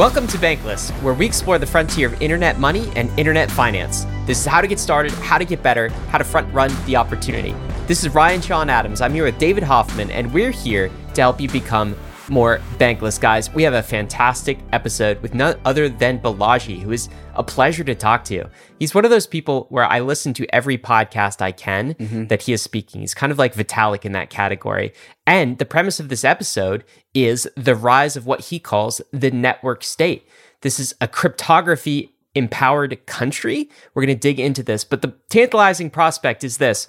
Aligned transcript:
Welcome 0.00 0.26
to 0.28 0.38
Bankless, 0.38 0.90
where 1.02 1.12
we 1.12 1.26
explore 1.26 1.58
the 1.58 1.66
frontier 1.66 2.06
of 2.06 2.22
internet 2.22 2.58
money 2.58 2.90
and 2.96 3.10
internet 3.18 3.50
finance. 3.50 4.06
This 4.24 4.40
is 4.40 4.46
how 4.46 4.62
to 4.62 4.66
get 4.66 4.78
started, 4.78 5.12
how 5.12 5.36
to 5.36 5.44
get 5.44 5.62
better, 5.62 5.90
how 6.08 6.16
to 6.16 6.24
front 6.24 6.50
run 6.54 6.74
the 6.86 6.96
opportunity. 6.96 7.54
This 7.86 8.02
is 8.02 8.14
Ryan 8.14 8.40
Sean 8.40 8.70
Adams. 8.70 9.02
I'm 9.02 9.12
here 9.12 9.24
with 9.24 9.36
David 9.36 9.62
Hoffman, 9.62 10.10
and 10.10 10.32
we're 10.32 10.52
here 10.52 10.90
to 11.12 11.20
help 11.20 11.38
you 11.38 11.50
become 11.50 11.94
more 12.30 12.60
bankless 12.78 13.20
guys. 13.20 13.52
We 13.52 13.62
have 13.64 13.74
a 13.74 13.82
fantastic 13.82 14.58
episode 14.72 15.20
with 15.20 15.34
none 15.34 15.58
other 15.64 15.88
than 15.88 16.20
Balaji, 16.20 16.80
who 16.80 16.92
is 16.92 17.08
a 17.34 17.42
pleasure 17.42 17.84
to 17.84 17.94
talk 17.94 18.24
to. 18.24 18.48
He's 18.78 18.94
one 18.94 19.04
of 19.04 19.10
those 19.10 19.26
people 19.26 19.66
where 19.68 19.84
I 19.84 20.00
listen 20.00 20.32
to 20.34 20.54
every 20.54 20.78
podcast 20.78 21.42
I 21.42 21.52
can 21.52 21.94
mm-hmm. 21.94 22.26
that 22.26 22.42
he 22.42 22.52
is 22.52 22.62
speaking. 22.62 23.00
He's 23.00 23.14
kind 23.14 23.32
of 23.32 23.38
like 23.38 23.54
Vitalik 23.54 24.04
in 24.04 24.12
that 24.12 24.30
category. 24.30 24.92
And 25.26 25.58
the 25.58 25.66
premise 25.66 26.00
of 26.00 26.08
this 26.08 26.24
episode 26.24 26.84
is 27.12 27.48
the 27.56 27.74
rise 27.74 28.16
of 28.16 28.26
what 28.26 28.46
he 28.46 28.58
calls 28.58 29.00
the 29.12 29.30
network 29.30 29.82
state. 29.82 30.26
This 30.62 30.78
is 30.78 30.94
a 31.00 31.08
cryptography 31.08 32.14
empowered 32.34 33.04
country. 33.06 33.68
We're 33.94 34.06
going 34.06 34.16
to 34.16 34.20
dig 34.20 34.38
into 34.38 34.62
this, 34.62 34.84
but 34.84 35.02
the 35.02 35.14
tantalizing 35.28 35.90
prospect 35.90 36.44
is 36.44 36.58
this. 36.58 36.88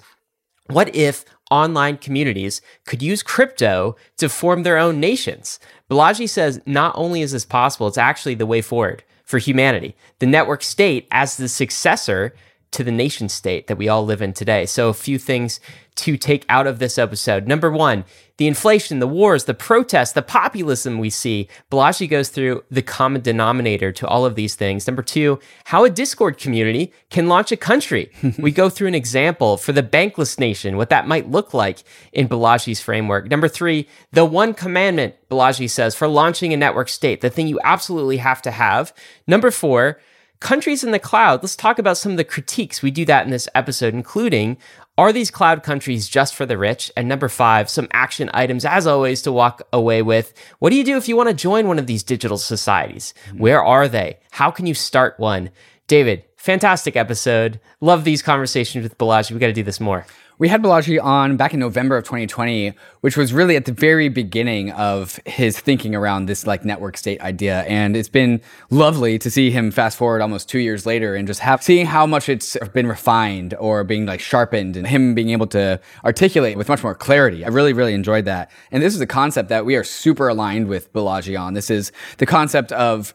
What 0.68 0.94
if 0.94 1.24
online 1.52 1.98
communities 1.98 2.62
could 2.86 3.02
use 3.02 3.22
crypto 3.22 3.94
to 4.16 4.30
form 4.30 4.62
their 4.62 4.78
own 4.78 4.98
nations. 4.98 5.60
Balaji 5.90 6.26
says 6.26 6.62
not 6.64 6.94
only 6.96 7.20
is 7.20 7.32
this 7.32 7.44
possible, 7.44 7.86
it's 7.86 7.98
actually 7.98 8.34
the 8.34 8.46
way 8.46 8.62
forward 8.62 9.04
for 9.24 9.38
humanity. 9.38 9.94
The 10.18 10.26
network 10.26 10.62
state, 10.62 11.06
as 11.10 11.36
the 11.36 11.50
successor 11.50 12.34
to 12.70 12.82
the 12.82 12.90
nation 12.90 13.28
state 13.28 13.66
that 13.66 13.76
we 13.76 13.86
all 13.86 14.06
live 14.06 14.22
in 14.22 14.32
today. 14.32 14.64
So, 14.64 14.88
a 14.88 14.94
few 14.94 15.18
things 15.18 15.60
to 15.94 16.16
take 16.16 16.44
out 16.48 16.66
of 16.66 16.78
this 16.78 16.96
episode. 16.98 17.46
Number 17.46 17.70
one, 17.70 18.04
the 18.38 18.46
inflation, 18.46 18.98
the 18.98 19.06
wars, 19.06 19.44
the 19.44 19.54
protests, 19.54 20.12
the 20.12 20.22
populism 20.22 20.98
we 20.98 21.10
see. 21.10 21.48
Balaji 21.70 22.08
goes 22.08 22.28
through 22.30 22.64
the 22.70 22.82
common 22.82 23.20
denominator 23.20 23.92
to 23.92 24.06
all 24.08 24.24
of 24.24 24.34
these 24.34 24.54
things. 24.54 24.86
Number 24.86 25.02
two, 25.02 25.38
how 25.66 25.84
a 25.84 25.90
Discord 25.90 26.38
community 26.38 26.92
can 27.10 27.28
launch 27.28 27.52
a 27.52 27.56
country. 27.56 28.10
we 28.38 28.50
go 28.50 28.68
through 28.68 28.88
an 28.88 28.94
example 28.94 29.56
for 29.56 29.72
the 29.72 29.82
bankless 29.82 30.38
nation, 30.40 30.76
what 30.76 30.90
that 30.90 31.06
might 31.06 31.30
look 31.30 31.52
like 31.52 31.84
in 32.12 32.28
Balaji's 32.28 32.80
framework. 32.80 33.30
Number 33.30 33.48
three, 33.48 33.86
the 34.12 34.24
one 34.24 34.54
commandment, 34.54 35.14
Balaji 35.30 35.68
says, 35.68 35.94
for 35.94 36.08
launching 36.08 36.52
a 36.52 36.56
network 36.56 36.88
state, 36.88 37.20
the 37.20 37.30
thing 37.30 37.46
you 37.46 37.60
absolutely 37.62 38.16
have 38.16 38.40
to 38.42 38.50
have. 38.50 38.94
Number 39.26 39.50
four, 39.50 40.00
countries 40.42 40.82
in 40.82 40.90
the 40.90 40.98
cloud. 40.98 41.42
Let's 41.42 41.56
talk 41.56 41.78
about 41.78 41.96
some 41.96 42.12
of 42.12 42.18
the 42.18 42.24
critiques. 42.24 42.82
We 42.82 42.90
do 42.90 43.04
that 43.06 43.24
in 43.24 43.30
this 43.30 43.48
episode, 43.54 43.94
including 43.94 44.58
are 44.98 45.12
these 45.12 45.30
cloud 45.30 45.62
countries 45.62 46.08
just 46.08 46.34
for 46.34 46.44
the 46.44 46.58
rich? 46.58 46.92
And 46.96 47.08
number 47.08 47.28
five, 47.28 47.70
some 47.70 47.88
action 47.92 48.30
items, 48.34 48.64
as 48.64 48.86
always, 48.86 49.22
to 49.22 49.32
walk 49.32 49.62
away 49.72 50.02
with. 50.02 50.34
What 50.58 50.70
do 50.70 50.76
you 50.76 50.84
do 50.84 50.96
if 50.96 51.08
you 51.08 51.16
want 51.16 51.30
to 51.30 51.34
join 51.34 51.66
one 51.66 51.78
of 51.78 51.86
these 51.86 52.02
digital 52.02 52.36
societies? 52.36 53.14
Mm-hmm. 53.28 53.38
Where 53.38 53.64
are 53.64 53.88
they? 53.88 54.18
How 54.32 54.50
can 54.50 54.66
you 54.66 54.74
start 54.74 55.18
one? 55.18 55.50
David, 55.86 56.24
fantastic 56.36 56.94
episode. 56.94 57.58
Love 57.80 58.04
these 58.04 58.22
conversations 58.22 58.82
with 58.82 58.98
Balaji. 58.98 59.32
We 59.32 59.38
got 59.38 59.46
to 59.46 59.52
do 59.52 59.62
this 59.62 59.80
more. 59.80 60.06
We 60.42 60.48
had 60.48 60.60
Balaji 60.60 61.00
on 61.00 61.36
back 61.36 61.54
in 61.54 61.60
November 61.60 61.96
of 61.96 62.02
2020, 62.02 62.72
which 63.00 63.16
was 63.16 63.32
really 63.32 63.54
at 63.54 63.64
the 63.64 63.70
very 63.70 64.08
beginning 64.08 64.72
of 64.72 65.20
his 65.24 65.60
thinking 65.60 65.94
around 65.94 66.26
this 66.26 66.48
like 66.48 66.64
network 66.64 66.96
state 66.96 67.20
idea. 67.20 67.60
And 67.60 67.96
it's 67.96 68.08
been 68.08 68.40
lovely 68.68 69.20
to 69.20 69.30
see 69.30 69.52
him 69.52 69.70
fast 69.70 69.96
forward 69.96 70.20
almost 70.20 70.48
two 70.48 70.58
years 70.58 70.84
later 70.84 71.14
and 71.14 71.28
just 71.28 71.38
have 71.38 71.62
seeing 71.62 71.86
how 71.86 72.08
much 72.08 72.28
it's 72.28 72.56
been 72.72 72.88
refined 72.88 73.54
or 73.60 73.84
being 73.84 74.04
like 74.04 74.18
sharpened 74.18 74.76
and 74.76 74.84
him 74.84 75.14
being 75.14 75.30
able 75.30 75.46
to 75.46 75.80
articulate 76.04 76.58
with 76.58 76.68
much 76.68 76.82
more 76.82 76.96
clarity. 76.96 77.44
I 77.44 77.48
really, 77.48 77.72
really 77.72 77.94
enjoyed 77.94 78.24
that. 78.24 78.50
And 78.72 78.82
this 78.82 78.96
is 78.96 79.00
a 79.00 79.06
concept 79.06 79.48
that 79.50 79.64
we 79.64 79.76
are 79.76 79.84
super 79.84 80.26
aligned 80.26 80.66
with 80.66 80.92
Balaji 80.92 81.40
on. 81.40 81.54
This 81.54 81.70
is 81.70 81.92
the 82.18 82.26
concept 82.26 82.72
of 82.72 83.14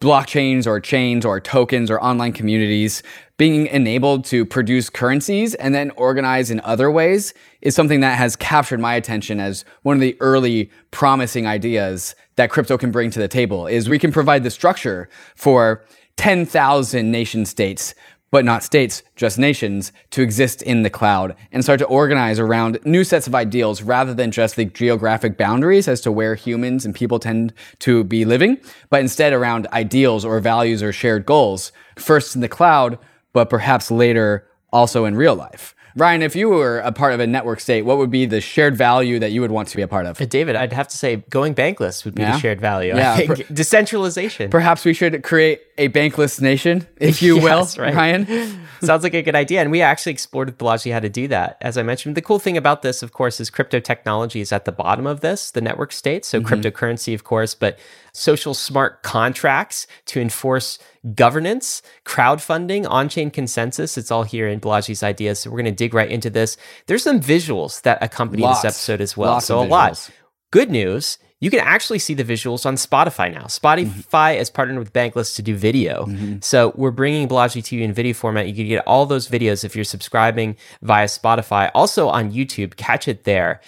blockchains 0.00 0.66
or 0.66 0.80
chains 0.80 1.24
or 1.24 1.40
tokens 1.40 1.90
or 1.90 2.02
online 2.02 2.32
communities 2.32 3.02
being 3.36 3.66
enabled 3.66 4.24
to 4.24 4.44
produce 4.44 4.88
currencies 4.88 5.54
and 5.54 5.74
then 5.74 5.90
organize 5.96 6.50
in 6.50 6.60
other 6.60 6.90
ways 6.90 7.34
is 7.62 7.74
something 7.74 8.00
that 8.00 8.16
has 8.16 8.36
captured 8.36 8.78
my 8.78 8.94
attention 8.94 9.40
as 9.40 9.64
one 9.82 9.96
of 9.96 10.00
the 10.00 10.16
early 10.20 10.70
promising 10.92 11.46
ideas 11.46 12.14
that 12.36 12.50
crypto 12.50 12.78
can 12.78 12.92
bring 12.92 13.10
to 13.10 13.18
the 13.18 13.28
table 13.28 13.66
is 13.66 13.88
we 13.88 13.98
can 13.98 14.12
provide 14.12 14.44
the 14.44 14.50
structure 14.50 15.08
for 15.34 15.84
10,000 16.16 17.10
nation 17.10 17.44
states 17.44 17.94
but 18.30 18.44
not 18.44 18.64
states, 18.64 19.04
just 19.14 19.38
nations, 19.38 19.92
to 20.10 20.20
exist 20.20 20.60
in 20.62 20.82
the 20.82 20.90
cloud 20.90 21.36
and 21.52 21.62
start 21.62 21.78
to 21.78 21.84
organize 21.84 22.40
around 22.40 22.80
new 22.84 23.04
sets 23.04 23.28
of 23.28 23.34
ideals 23.36 23.80
rather 23.80 24.12
than 24.12 24.32
just 24.32 24.56
the 24.56 24.64
geographic 24.64 25.38
boundaries 25.38 25.86
as 25.86 26.00
to 26.00 26.10
where 26.10 26.34
humans 26.34 26.84
and 26.84 26.96
people 26.96 27.20
tend 27.20 27.54
to 27.78 28.02
be 28.02 28.24
living, 28.24 28.58
but 28.90 29.00
instead 29.00 29.32
around 29.32 29.68
ideals 29.68 30.24
or 30.24 30.40
values 30.40 30.82
or 30.82 30.92
shared 30.92 31.24
goals, 31.24 31.70
first 31.94 32.34
in 32.34 32.40
the 32.40 32.48
cloud, 32.48 32.98
but 33.34 33.50
perhaps 33.50 33.90
later 33.90 34.48
also 34.72 35.04
in 35.04 35.14
real 35.14 35.34
life. 35.34 35.74
Ryan, 35.96 36.22
if 36.22 36.34
you 36.34 36.48
were 36.48 36.80
a 36.80 36.90
part 36.90 37.14
of 37.14 37.20
a 37.20 37.26
network 37.26 37.60
state, 37.60 37.82
what 37.82 37.98
would 37.98 38.10
be 38.10 38.26
the 38.26 38.40
shared 38.40 38.76
value 38.76 39.20
that 39.20 39.30
you 39.30 39.40
would 39.40 39.52
want 39.52 39.68
to 39.68 39.76
be 39.76 39.82
a 39.82 39.86
part 39.86 40.06
of? 40.06 40.20
Uh, 40.20 40.24
David, 40.24 40.56
I'd 40.56 40.72
have 40.72 40.88
to 40.88 40.96
say 40.96 41.16
going 41.30 41.54
bankless 41.54 42.04
would 42.04 42.16
be 42.16 42.22
yeah. 42.22 42.32
the 42.32 42.38
shared 42.38 42.60
value. 42.60 42.96
Yeah. 42.96 43.12
I 43.12 43.16
think 43.16 43.28
per- 43.28 43.36
decentralization. 43.54 44.50
Perhaps 44.50 44.84
we 44.84 44.92
should 44.92 45.22
create 45.22 45.62
a 45.78 45.88
bankless 45.90 46.40
nation, 46.40 46.88
if 46.96 47.22
you 47.22 47.36
yes, 47.40 47.76
will, 47.76 47.84
right. 47.84 47.94
Ryan. 47.94 48.26
Sounds 48.82 49.04
like 49.04 49.14
a 49.14 49.22
good 49.22 49.36
idea. 49.36 49.60
And 49.60 49.70
we 49.70 49.82
actually 49.82 50.12
explored 50.12 50.48
with 50.48 50.58
Balaji 50.58 50.92
how 50.92 50.98
to 50.98 51.08
do 51.08 51.28
that. 51.28 51.58
As 51.60 51.78
I 51.78 51.84
mentioned, 51.84 52.16
the 52.16 52.22
cool 52.22 52.40
thing 52.40 52.56
about 52.56 52.82
this, 52.82 53.00
of 53.02 53.12
course, 53.12 53.38
is 53.38 53.48
crypto 53.48 53.78
technology 53.78 54.40
is 54.40 54.50
at 54.50 54.64
the 54.64 54.72
bottom 54.72 55.06
of 55.06 55.20
this, 55.20 55.52
the 55.52 55.60
network 55.60 55.92
state. 55.92 56.24
So 56.24 56.40
mm-hmm. 56.40 56.52
cryptocurrency, 56.52 57.14
of 57.14 57.22
course, 57.22 57.54
but 57.54 57.78
social 58.14 58.54
smart 58.54 59.02
contracts 59.02 59.86
to 60.06 60.20
enforce 60.20 60.78
governance, 61.14 61.82
crowdfunding, 62.06 62.88
on 62.88 63.08
chain 63.10 63.30
consensus. 63.30 63.98
It's 63.98 64.10
all 64.10 64.22
here 64.22 64.48
in 64.48 64.60
Balaji's 64.60 65.02
ideas. 65.02 65.40
So 65.40 65.50
we're 65.50 65.58
going 65.58 65.64
to 65.66 65.72
dig 65.72 65.92
right 65.92 66.10
into 66.10 66.30
this. 66.30 66.56
There's 66.86 67.02
some 67.02 67.20
visuals 67.20 67.82
that 67.82 68.02
accompany 68.02 68.42
Lots. 68.42 68.62
this 68.62 68.70
episode 68.70 69.02
as 69.02 69.16
well. 69.16 69.40
So 69.40 69.60
a 69.60 69.66
lot. 69.66 70.10
Good 70.50 70.70
news. 70.70 71.18
You 71.40 71.50
can 71.50 71.60
actually 71.60 71.98
see 71.98 72.14
the 72.14 72.24
visuals 72.24 72.64
on 72.64 72.76
Spotify 72.76 73.30
now. 73.30 73.42
Spotify 73.42 73.84
mm-hmm. 73.84 74.38
has 74.38 74.48
partnered 74.48 74.78
with 74.78 74.94
Bankless 74.94 75.36
to 75.36 75.42
do 75.42 75.54
video. 75.54 76.06
Mm-hmm. 76.06 76.36
So 76.40 76.72
we're 76.74 76.92
bringing 76.92 77.28
Balaji 77.28 77.62
to 77.64 77.76
you 77.76 77.82
in 77.82 77.92
video 77.92 78.14
format. 78.14 78.48
You 78.48 78.54
can 78.54 78.66
get 78.66 78.82
all 78.86 79.04
those 79.04 79.28
videos 79.28 79.62
if 79.62 79.74
you're 79.74 79.84
subscribing 79.84 80.56
via 80.80 81.06
Spotify. 81.06 81.70
Also 81.74 82.08
on 82.08 82.32
YouTube, 82.32 82.76
catch 82.76 83.08
it 83.08 83.24
there. 83.24 83.60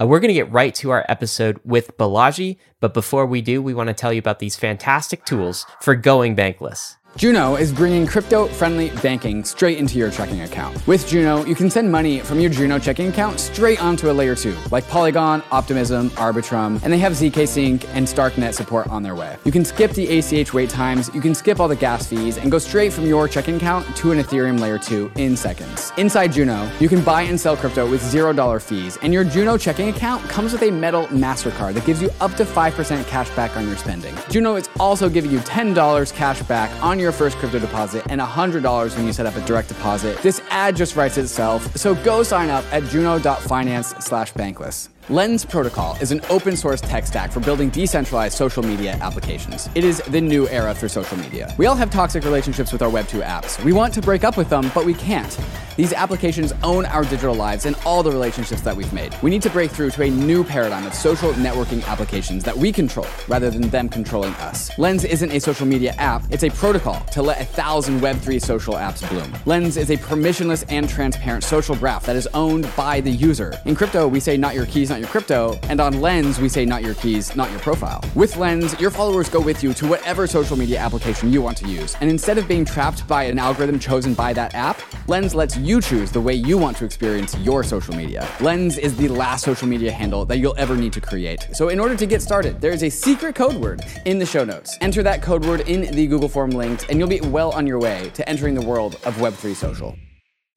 Uh, 0.00 0.06
we're 0.06 0.20
going 0.20 0.28
to 0.28 0.34
get 0.34 0.50
right 0.50 0.74
to 0.74 0.90
our 0.90 1.04
episode 1.08 1.60
with 1.64 1.96
Balaji, 1.98 2.56
but 2.80 2.94
before 2.94 3.26
we 3.26 3.42
do, 3.42 3.60
we 3.60 3.74
want 3.74 3.88
to 3.88 3.94
tell 3.94 4.12
you 4.12 4.18
about 4.18 4.38
these 4.38 4.56
fantastic 4.56 5.24
tools 5.26 5.66
for 5.80 5.94
going 5.94 6.34
bankless. 6.34 6.96
Juno 7.16 7.56
is 7.56 7.72
bringing 7.72 8.06
crypto 8.06 8.46
friendly 8.46 8.90
banking 9.02 9.42
straight 9.42 9.78
into 9.78 9.98
your 9.98 10.12
checking 10.12 10.42
account. 10.42 10.86
With 10.86 11.08
Juno, 11.08 11.44
you 11.44 11.56
can 11.56 11.68
send 11.68 11.90
money 11.90 12.20
from 12.20 12.38
your 12.38 12.50
Juno 12.50 12.78
checking 12.78 13.08
account 13.08 13.40
straight 13.40 13.82
onto 13.82 14.10
a 14.10 14.12
layer 14.12 14.36
2, 14.36 14.56
like 14.70 14.86
Polygon, 14.88 15.42
Optimism, 15.50 16.10
Arbitrum, 16.10 16.80
and 16.84 16.92
they 16.92 16.98
have 16.98 17.14
ZK 17.14 17.48
Sync 17.48 17.84
and 17.96 18.06
Starknet 18.06 18.54
support 18.54 18.88
on 18.88 19.02
their 19.02 19.16
way. 19.16 19.36
You 19.44 19.50
can 19.50 19.64
skip 19.64 19.90
the 19.90 20.06
ACH 20.18 20.54
wait 20.54 20.70
times, 20.70 21.10
you 21.12 21.20
can 21.20 21.34
skip 21.34 21.58
all 21.58 21.66
the 21.66 21.74
gas 21.74 22.06
fees, 22.06 22.38
and 22.38 22.50
go 22.50 22.58
straight 22.58 22.92
from 22.92 23.06
your 23.06 23.26
checking 23.26 23.56
account 23.56 23.84
to 23.96 24.12
an 24.12 24.18
Ethereum 24.18 24.60
layer 24.60 24.78
2 24.78 25.10
in 25.16 25.36
seconds. 25.36 25.92
Inside 25.96 26.32
Juno, 26.32 26.70
you 26.78 26.88
can 26.88 27.02
buy 27.02 27.22
and 27.22 27.38
sell 27.38 27.56
crypto 27.56 27.90
with 27.90 28.02
$0 28.02 28.62
fees, 28.62 28.98
and 29.02 29.12
your 29.12 29.24
Juno 29.24 29.58
checking 29.58 29.88
account 29.88 30.22
comes 30.28 30.52
with 30.52 30.62
a 30.62 30.70
metal 30.70 31.06
MasterCard 31.08 31.74
that 31.74 31.84
gives 31.84 32.00
you 32.00 32.10
up 32.20 32.34
to 32.36 32.44
5% 32.44 33.06
cash 33.08 33.28
back 33.30 33.56
on 33.56 33.66
your 33.66 33.76
spending. 33.76 34.14
Juno 34.30 34.54
is 34.54 34.70
also 34.78 35.08
giving 35.08 35.32
you 35.32 35.40
$10 35.40 36.14
cash 36.14 36.40
back 36.44 36.70
on 36.82 36.99
your 37.00 37.12
first 37.12 37.36
crypto 37.38 37.58
deposit 37.58 38.04
and 38.10 38.20
$100 38.20 38.96
when 38.96 39.06
you 39.06 39.12
set 39.12 39.26
up 39.26 39.34
a 39.36 39.40
direct 39.46 39.68
deposit. 39.68 40.18
This 40.18 40.40
ad 40.50 40.76
just 40.76 40.96
writes 40.96 41.18
itself, 41.18 41.76
so 41.76 41.94
go 41.94 42.22
sign 42.22 42.50
up 42.50 42.64
at 42.72 42.84
juno.finance 42.84 43.88
slash 44.00 44.32
bankless. 44.34 44.88
Lens 45.10 45.44
Protocol 45.44 45.96
is 46.00 46.12
an 46.12 46.20
open 46.30 46.56
source 46.56 46.80
tech 46.80 47.04
stack 47.04 47.32
for 47.32 47.40
building 47.40 47.68
decentralized 47.68 48.38
social 48.38 48.62
media 48.62 48.96
applications. 49.00 49.68
It 49.74 49.82
is 49.82 50.00
the 50.02 50.20
new 50.20 50.48
era 50.48 50.72
for 50.72 50.88
social 50.88 51.18
media. 51.18 51.52
We 51.58 51.66
all 51.66 51.74
have 51.74 51.90
toxic 51.90 52.22
relationships 52.22 52.72
with 52.72 52.80
our 52.80 52.88
Web2 52.88 53.20
apps. 53.20 53.60
We 53.64 53.72
want 53.72 53.92
to 53.94 54.00
break 54.00 54.22
up 54.22 54.36
with 54.36 54.48
them, 54.48 54.70
but 54.72 54.84
we 54.84 54.94
can't. 54.94 55.36
These 55.76 55.92
applications 55.94 56.52
own 56.62 56.84
our 56.84 57.04
digital 57.04 57.34
lives 57.34 57.64
and 57.64 57.74
all 57.86 58.02
the 58.02 58.10
relationships 58.10 58.60
that 58.60 58.76
we've 58.76 58.92
made. 58.92 59.16
We 59.22 59.30
need 59.30 59.42
to 59.42 59.50
break 59.50 59.70
through 59.70 59.90
to 59.92 60.02
a 60.02 60.10
new 60.10 60.44
paradigm 60.44 60.86
of 60.86 60.94
social 60.94 61.32
networking 61.32 61.84
applications 61.86 62.44
that 62.44 62.56
we 62.56 62.70
control 62.70 63.06
rather 63.28 63.50
than 63.50 63.62
them 63.70 63.88
controlling 63.88 64.34
us. 64.34 64.76
Lens 64.78 65.04
isn't 65.04 65.32
a 65.32 65.40
social 65.40 65.66
media 65.66 65.92
app, 65.92 66.22
it's 66.30 66.44
a 66.44 66.50
protocol 66.50 67.00
to 67.12 67.22
let 67.22 67.40
a 67.40 67.44
thousand 67.44 68.00
Web3 68.00 68.40
social 68.42 68.74
apps 68.74 69.08
bloom. 69.08 69.32
Lens 69.46 69.76
is 69.76 69.90
a 69.90 69.96
permissionless 69.96 70.64
and 70.68 70.88
transparent 70.88 71.42
social 71.42 71.74
graph 71.74 72.04
that 72.04 72.14
is 72.14 72.28
owned 72.34 72.68
by 72.76 73.00
the 73.00 73.10
user. 73.10 73.58
In 73.64 73.74
crypto, 73.74 74.06
we 74.06 74.20
say 74.20 74.36
not 74.36 74.54
your 74.54 74.66
keys, 74.66 74.90
not 74.90 74.99
your 75.00 75.08
crypto. 75.08 75.58
And 75.64 75.80
on 75.80 76.00
Lens, 76.00 76.38
we 76.38 76.48
say 76.48 76.64
not 76.64 76.84
your 76.84 76.94
keys, 76.94 77.34
not 77.34 77.50
your 77.50 77.58
profile. 77.60 78.04
With 78.14 78.36
Lens, 78.36 78.78
your 78.78 78.90
followers 78.90 79.28
go 79.28 79.40
with 79.40 79.62
you 79.62 79.72
to 79.74 79.88
whatever 79.88 80.26
social 80.26 80.56
media 80.56 80.78
application 80.78 81.32
you 81.32 81.42
want 81.42 81.56
to 81.58 81.68
use. 81.68 81.96
And 82.00 82.08
instead 82.08 82.38
of 82.38 82.46
being 82.46 82.64
trapped 82.64 83.08
by 83.08 83.24
an 83.24 83.38
algorithm 83.38 83.78
chosen 83.78 84.14
by 84.14 84.32
that 84.34 84.54
app, 84.54 84.80
Lens 85.08 85.34
lets 85.34 85.56
you 85.56 85.80
choose 85.80 86.12
the 86.12 86.20
way 86.20 86.34
you 86.34 86.58
want 86.58 86.76
to 86.76 86.84
experience 86.84 87.36
your 87.38 87.64
social 87.64 87.94
media. 87.96 88.28
Lens 88.40 88.78
is 88.78 88.96
the 88.96 89.08
last 89.08 89.44
social 89.44 89.66
media 89.66 89.90
handle 89.90 90.24
that 90.26 90.38
you'll 90.38 90.54
ever 90.58 90.76
need 90.76 90.92
to 90.92 91.00
create. 91.00 91.48
So 91.52 91.70
in 91.70 91.80
order 91.80 91.96
to 91.96 92.06
get 92.06 92.22
started, 92.22 92.60
there 92.60 92.72
is 92.72 92.82
a 92.82 92.90
secret 92.90 93.34
code 93.34 93.56
word 93.56 93.82
in 94.04 94.18
the 94.18 94.26
show 94.26 94.44
notes. 94.44 94.76
Enter 94.80 95.02
that 95.02 95.22
code 95.22 95.44
word 95.44 95.62
in 95.62 95.90
the 95.94 96.06
Google 96.06 96.28
form 96.28 96.50
linked, 96.50 96.90
and 96.90 96.98
you'll 96.98 97.08
be 97.08 97.20
well 97.22 97.50
on 97.52 97.66
your 97.66 97.78
way 97.78 98.10
to 98.14 98.28
entering 98.28 98.54
the 98.54 98.66
world 98.66 98.96
of 99.04 99.14
Web3 99.16 99.54
social. 99.54 99.96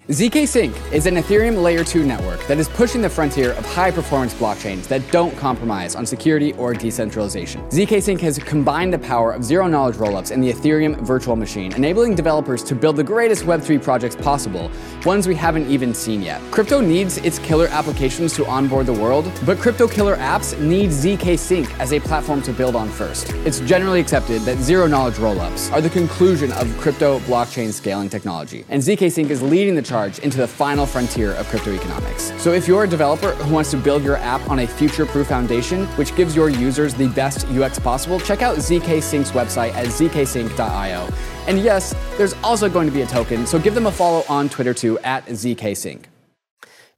ZK 0.09 0.45
Sync 0.45 0.75
is 0.91 1.05
an 1.05 1.15
Ethereum 1.15 1.63
Layer 1.63 1.81
2 1.81 2.05
network 2.05 2.45
that 2.47 2.57
is 2.57 2.67
pushing 2.67 3.01
the 3.01 3.09
frontier 3.09 3.53
of 3.53 3.65
high 3.65 3.89
performance 3.89 4.33
blockchains 4.33 4.85
that 4.89 5.01
don't 5.13 5.33
compromise 5.37 5.95
on 5.95 6.05
security 6.05 6.51
or 6.55 6.73
decentralization. 6.73 7.61
ZK 7.69 8.03
Sync 8.03 8.19
has 8.19 8.37
combined 8.37 8.91
the 8.91 8.99
power 8.99 9.31
of 9.31 9.45
zero 9.45 9.65
knowledge 9.65 9.95
rollups 9.95 10.31
and 10.31 10.43
the 10.43 10.51
Ethereum 10.51 10.99
virtual 11.03 11.37
machine, 11.37 11.73
enabling 11.75 12.15
developers 12.15 12.65
to 12.65 12.75
build 12.75 12.97
the 12.97 13.03
greatest 13.03 13.45
Web3 13.45 13.81
projects 13.81 14.17
possible, 14.17 14.69
ones 15.05 15.25
we 15.25 15.35
haven't 15.35 15.69
even 15.69 15.93
seen 15.93 16.21
yet. 16.21 16.41
Crypto 16.51 16.81
needs 16.81 17.15
its 17.19 17.39
killer 17.39 17.67
applications 17.67 18.35
to 18.35 18.45
onboard 18.45 18.87
the 18.87 18.91
world, 18.91 19.31
but 19.45 19.57
crypto 19.57 19.87
killer 19.87 20.17
apps 20.17 20.59
need 20.59 20.89
ZK 20.89 21.39
Sync 21.39 21.79
as 21.79 21.93
a 21.93 22.01
platform 22.01 22.41
to 22.41 22.51
build 22.51 22.75
on 22.75 22.89
first. 22.89 23.29
It's 23.45 23.61
generally 23.61 24.01
accepted 24.01 24.41
that 24.41 24.57
zero 24.57 24.85
knowledge 24.85 25.15
rollups 25.15 25.71
are 25.71 25.79
the 25.79 25.89
conclusion 25.89 26.51
of 26.51 26.77
crypto 26.77 27.19
blockchain 27.19 27.71
scaling 27.71 28.09
technology, 28.09 28.65
and 28.67 28.83
ZK 28.83 29.09
Sync 29.09 29.31
is 29.31 29.41
leading 29.41 29.75
the 29.75 29.92
charge 29.93 30.17
into 30.19 30.37
the 30.37 30.47
final 30.47 30.87
frontier 30.87 31.33
of 31.33 31.47
crypto 31.49 31.71
economics. 31.71 32.33
So 32.41 32.51
if 32.51 32.67
you're 32.67 32.85
a 32.85 32.89
developer 32.89 33.31
who 33.45 33.53
wants 33.53 33.69
to 33.71 33.77
build 33.77 34.03
your 34.03 34.17
app 34.17 34.41
on 34.49 34.59
a 34.59 34.65
future-proof 34.65 35.27
foundation, 35.27 35.85
which 35.99 36.15
gives 36.15 36.35
your 36.35 36.49
users 36.49 36.95
the 36.95 37.09
best 37.09 37.47
UX 37.49 37.77
possible, 37.77 38.19
check 38.19 38.41
out 38.41 38.57
ZK 38.57 39.03
Sync's 39.03 39.31
website 39.31 39.71
at 39.75 39.85
zksync.io. 39.85 41.09
And 41.47 41.59
yes, 41.59 41.93
there's 42.17 42.33
also 42.43 42.69
going 42.69 42.87
to 42.87 42.93
be 42.93 43.03
a 43.03 43.05
token, 43.05 43.45
so 43.45 43.59
give 43.59 43.75
them 43.75 43.85
a 43.85 43.91
follow 43.91 44.23
on 44.27 44.49
Twitter 44.49 44.73
too 44.73 44.97
at 44.99 45.27
zksync. 45.27 46.05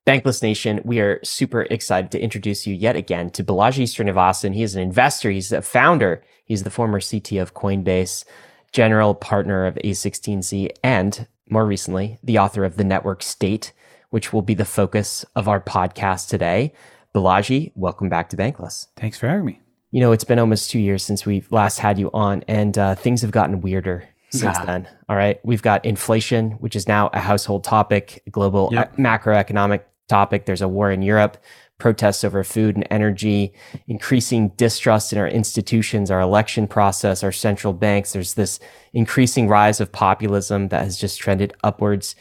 Bankless 0.07 0.41
Nation, 0.41 0.79
we 0.85 0.99
are 0.99 1.19
super 1.23 1.63
excited 1.63 2.11
to 2.11 2.21
introduce 2.21 2.65
you 2.65 2.73
yet 2.73 2.95
again 2.95 3.29
to 3.31 3.43
Balaji 3.43 3.83
Srinivasan. 3.83 4.53
He 4.53 4.63
is 4.63 4.75
an 4.75 4.81
investor, 4.81 5.31
he's 5.31 5.51
a 5.51 5.61
founder, 5.61 6.23
he's 6.45 6.63
the 6.63 6.69
former 6.69 7.01
CT 7.01 7.33
of 7.33 7.55
Coinbase, 7.55 8.23
general 8.71 9.15
partner 9.15 9.65
of 9.65 9.75
A16Z, 9.83 10.69
and 10.81 11.27
more 11.49 11.65
recently, 11.65 12.17
the 12.23 12.39
author 12.39 12.63
of 12.65 12.77
The 12.77 12.83
Network 12.83 13.21
State, 13.23 13.71
which 14.09 14.33
will 14.33 14.41
be 14.41 14.53
the 14.53 14.65
focus 14.65 15.25
of 15.35 15.47
our 15.47 15.59
podcast 15.61 16.29
today. 16.29 16.73
Balaji, 17.13 17.71
welcome 17.75 18.09
back 18.09 18.29
to 18.29 18.37
Bankless. 18.37 18.87
Thanks 18.97 19.17
for 19.17 19.27
having 19.27 19.45
me. 19.45 19.61
You 19.91 20.01
know, 20.01 20.11
it's 20.11 20.23
been 20.23 20.39
almost 20.39 20.69
two 20.69 20.79
years 20.79 21.03
since 21.03 21.25
we 21.25 21.43
last 21.51 21.79
had 21.79 21.97
you 21.97 22.09
on, 22.13 22.43
and 22.47 22.77
uh, 22.77 22.95
things 22.95 23.21
have 23.21 23.31
gotten 23.31 23.61
weirder 23.61 24.03
since 24.31 24.57
Yeah. 24.57 24.65
then. 24.65 24.89
All 25.07 25.15
right. 25.15 25.39
We've 25.45 25.61
got 25.61 25.85
inflation, 25.85 26.51
which 26.53 26.75
is 26.75 26.87
now 26.87 27.09
a 27.13 27.19
household 27.19 27.63
topic, 27.63 28.23
global 28.31 28.69
Yep. 28.73 28.97
macroeconomic 28.97 29.81
topic. 30.09 30.45
There's 30.45 30.61
a 30.61 30.67
war 30.67 30.91
in 30.91 31.01
Europe, 31.01 31.37
protests 31.77 32.23
over 32.23 32.43
food 32.43 32.75
and 32.75 32.87
energy, 32.89 33.53
increasing 33.87 34.49
distrust 34.55 35.11
in 35.11 35.19
our 35.19 35.27
institutions, 35.27 36.09
our 36.09 36.21
election 36.21 36.67
process, 36.67 37.23
our 37.23 37.31
central 37.31 37.73
banks. 37.73 38.13
There's 38.13 38.35
this 38.35 38.59
increasing 38.93 39.47
rise 39.47 39.81
of 39.81 39.91
populism 39.91 40.69
that 40.69 40.83
has 40.83 40.97
just 40.97 41.19
trended 41.19 41.53
upwards. 41.63 42.15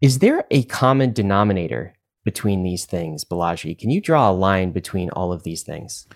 Is 0.00 0.20
there 0.20 0.44
a 0.50 0.62
common 0.64 1.12
denominator 1.12 1.94
between 2.24 2.62
these 2.62 2.84
things, 2.84 3.24
Balaji? 3.24 3.76
Can 3.78 3.90
you 3.90 4.00
draw 4.00 4.30
a 4.30 4.32
line 4.32 4.70
between 4.70 5.10
all 5.10 5.32
of 5.32 5.42
these 5.42 5.62
things? 5.62 6.06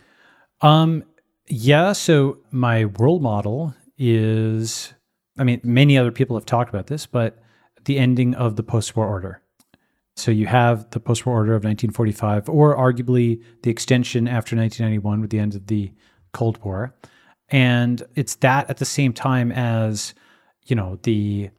Um, 0.61 1.05
yeah. 1.49 1.93
So 1.93 2.39
my 2.51 2.85
world 2.85 3.23
model 3.23 3.75
is, 3.99 4.95
I 5.39 5.45
mean, 5.45 5.61
many 5.65 5.99
other 5.99 6.13
people 6.13 6.37
have 6.37 6.47
talked 6.47 6.69
about 6.69 6.87
this, 6.87 7.07
but 7.07 7.39
the 7.85 7.99
ending 7.99 8.35
of 8.35 8.57
the 8.57 8.63
post-war 8.63 9.07
order. 9.07 9.43
So 10.17 10.31
you 10.31 10.47
have 10.47 10.91
the 10.91 11.01
post-war 11.01 11.37
order 11.37 11.53
of 11.53 11.65
1945, 11.65 12.49
or 12.49 12.77
arguably 12.77 13.43
the 13.63 13.71
extension 13.71 14.27
after 14.27 14.57
1991 14.57 15.21
with 15.21 15.31
the 15.31 15.39
end 15.39 15.55
of 15.55 15.67
the 15.67 15.93
Cold 16.33 16.59
War, 16.65 16.95
and 17.51 18.03
it's 18.15 18.35
that 18.37 18.69
at 18.69 18.79
the 18.79 18.85
same 18.85 19.13
time 19.13 19.53
as, 19.53 20.15
you 20.65 20.75
know, 20.75 20.99
the 21.03 21.51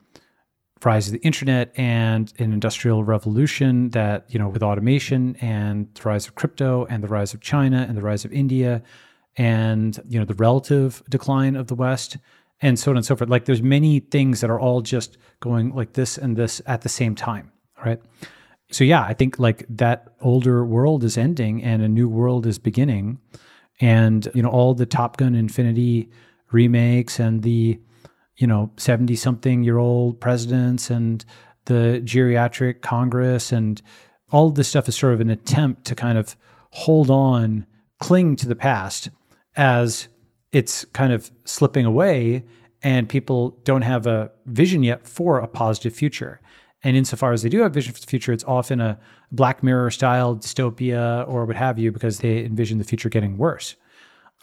rise 0.84 1.08
of 1.08 1.14
the 1.14 1.20
internet 1.20 1.72
and 1.78 2.34
an 2.40 2.54
industrial 2.54 3.04
revolution 3.04 3.90
that 3.90 4.26
you 4.30 4.38
know 4.38 4.48
with 4.48 4.62
automation 4.62 5.36
and 5.38 5.90
the 5.96 6.02
rise 6.04 6.28
of 6.28 6.36
crypto 6.36 6.86
and 6.86 7.04
the 7.04 7.08
rise 7.08 7.34
of 7.34 7.42
china 7.42 7.84
and 7.90 7.98
the 7.98 8.02
rise 8.02 8.24
of 8.24 8.32
india 8.32 8.84
and 9.38 10.00
you 10.08 10.20
know 10.20 10.26
the 10.26 10.36
relative 10.36 11.02
decline 11.10 11.56
of 11.56 11.66
the 11.66 11.74
west 11.74 12.18
and 12.62 12.80
so 12.80 12.92
on 12.92 12.98
and 12.98 13.06
so 13.06 13.16
forth. 13.16 13.30
Like 13.30 13.46
there's 13.46 13.62
many 13.62 14.00
things 14.00 14.42
that 14.42 14.50
are 14.50 14.60
all 14.60 14.82
just 14.82 15.18
going 15.40 15.76
like 15.76 15.94
this 15.94 16.18
and 16.18 16.36
this 16.36 16.62
at 16.66 16.82
the 16.82 16.90
same 16.90 17.16
time 17.16 17.52
right 17.86 18.02
so 18.72 18.84
yeah 18.84 19.04
i 19.04 19.14
think 19.14 19.40
like 19.40 19.66
that 19.70 20.08
older 20.22 20.66
world 20.66 21.04
is 21.04 21.18
ending 21.18 21.64
and 21.64 21.82
a 21.82 21.88
new 21.88 22.10
world 22.10 22.46
is 22.46 22.60
beginning. 22.60 23.20
And 23.80 24.28
you 24.34 24.42
know 24.42 24.50
all 24.50 24.74
the 24.74 24.88
top 24.88 25.18
gun 25.18 25.36
infinity 25.36 26.10
remakes 26.52 27.20
and 27.20 27.44
the 27.44 27.80
you 28.38 28.48
know 28.48 28.72
70 28.78 29.16
something 29.16 29.64
year 29.64 29.78
old 29.78 30.20
presidents 30.20 30.90
and 30.90 31.24
the 31.66 32.02
geriatric 32.04 32.82
congress 32.82 33.52
and 33.52 33.82
all 34.32 34.50
this 34.50 34.70
stuff 34.70 34.88
is 34.88 34.96
sort 34.96 35.14
of 35.14 35.22
an 35.22 35.30
attempt 35.30 35.86
to 35.86 35.96
kind 35.96 36.18
of 36.18 36.36
hold 36.72 37.10
on 37.12 37.66
cling 38.00 38.36
to 38.38 38.48
the 38.48 38.56
past 38.56 39.10
as 39.56 40.08
it's 40.52 40.86
kind 40.86 41.14
of 41.14 41.32
slipping 41.46 41.86
away 41.86 42.44
and 42.82 43.10
people 43.10 43.52
don't 43.64 43.82
have 43.82 44.08
a 44.08 44.32
vision 44.46 44.82
yet 44.82 45.08
for 45.08 45.40
a 45.40 45.48
positive 45.48 45.94
future 45.94 46.40
and 46.84 46.96
insofar 46.96 47.34
as 47.34 47.42
they 47.42 47.50
do 47.50 47.62
have 47.62 47.74
vision 47.74 47.94
for 47.94 48.00
the 48.00 48.08
future 48.08 48.32
it's 48.32 48.44
often 48.46 48.80
a 48.80 49.00
black 49.32 49.64
mirror 49.64 49.90
style 49.92 50.36
dystopia 50.36 51.28
or 51.28 51.46
what 51.46 51.56
have 51.56 51.78
you 51.80 51.92
because 51.92 52.20
they 52.20 52.44
envision 52.44 52.78
the 52.78 52.84
future 52.84 53.10
getting 53.10 53.38
worse 53.38 53.76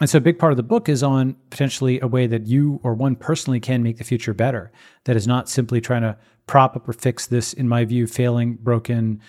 and 0.01 0.09
so 0.09 0.17
a 0.17 0.21
big 0.21 0.37
part 0.37 0.51
of 0.51 0.57
the 0.57 0.63
book 0.63 0.89
is 0.89 1.03
on 1.03 1.35
potentially 1.49 1.99
a 2.01 2.07
way 2.07 2.27
that 2.27 2.47
you 2.47 2.81
or 2.83 2.93
one 2.93 3.15
personally 3.15 3.61
can 3.61 3.81
make 3.81 3.97
the 3.97 4.03
future 4.03 4.33
better. 4.33 4.71
That 5.05 5.15
is 5.15 5.25
not 5.25 5.47
simply 5.47 5.79
trying 5.79 6.01
to 6.01 6.17
prop 6.47 6.75
up 6.75 6.87
or 6.87 6.93
fix 6.93 7.27
this, 7.27 7.53
in 7.53 7.69
my 7.69 7.85
view, 7.85 8.05
failing, 8.05 8.55
broken, 8.55 9.21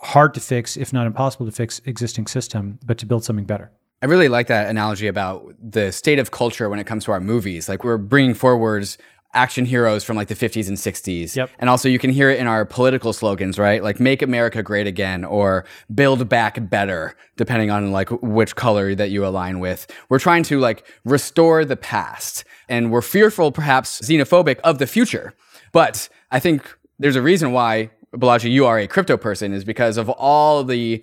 hard 0.00 0.34
to 0.34 0.40
fix, 0.40 0.76
if 0.76 0.92
not 0.92 1.06
impossible 1.06 1.46
to 1.46 1.52
fix 1.52 1.80
existing 1.84 2.26
system, 2.26 2.80
but 2.84 2.98
to 2.98 3.06
build 3.06 3.24
something 3.24 3.44
better. 3.44 3.70
I 4.02 4.06
really 4.06 4.28
like 4.28 4.48
that 4.48 4.68
analogy 4.68 5.06
about 5.06 5.54
the 5.58 5.92
state 5.92 6.18
of 6.18 6.32
culture 6.32 6.68
when 6.68 6.80
it 6.80 6.86
comes 6.86 7.04
to 7.04 7.12
our 7.12 7.20
movies. 7.20 7.68
Like 7.68 7.84
we're 7.84 7.96
bringing 7.96 8.34
forwards 8.34 8.98
action 9.34 9.64
heroes 9.64 10.04
from 10.04 10.16
like 10.16 10.28
the 10.28 10.34
50s 10.34 10.68
and 10.68 10.76
60s. 10.76 11.36
Yep. 11.36 11.50
And 11.58 11.68
also 11.68 11.88
you 11.88 11.98
can 11.98 12.10
hear 12.10 12.30
it 12.30 12.38
in 12.38 12.46
our 12.46 12.64
political 12.64 13.12
slogans, 13.12 13.58
right? 13.58 13.82
Like 13.82 14.00
make 14.00 14.22
America 14.22 14.62
great 14.62 14.86
again 14.86 15.24
or 15.24 15.64
build 15.94 16.28
back 16.28 16.68
better, 16.70 17.14
depending 17.36 17.70
on 17.70 17.92
like 17.92 18.10
which 18.22 18.56
color 18.56 18.94
that 18.94 19.10
you 19.10 19.26
align 19.26 19.60
with. 19.60 19.86
We're 20.08 20.18
trying 20.18 20.42
to 20.44 20.58
like 20.58 20.86
restore 21.04 21.64
the 21.64 21.76
past 21.76 22.44
and 22.68 22.90
we're 22.90 23.02
fearful, 23.02 23.52
perhaps 23.52 24.00
xenophobic 24.00 24.58
of 24.60 24.78
the 24.78 24.86
future. 24.86 25.34
But 25.72 26.08
I 26.30 26.40
think 26.40 26.76
there's 26.98 27.16
a 27.16 27.22
reason 27.22 27.52
why 27.52 27.90
Balaji, 28.16 28.50
you 28.50 28.64
are 28.66 28.78
a 28.78 28.86
crypto 28.86 29.16
person 29.16 29.52
is 29.52 29.64
because 29.64 29.96
of 29.96 30.08
all 30.08 30.62
the 30.62 31.02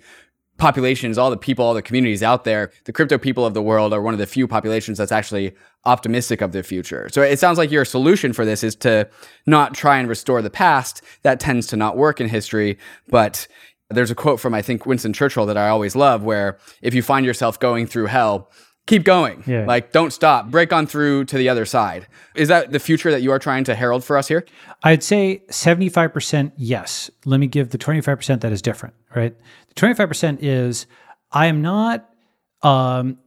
populations, 0.62 1.18
all 1.18 1.28
the 1.28 1.36
people, 1.36 1.64
all 1.64 1.74
the 1.74 1.82
communities 1.82 2.22
out 2.22 2.44
there, 2.44 2.70
the 2.84 2.92
crypto 2.92 3.18
people 3.18 3.44
of 3.44 3.52
the 3.52 3.60
world 3.60 3.92
are 3.92 4.00
one 4.00 4.14
of 4.14 4.18
the 4.18 4.26
few 4.26 4.46
populations 4.46 4.96
that's 4.96 5.10
actually 5.10 5.52
optimistic 5.84 6.40
of 6.40 6.52
the 6.52 6.62
future. 6.62 7.08
So 7.10 7.20
it 7.20 7.40
sounds 7.40 7.58
like 7.58 7.72
your 7.72 7.84
solution 7.84 8.32
for 8.32 8.44
this 8.44 8.62
is 8.62 8.76
to 8.76 9.08
not 9.44 9.74
try 9.74 9.98
and 9.98 10.08
restore 10.08 10.40
the 10.40 10.50
past. 10.50 11.02
That 11.22 11.40
tends 11.40 11.66
to 11.66 11.76
not 11.76 11.96
work 11.96 12.20
in 12.20 12.28
history, 12.28 12.78
but 13.08 13.48
there's 13.90 14.12
a 14.12 14.14
quote 14.14 14.38
from 14.38 14.54
I 14.54 14.62
think 14.62 14.86
Winston 14.86 15.12
Churchill 15.12 15.46
that 15.46 15.56
I 15.56 15.68
always 15.68 15.96
love 15.96 16.22
where 16.22 16.58
if 16.80 16.94
you 16.94 17.02
find 17.02 17.26
yourself 17.26 17.58
going 17.58 17.88
through 17.88 18.06
hell, 18.06 18.48
keep 18.86 19.04
going. 19.04 19.42
Yeah. 19.46 19.64
Like 19.66 19.92
don't 19.92 20.12
stop, 20.12 20.50
break 20.50 20.72
on 20.72 20.86
through 20.86 21.24
to 21.26 21.36
the 21.38 21.48
other 21.48 21.64
side. 21.64 22.06
Is 22.34 22.48
that 22.48 22.72
the 22.72 22.78
future 22.78 23.10
that 23.10 23.22
you 23.22 23.30
are 23.30 23.38
trying 23.38 23.64
to 23.64 23.74
herald 23.74 24.04
for 24.04 24.16
us 24.16 24.28
here? 24.28 24.44
I'd 24.82 25.02
say 25.02 25.42
75% 25.50 26.52
yes. 26.56 27.10
Let 27.24 27.38
me 27.40 27.46
give 27.46 27.70
the 27.70 27.78
25% 27.78 28.40
that 28.40 28.52
is 28.52 28.62
different, 28.62 28.94
right? 29.14 29.34
The 29.68 29.74
25% 29.74 30.38
is 30.40 30.86
I 31.30 31.46
am 31.46 31.62
not 31.62 32.08
um 32.62 33.18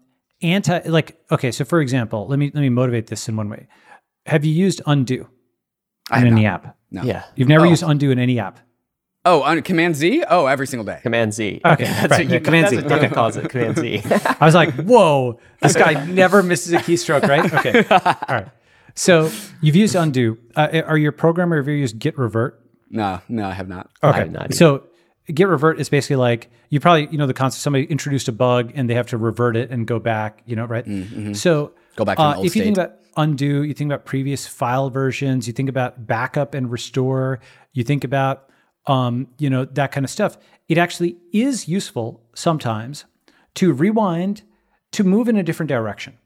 anti 0.42 0.80
like 0.88 1.18
okay, 1.32 1.52
so 1.52 1.66
for 1.66 1.82
example, 1.82 2.28
let 2.28 2.38
me 2.40 2.52
let 2.54 2.62
me 2.62 2.70
motivate 2.70 3.08
this 3.08 3.28
in 3.30 3.36
one 3.36 3.50
way. 3.50 3.68
Have 4.26 4.44
you 4.46 4.54
used 4.54 4.82
undo 4.86 5.28
in 6.12 6.16
have 6.18 6.24
any 6.26 6.44
not. 6.44 6.54
app? 6.66 6.78
No. 6.92 7.04
Yeah. 7.04 7.24
You've 7.36 7.48
never 7.48 7.66
Oh. 7.66 7.70
used 7.70 7.84
undo 7.84 8.12
in 8.12 8.20
any 8.20 8.40
app. 8.40 8.60
Oh, 9.26 9.42
on 9.42 9.62
Command 9.64 9.96
Z? 9.96 10.24
Oh, 10.30 10.46
every 10.46 10.68
single 10.68 10.86
day. 10.86 11.00
Command 11.02 11.34
Z. 11.34 11.62
Okay, 11.66 11.84
that's 11.86 12.12
right, 12.12 12.12
what 12.12 12.26
you 12.28 12.34
yeah, 12.34 12.40
Command 12.40 12.64
that's 12.66 12.76
Z. 12.76 12.82
what 12.82 12.88
David 12.90 13.06
Okay. 13.06 13.14
calls 13.16 13.38
it. 13.38 13.50
Command 13.50 13.78
Z. 13.78 14.02
I 14.40 14.46
was 14.46 14.54
like, 14.56 14.74
whoa, 14.76 15.40
this 15.62 15.76
guy 15.76 16.06
never 16.06 16.44
misses 16.44 16.74
a 16.74 16.78
keystroke, 16.78 17.28
right? 17.28 17.52
Okay. 17.54 17.84
All 17.90 18.36
right. 18.36 18.48
So 18.94 19.32
you've 19.62 19.76
used 19.76 19.96
undo. 19.96 20.38
Uh, 20.56 20.82
are 20.86 20.98
you 20.98 21.10
a 21.10 21.12
programmer? 21.12 21.58
Have 21.58 21.68
you 21.68 21.74
used 21.76 21.98
git 22.00 22.18
revert? 22.18 22.62
No, 22.90 23.20
no, 23.28 23.48
I 23.48 23.54
have 23.54 23.68
not. 23.68 23.90
I 24.04 24.12
have 24.14 24.32
not. 24.32 24.54
So 24.54 24.84
git 25.34 25.48
revert 25.48 25.80
is 25.80 25.90
basically 25.90 26.18
like 26.18 26.50
you 26.70 26.80
probably 26.80 27.08
you 27.12 27.18
know 27.18 27.26
the 27.28 27.34
concept 27.34 27.62
somebody 27.64 27.86
introduced 27.86 28.28
a 28.28 28.32
bug 28.32 28.72
and 28.76 28.88
they 28.90 28.94
have 28.94 29.08
to 29.08 29.18
revert 29.18 29.58
it 29.58 29.72
and 29.72 29.88
go 29.88 29.98
back 29.98 30.44
you 30.46 30.56
know 30.56 30.66
right 30.66 30.86
Mm-hmm. 30.86 31.34
so 31.34 31.72
Go 31.96 32.06
back 32.06 32.18
to 32.18 32.24
an 32.24 32.34
uh, 32.34 32.36
old 32.38 32.46
if 32.46 32.56
you 32.56 32.64
think 32.64 32.78
about 32.78 32.94
undo 33.18 33.64
you 33.64 33.74
think 33.74 33.90
about 33.92 34.06
previous 34.06 34.46
file 34.46 34.92
versions 34.92 35.48
you 35.48 35.54
think 35.54 35.68
about 35.68 36.06
backup 36.06 36.54
and 36.54 36.70
restore 36.72 37.40
you 37.74 37.84
think 37.84 38.04
about 38.04 38.45
um, 38.88 39.28
you 39.38 39.50
know 39.50 39.66
that 39.66 39.92
kind 39.92 40.04
of 40.04 40.10
stuff 40.10 40.38
it 40.68 40.78
actually 40.78 41.18
is 41.32 41.68
useful 41.68 42.24
sometimes 42.34 43.06
to 43.56 43.74
rewind 43.74 44.42
to 44.92 45.04
move 45.04 45.28
in 45.28 45.36
a 45.36 45.44
different 45.44 45.70
direction. 45.70 46.18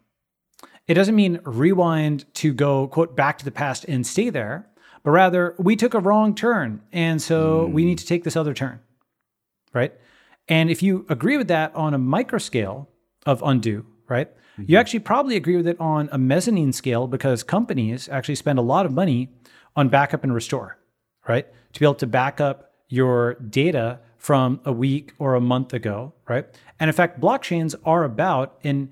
It 0.88 0.94
doesn't 0.94 1.16
mean 1.16 1.40
rewind 1.44 2.32
to 2.36 2.54
go 2.54 2.88
quote 2.88 3.16
back 3.16 3.38
to 3.40 3.46
the 3.46 3.52
past 3.52 3.86
and 3.86 4.06
stay 4.06 4.30
there 4.30 4.68
but 5.04 5.12
rather 5.12 5.56
we 5.58 5.76
took 5.76 5.94
a 5.94 6.00
wrong 6.00 6.36
turn 6.36 6.82
and 6.92 7.22
so 7.22 7.66
we 7.68 7.86
need 7.86 7.98
to 8.00 8.06
take 8.06 8.24
this 8.24 8.36
other 8.36 8.54
turn 8.54 8.80
right? 9.74 9.94
And 10.48 10.72
if 10.72 10.82
you 10.82 11.06
agree 11.10 11.38
with 11.38 11.48
that 11.50 11.76
on 11.76 11.94
a 11.94 12.00
micro 12.00 12.40
scale 12.40 12.90
of 13.26 13.44
undo 13.46 13.86
right 14.08 14.30
you 14.58 14.78
actually 14.78 15.00
probably 15.00 15.36
agree 15.36 15.56
with 15.56 15.68
it 15.68 15.80
on 15.80 16.10
a 16.12 16.18
mezzanine 16.18 16.74
scale 16.74 17.08
because 17.08 17.44
companies 17.44 18.10
actually 18.10 18.36
spend 18.36 18.60
a 18.60 18.64
lot 18.64 18.86
of 18.86 18.92
money 18.92 19.30
on 19.76 19.90
backup 19.90 20.24
and 20.24 20.34
restore 20.34 20.80
right 21.28 21.48
to 21.74 21.80
be 21.80 21.86
able 21.86 21.96
to 21.96 22.08
back 22.08 22.42
up 22.42 22.74
your 22.88 23.36
data 23.36 24.00
from 24.18 24.60
a 24.66 24.72
week 24.72 25.14
or 25.20 25.36
a 25.36 25.42
month 25.42 25.74
ago 25.74 26.14
right 26.28 26.46
and 26.80 26.90
in 26.90 26.94
fact 26.94 27.20
blockchains 27.20 27.76
are 27.86 28.04
about 28.04 28.60
an 28.64 28.92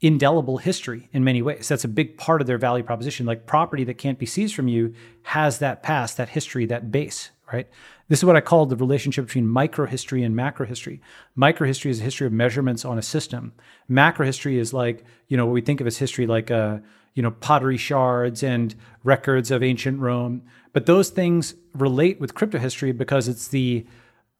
indelible 0.00 0.58
history 0.58 1.08
in 1.12 1.24
many 1.24 1.42
ways. 1.42 1.68
That's 1.68 1.84
a 1.84 1.88
big 1.88 2.16
part 2.16 2.40
of 2.40 2.46
their 2.46 2.58
value 2.58 2.84
proposition. 2.84 3.26
Like 3.26 3.46
property 3.46 3.84
that 3.84 3.94
can't 3.94 4.18
be 4.18 4.26
seized 4.26 4.54
from 4.54 4.68
you 4.68 4.94
has 5.22 5.58
that 5.58 5.82
past, 5.82 6.16
that 6.18 6.28
history, 6.28 6.66
that 6.66 6.92
base, 6.92 7.30
right? 7.52 7.68
This 8.08 8.20
is 8.20 8.24
what 8.24 8.36
I 8.36 8.40
call 8.40 8.66
the 8.66 8.76
relationship 8.76 9.26
between 9.26 9.46
microhistory 9.46 10.24
and 10.24 10.34
macrohistory. 10.34 11.00
Microhistory 11.36 11.90
is 11.90 12.00
a 12.00 12.04
history 12.04 12.26
of 12.26 12.32
measurements 12.32 12.84
on 12.84 12.96
a 12.96 13.02
system. 13.02 13.52
Macrohistory 13.90 14.56
is 14.56 14.72
like, 14.72 15.04
you 15.26 15.36
know, 15.36 15.46
what 15.46 15.52
we 15.52 15.60
think 15.60 15.80
of 15.80 15.86
as 15.86 15.98
history 15.98 16.26
like 16.26 16.50
uh, 16.50 16.78
you 17.18 17.22
know, 17.22 17.32
pottery 17.32 17.76
shards 17.76 18.44
and 18.44 18.76
records 19.02 19.50
of 19.50 19.60
ancient 19.60 19.98
Rome. 19.98 20.40
But 20.72 20.86
those 20.86 21.10
things 21.10 21.56
relate 21.74 22.20
with 22.20 22.36
crypto 22.36 22.58
history 22.60 22.92
because 22.92 23.26
it's 23.26 23.48
the 23.48 23.84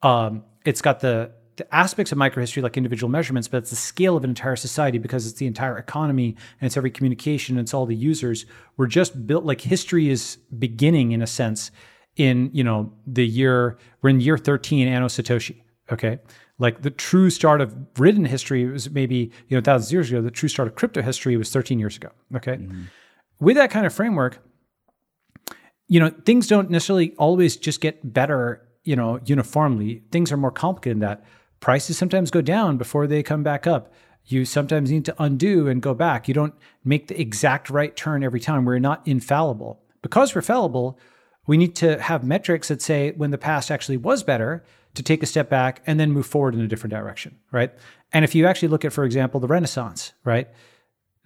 um, 0.03 0.45
it's 0.65 0.81
got 0.81 1.01
the 1.01 1.33
the 1.57 1.75
aspects 1.75 2.13
of 2.13 2.19
microhistory 2.19 2.63
like 2.63 2.77
individual 2.77 3.11
measurements, 3.11 3.49
but 3.49 3.57
it's 3.57 3.71
the 3.71 3.75
scale 3.75 4.17
of 4.17 4.23
an 4.23 4.31
entire 4.31 4.55
society 4.55 4.99
because 4.99 5.27
it's 5.27 5.41
the 5.41 5.47
entire 5.49 5.77
economy 5.77 6.37
and 6.61 6.67
it's 6.69 6.77
every 6.77 6.93
communication 6.93 7.59
and 7.59 7.65
it's 7.65 7.75
all 7.75 7.85
the 7.85 7.97
users. 7.97 8.47
We're 8.77 8.87
just 8.87 9.27
built 9.27 9.45
like 9.45 9.61
history 9.61 10.09
is 10.09 10.39
beginning 10.57 11.11
in 11.11 11.21
a 11.21 11.27
sense 11.27 11.73
in 12.15 12.49
you 12.53 12.63
know 12.63 12.93
the 13.09 13.27
year 13.27 13.77
we're 14.03 14.11
in 14.11 14.21
year 14.21 14.39
13 14.39 14.87
anno 14.87 15.07
satoshi 15.07 15.63
okay 15.91 16.19
like 16.59 16.83
the 16.83 16.91
true 16.91 17.31
start 17.31 17.61
of 17.61 17.75
written 17.99 18.25
history 18.25 18.65
was 18.67 18.91
maybe 18.91 19.31
you 19.49 19.57
know 19.57 19.61
thousands 19.61 19.89
of 19.89 19.93
years 19.93 20.11
ago. 20.11 20.21
The 20.23 20.31
true 20.31 20.49
start 20.49 20.69
of 20.69 20.75
crypto 20.75 21.03
history 21.03 21.37
was 21.37 21.51
13 21.51 21.79
years 21.79 21.97
ago 21.97 22.11
okay? 22.37 22.57
Mm-hmm. 22.57 22.85
With 23.41 23.57
that 23.57 23.71
kind 23.71 23.87
of 23.87 23.95
framework 23.95 24.43
you 25.87 26.01
know 26.01 26.11
things 26.25 26.47
don't 26.47 26.71
necessarily 26.71 27.15
always 27.19 27.57
just 27.57 27.81
get 27.81 28.13
better 28.13 28.67
you 28.85 28.97
know 28.97 29.21
uniformly. 29.25 30.03
Things 30.11 30.33
are 30.33 30.37
more 30.37 30.53
complicated 30.53 30.97
than 30.97 31.09
that. 31.09 31.25
Prices 31.61 31.99
sometimes 31.99 32.31
go 32.31 32.41
down 32.41 32.77
before 32.77 33.07
they 33.07 33.23
come 33.23 33.43
back 33.43 33.67
up. 33.67 33.93
You 34.25 34.45
sometimes 34.45 34.91
need 34.91 35.07
to 35.07 35.15
undo 35.19 35.69
and 35.69 35.81
go 35.81 35.95
back. 35.95 36.29
You 36.29 36.35
don't 36.35 36.55
make 36.85 37.09
the 37.09 37.21
exact 37.21 37.71
right 37.71 37.97
turn 37.97 38.23
every 38.23 38.41
time. 38.41 38.65
We're 38.65 38.79
not 38.79 39.07
infallible. 39.07 39.81
Because 40.03 40.35
we're 40.35 40.43
fallible 40.43 40.99
we 41.49 41.57
need 41.57 41.75
to 41.77 42.01
have 42.01 42.23
metrics 42.23 42.69
that 42.69 42.81
say 42.81 43.13
when 43.13 43.33
the 43.33 43.39
past 43.39 43.71
actually 43.73 43.97
was 43.97 44.23
better 44.23 44.63
to 44.95 45.03
take 45.03 45.23
a 45.23 45.27
step 45.27 45.49
back 45.49 45.83
and 45.87 45.99
then 45.99 46.13
move 46.13 46.27
forward 46.27 46.55
in 46.55 46.61
a 46.61 46.69
different 46.69 46.93
direction 46.93 47.37
right 47.53 47.73
and 48.13 48.25
if 48.25 48.35
you 48.35 48.47
actually 48.47 48.69
look 48.69 48.85
at 48.85 48.93
for 48.93 49.05
example 49.05 49.41
the 49.41 49.47
renaissance 49.47 50.13
right 50.25 50.49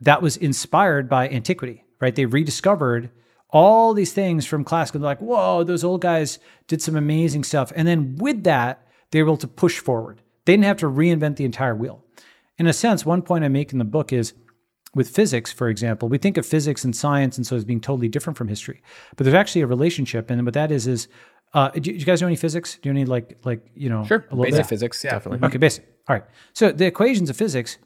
that 0.03 0.21
was 0.21 0.37
inspired 0.37 1.09
by 1.09 1.29
antiquity, 1.29 1.85
right? 2.01 2.15
They 2.15 2.27
rediscovered 2.27 3.11
all 3.49 3.95
these 3.95 4.13
things 4.13 4.45
from 4.45 4.65
classical. 4.65 5.01
Like, 5.01 5.21
whoa, 5.21 5.63
those 5.63 5.85
old 5.85 6.01
guys 6.01 6.39
did 6.67 6.83
some 6.83 6.97
amazing 6.97 7.45
stuff. 7.45 7.73
And 7.75 7.87
then 7.87 8.17
with 8.17 8.43
that, 8.45 8.87
they 9.11 9.23
were 9.23 9.29
able 9.29 9.37
to 9.39 9.49
push 9.49 9.79
forward. 9.79 10.21
They 10.45 10.55
didn't 10.55 10.65
have 10.65 10.79
to 10.79 10.87
reinvent 10.87 11.37
the 11.37 11.45
entire 11.45 11.75
wheel. 11.75 12.05
In 12.59 12.67
a 12.67 12.73
sense, 12.73 13.07
one 13.07 13.23
point 13.23 13.45
I 13.45 13.49
make 13.49 13.73
in 13.73 13.79
the 13.79 13.85
book 13.85 14.13
is 14.13 14.35
with 14.95 15.09
physics, 15.09 15.53
for 15.53 15.69
example, 15.69 16.09
we 16.09 16.19
think 16.19 16.37
of 16.37 16.45
physics 16.45 16.85
and 16.85 16.95
science 16.95 17.37
and 17.37 17.47
so 17.47 17.57
as 17.57 17.65
being 17.65 17.81
totally 17.81 18.09
different 18.09 18.37
from 18.37 18.49
history. 18.49 18.83
But 19.17 19.25
there's 19.25 19.35
actually 19.35 19.63
a 19.63 19.67
relationship. 19.67 20.31
And 20.31 20.45
what 20.45 20.55
that 20.55 20.73
is 20.73 20.87
is 20.87 21.09
uh, 21.55 21.69
do, 21.71 21.91
you- 21.91 21.95
do 21.97 22.01
you 22.01 22.05
guys 22.07 22.21
know 22.21 22.27
any 22.29 22.37
physics? 22.37 22.79
Do 22.81 22.89
you 22.89 22.93
know 22.95 23.01
any 23.01 23.07
like 23.07 23.39
like 23.45 23.67
you 23.75 23.89
know 23.89 24.05
Sure. 24.05 24.25
a 24.31 24.35
little 24.35 24.45
Basic 24.45 24.59
bit? 24.65 24.67
physics. 24.69 25.05
Yeah. 25.05 25.11
Definitely. 25.13 25.47
Okay, 25.49 25.59
basic. 25.59 25.85
All 26.09 26.17
right. 26.17 26.25
So 26.53 26.73
the 26.73 26.87
equations 26.87 27.31
of 27.31 27.37
physics 27.37 27.79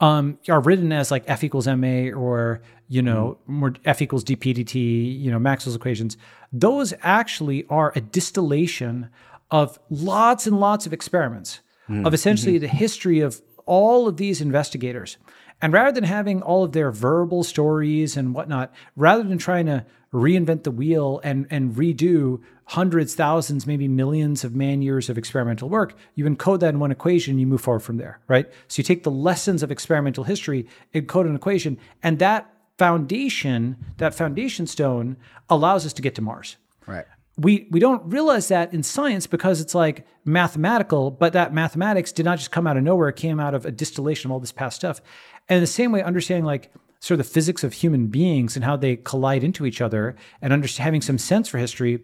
um, 0.00 0.38
are 0.48 0.60
written 0.60 0.92
as 0.92 1.10
like 1.10 1.24
F 1.26 1.44
equals 1.44 1.66
ma 1.66 2.08
or 2.14 2.60
you 2.88 3.02
know 3.02 3.38
more 3.46 3.72
F 3.84 4.02
equals 4.02 4.24
dp 4.24 4.54
dt. 4.56 5.20
You 5.20 5.30
know 5.30 5.38
Maxwell's 5.38 5.76
equations. 5.76 6.16
Those 6.52 6.92
actually 7.02 7.64
are 7.68 7.92
a 7.96 8.00
distillation 8.00 9.08
of 9.50 9.78
lots 9.90 10.46
and 10.46 10.58
lots 10.58 10.86
of 10.86 10.92
experiments 10.92 11.60
of 12.04 12.14
essentially 12.14 12.56
the 12.56 12.66
history 12.68 13.20
of 13.20 13.42
all 13.66 14.08
of 14.08 14.16
these 14.16 14.40
investigators. 14.40 15.18
And 15.62 15.72
rather 15.72 15.92
than 15.92 16.04
having 16.04 16.42
all 16.42 16.64
of 16.64 16.72
their 16.72 16.90
verbal 16.90 17.42
stories 17.42 18.16
and 18.16 18.34
whatnot, 18.34 18.72
rather 18.96 19.22
than 19.22 19.38
trying 19.38 19.66
to 19.66 19.86
reinvent 20.12 20.62
the 20.62 20.70
wheel 20.70 21.20
and, 21.24 21.46
and 21.50 21.74
redo 21.74 22.40
hundreds, 22.66 23.14
thousands, 23.14 23.66
maybe 23.66 23.88
millions 23.88 24.44
of 24.44 24.54
man 24.54 24.82
years 24.82 25.08
of 25.08 25.18
experimental 25.18 25.68
work, 25.68 25.96
you 26.14 26.24
encode 26.24 26.60
that 26.60 26.74
in 26.74 26.80
one 26.80 26.90
equation, 26.90 27.38
you 27.38 27.46
move 27.46 27.60
forward 27.60 27.80
from 27.80 27.96
there, 27.96 28.20
right? 28.28 28.46
So 28.68 28.80
you 28.80 28.84
take 28.84 29.02
the 29.02 29.10
lessons 29.10 29.62
of 29.62 29.70
experimental 29.70 30.24
history, 30.24 30.66
encode 30.94 31.26
an 31.28 31.34
equation, 31.34 31.78
and 32.02 32.18
that 32.20 32.50
foundation, 32.78 33.76
that 33.98 34.14
foundation 34.14 34.66
stone 34.66 35.16
allows 35.48 35.84
us 35.84 35.92
to 35.94 36.02
get 36.02 36.14
to 36.14 36.22
Mars 36.22 36.56
Right. 36.86 37.06
We 37.36 37.66
we 37.70 37.80
don't 37.80 38.04
realize 38.04 38.48
that 38.48 38.72
in 38.72 38.82
science 38.82 39.26
because 39.26 39.60
it's 39.60 39.74
like 39.74 40.06
mathematical, 40.24 41.10
but 41.10 41.32
that 41.32 41.52
mathematics 41.52 42.12
did 42.12 42.24
not 42.24 42.38
just 42.38 42.50
come 42.50 42.66
out 42.66 42.76
of 42.76 42.82
nowhere; 42.82 43.08
it 43.08 43.16
came 43.16 43.40
out 43.40 43.54
of 43.54 43.66
a 43.66 43.72
distillation 43.72 44.30
of 44.30 44.32
all 44.32 44.40
this 44.40 44.52
past 44.52 44.76
stuff. 44.76 45.00
And 45.48 45.62
the 45.62 45.66
same 45.66 45.92
way, 45.92 46.02
understanding 46.02 46.44
like 46.44 46.72
sort 47.00 47.20
of 47.20 47.26
the 47.26 47.32
physics 47.32 47.64
of 47.64 47.72
human 47.72 48.06
beings 48.06 48.56
and 48.56 48.64
how 48.64 48.76
they 48.76 48.96
collide 48.96 49.44
into 49.44 49.66
each 49.66 49.80
other, 49.80 50.16
and 50.40 50.64
having 50.78 51.02
some 51.02 51.18
sense 51.18 51.48
for 51.48 51.58
history, 51.58 52.02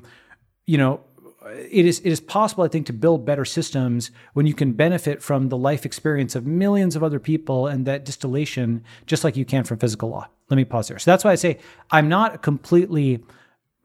you 0.67 0.77
know, 0.77 1.01
it 1.47 1.87
is 1.87 2.01
it 2.01 2.11
is 2.11 2.21
possible, 2.21 2.65
I 2.65 2.69
think, 2.69 2.87
to 2.87 2.93
build 2.93 3.25
better 3.25 3.45
systems 3.45 4.11
when 4.35 4.47
you 4.47 4.55
can 4.55 4.73
benefit 4.73 5.23
from 5.23 5.49
the 5.49 5.57
life 5.57 5.87
experience 5.87 6.35
of 6.35 6.45
millions 6.45 6.97
of 6.97 7.05
other 7.05 7.21
people 7.21 7.69
and 7.69 7.87
that 7.87 8.05
distillation, 8.05 8.85
just 9.07 9.23
like 9.23 9.37
you 9.37 9.45
can 9.45 9.63
from 9.63 9.79
physical 9.79 10.11
law. 10.11 10.29
Let 10.51 10.57
me 10.57 10.65
pause 10.65 10.89
there. 10.89 10.99
So 10.99 11.11
that's 11.11 11.23
why 11.23 11.31
I 11.31 11.37
say 11.37 11.59
I'm 11.93 12.09
not 12.09 12.43
completely 12.43 13.23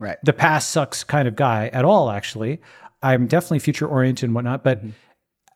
Right. 0.05 0.17
the 0.23 0.33
past 0.33 0.69
sucks 0.71 1.03
kind 1.03 1.27
of 1.27 1.35
guy 1.35 1.67
at 1.73 1.83
all, 1.83 2.09
actually. 2.11 2.61
I'm 3.01 3.27
definitely 3.27 3.59
future 3.59 3.87
oriented 3.87 4.25
and 4.25 4.35
whatnot. 4.35 4.63
But 4.63 4.79
mm-hmm. 4.79 4.89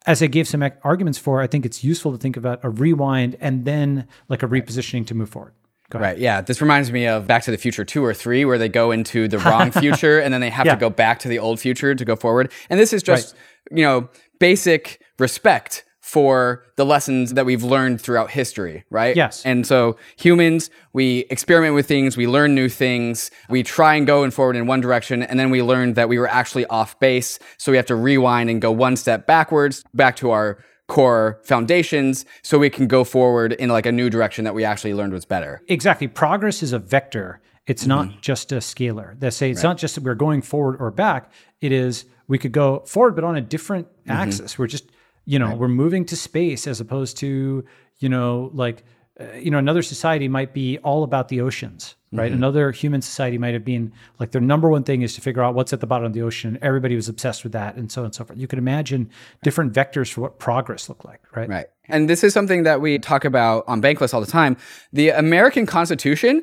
as 0.06 0.22
I 0.22 0.28
gave 0.28 0.48
some 0.48 0.64
arguments 0.84 1.18
for, 1.18 1.42
I 1.42 1.48
think 1.48 1.66
it's 1.66 1.84
useful 1.84 2.12
to 2.12 2.18
think 2.18 2.38
about 2.38 2.60
a 2.64 2.70
rewind 2.70 3.38
and 3.40 3.66
then 3.66 4.08
like 4.28 4.44
a 4.44 4.48
repositioning 4.48 5.06
to 5.08 5.16
move 5.16 5.30
forward. 5.30 5.54
Right. 5.94 6.20
Yeah. 6.20 6.42
This 6.42 6.62
reminds 6.62 6.92
me 6.92 7.08
of 7.08 7.26
Back 7.26 7.44
to 7.44 7.52
the 7.52 7.58
Future 7.58 7.84
2 7.84 8.06
or 8.06 8.14
3, 8.14 8.46
where 8.46 8.60
they 8.60 8.70
go 8.70 8.92
into 8.92 9.28
the 9.28 9.40
wrong 9.40 9.72
future 9.84 10.20
and 10.20 10.32
then 10.32 10.40
they 10.42 10.52
have 10.52 10.68
Yeah. 10.68 10.76
to 10.76 10.80
go 10.80 10.90
back 10.92 11.20
to 11.20 11.28
the 11.28 11.40
old 11.40 11.60
future 11.60 11.96
to 11.96 12.06
go 12.06 12.16
forward. 12.16 12.52
And 12.70 12.80
this 12.80 12.94
is 12.94 13.02
just, 13.02 13.36
you 13.72 13.84
know, 13.84 14.10
basic 14.40 15.02
respect 15.18 15.84
for 16.14 16.64
the 16.76 16.84
lessons 16.86 17.36
that 17.36 17.46
we've 17.46 17.64
learned 17.64 18.02
throughout 18.02 18.32
history, 18.32 18.84
right? 18.90 19.16
Yes. 19.16 19.46
And 19.46 19.68
so 19.68 19.96
humans, 20.18 20.72
we 20.92 21.20
experiment 21.30 21.76
with 21.76 21.88
things, 21.88 22.18
we 22.18 22.26
learn 22.26 22.56
new 22.56 22.68
things, 22.68 23.30
we 23.48 23.62
try 23.62 23.94
and 23.94 24.08
go 24.08 24.24
and 24.24 24.34
forward 24.34 24.56
in 24.56 24.66
one 24.66 24.82
direction, 24.82 25.22
and 25.22 25.40
then 25.40 25.52
we 25.52 25.62
learned 25.62 25.94
that 25.98 26.10
we 26.10 26.18
were 26.18 26.28
actually 26.28 26.66
off 26.66 27.00
base. 27.00 27.38
So 27.60 27.72
we 27.72 27.78
have 27.78 27.86
to 27.88 27.96
rewind 27.96 28.50
and 28.50 28.60
go 28.60 28.72
one 28.72 28.96
step 28.96 29.28
backwards, 29.28 29.84
back 29.94 30.16
to 30.16 30.32
our 30.32 30.58
core 30.88 31.40
foundations, 31.44 32.26
so 32.42 32.58
we 32.58 32.72
can 32.72 32.88
go 32.88 33.04
forward 33.04 33.54
in 33.54 33.70
like 33.70 33.86
a 33.86 33.92
new 33.92 34.10
direction 34.10 34.46
that 34.46 34.56
we 34.56 34.64
actually 34.66 34.96
learned 34.96 35.14
was 35.14 35.26
better. 35.26 35.62
Exactly. 35.68 36.08
Progress 36.08 36.64
is 36.64 36.74
a 36.74 36.80
vector. 36.80 37.40
It's 37.68 37.84
Mm-hmm. 37.84 37.90
not 37.90 38.22
just 38.22 38.52
a 38.52 38.56
scalar. 38.56 39.20
They 39.20 39.30
say 39.30 39.52
it's 39.52 39.62
not 39.62 39.78
just 39.78 39.94
that 39.94 40.04
we're 40.04 40.16
going 40.16 40.42
forward 40.42 40.78
or 40.80 40.90
back. 40.90 41.32
It 41.62 41.72
is 41.72 42.06
we 42.28 42.40
could 42.40 42.52
go 42.52 42.80
forward, 42.88 43.14
but 43.14 43.24
on 43.24 43.36
a 43.36 43.42
different 43.42 43.86
Mm-hmm. 44.08 44.12
axis. 44.24 44.58
We're 44.58 44.66
just, 44.66 44.86
you 45.30 45.38
know, 45.38 45.54
we're 45.54 45.68
moving 45.68 46.06
to 46.06 46.16
space 46.16 46.66
as 46.66 46.82
opposed 46.82 47.16
to, 47.18 47.64
you 48.00 48.10
know, 48.10 48.50
like, 48.52 48.84
uh, 49.20 49.26
you 49.34 49.52
know, 49.52 49.60
another 49.60 49.84
society 49.84 50.28
might 50.28 50.56
be 50.56 50.80
all 50.80 51.04
about 51.04 51.28
the 51.28 51.40
oceans, 51.40 51.94
right? 52.12 52.32
Mm-hmm. 52.32 52.38
Another 52.38 52.72
human 52.72 53.04
society 53.04 53.38
might 53.38 53.54
have 53.54 53.64
been 53.64 53.94
like 54.18 54.32
their 54.32 54.42
number 54.42 54.72
one 54.72 54.84
thing 54.84 55.04
is 55.04 55.14
to 55.14 55.22
figure 55.22 55.44
out 55.44 55.54
what's 55.54 55.72
at 55.72 55.82
the 55.82 55.86
bottom 55.86 56.08
of 56.08 56.14
the 56.14 56.24
ocean. 56.24 56.58
Everybody 56.64 56.96
was 56.96 57.08
obsessed 57.08 57.44
with 57.44 57.54
that, 57.54 57.76
and 57.76 57.92
so 57.92 58.02
on 58.02 58.06
and 58.06 58.16
so 58.16 58.26
forth. 58.26 58.40
You 58.40 58.48
can 58.48 58.58
imagine 58.58 59.12
different 59.44 59.72
vectors 59.72 60.12
for 60.12 60.22
what 60.22 60.40
progress 60.40 60.90
looked 60.90 61.06
like, 61.06 61.22
right? 61.36 61.48
Right. 61.48 61.68
And 61.90 62.10
this 62.10 62.24
is 62.24 62.34
something 62.34 62.64
that 62.64 62.82
we 62.82 62.98
talk 62.98 63.24
about 63.24 63.66
on 63.68 63.84
Bankless 63.84 64.16
all 64.16 64.22
the 64.22 64.32
time. 64.32 64.58
The 64.94 65.10
American 65.10 65.68
Constitution 65.68 66.42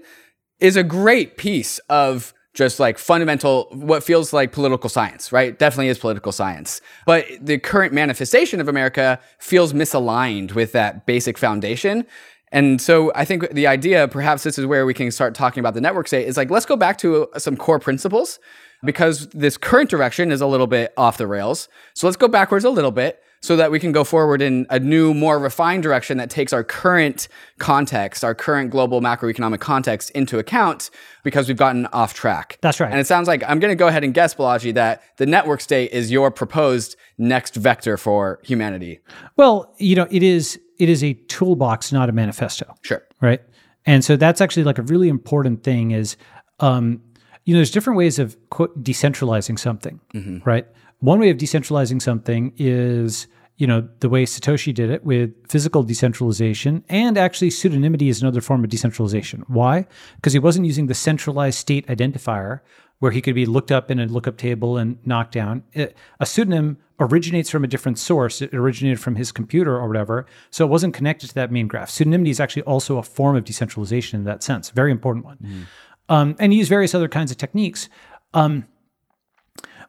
is 0.61 0.77
a 0.77 0.85
great 0.85 1.37
piece 1.37 1.81
of 1.89 2.33
just 2.57 2.81
like 2.81 2.99
fundamental, 2.99 3.69
what 3.71 4.03
feels 4.03 4.33
like 4.33 4.51
political 4.51 4.89
science, 4.89 5.31
right? 5.31 5.59
Definitely 5.59 5.89
is 5.89 5.99
political 5.99 6.33
science. 6.33 6.81
But 7.05 7.27
the 7.41 7.59
current 7.59 7.93
manifestation 7.93 8.61
of 8.61 8.67
America 8.67 9.21
feels 9.39 9.75
misaligned 9.75 10.53
with 10.53 10.73
that 10.73 11.05
basic 11.05 11.37
foundation. 11.37 12.07
And 12.53 12.81
so 12.81 13.13
I 13.15 13.27
think 13.27 13.51
the 13.51 13.67
idea, 13.67 14.09
perhaps 14.09 14.43
this 14.43 14.59
is 14.59 14.65
where 14.65 14.87
we 14.87 14.95
can 14.95 15.11
start 15.11 15.35
talking 15.35 15.61
about 15.61 15.75
the 15.75 15.83
network 15.83 16.09
state, 16.09 16.27
is 16.27 16.39
like, 16.39 16.51
let's 16.51 16.65
go 16.65 16.77
back 16.77 16.97
to 16.99 17.29
uh, 17.29 17.39
some 17.39 17.59
core 17.59 17.79
principles 17.79 18.39
because 18.83 19.29
this 19.29 19.59
current 19.59 19.91
direction 19.91 20.33
is 20.33 20.41
a 20.41 20.47
little 20.47 20.67
bit 20.67 20.95
off 20.97 21.19
the 21.19 21.27
rails. 21.27 21.69
So 21.93 22.07
let's 22.07 22.17
go 22.17 22.29
backwards 22.29 22.65
a 22.65 22.71
little 22.71 22.91
bit 22.91 23.23
so 23.41 23.57
that 23.57 23.71
we 23.71 23.79
can 23.79 23.93
go 23.93 24.05
forward 24.05 24.43
in 24.43 24.67
a 24.71 24.79
new, 24.79 25.15
more 25.15 25.39
refined 25.39 25.83
direction 25.83 26.19
that 26.19 26.31
takes 26.31 26.53
our 26.53 26.65
current 26.65 27.29
context, 27.59 28.25
our 28.25 28.35
current 28.35 28.71
global 28.71 29.01
macroeconomic 29.01 29.61
context 29.61 30.11
into 30.11 30.39
account 30.39 30.91
because 31.23 31.49
we've 31.49 31.57
gotten 31.57 31.87
off 31.87 32.15
track. 32.15 32.59
That's 32.61 32.81
right. 32.81 32.91
And 32.91 33.01
it 33.01 33.07
sounds 33.07 33.29
like 33.29 33.43
I'm 33.47 33.59
going 33.59 33.71
to 33.71 33.77
go 33.77 33.87
ahead 33.87 34.05
and 34.05 34.13
guess, 34.13 34.35
Balaji, 34.35 34.75
that 34.75 35.03
the 35.17 35.27
network 35.27 35.61
state 35.61 35.93
is 35.93 36.11
your 36.11 36.31
proposed 36.31 36.97
next 37.19 37.57
vector 37.57 37.97
for 37.97 38.41
humanity. 38.43 39.01
Well, 39.37 39.75
you 39.79 39.97
know, 39.97 40.07
it 40.11 40.23
is 40.23 40.61
it 40.79 40.89
is 40.89 41.03
a 41.03 41.15
toolbox, 41.15 41.93
not 41.93 42.09
a 42.09 42.13
manifesto. 42.13 42.75
Sure. 42.83 43.03
Right. 43.21 43.41
And 43.87 44.05
so 44.05 44.17
that's 44.17 44.41
actually 44.41 44.65
like 44.65 44.79
a 44.79 44.83
really 44.83 45.09
important 45.09 45.63
thing 45.63 45.93
is 45.93 46.17
um, 46.61 47.01
you 47.47 47.55
know, 47.55 47.59
there's 47.59 47.71
different 47.71 47.97
ways 47.97 48.19
of 48.19 48.37
quote 48.51 48.83
decentralizing 48.83 49.59
something, 49.59 50.01
mm-hmm. 50.13 50.39
right? 50.45 50.67
One 51.01 51.21
way 51.21 51.31
of 51.31 51.37
decentralizing 51.37 52.01
something 52.01 52.53
is, 52.57 53.27
you 53.57 53.67
know, 53.67 53.89
the 54.01 54.09
way 54.09 54.25
Satoshi 54.25 54.73
did 54.73 54.91
it 54.91 55.05
with 55.05 55.31
physical 55.49 55.83
decentralization, 55.83 56.85
and 56.89 57.19
actually 57.19 57.51
pseudonymity 57.51 58.09
is 58.09 58.23
another 58.23 58.41
form 58.41 58.65
of 58.65 58.71
decentralization. 58.71 59.45
Why? 59.47 59.87
Because 60.17 60.33
he 60.33 60.39
wasn't 60.39 60.67
using 60.67 60.87
the 60.87 60.95
centralized 60.95 61.59
state 61.59 61.87
identifier 61.87 62.61
where 62.99 63.13
he 63.13 63.21
could 63.21 63.35
be 63.35 63.45
looked 63.45 63.71
up 63.71 63.91
in 63.91 63.99
a 64.01 64.07
lookup 64.07 64.39
table 64.39 64.79
and 64.79 64.99
knocked 65.05 65.33
down. 65.33 65.63
It, 65.73 65.97
a 66.19 66.25
pseudonym 66.25 66.79
originates 66.99 67.51
from 67.51 67.63
a 67.63 67.67
different 67.67 67.99
source. 67.99 68.41
It 68.41 68.55
originated 68.55 69.01
from 69.01 69.17
his 69.17 69.33
computer 69.33 69.77
or 69.77 69.87
whatever. 69.87 70.27
So 70.51 70.65
it 70.65 70.69
wasn't 70.69 70.95
connected 70.95 71.29
to 71.29 71.35
that 71.35 71.53
main 71.53 71.69
graph. 71.69 71.91
Pseudonymity 71.91 72.31
is 72.31 72.41
actually 72.41 72.63
also 72.63 72.97
a 72.97 73.03
form 73.03 73.37
of 73.37 73.45
decentralization 73.45 74.21
in 74.21 74.25
that 74.25 74.43
sense. 74.43 74.71
Very 74.71 74.93
important 74.93 75.27
one. 75.27 75.39
Mm. 75.43 75.67
Um, 76.09 76.37
and 76.39 76.55
use 76.55 76.69
various 76.69 76.95
other 76.95 77.09
kinds 77.09 77.31
of 77.31 77.37
techniques. 77.37 77.91
Um, 78.33 78.65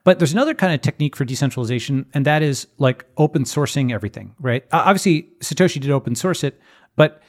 but 0.08 0.20
there's 0.20 0.32
another 0.32 0.54
kind 0.54 0.74
of 0.74 0.80
technique 0.80 1.18
for 1.18 1.26
decentralization, 1.26 2.06
and 2.14 2.26
that 2.26 2.42
is 2.42 2.66
like 2.78 3.04
open 3.18 3.44
sourcing 3.44 3.92
everything, 3.92 4.34
right? 4.40 4.64
Uh, 4.72 4.84
obviously, 4.86 5.28
Satoshi 5.42 5.82
did 5.82 5.92
open 5.92 6.16
source 6.16 6.46
it, 6.46 6.62
but 6.96 7.22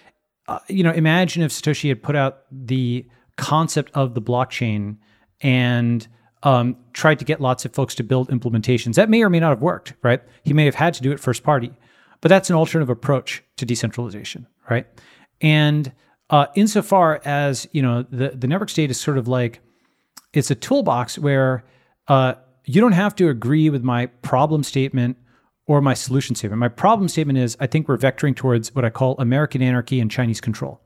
uh, 0.47 0.61
you 0.69 0.85
know, 0.85 0.93
imagine 0.93 1.43
if 1.43 1.51
Satoshi 1.51 1.89
had 1.89 2.01
put 2.05 2.15
out 2.15 2.45
the 2.53 3.05
concept 3.37 3.91
of 3.95 4.15
the 4.15 4.23
blockchain 4.23 4.97
and 5.41 6.07
um, 6.45 6.77
tried 6.93 7.19
to 7.19 7.25
get 7.25 7.41
lots 7.41 7.65
of 7.65 7.75
folks 7.75 7.97
to 7.97 8.05
build 8.05 8.29
implementations. 8.29 8.95
That 8.95 9.11
may 9.11 9.25
or 9.25 9.29
may 9.29 9.41
not 9.41 9.49
have 9.49 9.61
worked, 9.61 9.95
right? 10.03 10.23
He 10.45 10.53
may 10.53 10.65
have 10.65 10.77
had 10.77 10.95
to 10.95 11.03
do 11.03 11.11
it 11.11 11.19
first 11.19 11.43
party, 11.43 11.73
but 12.21 12.29
that's 12.29 12.49
an 12.49 12.55
alternative 12.55 12.91
approach 12.91 13.43
to 13.57 13.67
decentralization, 13.67 14.47
right? 14.71 14.87
And 15.41 15.91
uh, 16.31 16.47
insofar 16.55 17.23
as 17.25 17.67
you 17.73 17.83
know, 17.83 18.05
the 18.05 18.29
the 18.37 18.47
network 18.47 18.71
state 18.71 18.93
is 18.93 19.01
sort 19.01 19.19
of 19.19 19.27
like 19.27 19.59
it's 20.33 20.53
a 20.53 20.55
toolbox 20.55 21.19
where 21.19 21.65
uh, 22.07 22.35
you 22.69 22.83
don't 22.83 22.93
have 22.93 23.15
to 23.17 23.31
agree 23.31 23.71
with 23.71 23.83
my 23.83 24.07
problem 24.07 24.63
statement 24.63 25.17
or 25.67 25.81
my 25.81 25.95
solution 25.95 26.37
statement. 26.37 26.61
My 26.61 26.69
problem 26.69 27.09
statement 27.09 27.39
is 27.39 27.57
I 27.61 27.67
think 27.67 27.89
we're 27.89 27.97
vectoring 27.97 28.37
towards 28.37 28.75
what 28.75 28.85
I 28.85 28.91
call 28.91 29.17
American 29.19 29.63
anarchy 29.63 30.01
and 30.01 30.11
Chinese 30.11 30.41
control. 30.41 30.81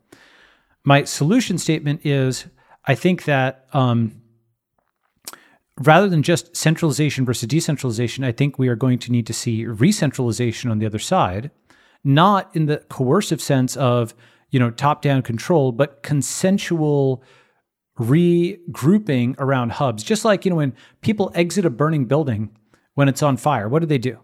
My 0.84 1.02
solution 1.02 1.58
statement 1.58 2.06
is 2.06 2.46
I 2.84 2.94
think 2.94 3.24
that 3.24 3.66
um, 3.72 4.22
rather 5.80 6.08
than 6.08 6.22
just 6.22 6.54
centralization 6.54 7.24
versus 7.24 7.48
decentralization, 7.48 8.22
I 8.22 8.30
think 8.30 8.58
we 8.58 8.68
are 8.68 8.76
going 8.76 9.00
to 9.00 9.10
need 9.10 9.26
to 9.26 9.32
see 9.32 9.66
re-centralization 9.66 10.70
on 10.70 10.78
the 10.78 10.86
other 10.86 11.00
side, 11.00 11.50
not 12.04 12.54
in 12.54 12.66
the 12.66 12.78
coercive 12.90 13.40
sense 13.40 13.76
of 13.76 14.14
you 14.50 14.60
know 14.60 14.70
top-down 14.70 15.22
control, 15.22 15.72
but 15.72 16.04
consensual 16.04 17.24
regrouping 18.02 19.34
around 19.38 19.72
hubs. 19.72 20.02
Just 20.02 20.24
like 20.24 20.44
you 20.44 20.50
know 20.50 20.56
when 20.56 20.74
people 21.00 21.30
exit 21.34 21.64
a 21.64 21.70
burning 21.70 22.04
building 22.06 22.50
when 22.94 23.08
it's 23.08 23.22
on 23.22 23.36
fire, 23.36 23.68
what 23.68 23.80
do 23.80 23.86
they 23.86 23.98
do? 23.98 24.18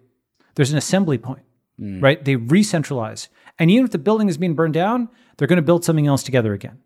There's 0.55 0.73
an 0.73 0.79
assembly 0.79 1.19
point, 1.19 1.45
mm. 1.81 2.03
right? 2.03 2.25
They 2.25 2.37
re-centralize, 2.37 3.29
and 3.59 3.71
even 3.71 3.85
if 3.85 3.93
the 3.93 3.99
building 3.99 4.29
is 4.29 4.39
being 4.39 4.55
burned 4.55 4.75
down, 4.75 5.09
they're 5.37 5.49
going 5.49 5.57
to 5.57 5.63
build 5.63 5.85
something 5.85 6.07
else 6.07 6.23
together 6.23 6.53
again, 6.53 6.79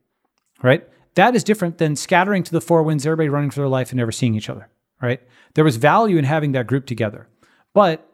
right? 0.62 0.86
That 1.14 1.34
is 1.34 1.44
different 1.44 1.78
than 1.78 1.96
scattering 1.96 2.42
to 2.44 2.52
the 2.52 2.60
four 2.60 2.82
winds, 2.82 3.04
everybody 3.06 3.28
running 3.28 3.50
for 3.50 3.60
their 3.60 3.68
life 3.68 3.90
and 3.90 3.98
never 3.98 4.12
seeing 4.12 4.34
each 4.34 4.48
other, 4.48 4.68
right? 5.00 5.20
There 5.54 5.64
was 5.64 5.76
value 5.76 6.16
in 6.16 6.24
having 6.24 6.52
that 6.52 6.66
group 6.66 6.86
together. 6.86 7.28
But 7.74 8.08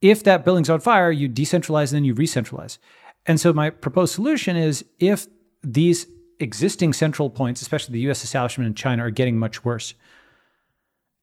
if 0.00 0.22
that 0.24 0.44
building's 0.44 0.70
on 0.70 0.80
fire, 0.80 1.10
you 1.10 1.28
decentralize 1.28 1.90
and 1.90 1.96
then 1.96 2.04
you 2.04 2.14
re-centralize. 2.14 2.78
And 3.26 3.40
so 3.40 3.52
my 3.52 3.70
proposed 3.70 4.14
solution 4.14 4.56
is 4.56 4.84
if 4.98 5.26
these 5.62 6.06
existing 6.42 6.92
central 6.92 7.30
points, 7.30 7.62
especially 7.62 7.94
the 7.94 8.10
US 8.10 8.24
establishment 8.24 8.66
in 8.66 8.74
China, 8.74 9.04
are 9.04 9.10
getting 9.10 9.38
much 9.38 9.64
worse, 9.64 9.94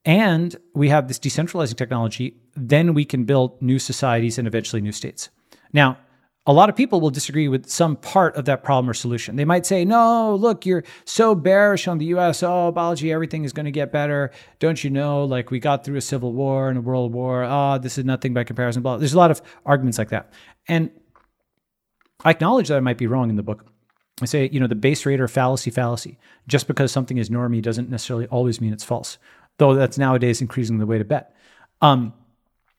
and 0.05 0.55
we 0.73 0.89
have 0.89 1.07
this 1.07 1.19
decentralizing 1.19 1.75
technology, 1.75 2.37
then 2.55 2.93
we 2.93 3.05
can 3.05 3.25
build 3.25 3.61
new 3.61 3.79
societies 3.79 4.37
and 4.37 4.47
eventually 4.47 4.81
new 4.81 4.91
states. 4.91 5.29
Now, 5.73 5.97
a 6.45 6.53
lot 6.53 6.69
of 6.69 6.75
people 6.75 6.99
will 6.99 7.11
disagree 7.11 7.47
with 7.47 7.69
some 7.69 7.95
part 7.95 8.35
of 8.35 8.45
that 8.45 8.63
problem 8.63 8.89
or 8.89 8.95
solution. 8.95 9.35
They 9.35 9.45
might 9.45 9.67
say, 9.67 9.85
no, 9.85 10.33
look, 10.35 10.65
you're 10.65 10.83
so 11.05 11.35
bearish 11.35 11.87
on 11.87 11.99
the 11.99 12.05
US. 12.05 12.41
Oh, 12.41 12.73
Balaji, 12.75 13.13
everything 13.13 13.43
is 13.43 13.53
going 13.53 13.65
to 13.65 13.71
get 13.71 13.91
better. 13.91 14.31
Don't 14.57 14.83
you 14.83 14.89
know? 14.89 15.25
Like, 15.25 15.51
we 15.51 15.59
got 15.59 15.83
through 15.83 15.97
a 15.97 16.01
civil 16.01 16.33
war 16.33 16.69
and 16.69 16.79
a 16.79 16.81
world 16.81 17.13
war. 17.13 17.43
Oh, 17.43 17.77
this 17.77 17.99
is 17.99 18.05
nothing 18.05 18.33
by 18.33 18.45
comparison. 18.45 18.81
Blah. 18.81 18.97
There's 18.97 19.13
a 19.13 19.17
lot 19.17 19.29
of 19.29 19.43
arguments 19.65 19.99
like 19.99 20.09
that. 20.09 20.33
And 20.67 20.89
I 22.23 22.31
acknowledge 22.31 22.69
that 22.69 22.77
I 22.77 22.81
might 22.81 22.97
be 22.97 23.05
wrong 23.05 23.29
in 23.29 23.35
the 23.35 23.43
book. 23.43 23.68
I 24.21 24.25
say, 24.25 24.49
you 24.51 24.59
know, 24.59 24.67
the 24.67 24.75
base 24.75 25.05
rate 25.05 25.21
or 25.21 25.27
fallacy 25.27 25.71
fallacy. 25.71 26.17
Just 26.47 26.67
because 26.67 26.91
something 26.91 27.17
is 27.17 27.29
normie 27.29 27.61
doesn't 27.61 27.89
necessarily 27.89 28.27
always 28.27 28.59
mean 28.59 28.73
it's 28.73 28.83
false, 28.83 29.17
though 29.57 29.75
that's 29.75 29.97
nowadays 29.97 30.41
increasingly 30.41 30.79
the 30.79 30.85
way 30.85 30.97
to 30.97 31.05
bet. 31.05 31.35
Um, 31.81 32.13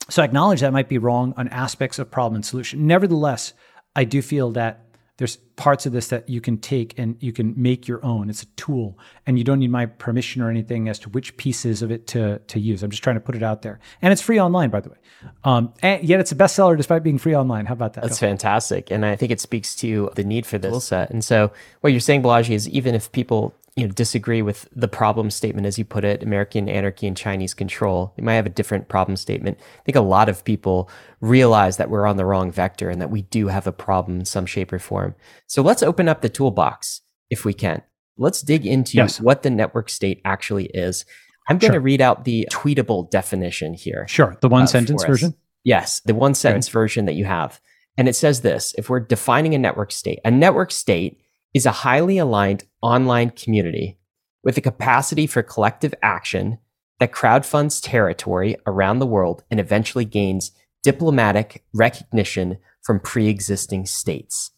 so 0.09 0.23
I 0.23 0.25
acknowledge 0.25 0.61
that 0.61 0.73
might 0.73 0.89
be 0.89 0.99
wrong 0.99 1.35
on 1.37 1.49
aspects 1.49 1.99
of 1.99 2.11
problem 2.11 2.37
and 2.37 2.45
solution. 2.45 2.87
Nevertheless, 2.87 3.53
I 3.95 4.05
do 4.05 4.23
feel 4.23 4.51
that 4.53 4.85
there's 5.21 5.37
parts 5.57 5.85
of 5.85 5.93
this 5.93 6.09
that 6.09 6.27
you 6.31 6.41
can 6.41 6.57
take 6.57 6.99
and 6.99 7.15
you 7.21 7.31
can 7.31 7.53
make 7.55 7.87
your 7.87 8.03
own. 8.03 8.31
It's 8.31 8.43
a 8.43 8.47
tool, 8.57 8.99
and 9.27 9.37
you 9.37 9.45
don't 9.45 9.59
need 9.59 9.71
my 9.71 9.85
permission 9.85 10.41
or 10.41 10.49
anything 10.49 10.89
as 10.89 10.99
to 11.01 11.11
which 11.11 11.37
pieces 11.37 11.83
of 11.83 11.91
it 11.91 12.07
to 12.07 12.39
to 12.39 12.59
use. 12.59 12.83
I'm 12.83 12.91
just 12.91 13.03
trying 13.03 13.17
to 13.17 13.21
put 13.21 13.37
it 13.37 13.43
out 13.43 13.61
there, 13.61 13.81
and 14.01 14.15
it's 14.15 14.23
free 14.23 14.41
online, 14.41 14.71
by 14.71 14.81
the 14.81 14.89
way. 14.89 14.97
Um, 15.45 15.75
and 15.83 16.03
yet 16.03 16.21
it's 16.21 16.33
a 16.33 16.35
bestseller 16.35 16.75
despite 16.75 17.03
being 17.03 17.19
free 17.19 17.37
online. 17.37 17.67
How 17.67 17.75
about 17.75 17.93
that? 17.95 18.05
That's 18.05 18.19
fantastic, 18.19 18.91
and 18.91 19.05
I 19.05 19.15
think 19.15 19.31
it 19.31 19.41
speaks 19.41 19.77
to 19.77 20.11
the 20.15 20.25
need 20.25 20.47
for 20.47 20.57
this 20.57 20.71
tool 20.71 20.81
set. 20.81 21.11
And 21.11 21.23
so, 21.23 21.53
what 21.83 21.93
you're 21.93 22.01
saying, 22.01 22.23
Balaji, 22.23 22.55
is 22.55 22.67
even 22.71 22.95
if 22.95 23.13
people 23.13 23.53
you 23.77 23.87
know 23.87 23.93
disagree 23.93 24.43
with 24.43 24.69
the 24.75 24.89
problem 24.89 25.31
statement 25.31 25.67
as 25.67 25.79
you 25.79 25.85
put 25.85 26.05
it 26.05 26.23
american 26.23 26.69
anarchy 26.69 27.07
and 27.07 27.17
chinese 27.17 27.55
control. 27.55 28.13
You 28.17 28.25
might 28.25 28.35
have 28.35 28.47
a 28.47 28.51
different 28.51 28.89
problem 28.89 29.17
statement. 29.17 29.59
I 29.61 29.83
think 29.83 29.97
a 29.97 30.01
lot 30.01 30.29
of 30.29 30.45
people 30.45 30.91
realize 31.21 31.77
that 31.77 31.91
we're 31.91 32.07
on 32.07 32.17
the 32.17 32.25
wrong 32.25 32.51
vector 32.51 32.91
and 32.91 33.01
that 33.01 33.11
we 33.11 33.23
do 33.23 33.49
have 33.49 33.67
a 33.67 33.73
problem 33.73 34.21
in 34.21 34.25
some 34.25 34.47
shape 34.47 34.73
or 34.73 34.79
form. 34.79 35.15
So 35.47 35.63
let's 35.63 35.83
open 35.83 36.09
up 36.09 36.23
the 36.23 36.29
toolbox 36.29 37.03
if 37.29 37.45
we 37.45 37.53
can. 37.53 37.83
Let's 38.17 38.43
dig 38.43 38.67
into 38.67 38.97
yes. 38.97 39.21
what 39.21 39.43
the 39.43 39.51
network 39.51 39.89
state 39.89 40.21
actually 40.25 40.67
is. 40.67 41.05
I'm 41.49 41.59
going 41.59 41.73
to 41.73 41.81
read 41.81 42.01
out 42.01 42.25
the 42.25 42.47
tweetable 42.53 43.11
definition 43.11 43.75
here 43.75 44.07
sure. 44.09 44.37
The 44.41 44.49
one 44.49 44.63
uh, 44.63 44.67
sentence 44.67 45.05
version? 45.05 45.35
Yes 45.65 46.01
the 46.01 46.15
one 46.15 46.35
sentence 46.35 46.69
okay. 46.69 46.73
version 46.73 47.07
that 47.07 47.15
you 47.15 47.25
have. 47.25 47.61
And 47.97 48.09
it 48.09 48.15
says 48.15 48.41
this 48.41 48.75
if 48.79 48.89
we're 48.89 49.01
defining 49.01 49.55
a 49.55 49.59
network 49.59 49.93
state 49.93 50.21
a 50.25 50.31
network 50.31 50.71
state 50.71 51.21
is 51.55 51.67
a 51.67 51.71
highly 51.71 52.19
aligned 52.19 52.65
online 52.83 53.31
community 53.31 53.99
with 54.43 54.57
a 54.57 54.61
capacity 54.61 55.27
for 55.27 55.43
collective 55.43 55.95
action 56.03 56.59
that 56.99 57.13
crowdfunds 57.13 57.81
territory 57.83 58.57
around 58.67 58.99
the 58.99 59.07
world 59.07 59.43
and 59.51 59.59
eventually 59.59 60.05
gains 60.05 60.53
diplomatic 60.83 61.65
recognition 61.75 62.59
from 62.83 63.01
pre 63.01 63.29
existing 63.29 63.87
states. 63.87 64.51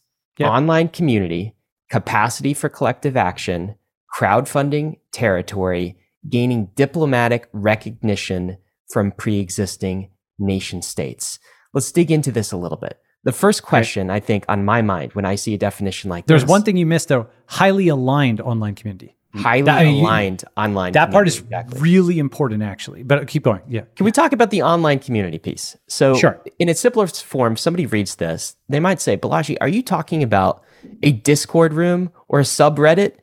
Online 0.49 0.89
community, 0.89 1.55
capacity 1.91 2.55
for 2.55 2.69
collective 2.69 3.17
action, 3.17 3.77
crowdfunding 4.17 4.99
territory, 5.13 5.97
gaining 6.29 6.67
diplomatic 6.75 7.49
recognition 7.53 8.59
from 8.89 9.13
pre 9.13 9.39
existing 9.39 10.11
nation 10.39 10.83
states. 10.83 11.39
Let's 11.75 11.93
dig 11.93 12.11
into 12.11 12.33
this 12.33 12.53
a 12.53 12.57
little 12.57 12.79
bit. 12.79 12.99
The 13.25 13.33
first 13.33 13.63
question 13.63 14.09
right. 14.09 14.17
I 14.17 14.21
think 14.21 14.45
on 14.49 14.65
my 14.65 14.83
mind 14.83 15.13
when 15.13 15.25
I 15.25 15.37
see 15.37 15.55
a 15.55 15.59
definition 15.59 16.11
like 16.11 16.27
this. 16.27 16.29
There's 16.29 16.43
this, 16.43 16.51
one 16.51 16.63
thing 16.63 16.77
you 16.77 16.87
missed 16.87 17.09
though, 17.09 17.29
highly 17.47 17.89
aligned 17.89 18.41
online 18.41 18.75
community. 18.75 19.17
Highly 19.35 19.63
that, 19.63 19.87
aligned 19.87 20.45
mean, 20.45 20.65
online. 20.65 20.93
That 20.93 21.11
part 21.11 21.27
is 21.27 21.39
exactly. 21.39 21.81
really 21.81 22.19
important 22.19 22.63
actually. 22.63 23.03
But 23.03 23.27
keep 23.29 23.45
going. 23.45 23.63
Yeah. 23.67 23.83
Can 23.97 24.05
we 24.05 24.13
talk 24.13 24.33
about 24.33 24.51
the 24.51 24.63
online 24.63 24.99
community 24.99 25.39
piece? 25.39 25.77
So 25.89 26.15
sure. 26.17 26.43
in 26.59 26.69
its 26.69 26.81
simplest 26.81 27.25
form, 27.25 27.57
somebody 27.57 27.87
reads 27.87 28.17
this, 28.17 28.57
they 28.69 28.81
might 28.81 29.01
say, 29.01 29.17
Balaji, 29.17 29.57
are 29.61 29.69
you 29.69 29.83
talking 29.83 30.23
about 30.23 30.63
a 31.03 31.13
Discord 31.13 31.73
room 31.73 32.11
or 32.29 32.41
a 32.41 32.43
subreddit 32.43 33.15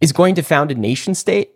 is 0.00 0.12
going 0.12 0.34
to 0.34 0.42
found 0.42 0.72
a 0.72 0.74
nation 0.74 1.14
state? 1.14 1.52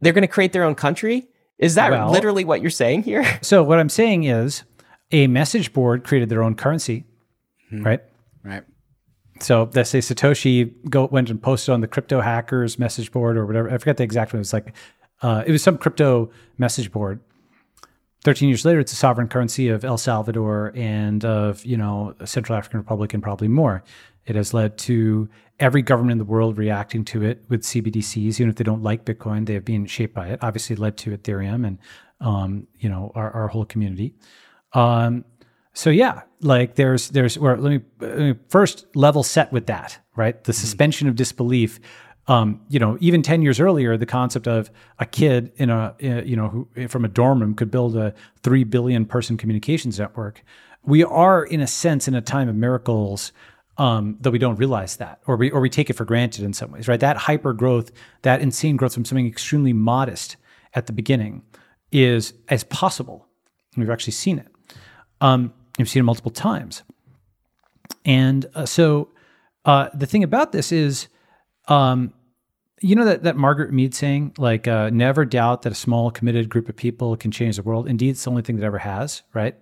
They're 0.00 0.14
going 0.14 0.22
to 0.22 0.28
create 0.28 0.52
their 0.52 0.64
own 0.64 0.74
country? 0.74 1.28
Is 1.58 1.74
that 1.74 1.90
Well- 1.90 2.10
literally 2.10 2.44
what 2.44 2.62
you're 2.62 2.70
saying 2.70 3.02
here? 3.02 3.24
So 3.42 3.62
what 3.62 3.78
I'm 3.78 3.90
saying 3.90 4.24
is, 4.24 4.62
a 5.12 5.26
message 5.26 5.72
board 5.72 6.02
created 6.02 6.28
their 6.30 6.42
own 6.42 6.54
currency, 6.54 7.04
right? 7.82 8.02
Right. 8.42 8.62
So 9.40 9.68
let's 9.74 9.90
say 9.90 9.98
Satoshi 9.98 10.72
go 10.88 11.06
went 11.06 11.30
and 11.30 11.42
posted 11.42 11.72
on 11.72 11.80
the 11.80 11.88
crypto 11.88 12.20
hackers 12.20 12.78
message 12.78 13.10
board 13.10 13.36
or 13.36 13.46
whatever. 13.46 13.70
I 13.70 13.78
forget 13.78 13.96
the 13.96 14.04
exact 14.04 14.32
one. 14.32 14.38
It 14.38 14.40
was 14.40 14.52
like 14.52 14.74
uh, 15.22 15.42
it 15.46 15.52
was 15.52 15.62
some 15.62 15.78
crypto 15.78 16.30
message 16.58 16.92
board. 16.92 17.20
Thirteen 18.22 18.48
years 18.48 18.64
later, 18.64 18.80
it's 18.80 18.92
a 18.92 18.96
sovereign 18.96 19.28
currency 19.28 19.68
of 19.68 19.84
El 19.84 19.98
Salvador 19.98 20.72
and 20.74 21.24
of 21.24 21.64
you 21.64 21.76
know 21.76 22.14
Central 22.24 22.56
African 22.56 22.78
Republic 22.78 23.12
and 23.12 23.22
probably 23.22 23.48
more. 23.48 23.82
It 24.26 24.36
has 24.36 24.54
led 24.54 24.78
to 24.78 25.28
every 25.60 25.82
government 25.82 26.12
in 26.12 26.18
the 26.18 26.24
world 26.24 26.56
reacting 26.56 27.04
to 27.04 27.22
it 27.22 27.44
with 27.48 27.62
CBDCs, 27.62 28.40
even 28.40 28.48
if 28.48 28.56
they 28.56 28.64
don't 28.64 28.82
like 28.82 29.04
Bitcoin, 29.04 29.46
they 29.46 29.54
have 29.54 29.64
been 29.64 29.86
shaped 29.86 30.14
by 30.14 30.28
it. 30.28 30.38
Obviously, 30.42 30.76
led 30.76 30.96
to 30.98 31.16
Ethereum 31.16 31.66
and 31.66 31.78
um, 32.20 32.66
you 32.78 32.88
know 32.88 33.12
our, 33.14 33.30
our 33.32 33.48
whole 33.48 33.64
community. 33.64 34.14
Um, 34.72 35.24
so 35.74 35.90
yeah, 35.90 36.22
like 36.40 36.76
there's 36.76 37.08
there's 37.10 37.36
or 37.36 37.56
let 37.56 37.70
me, 37.70 37.80
let 38.00 38.18
me 38.18 38.34
first 38.48 38.86
level 38.94 39.22
set 39.22 39.52
with 39.52 39.66
that, 39.66 39.98
right? 40.16 40.42
The 40.42 40.52
suspension 40.52 41.08
of 41.08 41.16
disbelief. 41.16 41.80
Um, 42.26 42.62
you 42.70 42.78
know, 42.78 42.96
even 43.00 43.22
ten 43.22 43.42
years 43.42 43.60
earlier, 43.60 43.96
the 43.96 44.06
concept 44.06 44.46
of 44.46 44.70
a 44.98 45.04
kid 45.04 45.52
in 45.56 45.68
a 45.70 45.94
in- 45.98 46.26
you 46.26 46.36
know 46.36 46.48
who 46.48 46.88
from 46.88 47.04
a 47.04 47.08
dorm 47.08 47.40
room 47.40 47.54
could 47.54 47.70
build 47.70 47.96
a 47.96 48.14
three 48.42 48.64
billion 48.64 49.04
person 49.04 49.36
communications 49.36 49.98
network. 49.98 50.42
We 50.84 51.02
are, 51.02 51.44
in 51.44 51.60
a 51.60 51.66
sense, 51.66 52.08
in 52.08 52.14
a 52.14 52.22
time 52.22 52.48
of 52.48 52.54
miracles. 52.54 53.32
Um, 53.76 54.16
though 54.20 54.30
we 54.30 54.38
don't 54.38 54.54
realize 54.54 54.96
that, 54.98 55.20
or 55.26 55.36
we 55.36 55.50
or 55.50 55.60
we 55.60 55.68
take 55.68 55.90
it 55.90 55.94
for 55.94 56.04
granted 56.04 56.44
in 56.44 56.52
some 56.52 56.70
ways, 56.70 56.86
right? 56.86 57.00
That 57.00 57.16
hyper 57.16 57.52
growth, 57.52 57.90
that 58.22 58.40
insane 58.40 58.76
growth 58.76 58.94
from 58.94 59.04
something 59.04 59.26
extremely 59.26 59.72
modest 59.72 60.36
at 60.74 60.86
the 60.86 60.92
beginning, 60.92 61.42
is 61.90 62.34
as 62.48 62.62
possible. 62.62 63.26
We've 63.76 63.90
actually 63.90 64.12
seen 64.12 64.38
it. 64.38 64.46
Um, 65.20 65.52
I've 65.78 65.88
seen 65.88 66.00
it 66.00 66.04
multiple 66.04 66.30
times. 66.30 66.82
And 68.04 68.46
uh, 68.54 68.66
so 68.66 69.10
uh, 69.64 69.88
the 69.94 70.06
thing 70.06 70.22
about 70.22 70.52
this 70.52 70.72
is, 70.72 71.08
um, 71.68 72.12
you 72.80 72.94
know 72.94 73.04
that 73.06 73.22
that 73.22 73.36
Margaret 73.36 73.72
Mead 73.72 73.94
saying, 73.94 74.34
like, 74.36 74.68
uh, 74.68 74.90
never 74.90 75.24
doubt 75.24 75.62
that 75.62 75.72
a 75.72 75.76
small 75.76 76.10
committed 76.10 76.50
group 76.50 76.68
of 76.68 76.76
people 76.76 77.16
can 77.16 77.30
change 77.30 77.56
the 77.56 77.62
world. 77.62 77.88
Indeed, 77.88 78.10
it's 78.10 78.24
the 78.24 78.30
only 78.30 78.42
thing 78.42 78.56
that 78.56 78.64
ever 78.64 78.78
has, 78.78 79.22
right? 79.32 79.56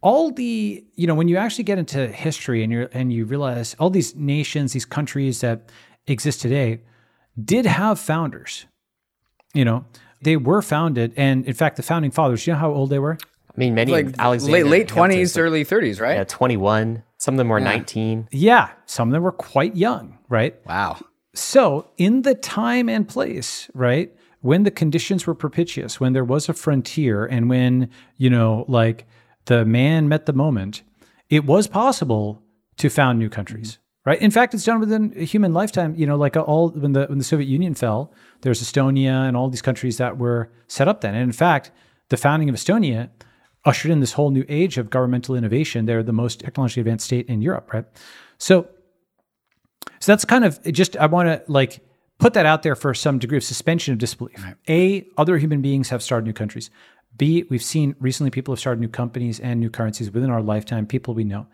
All 0.00 0.32
the, 0.32 0.84
you 0.96 1.06
know, 1.06 1.14
when 1.14 1.28
you 1.28 1.36
actually 1.36 1.64
get 1.64 1.78
into 1.78 2.08
history 2.08 2.64
and 2.64 2.72
you 2.72 2.88
and 2.92 3.12
you 3.12 3.26
realize 3.26 3.76
all 3.78 3.90
these 3.90 4.16
nations, 4.16 4.72
these 4.72 4.84
countries 4.84 5.40
that 5.40 5.70
exist 6.06 6.40
today, 6.40 6.80
did 7.42 7.64
have 7.66 8.00
founders. 8.00 8.66
You 9.54 9.64
know, 9.64 9.84
they 10.20 10.36
were 10.36 10.62
founded, 10.62 11.12
and 11.16 11.46
in 11.46 11.54
fact, 11.54 11.76
the 11.76 11.82
founding 11.82 12.10
fathers. 12.10 12.46
You 12.46 12.54
know 12.54 12.58
how 12.58 12.72
old 12.72 12.90
they 12.90 12.98
were? 12.98 13.18
I 13.56 13.58
mean, 13.58 13.74
many 13.74 13.92
Like 13.92 14.14
Alexander 14.18 14.52
late 14.52 14.66
late 14.66 14.88
twenties, 14.88 15.36
early 15.38 15.64
thirties, 15.64 16.00
right? 16.00 16.16
yeah, 16.16 16.24
21. 16.24 17.02
Some 17.18 17.34
of 17.34 17.38
them 17.38 17.48
were 17.48 17.60
19. 17.60 18.28
Yeah, 18.30 18.70
some 18.84 19.08
of 19.08 19.12
them 19.12 19.22
were 19.22 19.32
quite 19.32 19.74
young, 19.76 20.18
right? 20.28 20.54
Wow. 20.66 20.98
So, 21.34 21.90
in 21.96 22.22
the 22.22 22.34
time 22.34 22.88
and 22.88 23.08
place, 23.08 23.70
right, 23.74 24.12
when 24.40 24.64
the 24.64 24.70
conditions 24.70 25.26
were 25.26 25.34
propitious, 25.34 25.98
when 25.98 26.12
there 26.12 26.24
was 26.24 26.48
a 26.48 26.54
frontier, 26.54 27.24
and 27.24 27.48
when, 27.48 27.90
you 28.16 28.30
know, 28.30 28.64
like 28.68 29.06
the 29.46 29.64
man 29.64 30.08
met 30.08 30.26
the 30.26 30.32
moment, 30.32 30.82
it 31.30 31.44
was 31.46 31.66
possible 31.66 32.42
to 32.76 32.90
found 32.90 33.18
new 33.18 33.28
countries, 33.30 33.78
right? 34.04 34.20
In 34.20 34.30
fact, 34.30 34.52
it's 34.54 34.64
done 34.64 34.80
within 34.80 35.12
a 35.16 35.24
human 35.24 35.52
lifetime. 35.54 35.94
You 35.96 36.06
know, 36.06 36.16
like 36.16 36.36
all 36.36 36.68
when 36.70 36.92
the 36.92 37.06
when 37.06 37.18
the 37.18 37.24
Soviet 37.24 37.48
Union 37.48 37.74
fell, 37.74 38.12
there's 38.42 38.62
Estonia 38.62 39.26
and 39.26 39.36
all 39.36 39.48
these 39.48 39.62
countries 39.62 39.96
that 39.96 40.18
were 40.18 40.50
set 40.68 40.88
up 40.88 41.00
then. 41.00 41.14
And 41.14 41.24
in 41.24 41.32
fact, 41.32 41.70
the 42.10 42.16
founding 42.16 42.48
of 42.48 42.54
Estonia 42.54 43.08
ushered 43.66 43.90
in 43.90 44.00
this 44.00 44.12
whole 44.12 44.30
new 44.30 44.44
age 44.48 44.78
of 44.78 44.88
governmental 44.88 45.34
innovation. 45.34 45.84
They're 45.84 46.02
the 46.02 46.12
most 46.12 46.40
technologically 46.40 46.80
advanced 46.80 47.04
state 47.04 47.26
in 47.28 47.42
Europe, 47.42 47.72
right? 47.72 47.84
So 48.38 48.68
so 50.00 50.12
that's 50.12 50.24
kind 50.24 50.44
of 50.44 50.62
just 50.72 50.96
I 50.96 51.06
want 51.06 51.28
to 51.28 51.42
like 51.52 51.80
put 52.18 52.34
that 52.34 52.46
out 52.46 52.62
there 52.62 52.74
for 52.74 52.94
some 52.94 53.18
degree 53.18 53.36
of 53.36 53.44
suspension 53.44 53.92
of 53.92 53.98
disbelief. 53.98 54.42
A, 54.68 55.06
other 55.16 55.36
human 55.38 55.60
beings 55.60 55.90
have 55.90 56.02
started 56.02 56.26
new 56.26 56.32
countries. 56.32 56.70
B, 57.16 57.44
we've 57.50 57.62
seen 57.62 57.94
recently 57.98 58.30
people 58.30 58.52
have 58.52 58.60
started 58.60 58.80
new 58.80 58.88
companies 58.88 59.40
and 59.40 59.58
new 59.60 59.70
currencies 59.70 60.10
within 60.10 60.30
our 60.30 60.42
lifetime, 60.42 60.86
people 60.86 61.14
we 61.14 61.24
know. 61.24 61.46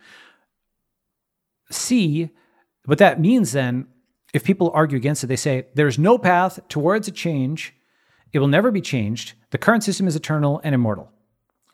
C, 1.70 2.30
what 2.84 2.98
that 2.98 3.20
means 3.20 3.52
then, 3.52 3.86
if 4.34 4.44
people 4.44 4.70
argue 4.74 4.96
against 4.96 5.22
it, 5.22 5.28
they 5.28 5.36
say 5.36 5.66
there's 5.74 5.98
no 5.98 6.18
path 6.18 6.58
towards 6.68 7.06
a 7.06 7.12
change. 7.12 7.74
It 8.32 8.38
will 8.38 8.48
never 8.48 8.70
be 8.70 8.80
changed. 8.80 9.34
The 9.50 9.58
current 9.58 9.84
system 9.84 10.08
is 10.08 10.16
eternal 10.16 10.60
and 10.64 10.74
immortal, 10.74 11.10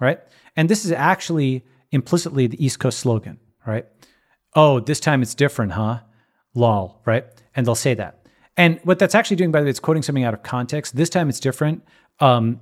right? 0.01 0.21
And 0.57 0.69
this 0.69 0.85
is 0.85 0.93
actually 0.93 1.65
implicitly 1.91 2.47
the 2.47 2.65
East 2.65 2.79
Coast 2.79 2.99
slogan, 2.99 3.39
right? 3.67 3.87
Oh, 4.55 4.81
this 4.81 5.01
time 5.01 5.23
it's 5.23 5.35
different, 5.35 5.73
huh? 5.73 6.01
Lol, 6.55 7.01
right? 7.05 7.25
And 7.55 7.67
they'll 7.67 7.75
say 7.75 7.95
that. 7.95 8.27
And 8.57 8.81
what 8.83 8.99
that's 8.99 9.15
actually 9.15 9.37
doing, 9.37 9.53
by 9.53 9.61
the 9.61 9.65
way, 9.65 9.71
it's 9.71 9.81
quoting 9.81 10.03
something 10.03 10.25
out 10.25 10.35
of 10.35 10.43
context. 10.43 10.97
This 10.97 11.09
time 11.09 11.29
it's 11.29 11.41
different. 11.41 11.85
Um, 12.19 12.61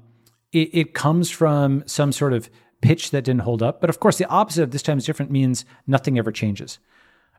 it, 0.53 0.71
it 0.73 0.95
comes 0.95 1.31
from 1.31 1.83
some 1.87 2.13
sort 2.13 2.33
of 2.33 2.51
pitch 2.83 3.11
that 3.11 3.25
didn't 3.25 3.43
hold 3.43 3.63
up. 3.63 3.81
But 3.81 3.91
of 3.91 4.01
course, 4.01 4.19
the 4.19 4.29
opposite 4.29 4.63
of 4.63 4.71
this 4.71 4.83
time 4.83 4.99
is 4.99 5.07
different 5.07 5.31
means 5.31 5.65
nothing 5.87 6.19
ever 6.19 6.31
changes. 6.31 6.79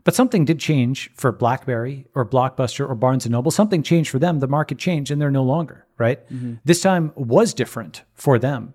But 0.03 0.15
something 0.15 0.45
did 0.45 0.59
change 0.59 1.11
for 1.15 1.31
BlackBerry 1.31 2.07
or 2.15 2.25
Blockbuster 2.25 2.89
or 2.89 2.95
Barnes 2.95 3.25
and 3.25 3.33
Noble. 3.33 3.51
Something 3.51 3.83
changed 3.83 4.09
for 4.09 4.19
them. 4.19 4.39
The 4.39 4.47
market 4.47 4.77
changed 4.77 5.11
and 5.11 5.21
they're 5.21 5.29
no 5.29 5.43
longer, 5.43 5.85
right? 5.97 6.19
This 6.63 6.81
time 6.81 7.11
was 7.15 7.53
different 7.53 8.03
for 8.13 8.39
them, 8.39 8.73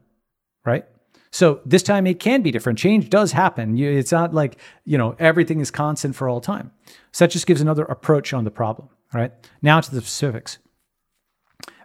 right? 0.65 0.85
So 1.33 1.61
this 1.65 1.83
time 1.83 2.07
it 2.07 2.21
can 2.21 2.43
be 2.43 2.51
different. 2.51 2.79
Change 2.79 3.09
does 3.09 3.33
happen. 3.33 3.79
It's 3.79 4.13
not 4.13 4.35
like, 4.35 4.59
you 4.85 4.99
know, 4.99 5.17
everything 5.19 5.61
is 5.61 5.71
constant 5.71 6.15
for 6.15 6.29
all 6.29 6.43
time. 6.43 6.71
So 7.11 7.25
that 7.25 7.33
just 7.33 7.47
gives 7.47 7.63
another 7.63 7.85
approach 7.85 8.35
on 8.35 8.45
the 8.45 8.51
problem, 8.51 8.89
all 9.15 9.21
right? 9.21 9.33
Now 9.63 9.81
to 9.81 9.91
the 9.91 10.03
specifics. 10.03 10.59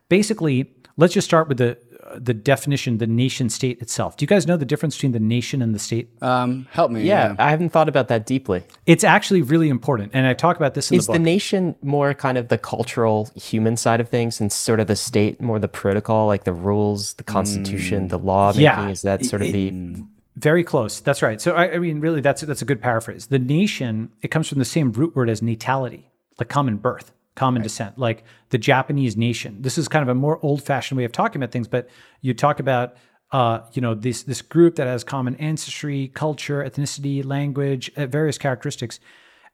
Basically, 0.09 0.75
let's 0.97 1.13
just 1.13 1.25
start 1.25 1.47
with 1.47 1.59
the 1.59 1.77
the 2.15 2.33
definition, 2.33 2.97
the 2.97 3.07
nation 3.07 3.49
state 3.49 3.81
itself. 3.81 4.17
Do 4.17 4.23
you 4.23 4.27
guys 4.27 4.47
know 4.47 4.57
the 4.57 4.65
difference 4.65 4.95
between 4.95 5.11
the 5.11 5.19
nation 5.19 5.61
and 5.61 5.75
the 5.75 5.79
state? 5.79 6.09
Um, 6.21 6.67
help 6.71 6.91
me. 6.91 7.03
Yeah, 7.03 7.35
I 7.37 7.49
haven't 7.49 7.69
thought 7.69 7.89
about 7.89 8.07
that 8.07 8.25
deeply. 8.25 8.63
It's 8.85 9.03
actually 9.03 9.41
really 9.41 9.69
important. 9.69 10.11
And 10.13 10.25
I 10.25 10.33
talk 10.33 10.57
about 10.57 10.73
this 10.73 10.91
in 10.91 10.97
Is 10.97 11.07
the 11.07 11.13
the 11.13 11.19
nation 11.19 11.75
more 11.81 12.13
kind 12.13 12.37
of 12.37 12.47
the 12.47 12.57
cultural 12.57 13.29
human 13.35 13.77
side 13.77 13.99
of 13.99 14.09
things 14.09 14.39
and 14.39 14.51
sort 14.51 14.79
of 14.79 14.87
the 14.87 14.95
state 14.95 15.41
more 15.41 15.59
the 15.59 15.67
protocol, 15.67 16.27
like 16.27 16.43
the 16.43 16.53
rules, 16.53 17.13
the 17.15 17.23
constitution, 17.23 18.07
the 18.07 18.19
law 18.19 18.47
making? 18.49 18.63
Yeah. 18.63 18.89
Is 18.89 19.01
that 19.01 19.25
sort 19.25 19.41
of 19.41 19.51
the 19.51 19.95
Very 20.35 20.63
close. 20.63 20.99
That's 20.99 21.21
right. 21.23 21.41
So 21.41 21.53
I, 21.53 21.73
I 21.73 21.79
mean, 21.79 21.99
really, 21.99 22.21
that's 22.21 22.41
that's 22.41 22.61
a 22.61 22.65
good 22.65 22.81
paraphrase. 22.81 23.27
The 23.27 23.39
nation 23.39 24.11
it 24.21 24.29
comes 24.29 24.47
from 24.47 24.59
the 24.59 24.65
same 24.65 24.91
root 24.91 25.15
word 25.15 25.29
as 25.29 25.41
natality, 25.41 26.11
the 26.37 26.45
common 26.45 26.77
birth, 26.77 27.11
common 27.37 27.61
descent, 27.61 27.97
like 27.97 28.23
the 28.49 28.57
Japanese 28.57 29.15
nation. 29.15 29.61
This 29.61 29.77
is 29.77 29.87
kind 29.87 30.03
of 30.03 30.09
a 30.09 30.15
more 30.15 30.37
old-fashioned 30.41 30.97
way 30.97 31.05
of 31.05 31.11
talking 31.13 31.41
about 31.41 31.51
things. 31.53 31.67
But 31.69 31.87
you 32.21 32.33
talk 32.33 32.59
about, 32.59 32.95
uh, 33.31 33.59
you 33.73 33.81
know, 33.81 33.93
this 33.95 34.23
this 34.23 34.41
group 34.41 34.75
that 34.75 34.87
has 34.87 35.03
common 35.05 35.35
ancestry, 35.37 36.09
culture, 36.13 36.61
ethnicity, 36.63 37.23
language, 37.23 37.89
uh, 37.95 38.07
various 38.07 38.37
characteristics, 38.37 38.99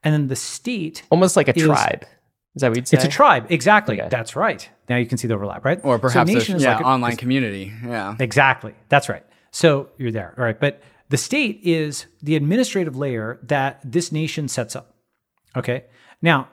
and 0.03 0.11
then 0.13 0.27
the 0.27 0.35
state. 0.35 1.03
almost 1.11 1.35
like 1.37 1.47
a 1.47 1.55
Is- 1.55 1.63
tribe? 1.65 2.05
Is 2.55 2.61
that 2.61 2.69
what 2.69 2.77
you'd 2.77 2.87
say? 2.87 2.97
It's 2.97 3.05
a 3.05 3.09
tribe, 3.09 3.47
exactly. 3.49 3.99
Okay. 3.99 4.09
That's 4.09 4.35
right. 4.35 4.69
Now 4.87 4.97
you 4.97 5.07
can 5.07 5.17
see 5.17 5.27
the 5.27 5.33
overlap, 5.33 5.65
right? 5.65 5.79
Or 5.83 5.95
So 5.97 6.01
perhaps 6.01 6.29
a, 6.29 6.33
nation 6.35 6.55
is 6.55 6.61
yeah, 6.63 6.75
like 6.75 6.85
a- 6.85 6.87
online 6.87 7.15
community. 7.17 7.71
Yeah. 7.83 8.15
Exactly. 8.19 8.75
That's 8.89 9.09
right. 9.09 9.23
So 9.49 9.89
you're 9.97 10.11
there. 10.11 10.35
All 10.37 10.43
right. 10.43 10.59
But 10.59 10.79
the 11.09 11.17
state 11.17 11.61
is 11.63 12.05
the 12.21 12.35
administrative 12.35 12.95
layer 12.95 13.39
that 13.43 13.79
this 13.83 14.11
nation 14.11 14.47
sets 14.47 14.75
up. 14.75 14.93
Okay. 15.57 15.85
Now, 16.21 16.47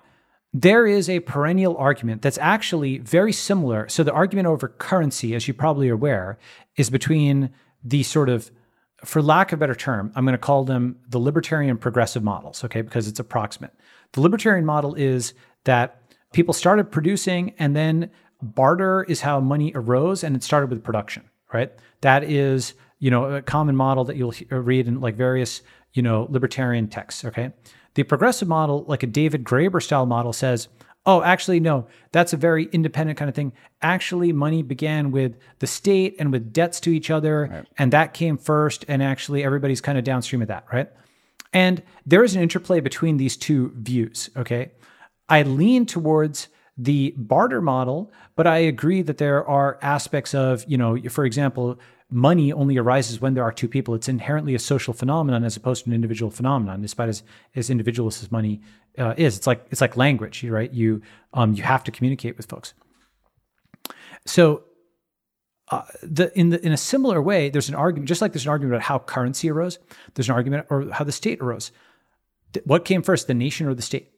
there 0.53 0.87
is 0.87 1.09
a 1.09 1.21
perennial 1.21 1.77
argument 1.77 2.23
that's 2.23 2.39
actually 2.39 2.99
very 2.99 3.33
similar. 3.33 3.89
So 3.89 4.03
the 4.03 4.13
argument 4.13 4.49
over 4.49 4.69
currency, 4.69 5.35
as 5.35 5.47
you 5.47 5.55
probably 5.55 5.89
are 5.91 5.95
aware, 5.95 6.39
is 6.77 6.91
between 6.91 7.51
the 7.85 8.03
sort 8.03 8.29
of, 8.29 8.51
for 9.05 9.23
lack 9.23 9.53
of 9.53 9.59
a 9.59 9.61
better 9.61 9.75
term, 9.75 10.13
I'm 10.15 10.25
going 10.25 10.33
to 10.33 10.39
call 10.39 10.65
them 10.65 10.97
the 11.09 11.19
libertarian 11.19 11.79
progressive 11.79 12.23
models, 12.23 12.65
okay, 12.65 12.83
because 12.83 13.07
it's 13.07 13.21
approximate. 13.21 13.73
The 14.13 14.21
libertarian 14.21 14.65
model 14.65 14.95
is 14.95 15.35
that 15.65 16.03
people 16.33 16.53
started 16.53 16.91
producing 16.91 17.55
and 17.59 17.77
then 17.77 18.11
barter 18.43 19.05
is 19.05 19.21
how 19.21 19.39
money 19.41 19.73
arose 19.75 20.25
and 20.25 20.35
it 20.35 20.43
started 20.43 20.71
with 20.71 20.83
production, 20.83 21.23
right? 21.53 21.73
That 22.01 22.25
is, 22.25 22.75
you 22.99 23.11
know, 23.11 23.37
a 23.37 23.43
common 23.43 23.77
model 23.77 24.05
that 24.05 24.17
you'll 24.17 24.35
read 24.51 24.89
in 24.89 25.01
like 25.01 25.15
various, 25.15 25.63
you 25.93 26.03
know, 26.03 26.27
libertarian 26.29 26.89
texts, 26.89 27.25
okay? 27.25 27.53
The 27.95 28.03
progressive 28.05 28.49
model, 28.49 28.85
like 28.87 29.03
a 29.03 29.07
David 29.07 29.45
Graeber 29.45 29.83
style 29.83 30.07
model, 30.07 30.33
says, 30.33 30.69
oh, 31.07 31.23
actually, 31.23 31.61
no, 31.61 31.87
that's 32.13 32.33
a 32.33 32.37
very 32.37 32.67
independent 32.73 33.19
kind 33.19 33.29
of 33.29 33.35
thing. 33.35 33.53
Actually, 33.83 34.33
money 34.33 34.63
began 34.63 35.11
with 35.11 35.37
the 35.59 35.67
state 35.67 36.15
and 36.19 36.31
with 36.31 36.53
debts 36.53 36.79
to 36.81 36.91
each 36.91 37.11
other, 37.11 37.67
and 37.79 37.93
that 37.93 38.15
came 38.15 38.37
first, 38.37 38.85
and 38.87 39.03
actually, 39.03 39.43
everybody's 39.43 39.81
kind 39.81 39.99
of 39.99 40.05
downstream 40.05 40.43
of 40.43 40.49
that, 40.49 40.67
right? 40.73 40.91
And 41.53 41.83
there 42.07 42.23
is 42.23 42.37
an 42.37 42.43
interplay 42.43 42.81
between 42.81 43.17
these 43.17 43.37
two 43.37 43.73
views, 43.77 44.31
okay? 44.37 44.73
I 45.29 45.43
lean 45.43 45.87
towards 45.87 46.49
the 46.77 47.15
barter 47.17 47.61
model, 47.61 48.13
but 48.37 48.47
I 48.47 48.59
agree 48.59 49.03
that 49.03 49.19
there 49.19 49.45
are 49.47 49.79
aspects 49.83 50.35
of, 50.35 50.65
you 50.69 50.79
know, 50.79 50.97
for 51.09 51.25
example, 51.25 51.79
money 52.11 52.53
only 52.53 52.77
arises 52.77 53.21
when 53.21 53.35
there 53.35 53.45
are 53.45 53.53
two 53.53 53.69
people. 53.69 53.95
It's 53.95 54.09
inherently 54.09 54.55
a 54.55 54.59
social 54.59 54.93
phenomenon 54.93 55.45
as 55.45 55.57
opposed 55.57 55.85
to 55.85 55.91
an 55.91 55.95
individual 55.95 56.31
phenomenon, 56.31 56.83
despite 56.83 57.09
as, 57.09 57.23
as 57.55 57.71
individualist 57.71 58.23
as 58.23 58.33
money 58.33 58.61
uh, 58.99 59.15
is. 59.17 59.37
It's 59.37 59.47
like 59.47 59.67
it's 59.71 59.81
like 59.81 59.97
language, 59.97 60.45
right? 60.45 60.73
You 60.73 61.03
um, 61.33 61.55
you 61.55 61.63
have 61.63 61.85
to 61.85 61.91
communicate 61.91 62.37
with 62.37 62.47
folks. 62.47 62.75
So 64.27 64.65
uh, 65.71 65.83
the, 66.03 66.37
in 66.39 66.51
the 66.51 66.65
in 66.65 66.73
a 66.73 66.77
similar 66.77 67.23
way, 67.23 67.49
there's 67.49 67.69
an 67.69 67.75
argument, 67.75 68.09
just 68.09 68.21
like 68.21 68.33
there's 68.33 68.47
an 68.47 68.51
argument 68.51 68.77
about 68.77 68.85
how 68.85 68.99
currency 68.99 69.51
arose. 69.51 69.79
There's 70.15 70.29
an 70.29 70.35
argument 70.35 70.67
or 70.69 70.91
how 70.91 71.05
the 71.05 71.13
state 71.13 71.41
arose. 71.41 71.71
What 72.65 72.85
came 72.85 73.03
first, 73.03 73.29
the 73.29 73.35
nation 73.35 73.69
or 73.69 73.75
the 73.75 73.83
state? 73.83 74.11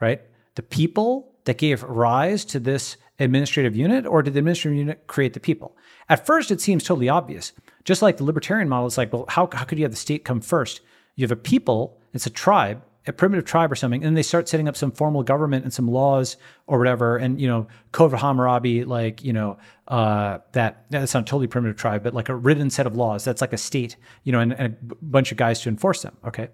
Right? 0.00 0.22
The 0.54 0.62
people 0.62 1.34
that 1.44 1.58
gave 1.58 1.82
rise 1.82 2.44
to 2.44 2.60
this 2.60 2.96
administrative 3.18 3.74
unit, 3.74 4.06
or 4.06 4.22
did 4.22 4.34
the 4.34 4.38
administrative 4.38 4.78
unit 4.78 5.06
create 5.08 5.34
the 5.34 5.40
people? 5.40 5.76
At 6.08 6.26
first, 6.26 6.50
it 6.50 6.60
seems 6.60 6.84
totally 6.84 7.08
obvious. 7.08 7.52
Just 7.84 8.02
like 8.02 8.16
the 8.16 8.24
libertarian 8.24 8.68
model, 8.68 8.86
it's 8.86 8.98
like, 8.98 9.12
well, 9.12 9.26
how, 9.28 9.48
how 9.52 9.64
could 9.64 9.78
you 9.78 9.84
have 9.84 9.92
the 9.92 9.96
state 9.96 10.24
come 10.24 10.40
first? 10.40 10.80
You 11.16 11.24
have 11.24 11.32
a 11.32 11.36
people, 11.36 11.98
it's 12.12 12.26
a 12.26 12.30
tribe, 12.30 12.82
a 13.08 13.12
primitive 13.12 13.44
tribe 13.44 13.72
or 13.72 13.74
something, 13.74 14.04
and 14.04 14.16
they 14.16 14.22
start 14.22 14.48
setting 14.48 14.68
up 14.68 14.76
some 14.76 14.92
formal 14.92 15.22
government 15.22 15.64
and 15.64 15.72
some 15.72 15.88
laws 15.88 16.36
or 16.66 16.78
whatever. 16.78 17.16
And 17.16 17.40
you 17.40 17.48
know, 17.48 17.66
Code 17.92 18.12
of 18.12 18.20
Hammurabi, 18.20 18.84
like 18.84 19.24
you 19.24 19.32
know, 19.32 19.58
uh, 19.88 20.38
that 20.52 20.84
that's 20.90 21.14
not 21.14 21.22
a 21.22 21.26
totally 21.26 21.46
primitive 21.46 21.76
tribe, 21.76 22.02
but 22.02 22.14
like 22.14 22.28
a 22.28 22.36
written 22.36 22.70
set 22.70 22.86
of 22.86 22.96
laws. 22.96 23.24
That's 23.24 23.40
like 23.40 23.52
a 23.52 23.58
state, 23.58 23.96
you 24.24 24.32
know, 24.32 24.40
and, 24.40 24.52
and 24.52 24.76
a 24.90 24.94
bunch 25.02 25.32
of 25.32 25.38
guys 25.38 25.60
to 25.62 25.68
enforce 25.68 26.02
them. 26.02 26.16
Okay, 26.26 26.48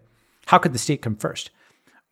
how 0.46 0.58
could 0.58 0.72
the 0.72 0.78
state 0.78 1.02
come 1.02 1.16
first? 1.16 1.50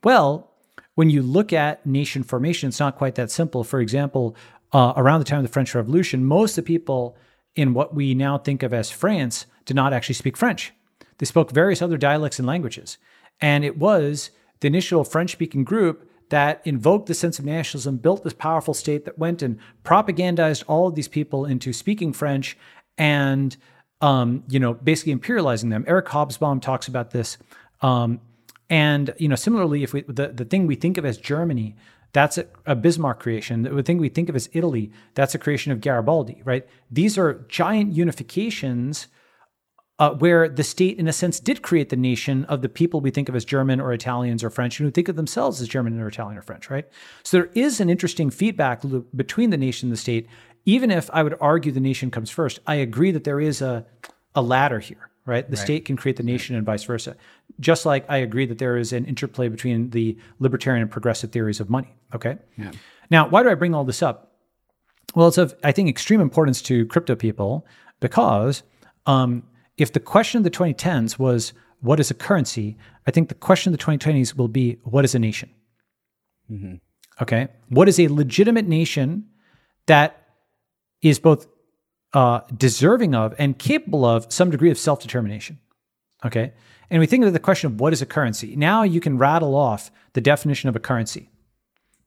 Well, 0.03 0.51
when 0.95 1.09
you 1.09 1.23
look 1.23 1.53
at 1.53 1.87
nation 1.87 2.23
formation, 2.23 2.69
it's 2.69 2.81
not 2.81 2.99
quite 2.99 3.15
that 3.15 3.31
simple. 3.31 3.63
For 3.65 3.81
example, 3.81 4.37
uh, 4.73 4.93
around 4.97 5.21
the 5.21 5.25
time 5.25 5.39
of 5.39 5.45
the 5.45 5.53
French 5.53 5.75
Revolution, 5.75 6.25
most 6.25 6.59
of 6.59 6.65
the 6.65 6.69
people 6.69 7.17
in 7.55 7.75
what 7.75 7.95
we 7.95 8.15
now 8.15 8.39
think 8.39 8.63
of 8.63 8.73
as 8.73 8.91
France 8.91 9.47
did 9.65 9.77
not 9.77 9.93
actually 9.93 10.15
speak 10.15 10.37
French. 10.37 10.73
They 11.19 11.27
spoke 11.27 11.53
various 11.53 11.83
other 11.83 11.97
dialects 11.97 12.39
and 12.39 12.49
languages. 12.49 12.99
And 13.41 13.65
it 13.65 13.77
was 13.77 14.31
the 14.61 14.69
initial 14.69 15.05
French 15.05 15.33
speaking 15.33 15.65
group 15.65 16.09
that 16.31 16.63
invoked 16.65 17.07
the 17.07 17.15
sense 17.15 17.39
of 17.39 17.45
nationalism, 17.45 17.99
built 17.99 18.25
this 18.25 18.33
powerful 18.33 18.73
state 18.73 19.05
that 19.05 19.19
went 19.19 19.43
and 19.43 19.59
propagandized 19.85 20.65
all 20.67 20.87
of 20.87 20.95
these 20.95 21.09
people 21.09 21.45
into 21.45 21.73
speaking 21.73 22.13
French 22.13 22.57
and, 22.97 23.57
um, 24.01 24.43
you 24.49 24.59
know, 24.59 24.73
basically 24.75 25.15
imperializing 25.15 25.69
them. 25.71 25.85
Eric 25.87 26.07
Hobsbawm 26.07 26.63
talks 26.63 26.89
about 26.89 27.11
this. 27.11 27.37
Um, 27.83 28.21
and, 28.71 29.13
you 29.19 29.29
know, 29.29 29.35
similarly, 29.35 29.83
if 29.83 29.93
we, 29.93 30.03
the, 30.03 30.29
the 30.29 30.47
thing 30.47 30.67
we 30.67 30.75
think 30.75 30.97
of 30.97 31.05
as 31.05 31.19
Germany, 31.19 31.77
that's 32.13 32.39
a, 32.39 32.47
a, 32.67 32.75
Bismarck 32.75 33.21
creation. 33.21 33.63
The 33.63 33.83
thing 33.83 33.99
we 33.99 34.09
think 34.09 34.29
of 34.29 34.37
as 34.37 34.49
Italy, 34.53 34.93
that's 35.15 35.35
a 35.35 35.39
creation 35.39 35.73
of 35.73 35.81
Garibaldi, 35.81 36.43
right? 36.45 36.67
These 36.91 37.17
are 37.17 37.45
giant 37.49 37.95
unifications 37.95 39.07
uh, 39.99 40.15
where 40.15 40.49
the 40.49 40.65
state, 40.65 40.99
in 40.99 41.07
a 41.07 41.13
sense, 41.13 41.39
did 41.39 41.63
create 41.63 41.89
the 41.89 41.97
nation 41.97 42.45
of 42.47 42.61
the 42.61 42.69
people 42.69 43.01
we 43.01 43.11
think 43.11 43.29
of 43.29 43.37
as 43.37 43.45
German 43.45 43.81
or 43.81 43.93
Italians 43.93 44.43
or 44.43 44.51
French, 44.51 44.81
and 44.81 44.87
who 44.87 44.91
think 44.91 45.09
of 45.09 45.17
themselves 45.17 45.61
as 45.61 45.69
German 45.69 45.99
or 46.01 46.09
Italian 46.09 46.37
or 46.37 46.43
French, 46.43 46.71
right? 46.71 46.89
So 47.23 47.37
there 47.37 47.51
is 47.55 47.81
an 47.81 47.89
interesting 47.89 48.31
feedback 48.31 48.85
loop 48.85 49.09
between 49.15 49.51
the 49.51 49.57
nation 49.57 49.89
and 49.89 49.93
the 49.93 50.01
state. 50.01 50.29
Even 50.65 50.91
if 50.91 51.11
I 51.13 51.23
would 51.23 51.37
argue 51.41 51.73
the 51.73 51.81
nation 51.81 52.11
comes 52.11 52.31
first, 52.31 52.59
I 52.67 52.77
agree 52.77 53.11
that 53.13 53.25
there 53.25 53.41
is 53.41 53.63
a, 53.63 53.87
a 54.35 54.43
ladder 54.43 54.81
here, 54.81 55.11
right? 55.25 55.49
The 55.49 55.57
right. 55.57 55.63
state 55.63 55.85
can 55.85 55.97
create 55.97 56.17
the 56.17 56.23
nation 56.23 56.57
and 56.57 56.67
vice 56.67 56.85
versa. 56.85 57.17
Just 57.61 57.87
like 57.87 58.05
I 58.09 58.19
agree 58.19 58.47
that 58.47 58.59
there 58.59 58.77
is 58.77 58.93
an 58.93 59.05
interplay 59.05 59.49
between 59.49 59.91
the 59.91 60.17
libertarian 60.39 60.83
and 60.83 60.91
progressive 60.91 61.33
theories 61.33 61.61
of 61.61 61.71
money, 61.71 61.95
okay? 62.15 62.39
Yeah. 62.57 62.73
Now, 63.11 63.29
why 63.29 63.43
do 63.43 63.51
I 63.51 63.55
bring 63.55 63.75
all 63.75 63.85
this 63.85 64.03
up? 64.03 64.33
Well, 65.15 65.29
it's 65.29 65.39
of, 65.39 65.55
I 65.63 65.73
think, 65.73 65.89
extreme 65.89 66.21
importance 66.21 66.63
to 66.63 66.87
crypto 66.87 67.15
people 67.15 67.67
because 68.01 68.63
um, 69.07 69.43
if 69.77 69.93
the 69.93 70.01
question 70.01 70.39
of 70.39 70.45
the 70.45 70.51
2010s 70.51 71.19
was 71.19 71.53
what 71.81 72.01
is 72.01 72.11
a 72.11 72.15
currency, 72.15 72.77
I 73.07 73.11
think 73.11 73.29
the 73.29 73.35
question 73.35 73.73
of 73.73 73.79
the 73.79 73.85
2020s 73.85 74.37
will 74.37 74.49
be 74.49 74.79
what 74.85 75.05
is 75.05 75.15
a 75.15 75.19
nation? 75.19 75.51
Mm-hmm. 76.51 76.77
Okay. 77.21 77.49
What 77.69 77.89
is 77.89 78.01
a 78.01 78.09
legitimate 78.09 78.67
nation 78.67 79.27
that 79.87 80.29
is 81.03 81.19
both 81.19 81.47
uh, 82.15 82.41
deserving 82.57 83.15
of 83.15 83.35
and 83.39 83.59
capable 83.59 84.05
of 84.05 84.33
some 84.33 84.51
degree 84.51 84.71
of 84.71 84.79
self 84.79 85.01
determination? 85.01 85.59
Okay. 86.25 86.53
And 86.91 87.01
we 87.01 87.07
think 87.07 87.25
of 87.25 87.33
the 87.33 87.39
question 87.39 87.73
of 87.73 87.81
what 87.81 87.93
is 87.93 88.03
a 88.03 88.07
currency. 88.07 88.55
Now 88.55 88.83
you 88.83 89.01
can 89.01 89.19
rattle 89.19 89.55
off 89.55 89.91
the 90.13 90.21
definition 90.21 90.69
of 90.69 90.77
a 90.77 90.81
currency. 90.81 91.31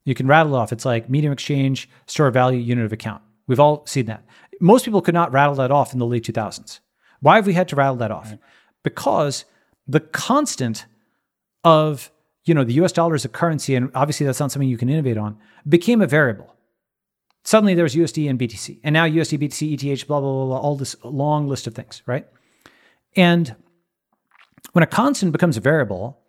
You 0.04 0.14
can 0.14 0.28
rattle 0.28 0.56
off, 0.56 0.72
it's 0.72 0.86
like 0.86 1.10
medium 1.10 1.34
exchange, 1.34 1.90
store 2.06 2.28
of 2.28 2.34
value, 2.34 2.60
unit 2.60 2.86
of 2.86 2.94
account. 2.94 3.24
We've 3.48 3.60
all 3.60 3.86
seen 3.88 4.06
that. 4.06 4.24
Most 4.62 4.86
people 4.86 5.02
could 5.02 5.16
not 5.16 5.32
rattle 5.32 5.56
that 5.56 5.72
off 5.72 5.94
in 5.94 6.00
the 6.00 6.06
late 6.06 6.24
2000s. 6.24 6.80
Why 7.22 7.36
have 7.38 7.48
we 7.48 7.54
had 7.54 7.68
to 7.70 7.76
rattle 7.76 7.96
that 7.98 8.12
off? 8.12 8.30
Right. 8.30 8.40
Because 8.84 9.46
the 9.88 10.00
constant 10.00 10.86
of 11.64 12.12
you 12.46 12.54
know 12.54 12.64
the 12.64 12.74
US 12.74 12.92
dollar 12.92 13.16
as 13.16 13.26
a 13.26 13.30
currency, 13.30 13.76
and 13.76 13.90
obviously 13.96 14.26
that's 14.26 14.40
not 14.40 14.52
something 14.52 14.70
you 14.70 14.78
can 14.78 14.90
innovate 14.90 15.18
on, 15.18 15.38
became 15.68 16.02
a 16.02 16.08
variable. 16.08 16.56
Suddenly 17.44 17.74
there 17.74 17.84
was 17.84 17.96
USD 17.96 18.30
and 18.30 18.40
BTC, 18.40 18.80
and 18.84 18.94
now 18.94 19.06
USD, 19.06 19.40
BTC, 19.40 19.84
ETH, 19.84 20.08
blah 20.08 20.20
blah 20.20 20.32
blah, 20.32 20.46
blah 20.46 20.58
all 20.58 20.76
this 20.76 20.96
long 21.04 21.48
list 21.48 21.66
of 21.66 21.74
things, 21.74 22.04
right? 22.06 22.28
And 23.16 23.56
when 24.74 24.84
a 24.84 24.88
constant 24.88 25.32
becomes 25.32 25.58
a 25.58 25.62
variable, 25.62 26.20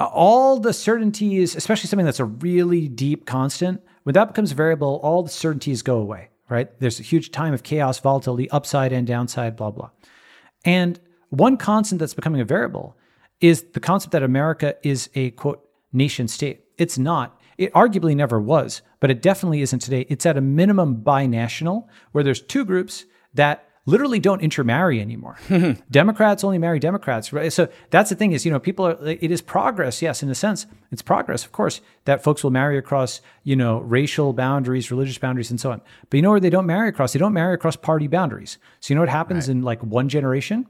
all 0.00 0.60
the 0.60 0.72
certainties, 0.72 1.56
especially 1.56 1.88
something 1.88 2.06
that's 2.06 2.20
a 2.20 2.24
really 2.24 2.88
deep 2.88 3.26
constant, 3.26 3.80
when 4.02 4.14
that 4.14 4.28
becomes 4.28 4.52
a 4.52 4.54
variable, 4.54 5.00
all 5.02 5.22
the 5.22 5.30
certainties 5.30 5.82
go 5.82 5.98
away 5.98 6.30
right? 6.48 6.68
There's 6.80 7.00
a 7.00 7.02
huge 7.02 7.30
time 7.30 7.54
of 7.54 7.62
chaos, 7.62 7.98
volatility, 7.98 8.50
upside 8.50 8.92
and 8.92 9.06
downside, 9.06 9.56
blah, 9.56 9.70
blah. 9.70 9.90
And 10.64 11.00
one 11.30 11.56
constant 11.56 11.98
that's 11.98 12.14
becoming 12.14 12.40
a 12.40 12.44
variable 12.44 12.96
is 13.40 13.64
the 13.72 13.80
concept 13.80 14.12
that 14.12 14.22
America 14.22 14.76
is 14.82 15.10
a 15.14 15.30
quote 15.32 15.68
nation 15.92 16.28
state. 16.28 16.64
It's 16.78 16.98
not. 16.98 17.40
It 17.56 17.72
arguably 17.72 18.16
never 18.16 18.40
was, 18.40 18.82
but 19.00 19.10
it 19.10 19.22
definitely 19.22 19.62
isn't 19.62 19.78
today. 19.80 20.06
It's 20.08 20.26
at 20.26 20.36
a 20.36 20.40
minimum 20.40 21.02
binational, 21.02 21.86
where 22.12 22.24
there's 22.24 22.40
two 22.40 22.64
groups 22.64 23.04
that 23.34 23.68
literally 23.86 24.18
don't 24.18 24.40
intermarry 24.40 25.00
anymore. 25.00 25.36
Democrats 25.90 26.42
only 26.42 26.58
marry 26.58 26.78
Democrats, 26.78 27.32
right? 27.32 27.52
So 27.52 27.68
that's 27.90 28.10
the 28.10 28.16
thing 28.16 28.32
is, 28.32 28.44
you 28.44 28.50
know, 28.50 28.58
people 28.58 28.86
are, 28.86 28.98
it 29.06 29.30
is 29.30 29.42
progress. 29.42 30.00
Yes, 30.00 30.22
in 30.22 30.30
a 30.30 30.34
sense, 30.34 30.66
it's 30.90 31.02
progress, 31.02 31.44
of 31.44 31.52
course, 31.52 31.80
that 32.04 32.22
folks 32.22 32.42
will 32.42 32.50
marry 32.50 32.78
across, 32.78 33.20
you 33.42 33.56
know, 33.56 33.78
racial 33.80 34.32
boundaries, 34.32 34.90
religious 34.90 35.18
boundaries, 35.18 35.50
and 35.50 35.60
so 35.60 35.70
on. 35.70 35.80
But 36.08 36.16
you 36.16 36.22
know 36.22 36.30
where 36.30 36.40
they 36.40 36.50
don't 36.50 36.66
marry 36.66 36.88
across? 36.88 37.12
They 37.12 37.18
don't 37.18 37.34
marry 37.34 37.54
across 37.54 37.76
party 37.76 38.06
boundaries. 38.06 38.58
So 38.80 38.92
you 38.92 38.96
know 38.96 39.02
what 39.02 39.10
happens 39.10 39.48
right. 39.48 39.56
in 39.56 39.62
like 39.62 39.82
one 39.82 40.08
generation? 40.08 40.66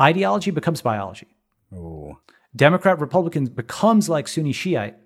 Ideology 0.00 0.50
becomes 0.50 0.82
biology. 0.82 1.28
Oh. 1.72 2.18
Democrat, 2.56 2.98
Republican 2.98 3.46
becomes 3.46 4.08
like 4.08 4.28
Sunni 4.28 4.52
Shiite, 4.52 4.96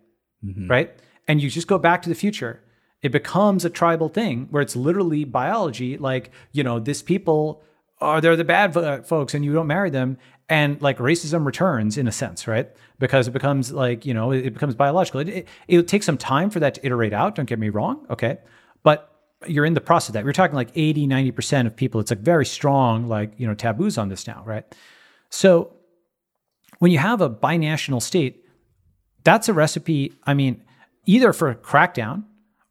mm-hmm. 0.45 0.69
right? 0.69 0.95
And 1.27 1.43
you 1.43 1.51
just 1.51 1.67
go 1.67 1.79
back 1.79 2.03
to 2.03 2.09
the 2.09 2.15
future 2.15 2.63
it 3.03 3.13
becomes 3.13 3.65
a 3.65 3.71
tribal 3.71 4.09
thing 4.09 4.49
where 4.51 4.63
it's 4.63 4.75
literally 4.75 5.25
biology. 5.25 5.97
Like, 5.97 6.31
you 6.53 6.65
know, 6.65 6.81
this 6.81 7.03
people 7.03 7.63
are 8.01 8.21
they're 8.21 8.37
the 8.37 8.45
bad 8.45 9.07
folks 9.07 9.35
and 9.35 9.45
you 9.45 9.53
don't 9.53 9.67
marry 9.67 9.91
them. 9.91 10.19
And 10.49 10.81
like 10.81 10.99
racism 10.99 11.45
returns 11.45 11.99
in 11.99 12.09
a 12.09 12.13
sense, 12.13 12.49
right? 12.49 12.71
Because 12.99 13.29
it 13.29 13.33
becomes 13.33 13.71
like, 13.71 14.07
you 14.07 14.15
know, 14.15 14.33
it 14.33 14.55
becomes 14.55 14.75
biological. 14.75 15.21
It, 15.21 15.29
it, 15.29 15.49
it 15.69 15.89
takes 15.89 16.07
some 16.07 16.17
time 16.17 16.49
for 16.49 16.59
that 16.61 16.75
to 16.75 16.87
iterate 16.87 17.13
out. 17.13 17.35
Don't 17.35 17.45
get 17.45 17.59
me 17.59 17.69
wrong. 17.69 18.07
Okay. 18.09 18.39
But 18.83 19.13
you're 19.47 19.67
in 19.67 19.75
the 19.75 19.81
process 19.81 20.09
of 20.09 20.13
that. 20.15 20.25
We're 20.25 20.33
talking 20.33 20.57
like 20.57 20.71
80, 20.75 21.07
90% 21.07 21.67
of 21.67 21.77
people. 21.77 22.01
It's 22.01 22.11
like 22.11 22.21
very 22.21 22.47
strong, 22.47 23.09
like, 23.09 23.33
you 23.37 23.47
know, 23.47 23.55
taboos 23.55 23.99
on 23.99 24.09
this 24.09 24.27
now, 24.27 24.43
right? 24.45 24.65
So 25.29 25.75
when 26.79 26.91
you 26.91 26.99
have 26.99 27.21
a 27.21 27.31
binational 27.31 28.03
state, 28.03 28.45
that's 29.25 29.49
a 29.49 29.53
recipe, 29.53 30.15
I 30.25 30.33
mean, 30.35 30.65
either 31.05 31.33
for 31.33 31.51
a 31.51 31.55
crackdown, 31.55 32.25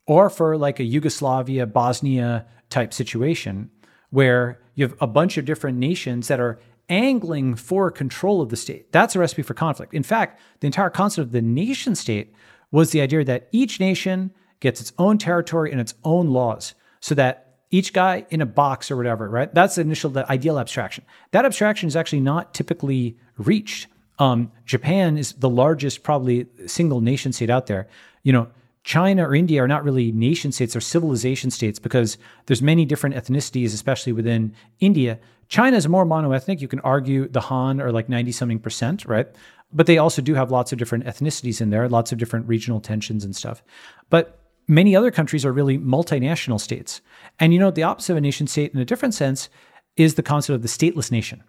or 0.07 0.29
for 0.29 0.57
like 0.57 0.79
a 0.79 0.83
Yugoslavia, 0.83 1.65
Bosnia 1.65 2.45
type 2.69 2.93
situation 2.93 3.69
where 4.09 4.59
you 4.73 4.87
have 4.87 4.95
a 4.99 5.07
bunch 5.07 5.37
of 5.37 5.45
different 5.45 5.77
nations 5.77 6.27
that 6.29 6.39
are 6.39 6.59
angling 6.89 7.55
for 7.55 7.91
control 7.91 8.41
of 8.41 8.49
the 8.49 8.55
state. 8.55 8.91
That's 8.91 9.15
a 9.15 9.19
recipe 9.19 9.41
for 9.41 9.53
conflict. 9.53 9.93
In 9.93 10.03
fact, 10.03 10.39
the 10.61 10.67
entire 10.67 10.89
concept 10.89 11.25
of 11.25 11.31
the 11.33 11.41
nation 11.41 11.95
state 11.95 12.33
was 12.71 12.91
the 12.91 13.01
idea 13.01 13.23
that 13.25 13.49
each 13.51 13.79
nation 13.79 14.31
gets 14.59 14.81
its 14.81 14.93
own 14.97 15.17
territory 15.17 15.71
and 15.71 15.81
its 15.81 15.93
own 16.03 16.29
laws 16.29 16.73
so 17.01 17.13
that 17.15 17.55
each 17.69 17.91
guy 17.91 18.25
in 18.29 18.41
a 18.41 18.45
box 18.45 18.89
or 18.89 18.95
whatever, 18.95 19.29
right? 19.29 19.53
That's 19.53 19.75
the 19.75 19.81
initial, 19.81 20.09
the 20.09 20.29
ideal 20.31 20.57
abstraction. 20.57 21.03
That 21.31 21.45
abstraction 21.45 21.87
is 21.87 21.95
actually 21.97 22.21
not 22.21 22.53
typically 22.53 23.17
reached. 23.37 23.87
Um, 24.19 24.51
Japan 24.65 25.17
is 25.17 25.33
the 25.33 25.49
largest, 25.49 26.03
probably 26.03 26.47
single 26.65 27.01
nation 27.01 27.33
state 27.33 27.49
out 27.49 27.67
there. 27.67 27.87
You 28.23 28.31
know, 28.31 28.47
China 28.87 29.27
or 29.27 29.35
India 29.35 29.61
are 29.61 29.67
not 29.67 29.83
really 29.83 30.13
nation 30.13 30.49
states, 30.53 30.71
they're 30.71 30.79
civilization 30.79 31.51
states 31.51 31.77
because 31.77 32.17
there's 32.45 32.61
many 32.61 32.85
different 32.85 33.17
ethnicities, 33.17 33.73
especially 33.73 34.13
within 34.13 34.53
India. 34.79 35.19
China 35.49 35.75
is 35.75 35.89
more 35.89 36.05
monoethnic. 36.05 36.61
You 36.61 36.69
can 36.69 36.79
argue 36.79 37.27
the 37.27 37.41
Han 37.41 37.81
are 37.81 37.91
like 37.91 38.07
90 38.07 38.31
something 38.31 38.59
percent, 38.59 39.03
right? 39.03 39.27
But 39.73 39.87
they 39.87 39.97
also 39.97 40.21
do 40.21 40.35
have 40.35 40.51
lots 40.51 40.71
of 40.71 40.77
different 40.77 41.03
ethnicities 41.03 41.59
in 41.59 41.69
there, 41.69 41.89
lots 41.89 42.13
of 42.13 42.17
different 42.17 42.47
regional 42.47 42.79
tensions 42.79 43.25
and 43.25 43.35
stuff. 43.35 43.61
But 44.09 44.39
many 44.69 44.95
other 44.95 45.11
countries 45.11 45.45
are 45.45 45.51
really 45.51 45.77
multinational 45.77 46.57
states. 46.57 47.01
And 47.41 47.53
you 47.53 47.59
know, 47.59 47.71
the 47.71 47.83
opposite 47.83 48.13
of 48.13 48.17
a 48.19 48.21
nation 48.21 48.47
state 48.47 48.73
in 48.73 48.79
a 48.79 48.85
different 48.85 49.13
sense 49.13 49.49
is 49.97 50.15
the 50.15 50.23
concept 50.23 50.55
of 50.55 50.61
the 50.61 50.69
stateless 50.69 51.11
nation. 51.11 51.43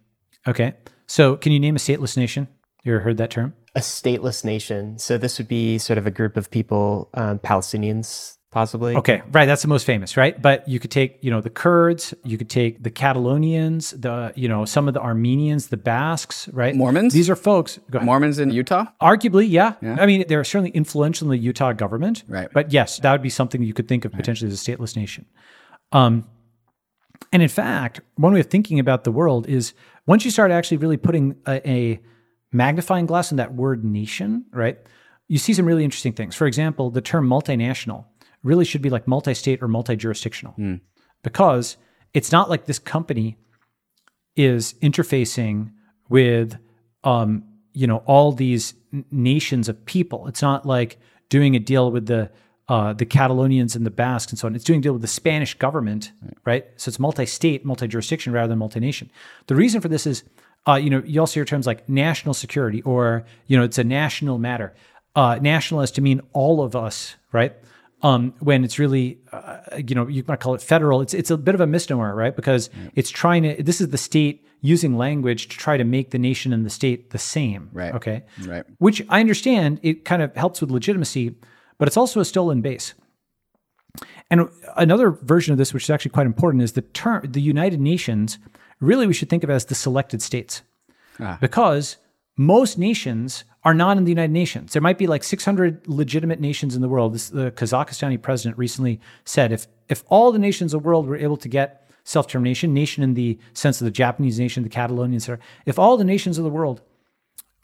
Okay. 0.48 0.72
So 1.06 1.36
can 1.36 1.52
you 1.52 1.60
name 1.60 1.76
a 1.76 1.78
stateless 1.78 2.16
nation? 2.16 2.48
You 2.82 2.94
ever 2.94 3.04
heard 3.04 3.18
that 3.18 3.30
term? 3.30 3.54
A 3.78 3.80
stateless 3.80 4.44
nation. 4.44 4.98
So 4.98 5.18
this 5.18 5.38
would 5.38 5.46
be 5.46 5.78
sort 5.78 5.98
of 5.98 6.06
a 6.06 6.10
group 6.10 6.36
of 6.36 6.50
people, 6.50 7.10
um, 7.14 7.38
Palestinians, 7.38 8.36
possibly. 8.50 8.96
Okay, 8.96 9.22
right. 9.30 9.46
That's 9.46 9.62
the 9.62 9.68
most 9.68 9.86
famous, 9.86 10.16
right? 10.16 10.40
But 10.42 10.66
you 10.66 10.80
could 10.80 10.90
take, 10.90 11.18
you 11.20 11.30
know, 11.30 11.40
the 11.40 11.50
Kurds, 11.50 12.12
you 12.24 12.36
could 12.36 12.50
take 12.50 12.82
the 12.82 12.90
Catalonians, 12.90 13.94
the, 14.02 14.32
you 14.34 14.48
know, 14.48 14.64
some 14.64 14.88
of 14.88 14.94
the 14.94 15.00
Armenians, 15.00 15.68
the 15.68 15.76
Basques, 15.76 16.48
right? 16.48 16.74
Mormons? 16.74 17.14
These 17.14 17.30
are 17.30 17.36
folks. 17.36 17.78
Go 17.88 17.98
ahead. 17.98 18.06
Mormons 18.06 18.40
in 18.40 18.50
Utah? 18.50 18.86
Arguably, 19.00 19.46
yeah. 19.48 19.74
I 19.80 20.06
mean, 20.06 20.24
they're 20.26 20.42
certainly 20.42 20.70
influential 20.70 21.30
in 21.30 21.38
the 21.38 21.44
Utah 21.44 21.72
government. 21.72 22.24
Right. 22.26 22.48
But 22.52 22.72
yes, 22.72 22.98
that 22.98 23.12
would 23.12 23.22
be 23.22 23.30
something 23.30 23.62
you 23.62 23.74
could 23.74 23.86
think 23.86 24.04
of 24.04 24.10
potentially 24.10 24.50
as 24.50 24.60
a 24.60 24.72
stateless 24.72 24.96
nation. 24.96 25.24
Um, 25.92 26.26
and 27.32 27.42
in 27.42 27.48
fact, 27.48 28.00
one 28.16 28.32
way 28.32 28.40
of 28.40 28.46
thinking 28.46 28.80
about 28.80 29.04
the 29.04 29.12
world 29.12 29.46
is 29.46 29.72
once 30.06 30.24
you 30.24 30.32
start 30.32 30.50
actually 30.50 30.78
really 30.78 30.96
putting 30.96 31.36
a, 31.46 31.68
a 31.68 32.00
magnifying 32.52 33.06
glass 33.06 33.32
on 33.32 33.36
that 33.36 33.54
word 33.54 33.84
nation, 33.84 34.44
right? 34.52 34.78
You 35.28 35.38
see 35.38 35.52
some 35.52 35.66
really 35.66 35.84
interesting 35.84 36.12
things. 36.12 36.34
For 36.34 36.46
example, 36.46 36.90
the 36.90 37.00
term 37.00 37.28
multinational 37.28 38.06
really 38.42 38.64
should 38.64 38.82
be 38.82 38.90
like 38.90 39.06
multi 39.06 39.34
state 39.34 39.62
or 39.62 39.68
multi 39.68 39.96
jurisdictional 39.96 40.54
because 41.22 41.76
it's 42.14 42.32
not 42.32 42.48
like 42.48 42.64
this 42.64 42.78
company 42.78 43.36
is 44.36 44.74
interfacing 44.74 45.72
with 46.08 46.56
um, 47.04 47.44
you 47.74 47.86
know 47.86 47.98
all 48.06 48.32
these 48.32 48.74
n- 48.92 49.04
nations 49.10 49.68
of 49.68 49.84
people. 49.84 50.26
It's 50.28 50.42
not 50.42 50.64
like 50.64 50.98
doing 51.28 51.54
a 51.54 51.58
deal 51.58 51.90
with 51.90 52.06
the 52.06 52.30
uh, 52.68 52.92
the 52.92 53.06
Catalonians 53.06 53.74
and 53.74 53.86
the 53.86 53.90
Basques 53.90 54.30
and 54.30 54.38
so 54.38 54.46
on. 54.46 54.54
It's 54.54 54.64
doing 54.64 54.80
a 54.80 54.82
deal 54.82 54.92
with 54.92 55.02
the 55.02 55.08
Spanish 55.08 55.54
government, 55.54 56.12
right? 56.44 56.66
So 56.76 56.90
it's 56.90 56.98
multi-state, 56.98 57.64
multi-jurisdiction 57.64 58.32
rather 58.32 58.48
than 58.48 58.58
multi-nation. 58.58 59.10
The 59.46 59.54
reason 59.54 59.80
for 59.80 59.88
this 59.88 60.06
is, 60.06 60.22
uh, 60.68 60.74
you 60.74 60.90
know, 60.90 61.02
you 61.04 61.20
also 61.20 61.34
hear 61.34 61.44
terms 61.44 61.66
like 61.66 61.88
national 61.88 62.34
security 62.34 62.82
or 62.82 63.24
you 63.46 63.56
know 63.56 63.64
it's 63.64 63.78
a 63.78 63.84
national 63.84 64.38
matter. 64.38 64.74
Uh, 65.16 65.38
national 65.40 65.80
has 65.80 65.90
to 65.92 66.00
mean 66.00 66.20
all 66.32 66.62
of 66.62 66.76
us, 66.76 67.16
right? 67.32 67.56
um, 68.02 68.34
when 68.38 68.64
it's 68.64 68.78
really, 68.78 69.18
uh, 69.32 69.58
you 69.76 69.94
know, 69.94 70.06
you 70.06 70.24
might 70.28 70.40
call 70.40 70.54
it 70.54 70.62
federal. 70.62 71.00
It's 71.00 71.14
it's 71.14 71.30
a 71.30 71.36
bit 71.36 71.54
of 71.54 71.60
a 71.60 71.66
misnomer, 71.66 72.14
right? 72.14 72.34
Because 72.34 72.70
it's 72.94 73.10
trying 73.10 73.42
to. 73.42 73.62
This 73.62 73.80
is 73.80 73.88
the 73.88 73.98
state 73.98 74.46
using 74.60 74.96
language 74.96 75.48
to 75.48 75.56
try 75.56 75.76
to 75.76 75.84
make 75.84 76.10
the 76.10 76.18
nation 76.18 76.52
and 76.52 76.64
the 76.64 76.70
state 76.70 77.10
the 77.10 77.18
same. 77.18 77.70
Right. 77.72 77.94
Okay. 77.94 78.24
Right. 78.44 78.64
Which 78.78 79.02
I 79.08 79.20
understand. 79.20 79.80
It 79.82 80.04
kind 80.04 80.22
of 80.22 80.34
helps 80.36 80.60
with 80.60 80.70
legitimacy, 80.70 81.34
but 81.78 81.88
it's 81.88 81.96
also 81.96 82.20
a 82.20 82.24
stolen 82.24 82.60
base. 82.60 82.94
And 84.30 84.48
another 84.76 85.10
version 85.10 85.52
of 85.52 85.58
this, 85.58 85.72
which 85.72 85.84
is 85.84 85.90
actually 85.90 86.10
quite 86.10 86.26
important, 86.26 86.62
is 86.62 86.72
the 86.72 86.82
term 86.82 87.22
the 87.24 87.40
United 87.40 87.80
Nations. 87.80 88.38
Really, 88.80 89.06
we 89.06 89.12
should 89.12 89.28
think 89.28 89.44
of 89.44 89.50
as 89.50 89.64
the 89.64 89.74
selected 89.74 90.22
states, 90.22 90.62
ah. 91.20 91.38
because 91.40 91.96
most 92.36 92.78
nations 92.78 93.44
are 93.64 93.74
not 93.74 93.96
in 93.96 94.04
the 94.04 94.10
United 94.10 94.32
Nations. 94.32 94.72
There 94.72 94.80
might 94.82 94.98
be 94.98 95.06
like 95.06 95.24
600 95.24 95.88
legitimate 95.88 96.40
nations 96.40 96.76
in 96.76 96.80
the 96.80 96.88
world. 96.88 97.14
This, 97.14 97.28
the 97.28 97.50
Kazakhstani 97.50 98.22
president 98.22 98.56
recently 98.56 99.00
said 99.24 99.52
if 99.52 99.66
if 99.88 100.04
all 100.08 100.30
the 100.32 100.38
nations 100.38 100.72
of 100.72 100.82
the 100.82 100.86
world 100.86 101.06
were 101.06 101.16
able 101.16 101.36
to 101.38 101.48
get 101.48 101.90
self 102.04 102.28
determination, 102.28 102.72
nation 102.72 103.02
in 103.02 103.14
the 103.14 103.38
sense 103.52 103.80
of 103.80 103.84
the 103.84 103.90
Japanese 103.90 104.38
nation, 104.38 104.62
the 104.62 104.68
Catalonians, 104.68 105.16
etc., 105.16 105.38
if 105.66 105.78
all 105.78 105.96
the 105.96 106.04
nations 106.04 106.38
of 106.38 106.44
the 106.44 106.50
world 106.50 106.80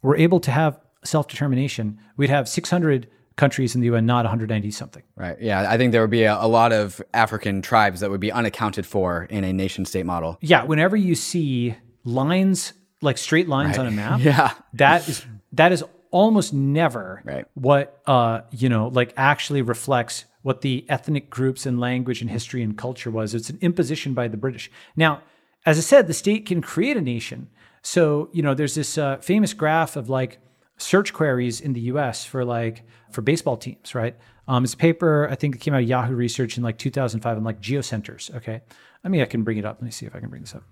were 0.02 0.16
able 0.16 0.40
to 0.40 0.50
have 0.50 0.80
self 1.04 1.28
determination, 1.28 1.98
we'd 2.16 2.30
have 2.30 2.48
600 2.48 3.08
countries 3.36 3.74
in 3.74 3.80
the 3.80 3.86
UN, 3.88 4.06
not 4.06 4.24
190 4.24 4.70
something. 4.70 5.02
Right. 5.16 5.36
Yeah. 5.40 5.68
I 5.70 5.76
think 5.76 5.92
there 5.92 6.00
would 6.00 6.10
be 6.10 6.22
a, 6.24 6.36
a 6.40 6.46
lot 6.46 6.72
of 6.72 7.02
African 7.12 7.62
tribes 7.62 8.00
that 8.00 8.10
would 8.10 8.20
be 8.20 8.30
unaccounted 8.30 8.86
for 8.86 9.24
in 9.24 9.42
a 9.44 9.52
nation 9.52 9.84
state 9.84 10.06
model. 10.06 10.38
Yeah, 10.40 10.64
whenever 10.64 10.96
you 10.96 11.14
see 11.14 11.74
lines 12.04 12.72
like 13.00 13.18
straight 13.18 13.48
lines 13.48 13.76
on 13.78 13.86
a 13.86 13.90
map, 14.02 14.20
Yeah. 14.20 14.52
that 14.74 15.08
is 15.08 15.24
that 15.52 15.72
is 15.72 15.84
almost 16.10 16.54
never 16.54 17.22
Right. 17.24 17.44
what 17.54 18.00
uh 18.06 18.42
you 18.52 18.68
know 18.68 18.88
like 18.88 19.12
actually 19.16 19.62
reflects 19.62 20.24
what 20.42 20.60
the 20.60 20.84
ethnic 20.88 21.28
groups 21.30 21.66
and 21.66 21.80
language 21.80 22.20
and 22.20 22.30
history 22.30 22.62
and 22.62 22.76
culture 22.78 23.10
was. 23.10 23.34
It's 23.34 23.50
an 23.50 23.58
imposition 23.62 24.12
by 24.14 24.28
the 24.28 24.36
British. 24.36 24.70
Now, 24.94 25.22
as 25.66 25.78
I 25.78 25.80
said, 25.80 26.06
the 26.06 26.12
state 26.14 26.44
can 26.46 26.60
create 26.60 26.96
a 26.96 27.00
nation. 27.00 27.48
So 27.82 28.28
you 28.32 28.42
know, 28.42 28.54
there's 28.54 28.74
this 28.76 28.96
uh, 28.96 29.16
famous 29.18 29.52
graph 29.54 29.96
of 29.96 30.08
like 30.08 30.38
search 30.76 31.12
queries 31.12 31.60
in 31.60 31.72
the 31.72 31.80
U.S. 31.82 32.24
for 32.24 32.44
like 32.44 32.84
for 33.10 33.22
baseball 33.22 33.56
teams, 33.56 33.94
right? 33.94 34.16
Um, 34.46 34.64
it's 34.64 34.74
a 34.74 34.76
paper 34.76 35.28
I 35.30 35.34
think 35.34 35.54
it 35.54 35.60
came 35.60 35.74
out 35.74 35.82
of 35.82 35.88
Yahoo 35.88 36.14
Research 36.14 36.56
in 36.56 36.62
like 36.62 36.78
2005 36.78 37.36
on 37.36 37.44
like 37.44 37.60
geocenters. 37.60 38.34
Okay, 38.34 38.60
I 39.02 39.08
mean 39.08 39.22
I 39.22 39.26
can 39.26 39.42
bring 39.42 39.58
it 39.58 39.64
up. 39.64 39.76
Let 39.76 39.84
me 39.84 39.90
see 39.90 40.06
if 40.06 40.14
I 40.14 40.20
can 40.20 40.28
bring 40.28 40.42
this 40.42 40.54
up. 40.54 40.64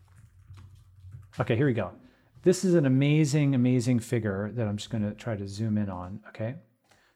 Okay, 1.41 1.57
here 1.57 1.67
we 1.67 1.73
go. 1.73 1.93
This 2.43 2.65
is 2.65 2.75
an 2.75 2.87
amazing, 2.87 3.55
amazing 3.55 4.01
figure 4.01 4.51
that 4.55 4.67
I'm 4.67 4.77
just 4.77 4.91
going 4.91 5.05
to 5.05 5.15
try 5.15 5.37
to 5.37 5.47
zoom 5.47 5.79
in 5.79 5.88
on. 5.88 6.21
Okay. 6.29 6.57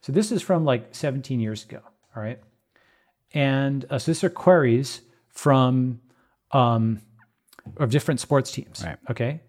So 0.01 0.13
this 0.13 0.31
is 0.31 0.41
from 0.41 0.65
like 0.65 0.95
17 0.95 1.41
years 1.41 1.65
ago. 1.65 1.81
All 2.15 2.23
right. 2.23 2.41
And 3.35 3.85
uh, 3.91 3.99
so 3.99 4.13
these 4.13 4.23
are 4.23 4.31
queries 4.31 5.03
from 5.31 6.01
um, 6.53 7.03
of 7.77 7.91
different 7.91 8.21
sports 8.21 8.53
teams. 8.53 8.85
Right. 8.85 8.97
Okay. 9.11 9.41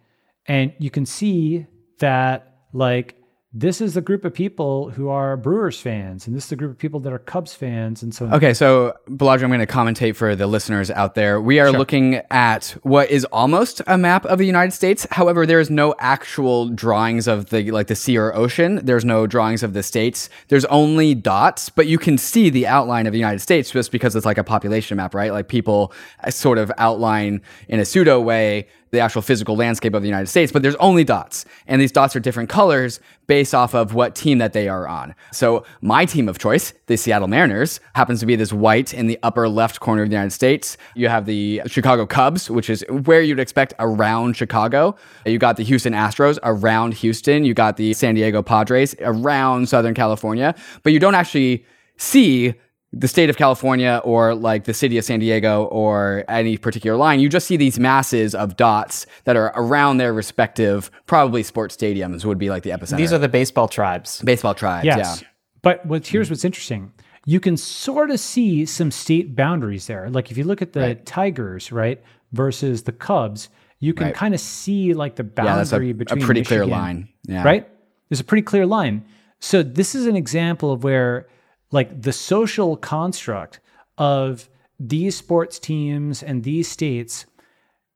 And 0.47 0.73
you 0.79 0.89
can 0.89 1.05
see 1.05 1.67
that 1.99 2.57
like 2.73 3.16
this 3.59 3.81
is 3.81 3.95
the 3.95 4.01
group 4.01 4.23
of 4.23 4.35
people 4.35 4.91
who 4.91 5.09
are 5.09 5.35
Brewers 5.35 5.81
fans, 5.81 6.27
and 6.27 6.35
this 6.35 6.43
is 6.43 6.49
the 6.51 6.55
group 6.55 6.69
of 6.69 6.77
people 6.77 6.99
that 6.99 7.11
are 7.11 7.17
Cubs 7.17 7.55
fans, 7.55 8.03
and 8.03 8.13
so 8.13 8.25
on. 8.25 8.33
Okay, 8.35 8.53
so 8.53 8.95
Balaji, 9.09 9.41
I'm 9.41 9.49
going 9.49 9.59
to 9.59 9.65
commentate 9.65 10.15
for 10.15 10.35
the 10.35 10.45
listeners 10.45 10.91
out 10.91 11.15
there. 11.15 11.41
We 11.41 11.59
are 11.59 11.71
looking 11.71 12.21
at 12.29 12.77
what 12.83 13.09
is 13.09 13.25
almost 13.25 13.81
a 13.87 13.97
map 13.97 14.25
of 14.25 14.37
the 14.37 14.45
United 14.45 14.73
States. 14.73 15.07
However, 15.09 15.47
there 15.47 15.59
is 15.59 15.71
no 15.71 15.95
actual 15.97 16.69
drawings 16.69 17.27
of 17.27 17.49
the 17.49 17.71
like 17.71 17.87
the 17.87 17.95
sea 17.95 18.15
or 18.19 18.35
ocean. 18.35 18.79
There's 18.85 19.05
no 19.05 19.25
drawings 19.25 19.63
of 19.63 19.73
the 19.73 19.81
states. 19.81 20.29
There's 20.49 20.65
only 20.65 21.15
dots, 21.15 21.69
but 21.69 21.87
you 21.87 21.97
can 21.97 22.19
see 22.19 22.51
the 22.51 22.67
outline 22.67 23.07
of 23.07 23.11
the 23.11 23.19
United 23.19 23.39
States 23.39 23.71
just 23.71 23.91
because 23.91 24.15
it's 24.15 24.25
like 24.25 24.37
a 24.37 24.43
population 24.43 24.97
map, 24.97 25.15
right? 25.15 25.31
Like 25.31 25.47
people 25.47 25.91
sort 26.29 26.59
of 26.59 26.71
outline 26.77 27.41
in 27.67 27.79
a 27.79 27.85
pseudo 27.85 28.21
way 28.21 28.67
the 28.91 28.99
actual 28.99 29.21
physical 29.21 29.55
landscape 29.55 29.93
of 29.93 30.01
the 30.01 30.07
United 30.07 30.27
States, 30.27 30.51
but 30.51 30.61
there's 30.61 30.75
only 30.75 31.03
dots. 31.03 31.45
And 31.67 31.81
these 31.81 31.91
dots 31.91 32.15
are 32.15 32.19
different 32.19 32.49
colors 32.49 32.99
based 33.27 33.53
off 33.53 33.75
of 33.75 33.93
what 33.93 34.15
team 34.15 34.37
that 34.37 34.53
they 34.53 34.69
are 34.69 34.87
on. 34.87 35.13
So 35.31 35.65
my 35.81 36.05
team 36.05 36.29
of 36.29 36.39
choice, 36.39 36.73
the 36.85 36.95
Seattle 36.95 37.27
Mariners, 37.27 37.79
happens 37.93 38.21
to 38.21 38.25
be 38.25 38.35
this 38.35 38.53
white 38.53 38.93
in 38.93 39.07
the 39.07 39.19
upper 39.23 39.49
left 39.49 39.79
corner 39.79 40.03
of 40.03 40.09
the 40.09 40.13
United 40.13 40.31
States. 40.31 40.77
You 40.95 41.09
have 41.09 41.25
the 41.25 41.61
Chicago 41.65 42.05
Cubs, 42.05 42.49
which 42.49 42.69
is 42.69 42.85
where 43.05 43.21
you'd 43.21 43.39
expect 43.39 43.73
around 43.79 44.37
Chicago. 44.37 44.95
You 45.25 45.37
got 45.37 45.57
the 45.57 45.63
Houston 45.63 45.93
Astros 45.93 46.39
around 46.43 46.93
Houston. 46.95 47.43
You 47.43 47.53
got 47.53 47.77
the 47.77 47.93
San 47.93 48.15
Diego 48.15 48.41
Padres 48.41 48.95
around 49.01 49.67
Southern 49.67 49.93
California, 49.93 50.55
but 50.83 50.93
you 50.93 50.99
don't 50.99 51.15
actually 51.15 51.65
see 51.97 52.53
the 52.93 53.07
state 53.07 53.29
of 53.29 53.37
California 53.37 54.01
or 54.03 54.33
like 54.33 54.63
the 54.63 54.73
city 54.73 54.97
of 54.97 55.03
San 55.03 55.19
Diego 55.19 55.65
or 55.65 56.23
any 56.29 56.57
particular 56.57 56.97
line, 56.97 57.19
you 57.19 57.27
just 57.29 57.45
see 57.47 57.57
these 57.57 57.77
masses 57.79 58.33
of 58.33 58.55
dots 58.55 59.05
that 59.25 59.35
are 59.35 59.51
around 59.55 59.97
their 59.97 60.13
respective, 60.13 60.89
probably 61.05 61.43
sports 61.43 61.75
stadiums 61.75 62.23
would 62.23 62.37
be 62.37 62.49
like 62.49 62.63
the 62.63 62.69
epicenter. 62.69 62.97
These 62.97 63.11
are 63.13 63.17
the 63.17 63.27
baseball 63.27 63.67
tribes. 63.67 64.21
baseball 64.21 64.53
tribes. 64.53 64.85
Yes. 64.85 65.21
Yeah. 65.21 65.27
But 65.61 65.85
what 65.85 66.07
here's 66.07 66.29
what's 66.29 66.45
interesting. 66.45 66.93
You 67.25 67.41
can 67.41 67.57
sort 67.57 68.09
of 68.09 68.21
see 68.21 68.65
some 68.65 68.89
state 68.89 69.35
boundaries 69.35 69.87
there. 69.87 70.09
Like 70.09 70.31
if 70.31 70.37
you 70.37 70.45
look 70.45 70.61
at 70.61 70.71
the 70.71 70.95
Tigers, 71.03 71.73
right, 71.73 72.01
versus 72.31 72.83
the 72.83 72.93
Cubs, 72.93 73.49
you 73.79 73.93
can 73.93 74.07
Right. 74.07 74.15
kind 74.15 74.33
of 74.33 74.39
see 74.39 74.93
like 74.93 75.17
the 75.17 75.25
boundary 75.25 75.45
between 75.45 75.47
Yeah, 75.47 75.53
that's 75.57 75.71
a, 75.73 75.75
a 75.75 75.93
between 75.93 76.21
pretty 76.25 76.43
clear 76.43 76.65
line. 76.65 77.09
Yeah. 77.27 77.43
Right? 77.43 77.67
There's 78.09 78.21
a 78.21 78.23
pretty 78.23 78.43
clear 78.43 78.65
line. 78.65 79.03
So 79.39 79.61
this 79.61 79.93
is 79.93 80.07
an 80.07 80.15
example 80.15 80.71
of 80.71 80.83
where 80.85 81.27
like 81.71 82.01
the 82.01 82.13
social 82.13 82.77
construct 82.77 83.59
of 83.97 84.49
these 84.79 85.15
sports 85.17 85.59
teams 85.59 86.21
and 86.23 86.43
these 86.43 86.67
states 86.67 87.25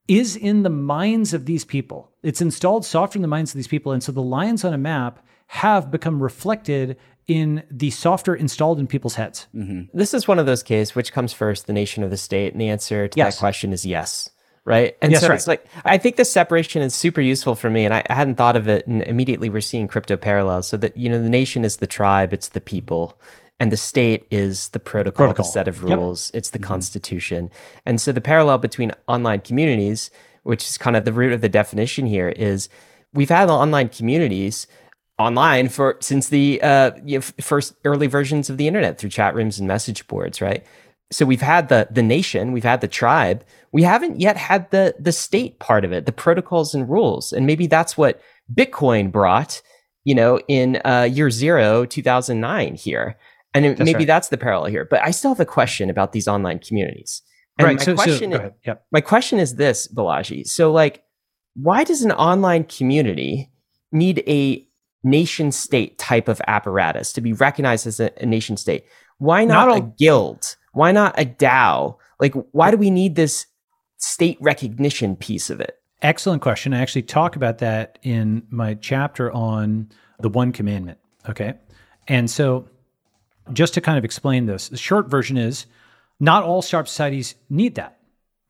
is 0.08 0.36
in 0.36 0.64
the 0.64 0.70
minds 0.70 1.34
of 1.34 1.46
these 1.46 1.64
people. 1.64 2.12
It's 2.24 2.42
installed 2.42 2.86
software 2.86 3.20
in 3.20 3.22
the 3.22 3.28
minds 3.28 3.52
of 3.52 3.56
these 3.56 3.68
people. 3.68 3.92
And 3.92 4.04
so 4.04 4.12
the 4.12 4.22
lines 4.22 4.66
on 4.66 4.74
a 4.74 4.78
map 4.78 5.26
have 5.48 5.92
become 5.92 6.22
reflected 6.22 6.98
in 7.28 7.64
the 7.70 7.92
software 7.92 8.36
installed 8.36 8.80
in 8.80 8.88
people's 8.88 9.16
heads. 9.16 9.48
Mm-hmm. 9.56 9.98
This 9.98 10.14
is 10.14 10.28
one 10.28 10.40
of 10.40 10.46
those 10.46 10.64
cases 10.64 10.96
which 10.96 11.14
comes 11.14 11.34
first, 11.34 11.68
the 11.68 11.74
nation 11.74 12.04
or 12.04 12.10
the 12.10 12.18
state? 12.18 12.52
And 12.52 12.60
the 12.60 12.70
answer 12.70 13.08
to 13.08 13.18
Yes. 13.18 13.36
that 13.36 13.40
question 13.40 13.72
is 13.72 13.86
yes. 13.86 14.30
Right. 14.64 14.96
And 15.02 15.12
Yes, 15.12 15.22
so 15.22 15.30
right. 15.30 15.36
it's 15.36 15.48
like, 15.48 15.66
I 15.86 15.98
think 15.98 16.18
this 16.18 16.32
separation 16.32 16.82
is 16.82 16.94
super 16.94 17.22
useful 17.22 17.56
for 17.56 17.70
me. 17.70 17.86
And 17.86 17.94
I, 17.94 18.04
I 18.10 18.14
hadn't 18.14 18.36
thought 18.36 18.56
of 18.56 18.68
it. 18.68 18.86
And 18.86 19.02
immediately 19.04 19.50
we're 19.50 19.62
seeing 19.62 19.88
crypto 19.88 20.18
parallels. 20.18 20.68
So 20.68 20.78
that, 20.78 20.96
you 20.98 21.10
know, 21.10 21.22
the 21.22 21.30
nation 21.30 21.64
is 21.64 21.78
the 21.78 21.88
tribe, 21.88 22.34
it's 22.34 22.50
the 22.50 22.62
people. 22.62 23.20
And 23.62 23.72
the 23.72 23.78
state 23.78 24.26
is 24.32 24.70
the 24.70 24.80
protocol, 24.80 25.28
Protocol. 25.28 25.46
the 25.46 25.52
set 25.52 25.68
of 25.68 25.84
Yep. 25.84 25.98
rules, 26.00 26.32
it's 26.34 26.50
the 26.50 26.60
constitution. 26.60 27.50
And 27.86 28.02
so 28.02 28.12
the 28.12 28.20
parallel 28.22 28.58
between 28.58 28.92
online 29.08 29.42
communities, 29.42 30.10
which 30.44 30.64
is 30.68 30.78
kind 30.80 30.96
of 30.98 31.06
the 31.06 31.14
root 31.14 31.32
of 31.32 31.42
the 31.42 31.50
definition 31.50 32.08
here, 32.08 32.30
is 32.30 32.70
we've 33.14 33.30
had 33.30 33.50
online 33.50 33.90
communities 33.90 34.66
online 35.20 35.70
for 35.70 35.98
since 36.00 36.30
the 36.30 36.60
uh, 36.64 36.92
you 37.06 37.20
know, 37.20 37.22
first 37.40 37.76
early 37.86 38.08
versions 38.08 38.50
of 38.50 38.58
the 38.58 38.68
internet 38.68 38.98
through 38.98 39.12
chat 39.12 39.36
rooms 39.36 39.60
and 39.60 39.68
message 39.68 40.08
boards, 40.08 40.42
right? 40.42 40.66
So 41.12 41.26
we've 41.26 41.42
had 41.56 41.70
the 41.70 41.88
the 41.92 42.02
nation, 42.02 42.54
we've 42.54 42.64
had 42.74 42.82
the 42.82 42.88
tribe. 42.88 43.44
We 43.72 43.84
haven't 43.84 44.20
yet 44.20 44.38
had 44.38 44.72
the 44.72 44.96
the 45.08 45.12
state 45.12 45.60
part 45.60 45.86
of 45.86 45.92
it, 45.92 46.06
the 46.08 46.12
protocols 46.26 46.74
and 46.74 46.90
rules, 46.90 47.32
and 47.34 47.46
maybe 47.46 47.68
that's 47.68 47.96
what 47.98 48.20
Bitcoin 48.52 49.12
brought, 49.12 49.62
you 50.04 50.16
know, 50.16 50.40
in 50.48 50.82
uh, 50.86 51.08
year 51.18 51.30
zero, 51.30 51.86
two 51.86 52.02
thousand 52.02 52.40
nine 52.40 52.74
here, 52.76 53.18
and 53.54 53.66
it- 53.66 53.78
That's 53.78 53.86
maybe 53.86 54.00
right. 54.00 54.08
that's 54.08 54.30
the 54.30 54.38
parallel 54.38 54.70
here. 54.72 54.86
But 54.90 55.02
I 55.04 55.12
still 55.12 55.32
have 55.32 55.40
a 55.40 55.46
question 55.46 55.90
about 55.90 56.12
these 56.14 56.28
online 56.28 56.60
communities. 56.60 57.22
And 57.58 57.66
right. 57.66 57.78
my 57.78 57.84
So, 57.84 57.96
so 57.96 58.04
question 58.04 58.34
ahead. 58.34 58.54
Yep. 58.66 58.86
my 58.92 59.02
question 59.02 59.40
is 59.40 59.56
this, 59.56 59.88
Balaji. 59.94 60.48
So, 60.48 60.72
like, 60.72 61.04
why 61.56 61.84
does 61.84 62.02
an 62.02 62.12
online 62.14 62.64
community 62.64 63.52
need 63.92 64.24
a 64.28 64.66
nation 65.04 65.52
state 65.52 65.98
type 65.98 66.28
of 66.30 66.42
apparatus 66.48 67.12
to 67.14 67.22
be 67.22 67.34
recognized 67.34 67.86
as 67.88 68.00
a, 68.00 68.12
a 68.22 68.26
nation 68.26 68.56
state? 68.56 68.86
Why 69.18 69.44
not, 69.46 69.68
Not 69.68 69.78
a 69.78 69.82
all- 69.82 69.96
guild? 70.00 70.56
Why 70.74 70.92
not 70.94 71.20
a 71.20 71.26
DAO? 71.26 71.98
Like, 72.22 72.34
why 72.54 72.72
do 72.72 72.78
we 72.78 72.90
need 72.90 73.16
this 73.16 73.46
state 73.98 74.38
recognition 74.40 75.16
piece 75.18 75.50
of 75.50 75.60
it? 75.60 75.76
Excellent 76.02 76.42
question. 76.42 76.74
I 76.74 76.80
actually 76.80 77.02
talk 77.04 77.36
about 77.36 77.58
that 77.60 78.00
in 78.02 78.44
my 78.50 78.76
chapter 78.76 79.32
on 79.34 79.90
the 80.22 80.30
one 80.30 80.52
commandment. 80.54 80.98
Okay. 81.30 81.54
And 82.08 82.32
so, 82.32 82.68
just 83.54 83.74
to 83.74 83.82
kind 83.82 83.98
of 83.98 84.06
explain 84.06 84.46
this, 84.46 84.70
the 84.70 84.78
short 84.78 85.10
version 85.10 85.38
is 85.38 85.66
not 86.20 86.44
all 86.44 86.62
startup 86.62 86.88
societies 86.88 87.36
need 87.50 87.76
that, 87.76 88.00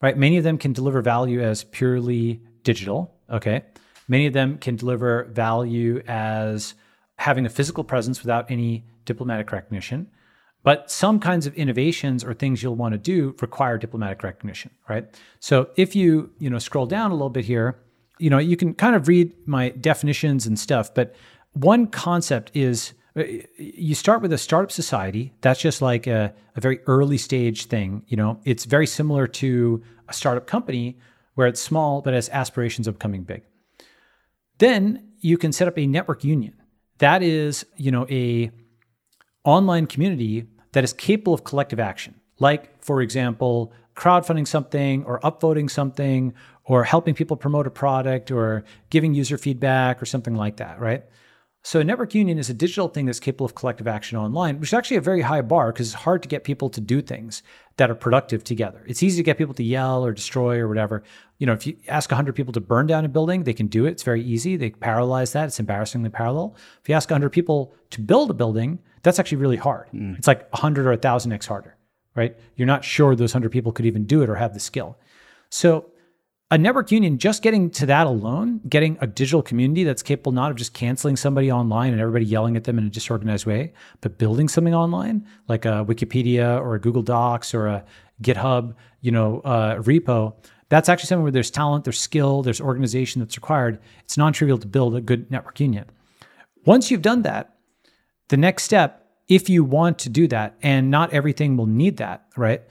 right? 0.02 0.18
Many 0.18 0.38
of 0.38 0.44
them 0.44 0.58
can 0.58 0.74
deliver 0.74 1.02
value 1.02 1.42
as 1.42 1.64
purely 1.64 2.42
digital. 2.64 3.16
Okay. 3.30 3.64
Many 4.08 4.28
of 4.28 4.34
them 4.34 4.58
can 4.58 4.76
deliver 4.76 5.26
value 5.26 6.04
as 6.08 6.74
having 7.16 7.46
a 7.46 7.50
physical 7.50 7.84
presence 7.84 8.22
without 8.22 8.52
any 8.52 8.84
diplomatic 9.06 9.52
recognition. 9.52 10.10
But 10.64 10.92
some 10.92 11.20
kinds 11.20 11.48
of 11.48 11.56
innovations 11.56 12.24
or 12.24 12.34
things 12.34 12.62
you'll 12.62 12.76
want 12.76 12.94
to 12.94 12.98
do 12.98 13.36
require 13.42 13.78
diplomatic 13.78 14.22
recognition, 14.22 14.72
right? 14.88 15.08
So 15.40 15.70
if 15.76 15.96
you, 15.96 16.32
you 16.38 16.50
know, 16.50 16.60
scroll 16.60 16.86
down 16.86 17.12
a 17.12 17.16
little 17.16 17.30
bit 17.30 17.46
here, 17.46 17.80
you 18.20 18.30
know, 18.30 18.38
you 18.38 18.56
can 18.56 18.74
kind 18.76 18.96
of 18.96 19.08
read 19.08 19.34
my 19.48 19.70
definitions 19.70 20.46
and 20.46 20.60
stuff, 20.60 20.94
but 20.94 21.16
one 21.54 21.88
concept 21.88 22.52
is 22.54 22.94
Uh, 23.16 23.24
you 23.58 23.94
start 23.94 24.22
with 24.22 24.32
a 24.32 24.38
startup 24.38 24.72
society. 24.72 25.34
That's 25.42 25.60
just 25.60 25.82
like 25.82 26.08
a, 26.08 26.34
a 26.56 26.62
very 26.62 26.80
early 26.88 27.18
stage 27.18 27.66
thing. 27.66 28.04
You 28.08 28.18
know, 28.18 28.40
it's 28.46 28.66
very 28.66 28.88
similar 28.88 29.28
to 29.28 29.84
a 30.08 30.14
startup 30.14 30.48
company 30.48 30.98
where 31.36 31.48
it's 31.48 31.62
small 31.62 32.02
but 32.02 32.14
has 32.14 32.30
aspirations 32.30 32.88
of 32.88 32.96
becoming 32.96 33.24
big. 33.24 33.44
Then 34.60 35.12
you 35.20 35.38
can 35.38 35.52
set 35.52 35.68
up 35.68 35.78
a 35.78 35.88
network 35.88 36.24
union. 36.24 36.54
That 37.00 37.24
is, 37.24 37.66
you 37.76 37.92
know, 37.92 38.06
a 38.10 38.52
online 39.44 39.88
community 39.88 40.48
that 40.74 40.84
is 40.84 40.94
capable 40.94 41.34
of 41.34 41.44
collective 41.44 41.80
action. 41.80 42.16
Like, 42.40 42.84
for 42.84 43.02
example, 43.02 43.74
crowdfunding 43.96 44.48
something 44.48 45.04
or 45.04 45.20
upvoting 45.22 45.70
something 45.70 46.34
or 46.64 46.84
helping 46.84 47.14
people 47.14 47.38
promote 47.38 47.68
a 47.68 47.72
product 47.72 48.32
or 48.32 48.64
giving 48.90 49.14
user 49.14 49.38
feedback 49.38 50.02
or 50.02 50.06
something 50.06 50.36
like 50.36 50.58
that, 50.58 50.80
right? 50.80 51.04
So 51.64 51.80
a 51.80 51.84
network 51.84 52.16
union 52.16 52.40
is 52.40 52.50
a 52.50 52.56
digital 52.56 52.88
thing 52.88 53.06
that's 53.06 53.20
capable 53.20 53.46
of 53.46 53.54
collective 53.54 53.88
action 53.88 54.18
online, 54.18 54.60
which 54.60 54.70
is 54.70 54.74
actually 54.74 54.98
a 54.98 55.02
very 55.02 55.22
high 55.22 55.42
bar 55.42 55.72
because 55.72 55.90
it's 55.90 56.04
hard 56.04 56.24
to 56.24 56.28
get 56.28 56.44
people 56.44 56.70
to 56.72 56.82
do 56.82 57.04
things 57.04 57.44
that 57.78 57.92
are 57.92 57.96
productive 57.96 58.44
together. 58.44 58.84
It's 58.88 59.04
easy 59.04 59.18
to 59.18 59.24
get 59.24 59.38
people 59.38 59.54
to 59.54 59.64
yell 59.64 60.04
or 60.04 60.12
destroy 60.12 60.58
or 60.58 60.68
whatever. 60.68 61.04
You 61.38 61.46
know, 61.46 61.54
if 61.54 61.68
you 61.68 61.78
ask 61.88 62.10
100 62.10 62.34
people 62.34 62.52
to 62.54 62.60
burn 62.60 62.88
down 62.88 63.06
a 63.06 63.10
building, 63.10 63.44
they 63.44 63.54
can 63.54 63.68
do 63.68 63.86
it. 63.86 63.92
It's 63.92 64.04
very 64.04 64.24
easy. 64.24 64.58
They 64.58 64.72
parallelize 64.72 65.34
that. 65.34 65.46
It's 65.46 65.60
embarrassingly 65.60 66.10
parallel. 66.10 66.56
If 66.82 66.90
you 66.90 66.96
ask 66.96 67.12
100 67.12 67.30
people 67.30 67.76
to 67.92 68.02
build 68.02 68.32
a 68.32 68.34
building, 68.34 68.80
that's 69.04 69.20
actually 69.20 69.38
really 69.38 69.58
hard. 69.58 69.88
Mm. 69.94 70.18
It's 70.18 70.28
like 70.28 70.52
100 70.54 70.88
or 70.88 70.98
1,000x 70.98 71.46
harder, 71.46 71.78
right? 72.16 72.36
You're 72.56 72.68
not 72.68 72.84
sure 72.84 73.16
those 73.16 73.36
100 73.36 73.52
people 73.52 73.72
could 73.72 73.86
even 73.86 74.06
do 74.06 74.24
it 74.24 74.30
or 74.32 74.36
have 74.36 74.56
the 74.56 74.60
skill. 74.60 74.98
So 75.50 75.92
a 76.52 76.58
network 76.58 76.92
union, 76.92 77.18
just 77.18 77.42
getting 77.42 77.70
to 77.72 77.86
that 77.86 78.06
alone, 78.06 78.60
getting 78.68 78.98
a 79.00 79.08
digital 79.08 79.42
community 79.42 79.86
that's 79.86 80.04
capable 80.04 80.34
not 80.34 80.52
of 80.52 80.58
just 80.58 80.74
canceling 80.74 81.16
somebody 81.16 81.50
online 81.50 81.94
and 81.94 82.02
everybody 82.02 82.26
yelling 82.26 82.58
at 82.58 82.66
them 82.66 82.78
in 82.78 82.86
a 82.86 82.90
disorganized 82.90 83.46
way, 83.46 83.72
but 84.02 84.18
building 84.18 84.50
something 84.50 84.76
online 84.76 85.26
like 85.48 85.64
a 85.64 85.86
Wikipedia 85.88 86.60
or 86.60 86.76
a 86.76 86.80
Google 86.80 87.04
Docs 87.04 87.54
or 87.54 87.68
a 87.68 87.86
GitHub, 88.22 88.76
you 89.00 89.12
know, 89.12 89.40
uh, 89.46 89.78
repo. 89.78 90.36
That's 90.68 90.90
actually 90.90 91.08
something 91.08 91.24
where 91.24 91.32
there's 91.32 91.50
talent, 91.50 91.86
there's 91.86 92.00
skill, 92.00 92.44
there's 92.44 92.60
organization 92.60 93.22
that's 93.22 93.38
required. 93.38 93.80
It's 94.04 94.18
non-trivial 94.18 94.58
to 94.58 94.68
build 94.68 94.94
a 94.96 95.02
good 95.02 95.32
network 95.32 95.58
union. 95.62 95.86
Once 96.66 96.92
you've 96.92 97.02
done 97.02 97.22
that, 97.22 97.56
the 98.28 98.38
next 98.38 98.64
step, 98.64 99.08
if 99.30 99.50
you 99.50 99.64
want 99.64 100.00
to 100.00 100.10
do 100.10 100.28
that, 100.28 100.58
and 100.62 100.92
not 100.92 101.14
everything 101.14 101.56
will 101.56 101.66
need 101.66 101.98
that, 101.98 102.26
right? 102.36 102.62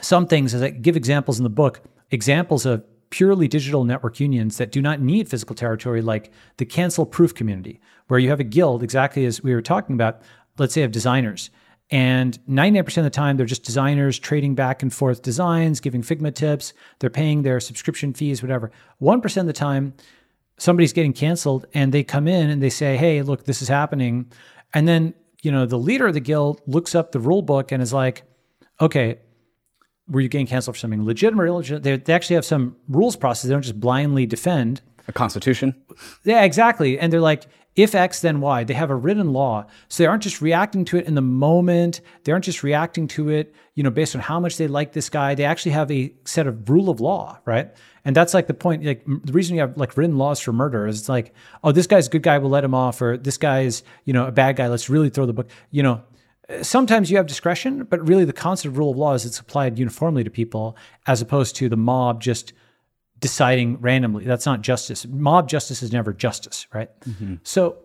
Some 0.00 0.28
things, 0.28 0.54
as 0.54 0.62
I 0.62 0.70
give 0.70 0.96
examples 0.96 1.38
in 1.38 1.42
the 1.42 1.50
book, 1.50 1.80
examples 2.10 2.64
of 2.64 2.84
purely 3.10 3.48
digital 3.48 3.84
network 3.84 4.20
unions 4.20 4.56
that 4.58 4.72
do 4.72 4.82
not 4.82 5.00
need 5.00 5.28
physical 5.28 5.56
territory, 5.56 6.02
like 6.02 6.32
the 6.58 6.64
cancel 6.64 7.06
proof 7.06 7.34
community, 7.34 7.80
where 8.08 8.20
you 8.20 8.28
have 8.28 8.40
a 8.40 8.44
guild, 8.44 8.82
exactly 8.82 9.24
as 9.24 9.42
we 9.42 9.54
were 9.54 9.62
talking 9.62 9.94
about, 9.94 10.22
let's 10.58 10.74
say 10.74 10.82
of 10.82 10.90
designers. 10.90 11.50
And 11.90 12.38
99% 12.46 12.98
of 12.98 13.04
the 13.04 13.10
time, 13.10 13.36
they're 13.36 13.46
just 13.46 13.62
designers 13.62 14.18
trading 14.18 14.54
back 14.54 14.82
and 14.82 14.92
forth 14.92 15.22
designs, 15.22 15.80
giving 15.80 16.02
Figma 16.02 16.34
tips, 16.34 16.74
they're 16.98 17.08
paying 17.08 17.42
their 17.42 17.60
subscription 17.60 18.12
fees, 18.12 18.42
whatever. 18.42 18.70
1% 19.00 19.40
of 19.40 19.46
the 19.46 19.52
time, 19.54 19.94
somebody's 20.58 20.92
getting 20.92 21.14
canceled 21.14 21.64
and 21.72 21.92
they 21.92 22.04
come 22.04 22.28
in 22.28 22.50
and 22.50 22.62
they 22.62 22.70
say, 22.70 22.96
hey, 22.96 23.22
look, 23.22 23.44
this 23.44 23.62
is 23.62 23.68
happening. 23.68 24.30
And 24.74 24.86
then, 24.86 25.14
you 25.42 25.50
know, 25.50 25.64
the 25.64 25.78
leader 25.78 26.08
of 26.08 26.14
the 26.14 26.20
guild 26.20 26.60
looks 26.66 26.94
up 26.94 27.12
the 27.12 27.20
rule 27.20 27.42
book 27.42 27.72
and 27.72 27.82
is 27.82 27.92
like, 27.92 28.24
okay, 28.80 29.18
were 30.08 30.20
you 30.20 30.28
getting 30.28 30.46
canceled 30.46 30.76
for 30.76 30.80
something 30.80 31.04
legitimate 31.04 31.42
or 31.42 31.46
illegitimate? 31.46 31.82
They, 31.82 31.96
they 31.96 32.12
actually 32.12 32.36
have 32.36 32.44
some 32.44 32.76
rules 32.88 33.16
process. 33.16 33.48
They 33.48 33.54
don't 33.54 33.62
just 33.62 33.80
blindly 33.80 34.26
defend. 34.26 34.80
A 35.06 35.12
constitution. 35.12 35.74
Yeah, 36.24 36.42
exactly. 36.42 36.98
And 36.98 37.12
they're 37.12 37.20
like, 37.20 37.44
if 37.76 37.94
X, 37.94 38.20
then 38.22 38.40
Y. 38.40 38.64
They 38.64 38.74
have 38.74 38.90
a 38.90 38.96
written 38.96 39.32
law. 39.32 39.64
So 39.86 40.02
they 40.02 40.06
aren't 40.06 40.24
just 40.24 40.42
reacting 40.42 40.84
to 40.86 40.96
it 40.96 41.06
in 41.06 41.14
the 41.14 41.22
moment. 41.22 42.00
They 42.24 42.32
aren't 42.32 42.44
just 42.44 42.64
reacting 42.64 43.06
to 43.08 43.28
it, 43.28 43.54
you 43.74 43.84
know, 43.84 43.90
based 43.90 44.16
on 44.16 44.20
how 44.20 44.40
much 44.40 44.56
they 44.56 44.66
like 44.66 44.92
this 44.92 45.08
guy. 45.08 45.36
They 45.36 45.44
actually 45.44 45.72
have 45.72 45.90
a 45.90 46.12
set 46.24 46.48
of 46.48 46.68
rule 46.68 46.90
of 46.90 47.00
law, 47.00 47.38
right? 47.44 47.70
And 48.04 48.16
that's 48.16 48.34
like 48.34 48.48
the 48.48 48.54
point. 48.54 48.84
Like 48.84 49.04
the 49.06 49.32
reason 49.32 49.54
you 49.54 49.60
have 49.60 49.76
like 49.76 49.96
written 49.96 50.18
laws 50.18 50.40
for 50.40 50.52
murder 50.52 50.88
is 50.88 50.98
it's 50.98 51.08
like, 51.08 51.32
oh, 51.62 51.70
this 51.70 51.86
guy's 51.86 52.08
a 52.08 52.10
good 52.10 52.22
guy, 52.22 52.38
we'll 52.38 52.50
let 52.50 52.64
him 52.64 52.74
off, 52.74 53.00
or 53.00 53.16
this 53.16 53.38
guy's, 53.38 53.84
you 54.04 54.12
know, 54.12 54.26
a 54.26 54.32
bad 54.32 54.56
guy, 54.56 54.66
let's 54.66 54.90
really 54.90 55.08
throw 55.08 55.26
the 55.26 55.32
book. 55.32 55.48
You 55.70 55.84
know, 55.84 56.02
sometimes 56.62 57.10
you 57.10 57.16
have 57.16 57.26
discretion, 57.26 57.84
but 57.84 58.06
really 58.06 58.24
the 58.24 58.32
concept 58.32 58.72
of 58.72 58.78
rule 58.78 58.90
of 58.90 58.96
law 58.96 59.14
is 59.14 59.24
it's 59.24 59.38
applied 59.38 59.78
uniformly 59.78 60.24
to 60.24 60.30
people 60.30 60.76
as 61.06 61.20
opposed 61.20 61.56
to 61.56 61.68
the 61.68 61.76
mob 61.76 62.20
just 62.20 62.52
deciding 63.18 63.80
randomly. 63.80 64.24
That's 64.24 64.46
not 64.46 64.62
justice. 64.62 65.06
Mob 65.06 65.48
justice 65.48 65.82
is 65.82 65.92
never 65.92 66.12
justice, 66.12 66.66
right? 66.72 66.88
Mm-hmm. 67.00 67.36
So 67.42 67.78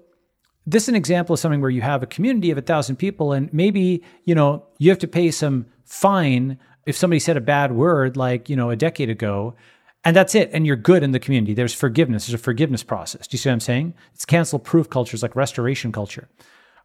this 0.65 0.83
is 0.83 0.89
an 0.89 0.95
example 0.95 1.33
of 1.33 1.39
something 1.39 1.59
where 1.59 1.69
you 1.69 1.81
have 1.81 2.03
a 2.03 2.07
community 2.07 2.51
of 2.51 2.57
a 2.57 2.61
thousand 2.61 2.97
people 2.97 3.33
and 3.33 3.51
maybe, 3.53 4.03
you 4.23 4.35
know, 4.35 4.65
you 4.77 4.89
have 4.89 4.99
to 4.99 5.07
pay 5.07 5.31
some 5.31 5.65
fine 5.85 6.57
if 6.85 6.95
somebody 6.95 7.19
said 7.19 7.37
a 7.37 7.41
bad 7.41 7.71
word 7.71 8.15
like, 8.15 8.49
you 8.49 8.55
know, 8.55 8.69
a 8.69 8.75
decade 8.75 9.09
ago. 9.09 9.55
And 10.05 10.15
that's 10.15 10.35
it. 10.35 10.49
And 10.53 10.67
you're 10.67 10.75
good 10.75 11.01
in 11.01 11.11
the 11.11 11.19
community. 11.19 11.53
There's 11.53 11.73
forgiveness. 11.73 12.27
There's 12.27 12.39
a 12.39 12.43
forgiveness 12.43 12.83
process. 12.83 13.25
Do 13.25 13.35
you 13.35 13.39
see 13.39 13.49
what 13.49 13.53
I'm 13.53 13.59
saying? 13.61 13.93
It's 14.13 14.25
cancel 14.25 14.59
proof 14.59 14.89
cultures 14.89 15.23
like 15.23 15.35
restoration 15.35 15.91
culture. 15.91 16.27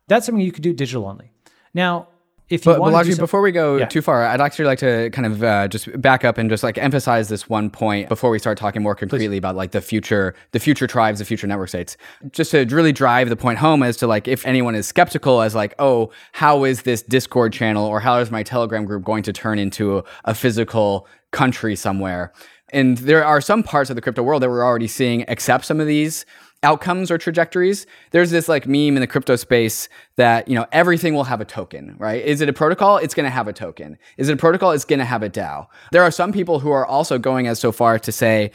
That's 0.07 0.26
something 0.26 0.45
you 0.45 0.53
could 0.53 0.62
do 0.62 0.72
digital 0.72 1.07
only. 1.07 1.33
Now, 1.75 2.09
if 2.51 2.64
you 2.64 2.75
But 2.75 3.03
do 3.05 3.12
some- 3.12 3.23
before 3.23 3.43
we 3.43 3.53
go 3.53 3.77
Yeah. 3.77 3.85
too 3.87 4.01
far, 4.01 4.25
I'd 4.25 4.41
actually 4.41 4.64
like 4.64 4.79
to 4.79 5.11
kind 5.11 5.27
of 5.27 5.45
uh, 5.45 5.69
just 5.69 6.01
back 6.01 6.25
up 6.25 6.39
and 6.39 6.49
just 6.49 6.62
like 6.62 6.79
emphasize 6.79 7.29
this 7.29 7.47
one 7.47 7.69
point 7.69 8.09
before 8.09 8.31
we 8.31 8.39
start 8.39 8.57
talking 8.57 8.81
more 8.83 8.95
concretely 8.95 9.37
about 9.37 9.55
like 9.55 9.73
the 9.73 9.83
future, 9.83 10.35
the 10.53 10.59
future 10.59 10.87
tribes, 10.87 11.19
the 11.19 11.27
future 11.27 11.47
network 11.47 11.69
states. 11.69 11.99
Just 12.33 12.53
to 12.53 12.64
really 12.71 12.93
drive 12.93 13.29
the 13.29 13.37
point 13.37 13.59
home 13.59 13.83
as 13.83 13.99
to 13.99 14.07
like 14.07 14.27
if 14.27 14.47
anyone 14.47 14.75
is 14.75 14.87
skeptical 14.87 15.43
as 15.43 15.55
like, 15.55 15.75
oh, 15.79 16.11
how 16.33 16.64
is 16.64 16.83
this 16.83 17.03
Discord 17.03 17.53
channel 17.53 17.85
or 17.85 18.01
how 18.01 18.19
is 18.19 18.31
my 18.31 18.43
Telegram 18.43 18.87
group 18.87 19.05
going 19.05 19.23
to 19.25 19.33
turn 19.33 19.59
into 19.59 19.99
a, 19.99 20.05
a 20.25 20.35
physical 20.35 21.07
country 21.33 21.77
somewhere? 21.77 22.33
And 22.71 22.97
there 22.99 23.25
are 23.25 23.41
some 23.43 23.62
parts 23.62 23.91
of 23.91 23.97
the 23.97 24.03
crypto 24.03 24.23
world 24.23 24.43
that 24.43 24.49
we're 24.51 24.64
already 24.64 24.89
seeing 24.89 25.29
accept 25.29 25.64
some 25.66 25.81
of 25.81 25.87
these 25.87 26.25
outcomes 26.62 27.11
or 27.11 27.18
trajectories. 27.18 27.86
There's 28.11 28.30
this 28.30 28.48
like 28.48 28.66
meme 28.66 28.96
in 28.96 29.00
the 29.00 29.06
crypto 29.06 29.36
space 29.36 29.88
that, 30.16 30.48
you 30.48 30.54
know, 30.54 30.66
everything 30.72 31.14
will 31.14 31.24
have 31.24 31.40
a 31.40 31.44
token, 31.44 31.94
right? 31.98 32.24
Is 32.24 32.40
it 32.40 32.48
a 32.48 32.52
protocol? 32.52 32.98
It's 32.98 33.14
going 33.14 33.24
to 33.24 33.30
have 33.30 33.46
a 33.46 33.52
token. 33.52 33.96
Is 34.16 34.28
it 34.28 34.32
a 34.32 34.36
protocol? 34.36 34.72
It's 34.72 34.84
going 34.84 34.98
to 34.98 35.04
have 35.04 35.22
a 35.22 35.30
DAO. 35.30 35.68
There 35.92 36.02
are 36.02 36.11
some 36.11 36.32
people 36.32 36.59
who 36.59 36.70
are 36.70 36.84
also 36.84 37.18
going 37.18 37.46
as 37.46 37.61
so 37.61 37.70
far 37.70 37.98
to 38.00 38.11
say, 38.11 38.50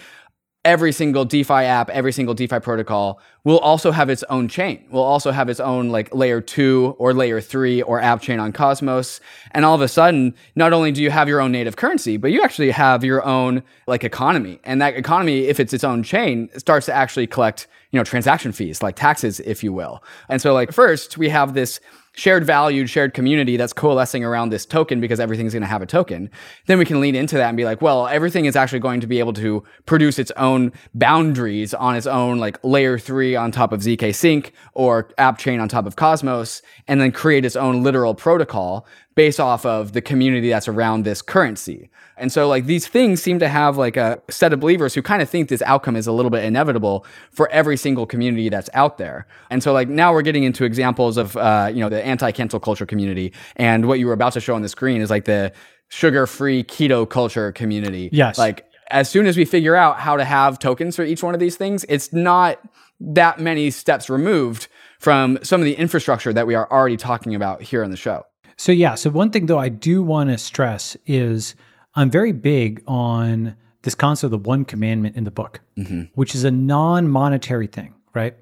every 0.65 0.93
single 0.93 1.25
DeFi 1.25 1.53
app, 1.53 1.89
every 1.89 2.13
single 2.13 2.33
DeFi 2.33 2.59
protocol 2.59 3.19
will 3.43 3.59
also 3.59 3.91
have 3.91 4.09
its 4.09 4.23
own 4.23 4.47
chain. 4.47 4.85
Will 4.89 5.03
also 5.03 5.31
have 5.31 5.49
its 5.49 5.59
own 5.59 5.89
like 5.89 6.13
layer 6.15 6.39
two 6.39 6.95
or 6.97 7.13
layer 7.13 7.41
three 7.41 7.81
or 7.81 7.99
app 7.99 8.21
chain 8.21 8.39
on 8.39 8.53
Cosmos. 8.53 9.19
And 9.51 9.65
all 9.65 9.75
of 9.75 9.81
a 9.81 9.87
sudden, 9.87 10.33
not 10.55 10.71
only 10.71 10.91
do 10.91 11.03
you 11.03 11.11
have 11.11 11.27
your 11.27 11.41
own 11.41 11.51
native 11.51 11.75
currency, 11.75 12.15
but 12.15 12.31
you 12.31 12.41
actually 12.41 12.71
have 12.71 13.03
your 13.03 13.25
own 13.25 13.63
like 13.87 14.03
economy. 14.03 14.59
And 14.63 14.81
that 14.81 14.95
economy, 14.95 15.47
if 15.47 15.59
it's 15.59 15.73
its 15.73 15.83
own 15.83 16.01
chain, 16.03 16.49
starts 16.57 16.85
to 16.85 16.93
actually 16.93 17.27
collect, 17.27 17.67
you 17.91 17.99
know, 17.99 18.05
transaction 18.05 18.53
fees, 18.53 18.81
like 18.81 18.95
taxes, 18.95 19.41
if 19.41 19.63
you 19.63 19.73
will. 19.73 20.01
And 20.29 20.41
so 20.41 20.53
like 20.53 20.71
first 20.71 21.17
we 21.17 21.27
have 21.29 21.53
this 21.53 21.81
shared 22.15 22.45
valued, 22.45 22.89
shared 22.89 23.13
community 23.13 23.57
that's 23.57 23.73
coalescing 23.73 24.23
around 24.23 24.49
this 24.49 24.65
token 24.65 25.01
because 25.01 25.19
everything's 25.19 25.53
going 25.53 25.61
to 25.61 25.67
have 25.67 25.81
a 25.81 25.85
token, 25.85 26.29
then 26.67 26.77
we 26.77 26.85
can 26.85 27.01
lean 27.01 27.15
into 27.15 27.35
that 27.35 27.47
and 27.47 27.57
be 27.57 27.65
like, 27.65 27.81
well, 27.81 28.07
everything 28.07 28.45
is 28.45 28.55
actually 28.55 28.79
going 28.79 29.01
to 29.01 29.07
be 29.07 29.19
able 29.19 29.33
to 29.33 29.63
produce 29.85 30.19
its 30.19 30.31
own 30.37 30.71
boundaries 30.93 31.73
on 31.73 31.95
its 31.95 32.05
own, 32.05 32.37
like 32.37 32.63
layer 32.63 32.99
three 32.99 33.35
on 33.35 33.51
top 33.51 33.73
of 33.73 33.81
ZK 33.81 34.13
Sync 34.13 34.53
or 34.73 35.09
app 35.17 35.39
chain 35.39 35.59
on 35.59 35.67
top 35.67 35.87
of 35.87 35.95
Cosmos, 35.95 36.61
and 36.87 37.01
then 37.01 37.11
create 37.11 37.45
its 37.45 37.55
own 37.55 37.81
literal 37.83 38.13
protocol 38.13 38.85
based 39.15 39.39
off 39.39 39.65
of 39.65 39.93
the 39.93 40.01
community 40.01 40.49
that's 40.49 40.67
around 40.67 41.03
this 41.03 41.21
currency. 41.21 41.89
And 42.17 42.31
so 42.31 42.47
like 42.47 42.65
these 42.65 42.87
things 42.87 43.21
seem 43.21 43.39
to 43.39 43.47
have 43.47 43.77
like 43.77 43.97
a 43.97 44.21
set 44.29 44.53
of 44.53 44.59
believers 44.59 44.93
who 44.93 45.01
kind 45.01 45.21
of 45.21 45.29
think 45.29 45.49
this 45.49 45.61
outcome 45.63 45.95
is 45.95 46.07
a 46.07 46.11
little 46.11 46.31
bit 46.31 46.43
inevitable 46.43 47.05
for 47.31 47.49
every 47.49 47.77
single 47.77 48.05
community 48.05 48.49
that's 48.49 48.69
out 48.73 48.97
there. 48.97 49.27
And 49.49 49.61
so 49.63 49.73
like 49.73 49.89
now 49.89 50.13
we're 50.13 50.21
getting 50.21 50.43
into 50.43 50.63
examples 50.63 51.17
of 51.17 51.37
uh, 51.37 51.69
you 51.73 51.79
know 51.79 51.89
the 51.89 52.03
anti-cancel 52.05 52.59
culture 52.59 52.85
community 52.85 53.33
and 53.55 53.87
what 53.87 53.99
you 53.99 54.07
were 54.07 54.13
about 54.13 54.33
to 54.33 54.41
show 54.41 54.55
on 54.55 54.61
the 54.61 54.69
screen 54.69 55.01
is 55.01 55.09
like 55.09 55.25
the 55.25 55.51
sugar-free 55.89 56.63
keto 56.63 57.07
culture 57.07 57.51
community. 57.51 58.09
Yes. 58.11 58.37
Like 58.37 58.65
as 58.89 59.09
soon 59.09 59.25
as 59.25 59.37
we 59.37 59.45
figure 59.45 59.75
out 59.75 59.99
how 59.99 60.17
to 60.17 60.25
have 60.25 60.59
tokens 60.59 60.95
for 60.95 61.03
each 61.03 61.23
one 61.23 61.33
of 61.33 61.39
these 61.39 61.55
things, 61.55 61.85
it's 61.89 62.13
not 62.13 62.59
that 62.99 63.39
many 63.39 63.71
steps 63.71 64.09
removed 64.09 64.67
from 64.99 65.37
some 65.43 65.59
of 65.59 65.65
the 65.65 65.73
infrastructure 65.73 66.31
that 66.31 66.47
we 66.47 66.55
are 66.55 66.71
already 66.71 66.97
talking 66.97 67.35
about 67.35 67.61
here 67.61 67.83
on 67.83 67.91
the 67.91 67.97
show. 67.97 68.25
So 68.57 68.71
yeah, 68.71 68.95
so 68.95 69.09
one 69.09 69.31
thing 69.31 69.45
though 69.45 69.59
I 69.59 69.69
do 69.69 70.03
want 70.03 70.29
to 70.29 70.37
stress 70.37 70.95
is 71.05 71.55
I'm 71.95 72.09
very 72.09 72.31
big 72.31 72.83
on 72.87 73.55
this 73.83 73.95
concept 73.95 74.25
of 74.25 74.31
the 74.31 74.49
one 74.49 74.65
commandment 74.65 75.15
in 75.15 75.23
the 75.23 75.31
book, 75.31 75.61
mm-hmm. 75.77 76.03
which 76.15 76.35
is 76.35 76.43
a 76.43 76.51
non-monetary 76.51 77.67
thing, 77.67 77.93
right? 78.13 78.35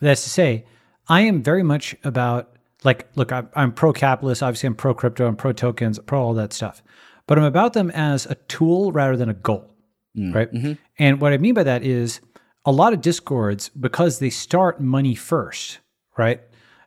That's 0.00 0.22
to 0.24 0.30
say, 0.30 0.64
I 1.08 1.22
am 1.22 1.42
very 1.42 1.62
much 1.62 1.96
about 2.04 2.56
like, 2.84 3.08
look, 3.16 3.32
I'm, 3.32 3.48
I'm 3.54 3.72
pro-capitalist. 3.72 4.42
Obviously, 4.42 4.68
I'm 4.68 4.74
pro-crypto, 4.74 5.26
I'm 5.26 5.36
pro-tokens, 5.36 5.98
pro 6.00 6.22
all 6.22 6.34
that 6.34 6.52
stuff, 6.52 6.82
but 7.26 7.38
I'm 7.38 7.44
about 7.44 7.72
them 7.72 7.90
as 7.90 8.26
a 8.26 8.34
tool 8.34 8.92
rather 8.92 9.16
than 9.16 9.28
a 9.28 9.34
goal, 9.34 9.74
mm-hmm. 10.16 10.32
right? 10.32 10.52
Mm-hmm. 10.52 10.72
And 10.98 11.20
what 11.20 11.32
I 11.32 11.38
mean 11.38 11.54
by 11.54 11.64
that 11.64 11.82
is 11.82 12.20
a 12.64 12.72
lot 12.72 12.92
of 12.92 13.00
discords 13.00 13.68
because 13.70 14.18
they 14.18 14.30
start 14.30 14.80
money 14.80 15.14
first, 15.14 15.80
right? 16.16 16.40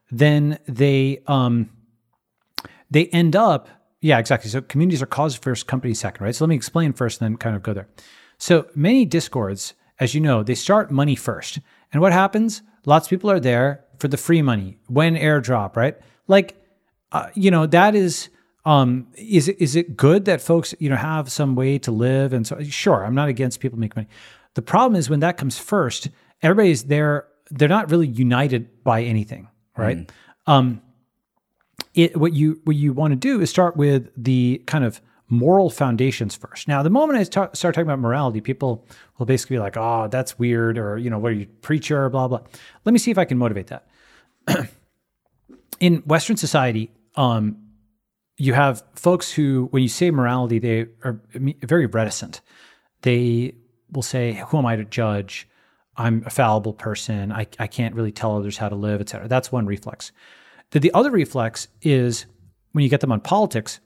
Then 0.09 0.59
they 0.67 1.21
um 1.27 1.69
they 2.89 3.07
end 3.07 3.35
up, 3.35 3.69
yeah, 4.01 4.19
exactly. 4.19 4.49
So 4.49 4.61
communities 4.61 5.01
are 5.01 5.07
cause 5.07 5.35
first, 5.35 5.67
company 5.67 5.93
second, 5.93 6.23
right? 6.23 6.35
So 6.35 6.45
let 6.45 6.49
me 6.49 6.55
explain 6.55 6.93
first 6.93 7.21
and 7.21 7.31
then 7.31 7.37
kind 7.37 7.55
of 7.55 7.63
go 7.63 7.73
there. 7.73 7.87
So 8.37 8.67
many 8.75 9.05
discords, 9.05 9.73
as 9.99 10.13
you 10.13 10.21
know, 10.21 10.43
they 10.43 10.55
start 10.55 10.91
money 10.91 11.15
first. 11.15 11.59
And 11.91 12.01
what 12.01 12.13
happens? 12.13 12.61
Lots 12.85 13.07
of 13.07 13.09
people 13.09 13.31
are 13.31 13.39
there 13.39 13.85
for 13.99 14.07
the 14.07 14.17
free 14.17 14.41
money 14.41 14.77
when 14.87 15.15
airdrop, 15.15 15.75
right? 15.75 15.97
Like, 16.27 16.61
uh, 17.11 17.29
you 17.33 17.51
know, 17.51 17.65
that 17.65 17.95
is, 17.95 18.29
um, 18.65 19.07
is 19.15 19.47
it, 19.47 19.59
is 19.59 19.75
it 19.75 19.97
good 19.97 20.25
that 20.25 20.41
folks, 20.41 20.75
you 20.79 20.89
know, 20.89 20.95
have 20.95 21.31
some 21.31 21.55
way 21.55 21.79
to 21.79 21.91
live? 21.91 22.33
And 22.33 22.45
so, 22.45 22.61
sure, 22.63 23.05
I'm 23.05 23.15
not 23.15 23.29
against 23.29 23.59
people 23.59 23.79
making 23.79 24.03
money. 24.03 24.09
The 24.53 24.61
problem 24.61 24.97
is 24.99 25.09
when 25.09 25.21
that 25.21 25.37
comes 25.37 25.57
first, 25.57 26.09
everybody's 26.41 26.83
there. 26.83 27.27
They're 27.49 27.69
not 27.69 27.89
really 27.89 28.07
united 28.07 28.83
by 28.83 29.03
anything, 29.03 29.47
right? 29.77 29.97
Mm. 29.97 30.09
Um, 30.47 30.81
it, 31.97 32.15
what 32.15 32.33
you 32.33 32.61
what 32.63 32.75
you 32.75 32.93
want 32.93 33.11
to 33.11 33.15
do 33.15 33.41
is 33.41 33.49
start 33.49 33.75
with 33.75 34.09
the 34.15 34.61
kind 34.67 34.85
of 34.85 35.01
moral 35.29 35.69
foundations 35.69 36.35
first. 36.35 36.67
Now, 36.67 36.83
the 36.83 36.91
moment 36.91 37.19
I 37.19 37.23
start, 37.23 37.57
start 37.57 37.75
talking 37.75 37.87
about 37.87 37.99
morality, 37.99 38.39
people 38.39 38.85
will 39.17 39.25
basically 39.25 39.55
be 39.55 39.59
like, 39.59 39.75
"Oh, 39.75 40.07
that's 40.07 40.37
weird," 40.37 40.77
or 40.77 40.97
you 40.97 41.09
know, 41.09 41.17
"What 41.17 41.31
are 41.31 41.35
you 41.35 41.47
preacher?" 41.61 42.07
Blah 42.09 42.27
blah. 42.27 42.41
Let 42.85 42.93
me 42.93 42.99
see 42.99 43.09
if 43.09 43.17
I 43.17 43.25
can 43.25 43.39
motivate 43.39 43.67
that. 43.67 43.87
In 45.79 45.97
Western 46.05 46.37
society, 46.37 46.91
um, 47.15 47.57
you 48.37 48.53
have 48.53 48.83
folks 48.93 49.31
who, 49.31 49.67
when 49.71 49.81
you 49.81 49.89
say 49.89 50.11
morality, 50.11 50.59
they 50.59 50.85
are 51.03 51.19
very 51.33 51.87
reticent. 51.87 52.41
They 53.01 53.55
will 53.91 54.03
say, 54.03 54.43
"Who 54.49 54.59
am 54.59 54.67
I 54.67 54.75
to 54.75 54.85
judge?" 54.85 55.47
I'm 55.99 56.21
a 56.27 56.29
fallible 56.29 56.73
person. 56.73 57.31
I, 57.31 57.47
I 57.57 57.65
can't 57.65 57.95
really 57.95 58.11
tell 58.11 58.37
others 58.37 58.57
how 58.57 58.69
to 58.69 58.75
live, 58.75 59.01
etc. 59.01 59.27
That's 59.27 59.51
one 59.51 59.65
reflex. 59.65 60.11
That 60.71 60.79
the 60.81 60.93
other 60.93 61.11
reflex 61.11 61.67
is 61.81 62.25
when 62.73 62.83
you 62.83 62.89
get 62.89 62.99
them 63.01 63.11
on 63.11 63.21
politics, 63.21 63.79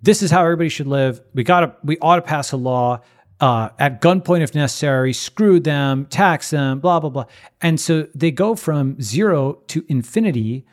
this 0.00 0.22
is 0.22 0.30
how 0.30 0.42
everybody 0.42 0.68
should 0.68 0.86
live. 0.86 1.20
We 1.34 1.42
got 1.42 1.60
to, 1.60 1.76
we 1.82 1.98
ought 1.98 2.16
to 2.16 2.22
pass 2.22 2.52
a 2.52 2.56
law 2.56 3.00
uh, 3.40 3.68
at 3.78 4.00
gunpoint 4.00 4.40
if 4.40 4.54
necessary, 4.54 5.12
screw 5.12 5.60
them, 5.60 6.06
tax 6.06 6.50
them, 6.50 6.80
blah 6.80 7.00
blah 7.00 7.10
blah. 7.10 7.24
And 7.60 7.78
so 7.78 8.06
they 8.14 8.30
go 8.30 8.54
from 8.54 9.00
zero 9.00 9.54
to 9.68 9.84
infinity, 9.88 10.64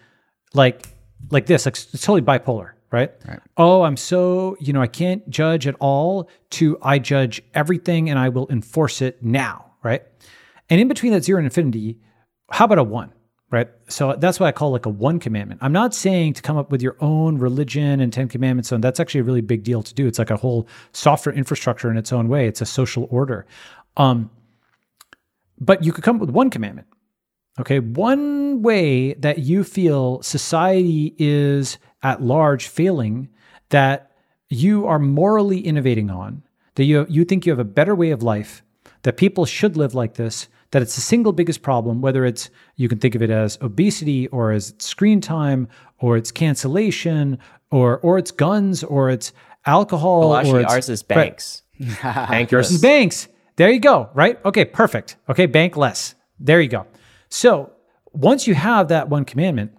like 0.54 0.88
like 1.30 1.46
this. 1.46 1.66
Like 1.66 1.76
it's 1.76 1.92
totally 1.92 2.22
bipolar, 2.22 2.72
right? 2.92 3.12
right? 3.28 3.40
Oh, 3.58 3.84
I'm 3.84 3.98
so 3.98 4.56
you 4.60 4.72
know 4.72 4.82
I 4.82 4.88
can't 4.88 5.30
judge 5.30 5.68
at 5.68 5.76
all. 5.80 6.30
To 6.52 6.78
I 6.82 7.00
judge 7.00 7.42
everything 7.54 8.10
and 8.10 8.18
I 8.18 8.30
will 8.30 8.48
enforce 8.50 9.02
it 9.02 9.24
now, 9.24 9.74
right? 9.84 10.04
And 10.70 10.80
in 10.80 10.88
between 10.88 11.12
that 11.12 11.24
zero 11.24 11.40
and 11.40 11.46
infinity, 11.46 12.00
how 12.52 12.66
about 12.66 12.78
a 12.78 12.84
one? 12.84 13.12
Right? 13.54 13.70
So 13.88 14.16
that's 14.18 14.40
what 14.40 14.48
I 14.48 14.52
call 14.52 14.72
like 14.72 14.88
a 14.88 14.90
one 14.90 15.20
commandment. 15.20 15.62
I'm 15.62 15.72
not 15.72 15.94
saying 15.94 16.34
to 16.34 16.42
come 16.42 16.58
up 16.58 16.72
with 16.72 16.82
your 16.82 16.98
own 17.00 17.38
religion 17.38 18.00
and 18.00 18.12
10 18.12 18.28
commandments. 18.28 18.72
And 18.72 18.84
that's 18.84 19.00
actually 19.00 19.22
a 19.22 19.26
really 19.26 19.42
big 19.42 19.64
deal 19.64 19.84
to 19.84 19.94
do. 19.94 20.08
It's 20.08 20.18
like 20.18 20.32
a 20.32 20.38
whole 20.38 20.68
software 20.92 21.36
infrastructure 21.36 21.92
in 21.92 21.96
its 21.96 22.12
own 22.12 22.30
way. 22.30 22.48
It's 22.48 22.62
a 22.62 22.66
social 22.66 23.08
order. 23.12 23.46
Um, 23.96 24.32
but 25.60 25.84
you 25.84 25.94
could 25.94 26.04
come 26.04 26.16
up 26.16 26.22
with 26.22 26.32
one 26.32 26.50
commandment. 26.50 26.88
Okay. 27.60 27.78
One 27.78 28.64
way 28.64 29.14
that 29.14 29.38
you 29.38 29.64
feel 29.64 30.24
society 30.24 31.14
is 31.20 31.78
at 32.02 32.24
large 32.24 32.68
failing 32.68 33.30
that 33.70 34.14
you 34.50 34.88
are 34.88 34.98
morally 34.98 35.60
innovating 35.60 36.10
on, 36.10 36.42
that 36.74 36.86
you, 36.86 37.06
you 37.08 37.24
think 37.24 37.46
you 37.46 37.52
have 37.52 37.60
a 37.60 37.64
better 37.64 37.94
way 37.94 38.10
of 38.10 38.24
life, 38.24 38.64
that 39.04 39.16
people 39.16 39.46
should 39.46 39.78
live 39.78 39.94
like 39.94 40.16
this, 40.16 40.48
that 40.74 40.82
it's 40.82 40.96
the 40.96 41.02
single 41.02 41.32
biggest 41.32 41.62
problem, 41.62 42.02
whether 42.02 42.26
it's 42.26 42.50
you 42.76 42.90
can 42.90 42.98
think 42.98 43.14
of 43.14 43.22
it 43.22 43.30
as 43.30 43.60
obesity 43.62 44.28
or 44.28 44.52
as 44.52 44.74
screen 44.80 45.22
time 45.22 45.68
or 46.00 46.18
it's 46.18 46.32
cancellation 46.32 47.38
or 47.72 48.00
or 48.00 48.18
it's 48.18 48.32
guns 48.32 48.84
or 48.84 49.12
it's 49.12 49.34
alcohol. 49.66 50.24
Oh, 50.24 50.30
well, 50.30 50.38
actually, 50.38 50.64
or 50.64 50.70
ours 50.70 50.90
is 50.90 51.04
banks. 51.04 51.62
Right. 52.04 52.52
Yours 52.52 52.72
is 52.72 52.82
banks. 52.82 53.28
There 53.56 53.70
you 53.70 53.80
go. 53.80 54.10
Right? 54.14 54.44
Okay, 54.44 54.66
perfect. 54.66 55.16
Okay, 55.30 55.46
bank 55.46 55.78
less. 55.78 56.16
There 56.40 56.60
you 56.60 56.70
go. 56.70 56.88
So 57.30 57.72
once 58.12 58.48
you 58.48 58.56
have 58.56 58.88
that 58.88 59.10
one 59.10 59.26
commandment, 59.26 59.74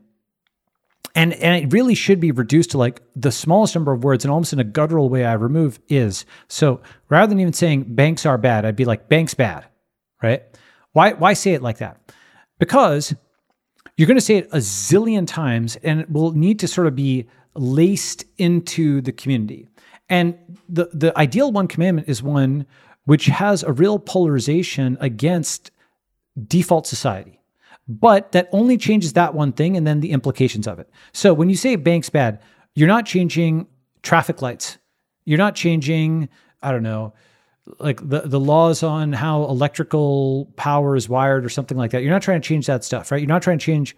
and 1.16 1.32
and 1.34 1.64
it 1.64 1.72
really 1.72 1.94
should 1.96 2.20
be 2.20 2.30
reduced 2.30 2.70
to 2.72 2.78
like 2.78 3.02
the 3.16 3.32
smallest 3.32 3.74
number 3.74 3.92
of 3.92 4.04
words 4.04 4.24
and 4.24 4.30
almost 4.30 4.52
in 4.52 4.58
a 4.58 4.64
guttural 4.64 5.08
way 5.08 5.24
i 5.24 5.32
remove 5.32 5.78
is 5.88 6.24
so 6.48 6.80
rather 7.08 7.28
than 7.30 7.38
even 7.38 7.52
saying 7.52 7.84
banks 7.94 8.26
are 8.26 8.36
bad 8.36 8.64
i'd 8.64 8.74
be 8.74 8.84
like 8.84 9.08
banks 9.08 9.34
bad 9.34 9.64
right 10.22 10.42
why, 10.94 11.12
why 11.12 11.34
say 11.34 11.52
it 11.52 11.62
like 11.62 11.78
that? 11.78 12.00
Because 12.58 13.14
you're 13.96 14.06
going 14.08 14.16
to 14.16 14.22
say 14.24 14.36
it 14.36 14.48
a 14.52 14.58
zillion 14.58 15.26
times 15.26 15.76
and 15.76 16.00
it 16.00 16.10
will 16.10 16.32
need 16.32 16.58
to 16.60 16.68
sort 16.68 16.86
of 16.86 16.96
be 16.96 17.28
laced 17.54 18.24
into 18.38 19.00
the 19.00 19.12
community. 19.12 19.68
And 20.08 20.38
the, 20.68 20.88
the 20.92 21.16
ideal 21.18 21.52
one 21.52 21.68
commandment 21.68 22.08
is 22.08 22.22
one 22.22 22.66
which 23.04 23.26
has 23.26 23.62
a 23.62 23.72
real 23.72 23.98
polarization 23.98 24.96
against 25.00 25.70
default 26.46 26.86
society, 26.86 27.40
but 27.86 28.32
that 28.32 28.48
only 28.52 28.78
changes 28.78 29.12
that 29.12 29.34
one 29.34 29.52
thing 29.52 29.76
and 29.76 29.86
then 29.86 30.00
the 30.00 30.10
implications 30.12 30.66
of 30.66 30.78
it. 30.78 30.88
So 31.12 31.34
when 31.34 31.50
you 31.50 31.56
say 31.56 31.76
bank's 31.76 32.08
bad, 32.08 32.40
you're 32.74 32.88
not 32.88 33.04
changing 33.04 33.66
traffic 34.02 34.42
lights. 34.42 34.78
You're 35.24 35.38
not 35.38 35.54
changing, 35.54 36.28
I 36.62 36.72
don't 36.72 36.82
know, 36.82 37.14
like 37.78 38.06
the, 38.06 38.20
the 38.20 38.40
laws 38.40 38.82
on 38.82 39.12
how 39.12 39.44
electrical 39.44 40.52
power 40.56 40.96
is 40.96 41.08
wired 41.08 41.44
or 41.44 41.48
something 41.48 41.78
like 41.78 41.90
that. 41.92 42.02
You're 42.02 42.12
not 42.12 42.22
trying 42.22 42.40
to 42.40 42.46
change 42.46 42.66
that 42.66 42.84
stuff, 42.84 43.10
right? 43.10 43.20
You're 43.20 43.28
not 43.28 43.42
trying 43.42 43.58
to 43.58 43.64
change 43.64 43.96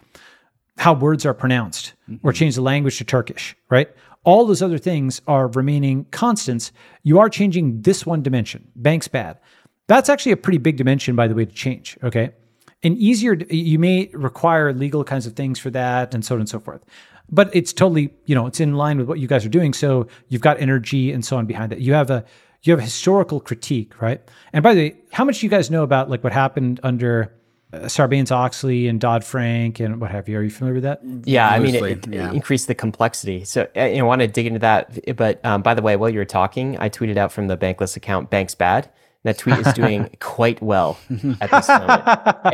how 0.78 0.94
words 0.94 1.26
are 1.26 1.34
pronounced 1.34 1.94
mm-hmm. 2.08 2.26
or 2.26 2.32
change 2.32 2.54
the 2.54 2.62
language 2.62 2.98
to 2.98 3.04
Turkish, 3.04 3.56
right? 3.70 3.88
All 4.24 4.44
those 4.44 4.62
other 4.62 4.78
things 4.78 5.20
are 5.26 5.48
remaining 5.48 6.04
constants. 6.10 6.72
You 7.02 7.18
are 7.18 7.28
changing 7.28 7.82
this 7.82 8.04
one 8.04 8.22
dimension. 8.22 8.70
Bank's 8.76 9.08
bad. 9.08 9.38
That's 9.88 10.08
actually 10.08 10.32
a 10.32 10.36
pretty 10.36 10.58
big 10.58 10.76
dimension, 10.76 11.14
by 11.14 11.28
the 11.28 11.34
way, 11.34 11.44
to 11.44 11.52
change, 11.52 11.96
okay? 12.02 12.30
And 12.82 12.98
easier, 12.98 13.34
you 13.50 13.78
may 13.78 14.10
require 14.12 14.72
legal 14.72 15.04
kinds 15.04 15.26
of 15.26 15.34
things 15.34 15.58
for 15.58 15.70
that 15.70 16.14
and 16.14 16.24
so 16.24 16.34
on 16.34 16.40
and 16.40 16.48
so 16.48 16.60
forth. 16.60 16.84
But 17.30 17.54
it's 17.54 17.72
totally, 17.72 18.12
you 18.26 18.34
know, 18.34 18.46
it's 18.46 18.60
in 18.60 18.74
line 18.74 18.98
with 18.98 19.08
what 19.08 19.18
you 19.18 19.26
guys 19.26 19.44
are 19.44 19.50
doing. 19.50 19.72
So 19.72 20.06
you've 20.28 20.42
got 20.42 20.60
energy 20.60 21.12
and 21.12 21.24
so 21.24 21.36
on 21.36 21.46
behind 21.46 21.72
it. 21.72 21.78
You 21.78 21.94
have 21.94 22.10
a, 22.10 22.24
you 22.62 22.72
have 22.72 22.80
a 22.80 22.84
historical 22.84 23.40
critique, 23.40 24.00
right? 24.00 24.20
And 24.52 24.62
by 24.62 24.74
the 24.74 24.90
way, 24.90 24.96
how 25.12 25.24
much 25.24 25.40
do 25.40 25.46
you 25.46 25.50
guys 25.50 25.70
know 25.70 25.82
about 25.82 26.10
like 26.10 26.24
what 26.24 26.32
happened 26.32 26.80
under 26.82 27.32
uh, 27.72 27.80
Sarbanes 27.80 28.30
Oxley 28.30 28.88
and 28.88 29.00
Dodd 29.00 29.24
Frank 29.24 29.80
and 29.80 30.00
what 30.00 30.10
have 30.10 30.28
you? 30.28 30.38
Are 30.38 30.42
you 30.42 30.50
familiar 30.50 30.74
with 30.74 30.84
that? 30.84 31.00
Yeah, 31.24 31.48
I 31.48 31.58
mean, 31.58 31.74
it, 31.74 31.82
it 31.82 32.08
yeah. 32.08 32.32
increased 32.32 32.68
the 32.68 32.74
complexity. 32.74 33.44
So 33.44 33.68
I, 33.76 33.98
I 33.98 34.02
want 34.02 34.20
to 34.20 34.28
dig 34.28 34.46
into 34.46 34.60
that. 34.60 35.16
But 35.16 35.44
um, 35.44 35.62
by 35.62 35.74
the 35.74 35.82
way, 35.82 35.96
while 35.96 36.10
you 36.10 36.18
were 36.18 36.24
talking, 36.24 36.78
I 36.78 36.88
tweeted 36.88 37.16
out 37.16 37.32
from 37.32 37.48
the 37.48 37.56
Bankless 37.56 37.96
account, 37.96 38.30
Banks 38.30 38.54
Bad. 38.54 38.90
That 39.26 39.38
tweet 39.38 39.58
is 39.58 39.72
doing 39.74 40.08
quite 40.20 40.62
well 40.62 40.98
at 41.40 41.50
this 41.50 41.68
moment 41.68 42.02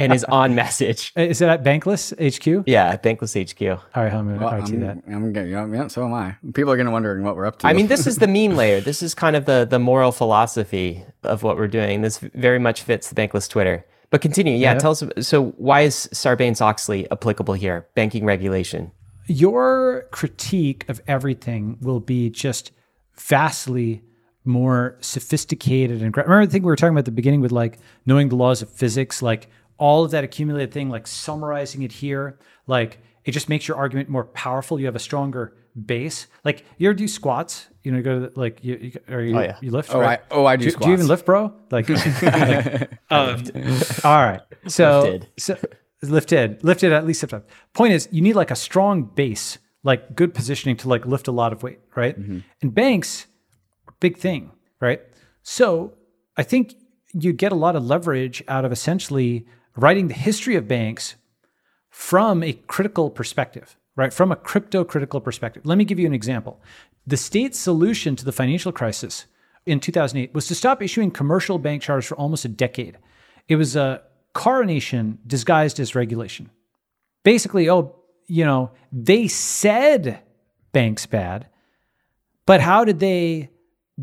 and 0.00 0.12
is 0.12 0.24
on 0.24 0.54
message. 0.64 1.12
Uh, 1.16 1.20
Is 1.22 1.40
it 1.42 1.48
at 1.48 1.62
Bankless 1.62 2.12
HQ? 2.18 2.64
Yeah, 2.66 2.96
Bankless 2.96 3.34
HQ. 3.36 3.62
All 3.94 4.02
right, 4.02 4.12
I'm 4.12 4.26
going 4.26 4.38
to 4.40 4.44
Well, 4.44 4.54
RT 4.56 4.70
I'm, 4.70 4.80
that. 4.80 4.98
I'm 5.06 5.32
getting, 5.32 5.50
yeah, 5.52 5.66
yeah, 5.66 5.86
so 5.88 6.04
am 6.06 6.14
I. 6.14 6.36
People 6.54 6.72
are 6.72 6.76
going 6.76 6.86
to 6.86 6.92
wondering 6.92 7.22
what 7.24 7.36
we're 7.36 7.46
up 7.46 7.58
to. 7.60 7.66
I 7.66 7.74
mean, 7.74 7.88
this 7.88 8.06
is 8.06 8.16
the 8.16 8.26
meme 8.26 8.56
layer. 8.56 8.80
This 8.80 9.02
is 9.02 9.14
kind 9.14 9.36
of 9.36 9.44
the 9.44 9.66
the 9.68 9.78
moral 9.78 10.12
philosophy 10.12 11.04
of 11.22 11.42
what 11.42 11.56
we're 11.58 11.68
doing. 11.68 12.00
This 12.02 12.18
very 12.18 12.58
much 12.58 12.82
fits 12.82 13.10
the 13.10 13.14
Bankless 13.14 13.48
Twitter. 13.48 13.84
But 14.10 14.20
continue. 14.20 14.54
Yeah, 14.54 14.72
Yeah. 14.72 14.78
tell 14.78 14.90
us. 14.92 15.02
So, 15.20 15.50
why 15.56 15.82
is 15.82 16.08
Sarbanes 16.12 16.60
Oxley 16.60 17.10
applicable 17.10 17.54
here? 17.54 17.86
Banking 17.94 18.24
regulation. 18.24 18.92
your 19.26 20.06
critique 20.10 20.84
of 20.88 21.00
everything 21.06 21.78
will 21.80 22.00
be 22.00 22.28
just 22.30 22.72
vastly 23.16 24.02
more 24.44 24.96
sophisticated 25.00 26.02
and 26.02 26.12
gra- 26.12 26.24
remember 26.24 26.46
the 26.46 26.52
thing 26.52 26.62
we 26.62 26.66
were 26.66 26.76
talking 26.76 26.92
about 26.94 27.00
at 27.00 27.04
the 27.06 27.10
beginning 27.12 27.40
with 27.40 27.52
like 27.52 27.78
knowing 28.06 28.28
the 28.28 28.36
laws 28.36 28.60
of 28.62 28.68
physics 28.70 29.22
like 29.22 29.48
all 29.78 30.04
of 30.04 30.10
that 30.10 30.24
accumulated 30.24 30.72
thing 30.72 30.88
like 30.90 31.06
summarizing 31.06 31.82
it 31.82 31.92
here 31.92 32.38
like 32.66 32.98
it 33.24 33.30
just 33.30 33.48
makes 33.48 33.68
your 33.68 33.76
argument 33.76 34.08
more 34.08 34.24
powerful. 34.24 34.80
You 34.80 34.86
have 34.86 34.96
a 34.96 34.98
stronger 34.98 35.54
base. 35.86 36.26
Like 36.44 36.64
you 36.76 36.88
ever 36.88 36.94
do 36.94 37.06
squats? 37.06 37.68
You 37.84 37.92
know 37.92 37.98
you 37.98 38.02
go 38.02 38.14
to 38.20 38.26
the, 38.30 38.40
like 38.40 38.64
you, 38.64 38.74
you 38.76 38.92
or 39.14 39.20
you, 39.20 39.38
Oh, 39.38 39.42
yeah. 39.42 39.56
you 39.60 39.70
lift 39.70 39.94
Oh, 39.94 40.00
right? 40.00 40.18
I- 40.18 40.34
oh, 40.34 40.44
I 40.44 40.56
do 40.56 40.68
squats. 40.70 40.86
do, 40.86 40.90
you 40.90 40.94
even 40.94 41.06
lift 41.06 41.24
bro? 41.24 41.52
Like, 41.70 41.88
like 42.22 42.90
um, 43.10 43.44
all 44.02 44.24
right. 44.24 44.40
So 44.66 45.02
Lifted. 45.02 45.28
so 45.38 45.56
lifted. 46.02 46.64
Lifted 46.64 46.92
at 46.92 47.06
least 47.06 47.20
sometimes. 47.20 47.44
Point 47.74 47.92
is 47.92 48.08
you 48.10 48.22
need 48.22 48.34
like 48.34 48.50
a 48.50 48.56
strong 48.56 49.04
base 49.04 49.58
like 49.84 50.16
good 50.16 50.34
positioning 50.34 50.76
to 50.78 50.88
like 50.88 51.06
lift 51.06 51.28
a 51.28 51.32
lot 51.32 51.52
of 51.52 51.62
weight 51.62 51.78
right? 51.94 52.18
Mm-hmm. 52.18 52.38
And 52.60 52.74
banks 52.74 53.28
big 54.04 54.16
thing 54.18 54.50
right? 54.86 55.00
So 55.42 55.66
i 56.36 56.42
think 56.42 56.74
you 57.24 57.30
get 57.44 57.52
a 57.52 57.62
lot 57.66 57.76
of 57.76 57.84
leverage 57.94 58.38
out 58.48 58.64
of 58.66 58.72
essentially 58.72 59.46
writing 59.82 60.08
the 60.08 60.22
history 60.28 60.56
of 60.56 60.66
banks 60.68 61.04
from 62.06 62.42
a 62.42 62.52
critical 62.74 63.10
perspective 63.10 63.76
right? 63.96 64.12
From 64.12 64.32
a 64.32 64.36
crypto 64.36 64.84
critical 64.84 65.20
perspective. 65.20 65.66
Let 65.66 65.78
me 65.78 65.84
give 65.84 65.98
you 65.98 66.06
an 66.06 66.14
example. 66.14 66.60
The 67.06 67.16
state's 67.16 67.58
solution 67.58 68.16
to 68.16 68.24
the 68.24 68.32
financial 68.32 68.72
crisis 68.72 69.26
in 69.66 69.80
2008 69.80 70.34
was 70.34 70.46
to 70.48 70.54
stop 70.54 70.82
issuing 70.82 71.10
commercial 71.10 71.58
bank 71.58 71.82
charters 71.82 72.06
for 72.06 72.16
almost 72.16 72.44
a 72.44 72.48
decade. 72.48 72.98
It 73.48 73.56
was 73.56 73.76
a 73.76 74.02
coronation 74.32 75.18
disguised 75.26 75.78
as 75.78 75.94
regulation. 75.94 76.50
Basically, 77.22 77.68
oh, 77.68 77.96
you 78.26 78.44
know, 78.44 78.70
they 78.90 79.28
said 79.28 80.20
banks 80.72 81.06
bad, 81.06 81.48
but 82.46 82.60
how 82.60 82.84
did 82.84 82.98
they 82.98 83.50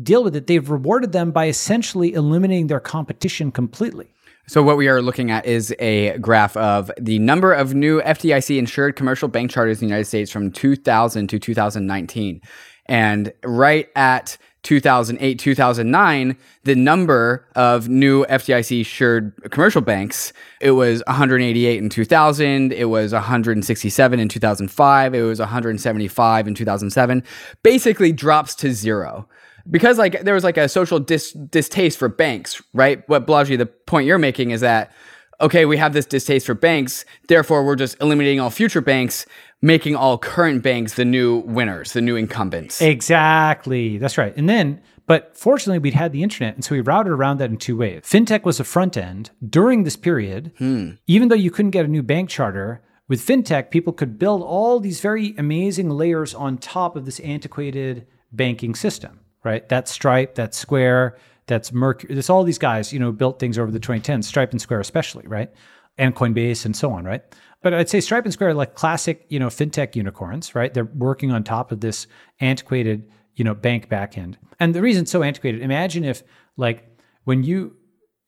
deal 0.02 0.24
with 0.24 0.36
it? 0.36 0.46
They've 0.46 0.68
rewarded 0.68 1.12
them 1.12 1.30
by 1.30 1.46
essentially 1.46 2.14
eliminating 2.14 2.66
their 2.68 2.80
competition 2.80 3.50
completely. 3.50 4.08
So 4.46 4.62
what 4.64 4.76
we 4.76 4.88
are 4.88 5.00
looking 5.00 5.30
at 5.30 5.46
is 5.46 5.72
a 5.78 6.18
graph 6.18 6.56
of 6.56 6.90
the 6.98 7.20
number 7.20 7.52
of 7.52 7.72
new 7.72 8.00
FDIC 8.02 8.58
insured 8.58 8.96
commercial 8.96 9.28
bank 9.28 9.50
charters 9.50 9.80
in 9.80 9.86
the 9.86 9.90
United 9.90 10.06
States 10.06 10.30
from 10.30 10.50
2000 10.50 11.28
to 11.28 11.38
2019. 11.38 12.40
And 12.86 13.32
right 13.44 13.88
at 13.94 14.36
2008, 14.62 15.38
2009, 15.38 16.36
the 16.64 16.74
number 16.74 17.46
of 17.54 17.88
new 17.88 18.24
FDIC 18.26 18.78
insured 18.78 19.32
commercial 19.52 19.80
banks, 19.80 20.32
it 20.60 20.72
was 20.72 21.02
188 21.06 21.78
in 21.78 21.88
2000, 21.88 22.72
it 22.72 22.86
was 22.86 23.12
167 23.12 24.20
in 24.20 24.28
2005, 24.28 25.14
it 25.14 25.22
was 25.22 25.38
175 25.38 26.48
in 26.48 26.54
2007, 26.54 27.22
basically 27.62 28.12
drops 28.12 28.54
to 28.56 28.72
zero 28.72 29.28
because 29.68 29.98
like 29.98 30.22
there 30.22 30.34
was 30.34 30.44
like 30.44 30.56
a 30.56 30.68
social 30.68 30.98
dis- 30.98 31.32
distaste 31.32 31.98
for 31.98 32.08
banks, 32.08 32.62
right? 32.72 33.06
What 33.08 33.26
Balaji, 33.26 33.58
the 33.58 33.66
point 33.66 34.06
you're 34.06 34.18
making 34.18 34.50
is 34.50 34.60
that 34.60 34.92
okay, 35.40 35.64
we 35.64 35.78
have 35.78 35.92
this 35.94 36.06
distaste 36.06 36.44
for 36.44 36.54
banks, 36.54 37.04
therefore 37.28 37.64
we're 37.64 37.76
just 37.76 37.98
eliminating 38.00 38.40
all 38.40 38.50
future 38.50 38.82
banks, 38.82 39.24
making 39.62 39.96
all 39.96 40.18
current 40.18 40.62
banks 40.62 40.94
the 40.94 41.04
new 41.04 41.38
winners, 41.38 41.92
the 41.92 42.00
new 42.02 42.16
incumbents. 42.16 42.82
Exactly. 42.82 43.98
That's 43.98 44.18
right. 44.18 44.36
And 44.36 44.48
then, 44.48 44.82
but 45.06 45.36
fortunately, 45.36 45.78
we'd 45.78 45.94
had 45.94 46.12
the 46.12 46.22
internet. 46.22 46.54
And 46.54 46.64
so 46.64 46.74
we 46.74 46.82
routed 46.82 47.12
around 47.12 47.38
that 47.38 47.50
in 47.50 47.56
two 47.56 47.76
ways. 47.76 48.02
FinTech 48.04 48.44
was 48.44 48.60
a 48.60 48.64
front 48.64 48.96
end 48.96 49.30
during 49.48 49.84
this 49.84 49.96
period. 49.96 50.52
Hmm. 50.58 50.90
Even 51.06 51.28
though 51.28 51.34
you 51.34 51.50
couldn't 51.50 51.72
get 51.72 51.84
a 51.84 51.88
new 51.88 52.02
bank 52.02 52.28
charter, 52.28 52.82
with 53.08 53.26
FinTech, 53.26 53.70
people 53.70 53.92
could 53.92 54.20
build 54.20 54.40
all 54.40 54.78
these 54.78 55.00
very 55.00 55.34
amazing 55.36 55.90
layers 55.90 56.32
on 56.32 56.58
top 56.58 56.94
of 56.94 57.06
this 57.06 57.18
antiquated 57.20 58.06
banking 58.30 58.76
system, 58.76 59.19
right? 59.44 59.68
That's 59.68 59.90
Stripe, 59.90 60.34
that's 60.34 60.56
Square, 60.56 61.18
that's 61.46 61.72
Mercury. 61.72 62.14
There's 62.14 62.30
all 62.30 62.44
these 62.44 62.58
guys, 62.58 62.92
you 62.92 62.98
know, 62.98 63.12
built 63.12 63.38
things 63.38 63.58
over 63.58 63.70
the 63.70 63.80
2010s, 63.80 64.24
Stripe 64.24 64.52
and 64.52 64.60
Square 64.60 64.80
especially, 64.80 65.26
right? 65.26 65.50
And 65.98 66.14
Coinbase 66.14 66.64
and 66.64 66.76
so 66.76 66.92
on, 66.92 67.04
right? 67.04 67.22
But 67.62 67.74
I'd 67.74 67.90
say 67.90 68.00
Stripe 68.00 68.24
and 68.24 68.32
Square 68.32 68.50
are 68.50 68.54
like 68.54 68.74
classic, 68.74 69.26
you 69.28 69.38
know, 69.38 69.48
fintech 69.48 69.94
unicorns, 69.94 70.54
right? 70.54 70.72
They're 70.72 70.84
working 70.84 71.30
on 71.30 71.44
top 71.44 71.72
of 71.72 71.80
this 71.80 72.06
antiquated, 72.40 73.10
you 73.34 73.44
know, 73.44 73.54
bank 73.54 73.88
backend. 73.88 74.36
And 74.58 74.74
the 74.74 74.82
reason 74.82 75.02
it's 75.02 75.10
so 75.10 75.22
antiquated, 75.22 75.62
imagine 75.62 76.04
if 76.04 76.22
like 76.56 76.96
when 77.24 77.42
you 77.42 77.76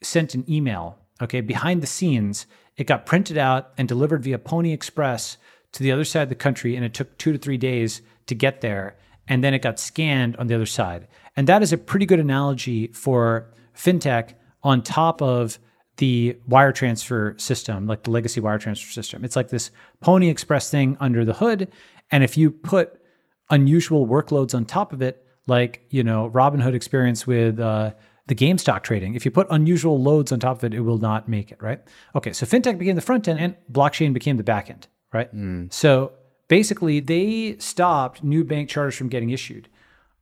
sent 0.03 0.35
an 0.35 0.45
email, 0.51 0.99
okay, 1.23 1.41
behind 1.41 1.83
the 1.83 1.87
scenes, 1.87 2.47
it 2.77 2.87
got 2.87 3.07
printed 3.07 3.39
out 3.39 3.73
and 3.79 3.89
delivered 3.89 4.25
via 4.25 4.39
Pony 4.39 4.73
Express 4.73 5.37
to 5.73 5.83
the 5.83 5.93
other 5.93 6.05
side 6.05 6.23
of 6.23 6.29
the 6.29 6.35
country, 6.35 6.77
and 6.77 6.85
it 6.85 6.95
took 6.95 7.17
two 7.17 7.33
to 7.33 7.39
three 7.39 7.57
days 7.57 8.03
to 8.27 8.35
get 8.35 8.61
there. 8.61 8.97
And 9.29 9.43
then 9.43 9.55
it 9.55 9.63
got 9.63 9.79
scanned 9.79 10.37
on 10.37 10.47
the 10.49 10.55
other 10.55 10.67
side. 10.67 11.09
And 11.37 11.47
that 11.49 11.63
is 11.63 11.73
a 11.73 11.79
pretty 11.79 12.07
good 12.07 12.21
analogy 12.21 12.89
for 12.89 13.53
fintech 13.77 14.35
on 14.63 14.83
top 14.83 15.23
of 15.23 15.59
the 15.99 16.37
wire 16.47 16.73
transfer 16.73 17.35
system, 17.39 17.87
like 17.87 18.03
the 18.03 18.11
legacy 18.11 18.41
wire 18.41 18.59
transfer 18.59 18.91
system. 18.91 19.25
It's 19.25 19.37
like 19.37 19.49
this 19.49 19.71
Pony 20.01 20.29
Express 20.29 20.71
thing 20.71 20.97
under 21.01 21.25
the 21.25 21.35
hood. 21.35 21.71
And 22.11 22.25
if 22.25 22.37
you 22.37 22.51
put 22.51 23.01
unusual 23.51 24.07
workloads 24.07 24.55
on 24.55 24.65
top 24.65 24.93
of 24.93 25.03
it, 25.03 25.25
like, 25.47 25.85
you 25.91 26.03
know, 26.03 26.31
Robinhood 26.31 26.75
experience 26.75 27.27
with 27.27 27.61
uh, 27.61 27.93
the 28.27 28.35
GameStop 28.35 28.83
trading, 28.83 29.15
if 29.15 29.25
you 29.25 29.31
put 29.31 29.47
unusual 29.51 30.01
loads 30.01 30.33
on 30.33 30.41
top 30.41 30.59
of 30.59 30.65
it, 30.65 30.75
it 30.75 30.81
will 30.81 30.99
not 30.99 31.29
make 31.29 31.53
it, 31.53 31.63
right? 31.63 31.81
Okay, 32.15 32.33
so 32.33 32.47
fintech 32.47 32.79
became 32.79 32.97
the 32.97 33.03
front 33.03 33.29
end 33.29 33.39
and 33.39 33.57
blockchain 33.71 34.13
became 34.13 34.37
the 34.37 34.45
back 34.45 34.71
end, 34.71 34.87
right? 35.13 35.29
So 35.71 36.13
basically, 36.53 37.01
they 37.01 37.57
stopped 37.57 38.23
new 38.23 38.45
bank 38.45 38.69
charters 38.69 38.95
from 38.95 39.09
getting 39.09 39.31
issued. 39.31 39.71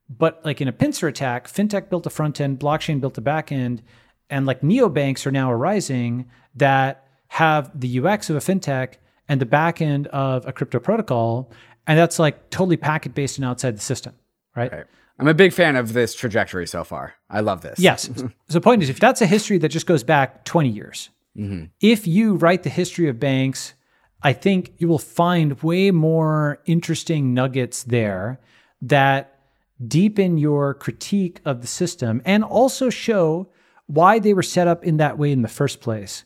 But 0.08 0.40
like 0.44 0.60
in 0.60 0.68
a 0.68 0.72
pincer 0.72 1.08
attack, 1.08 1.48
fintech 1.48 1.90
built 1.90 2.06
a 2.06 2.10
front 2.10 2.40
end, 2.40 2.60
blockchain 2.60 3.00
built 3.00 3.18
a 3.18 3.20
back 3.20 3.50
end, 3.50 3.82
and 4.28 4.46
like 4.46 4.60
neobanks 4.60 5.26
are 5.26 5.32
now 5.32 5.50
arising 5.50 6.30
that 6.54 7.08
have 7.26 7.80
the 7.80 7.98
UX 7.98 8.30
of 8.30 8.36
a 8.36 8.38
fintech 8.38 8.94
and 9.28 9.40
the 9.40 9.46
back 9.46 9.82
end 9.82 10.06
of 10.06 10.46
a 10.46 10.52
crypto 10.52 10.78
protocol. 10.78 11.50
And 11.88 11.98
that's 11.98 12.20
like 12.20 12.48
totally 12.50 12.76
packet 12.76 13.12
based 13.12 13.36
and 13.38 13.44
outside 13.44 13.76
the 13.76 13.80
system, 13.80 14.14
right? 14.54 14.70
Right. 14.72 14.84
I'm 15.18 15.26
a 15.26 15.34
big 15.34 15.52
fan 15.52 15.74
of 15.74 15.94
this 15.94 16.14
trajectory 16.14 16.68
so 16.68 16.84
far. 16.84 17.14
I 17.28 17.40
love 17.40 17.62
this. 17.62 17.80
Yes. 17.80 18.02
so 18.16 18.30
the 18.46 18.60
point 18.60 18.84
is, 18.84 18.88
if 18.88 19.00
that's 19.00 19.20
a 19.20 19.26
history 19.26 19.58
that 19.58 19.70
just 19.70 19.86
goes 19.86 20.04
back 20.04 20.44
20 20.44 20.68
years, 20.68 21.10
mm-hmm. 21.36 21.64
if 21.80 22.06
you 22.06 22.36
write 22.36 22.62
the 22.62 22.70
history 22.70 23.08
of 23.08 23.18
banks, 23.18 23.74
I 24.22 24.32
think 24.32 24.72
you 24.78 24.88
will 24.88 24.98
find 24.98 25.62
way 25.62 25.90
more 25.90 26.60
interesting 26.66 27.32
nuggets 27.32 27.82
there 27.82 28.40
that 28.82 29.38
deepen 29.86 30.38
your 30.38 30.74
critique 30.74 31.40
of 31.44 31.62
the 31.62 31.66
system 31.66 32.20
and 32.24 32.44
also 32.44 32.90
show 32.90 33.48
why 33.86 34.18
they 34.18 34.34
were 34.34 34.42
set 34.42 34.68
up 34.68 34.84
in 34.84 34.98
that 34.98 35.18
way 35.18 35.32
in 35.32 35.42
the 35.42 35.48
first 35.48 35.80
place, 35.80 36.24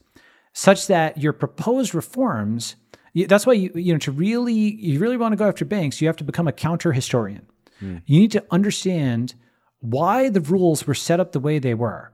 such 0.53 0.87
that 0.89 1.19
your 1.19 1.33
proposed 1.33 1.95
reforms. 1.95 2.77
That's 3.15 3.47
why 3.47 3.55
you 3.55 3.71
you 3.75 3.93
know 3.93 3.99
to 4.01 4.13
really 4.13 4.55
you 4.55 4.99
really 4.99 5.17
want 5.17 5.33
to 5.33 5.37
go 5.37 5.49
after 5.49 5.65
banks, 5.65 6.01
you 6.01 6.09
have 6.09 6.17
to 6.17 6.25
become 6.25 6.49
a 6.49 6.53
counter 6.53 6.93
historian. 6.93 7.47
Hmm. 7.79 7.99
You 8.07 8.21
need 8.21 8.33
to 8.33 8.45
understand 8.51 9.35
why 9.81 10.29
the 10.29 10.41
rules 10.41 10.87
were 10.87 10.95
set 10.95 11.21
up 11.21 11.33
the 11.33 11.41
way 11.41 11.59
they 11.59 11.75
were. 11.75 12.13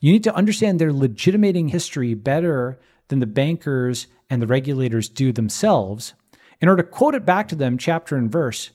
You 0.00 0.12
need 0.12 0.24
to 0.24 0.34
understand 0.34 0.78
their 0.78 0.92
legitimating 0.92 1.68
history 1.68 2.14
better 2.14 2.78
than 3.08 3.20
the 3.20 3.26
bankers 3.26 4.08
and 4.32 4.40
the 4.40 4.46
regulators 4.46 5.10
do 5.10 5.30
themselves 5.30 6.14
in 6.58 6.66
order 6.66 6.82
to 6.82 6.88
quote 6.88 7.14
it 7.14 7.26
back 7.26 7.48
to 7.48 7.54
them 7.54 7.76
chapter 7.76 8.16
and 8.16 8.32
verse 8.32 8.70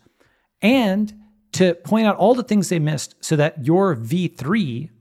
and 0.62 1.16
to 1.52 1.74
point 1.74 2.06
out 2.06 2.16
all 2.18 2.36
the 2.36 2.44
things 2.44 2.70
they 2.70 2.78
missed 2.78 3.16
so 3.22 3.36
that 3.36 3.66
your 3.66 3.96
V3 3.96 4.92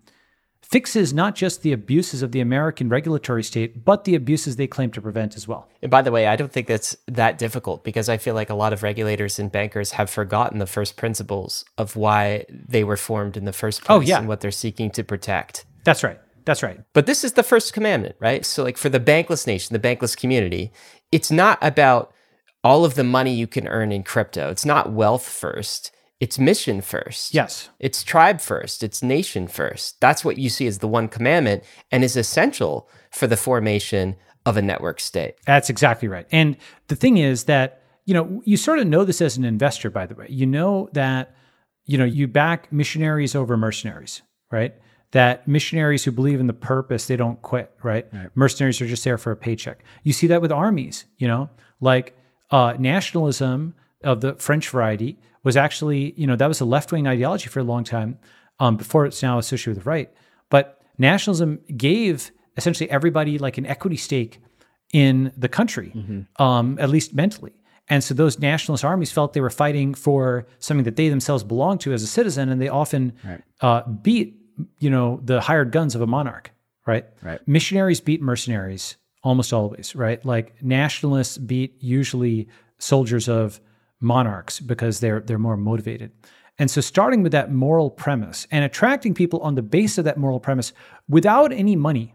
fixes 0.63 1.13
not 1.13 1.35
just 1.35 1.61
the 1.61 1.73
abuses 1.73 2.23
of 2.23 2.33
the 2.33 2.41
American 2.41 2.89
regulatory 2.89 3.43
state, 3.43 3.85
but 3.85 4.05
the 4.05 4.15
abuses 4.15 4.57
they 4.57 4.67
claim 4.67 4.91
to 4.93 5.03
prevent 5.03 5.37
as 5.37 5.47
well. 5.47 5.69
And 5.83 5.91
by 5.91 6.01
the 6.01 6.11
way, 6.11 6.27
I 6.27 6.37
don't 6.37 6.51
think 6.51 6.69
that's 6.69 6.97
that 7.07 7.37
difficult 7.37 7.85
because 7.85 8.09
I 8.09 8.17
feel 8.17 8.35
like 8.35 8.49
a 8.49 8.55
lot 8.55 8.73
of 8.73 8.83
regulators 8.83 9.39
and 9.39 9.53
bankers 9.53 9.91
have 9.93 10.09
forgotten 10.09 10.59
the 10.59 10.67
first 10.67 10.97
principles 10.97 11.67
of 11.77 11.97
why 11.97 12.47
they 12.49 12.83
were 12.83 12.97
formed 12.97 13.37
in 13.37 13.45
the 13.45 13.53
first 13.53 13.83
oh, 13.83 13.99
place 13.99 13.99
Oh, 13.99 14.01
yeah. 14.01 14.19
and 14.21 14.27
what 14.27 14.41
they're 14.41 14.51
seeking 14.51 14.91
to 14.93 15.05
protect. 15.05 15.67
That's 15.85 16.03
right. 16.03 16.19
That's 16.47 16.63
right. 16.63 16.81
But 16.95 17.07
this 17.07 17.25
is 17.25 17.35
the 17.35 17.43
first 17.43 17.75
commandment, 17.75 18.17
right? 18.19 18.47
So, 18.47 18.63
like 18.63 18.79
for 18.79 18.89
the 18.89 19.01
bankless 19.01 19.47
nation, 19.47 19.75
the 19.75 19.89
bankless 19.89 20.17
community, 20.17 20.73
it's 21.13 21.31
not 21.31 21.59
about 21.61 22.15
all 22.65 22.85
of 22.85 22.95
the 22.95 23.05
money 23.05 23.35
you 23.35 23.47
can 23.47 23.69
earn 23.69 23.93
in 23.93 24.03
crypto. 24.03 24.49
It's 24.49 24.65
not 24.65 24.93
wealth 24.93 25.29
first, 25.29 25.93
it's 26.19 26.39
mission 26.39 26.81
first. 26.81 27.35
Yes. 27.35 27.69
It's 27.79 28.03
tribe 28.03 28.41
first, 28.41 28.83
it's 28.83 29.03
nation 29.03 29.49
first. 29.49 30.01
That's 30.01 30.25
what 30.25 30.39
you 30.39 30.49
see 30.49 30.67
as 30.67 30.79
the 30.79 30.89
one 30.89 31.09
commandment 31.09 31.63
and 31.91 32.03
is 32.03 32.17
essential 32.17 32.89
for 33.11 33.27
the 33.27 33.37
formation 33.37 34.17
of 34.47 34.57
a 34.57 34.63
network 34.63 35.01
state. 35.01 35.35
That's 35.47 35.69
exactly 35.69 36.09
right. 36.09 36.27
And 36.31 36.57
the 36.89 36.97
thing 36.97 37.19
is 37.19 37.45
that, 37.45 37.83
you 38.05 38.15
know, 38.15 38.41
you 38.45 38.57
sort 38.57 38.79
of 38.79 38.87
know 38.87 39.05
this 39.05 39.21
as 39.21 39.37
an 39.37 39.45
investor, 39.45 39.91
by 39.91 40.07
the 40.07 40.15
way. 40.15 40.27
You 40.31 40.47
know 40.47 40.89
that, 40.93 41.35
you 41.85 41.99
know, 41.99 42.05
you 42.05 42.29
back 42.29 42.73
missionaries 42.73 43.35
over 43.35 43.57
mercenaries, 43.57 44.23
right? 44.51 44.75
That 45.17 45.47
missionaries 45.47 46.05
who 46.05 46.13
believe 46.13 46.41
in 46.41 46.47
the 46.47 46.59
purpose, 46.75 47.03
they 47.07 47.17
don't 47.17 47.41
quit, 47.51 47.69
right? 47.83 48.07
Mercenaries 48.35 48.81
are 48.83 48.87
just 48.95 49.05
there 49.05 49.19
for 49.19 49.31
a 49.33 49.37
paycheck. 49.47 49.79
You 50.03 50.13
see 50.13 50.27
that 50.29 50.41
with 50.43 50.53
armies, 50.53 50.97
you 51.23 51.29
know, 51.33 51.49
like 51.81 52.07
uh, 52.51 52.75
nationalism 52.79 53.75
of 54.11 54.21
the 54.21 54.35
French 54.47 54.69
variety 54.75 55.13
was 55.43 55.57
actually, 55.57 56.03
you 56.21 56.27
know, 56.29 56.37
that 56.37 56.49
was 56.49 56.61
a 56.61 56.65
left 56.77 56.93
wing 56.93 57.07
ideology 57.07 57.49
for 57.49 57.61
a 57.61 57.69
long 57.73 57.85
time 57.85 58.11
um, 58.63 58.77
before 58.77 59.07
it's 59.09 59.23
now 59.23 59.39
associated 59.39 59.77
with 59.77 59.85
the 59.85 59.91
right. 59.91 60.11
But 60.51 60.65
nationalism 60.99 61.61
gave 61.77 62.31
essentially 62.59 62.89
everybody 62.91 63.39
like 63.39 63.57
an 63.59 63.67
equity 63.67 63.97
stake 63.97 64.35
in 64.93 65.33
the 65.37 65.49
country, 65.49 65.91
um, 66.47 66.79
at 66.79 66.89
least 66.91 67.15
mentally. 67.15 67.53
And 67.89 68.03
so 68.05 68.13
those 68.15 68.39
nationalist 68.39 68.85
armies 68.85 69.13
felt 69.13 69.33
they 69.33 69.41
were 69.41 69.57
fighting 69.65 69.95
for 69.95 70.47
something 70.59 70.85
that 70.85 70.97
they 70.97 71.09
themselves 71.09 71.43
belonged 71.45 71.81
to 71.83 71.93
as 71.93 72.03
a 72.03 72.07
citizen, 72.19 72.49
and 72.51 72.61
they 72.61 72.69
often 72.83 73.13
uh, 73.67 73.83
beat, 74.07 74.29
you 74.79 74.91
know, 74.91 75.21
the 75.25 75.41
hired 75.41 75.71
guns 75.73 75.95
of 75.95 76.01
a 76.01 76.07
monarch. 76.07 76.51
Right. 76.87 77.05
Right. 77.23 77.47
Missionaries 77.49 78.01
beat 78.01 78.23
mercenaries 78.23 78.97
almost 79.23 79.53
always. 79.53 79.95
Right. 79.95 80.25
Like 80.25 80.63
nationalists 80.63 81.39
beat 81.39 81.75
usually 81.83 82.49
soldiers 82.79 83.29
of 83.29 83.61
monarchs 84.01 84.61
because 84.61 85.01
they're 85.01 85.21
they're 85.21 85.39
more 85.39 85.57
motivated. 85.57 86.13
And 86.59 86.71
so 86.71 86.81
starting 86.81 87.23
with 87.23 87.33
that 87.33 87.53
moral 87.53 87.91
premise 87.91 88.47
and 88.51 88.65
attracting 88.65 89.15
people 89.15 89.41
on 89.41 89.57
the 89.57 89.63
base 89.63 89.99
of 89.99 90.05
that 90.05 90.17
moral 90.17 90.41
premise 90.41 90.73
without 91.09 91.53
any 91.53 91.77
money 91.77 92.15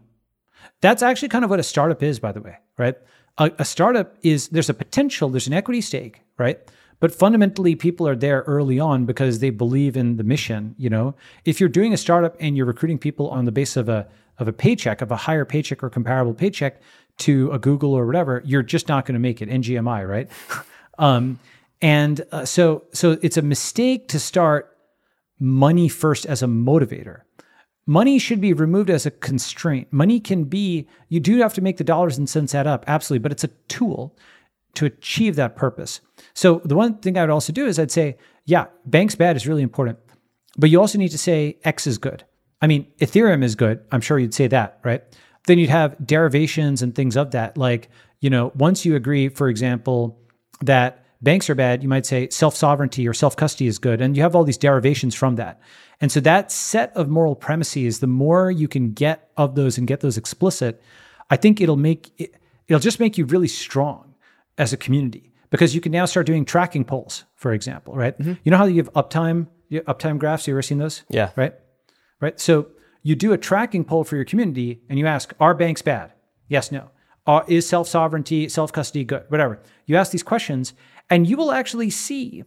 that's 0.82 1.02
actually 1.02 1.28
kind 1.28 1.44
of 1.44 1.50
what 1.50 1.60
a 1.60 1.62
startup 1.62 2.02
is, 2.02 2.18
by 2.18 2.32
the 2.32 2.40
way, 2.40 2.56
right? 2.76 2.96
A, 3.38 3.50
a 3.60 3.64
startup 3.64 4.16
is 4.22 4.48
there's 4.48 4.68
a 4.68 4.74
potential, 4.74 5.28
there's 5.30 5.46
an 5.46 5.52
equity 5.52 5.80
stake, 5.80 6.20
right? 6.38 6.58
But 7.02 7.12
fundamentally, 7.12 7.74
people 7.74 8.06
are 8.06 8.14
there 8.14 8.44
early 8.46 8.78
on 8.78 9.06
because 9.06 9.40
they 9.40 9.50
believe 9.50 9.96
in 9.96 10.18
the 10.18 10.22
mission. 10.22 10.76
You 10.78 10.88
know, 10.88 11.16
if 11.44 11.58
you're 11.58 11.68
doing 11.68 11.92
a 11.92 11.96
startup 11.96 12.36
and 12.38 12.56
you're 12.56 12.64
recruiting 12.64 12.96
people 12.96 13.28
on 13.30 13.44
the 13.44 13.50
basis 13.50 13.76
of 13.76 13.88
a 13.88 14.06
of 14.38 14.46
a 14.46 14.52
paycheck, 14.52 15.02
of 15.02 15.10
a 15.10 15.16
higher 15.16 15.44
paycheck 15.44 15.82
or 15.82 15.90
comparable 15.90 16.32
paycheck 16.32 16.80
to 17.18 17.50
a 17.50 17.58
Google 17.58 17.92
or 17.92 18.06
whatever, 18.06 18.40
you're 18.44 18.62
just 18.62 18.86
not 18.86 19.04
going 19.04 19.14
to 19.14 19.18
make 19.18 19.42
it. 19.42 19.48
NGMI, 19.48 20.08
right? 20.08 20.30
um, 21.00 21.40
and 21.80 22.24
uh, 22.30 22.44
so 22.44 22.84
so 22.92 23.18
it's 23.20 23.36
a 23.36 23.42
mistake 23.42 24.06
to 24.06 24.20
start 24.20 24.78
money 25.40 25.88
first 25.88 26.24
as 26.24 26.40
a 26.40 26.46
motivator. 26.46 27.22
Money 27.84 28.20
should 28.20 28.40
be 28.40 28.52
removed 28.52 28.90
as 28.90 29.06
a 29.06 29.10
constraint. 29.10 29.92
Money 29.92 30.20
can 30.20 30.44
be, 30.44 30.86
you 31.08 31.18
do 31.18 31.38
have 31.38 31.52
to 31.54 31.60
make 31.60 31.78
the 31.78 31.84
dollars 31.84 32.16
and 32.16 32.30
cents 32.30 32.54
add 32.54 32.68
up, 32.68 32.84
absolutely, 32.86 33.24
but 33.24 33.32
it's 33.32 33.42
a 33.42 33.48
tool 33.66 34.16
to 34.74 34.86
achieve 34.86 35.36
that 35.36 35.56
purpose. 35.56 36.00
So 36.34 36.60
the 36.64 36.74
one 36.74 36.98
thing 36.98 37.16
I 37.16 37.22
would 37.22 37.30
also 37.30 37.52
do 37.52 37.66
is 37.66 37.78
I'd 37.78 37.90
say, 37.90 38.16
yeah, 38.46 38.66
banks 38.86 39.14
bad 39.14 39.36
is 39.36 39.46
really 39.46 39.62
important, 39.62 39.98
but 40.56 40.70
you 40.70 40.80
also 40.80 40.98
need 40.98 41.10
to 41.10 41.18
say 41.18 41.58
X 41.64 41.86
is 41.86 41.98
good. 41.98 42.24
I 42.60 42.66
mean, 42.66 42.86
Ethereum 43.00 43.42
is 43.42 43.54
good. 43.54 43.80
I'm 43.90 44.00
sure 44.00 44.18
you'd 44.18 44.34
say 44.34 44.46
that, 44.48 44.78
right? 44.84 45.02
Then 45.46 45.58
you'd 45.58 45.70
have 45.70 45.96
derivations 46.04 46.80
and 46.82 46.94
things 46.94 47.16
of 47.16 47.32
that. 47.32 47.58
Like, 47.58 47.90
you 48.20 48.30
know, 48.30 48.52
once 48.54 48.84
you 48.84 48.94
agree, 48.94 49.28
for 49.28 49.48
example, 49.48 50.18
that 50.60 51.04
banks 51.20 51.50
are 51.50 51.56
bad, 51.56 51.82
you 51.82 51.88
might 51.88 52.06
say 52.06 52.28
self 52.30 52.54
sovereignty 52.54 53.06
or 53.06 53.12
self 53.12 53.36
custody 53.36 53.66
is 53.66 53.78
good. 53.78 54.00
And 54.00 54.16
you 54.16 54.22
have 54.22 54.36
all 54.36 54.44
these 54.44 54.58
derivations 54.58 55.14
from 55.14 55.36
that. 55.36 55.60
And 56.00 56.10
so 56.10 56.20
that 56.20 56.52
set 56.52 56.96
of 56.96 57.08
moral 57.08 57.34
premises, 57.34 58.00
the 58.00 58.06
more 58.06 58.50
you 58.50 58.68
can 58.68 58.92
get 58.92 59.30
of 59.36 59.56
those 59.56 59.78
and 59.78 59.86
get 59.86 60.00
those 60.00 60.16
explicit, 60.16 60.80
I 61.30 61.36
think 61.36 61.60
it'll 61.60 61.76
make 61.76 62.12
it, 62.18 62.34
it'll 62.68 62.80
just 62.80 63.00
make 63.00 63.18
you 63.18 63.24
really 63.24 63.48
strong 63.48 64.11
as 64.58 64.72
a 64.72 64.76
community 64.76 65.32
because 65.50 65.74
you 65.74 65.80
can 65.80 65.92
now 65.92 66.04
start 66.04 66.26
doing 66.26 66.44
tracking 66.44 66.84
polls, 66.84 67.24
for 67.34 67.52
example, 67.52 67.94
right? 67.94 68.14
You 68.18 68.50
know 68.50 68.56
how 68.56 68.64
you 68.64 68.78
have 68.78 68.92
uptime, 68.94 69.48
uptime 69.70 70.18
graphs? 70.18 70.46
You 70.46 70.54
ever 70.54 70.62
seen 70.62 70.78
those? 70.78 71.02
Yeah. 71.08 71.30
Right. 71.36 71.54
Right. 72.20 72.38
So 72.40 72.68
you 73.02 73.14
do 73.16 73.32
a 73.32 73.38
tracking 73.38 73.84
poll 73.84 74.04
for 74.04 74.16
your 74.16 74.24
community 74.24 74.80
and 74.88 74.98
you 74.98 75.06
ask, 75.06 75.34
are 75.40 75.54
banks 75.54 75.82
bad? 75.82 76.12
Yes, 76.48 76.72
no. 76.72 76.90
Uh, 77.26 77.42
is 77.46 77.68
self 77.68 77.88
sovereignty, 77.88 78.48
self 78.48 78.72
custody 78.72 79.04
good? 79.04 79.24
Whatever. 79.28 79.60
You 79.86 79.96
ask 79.96 80.10
these 80.10 80.22
questions 80.22 80.72
and 81.10 81.26
you 81.26 81.36
will 81.36 81.52
actually 81.52 81.90
see 81.90 82.44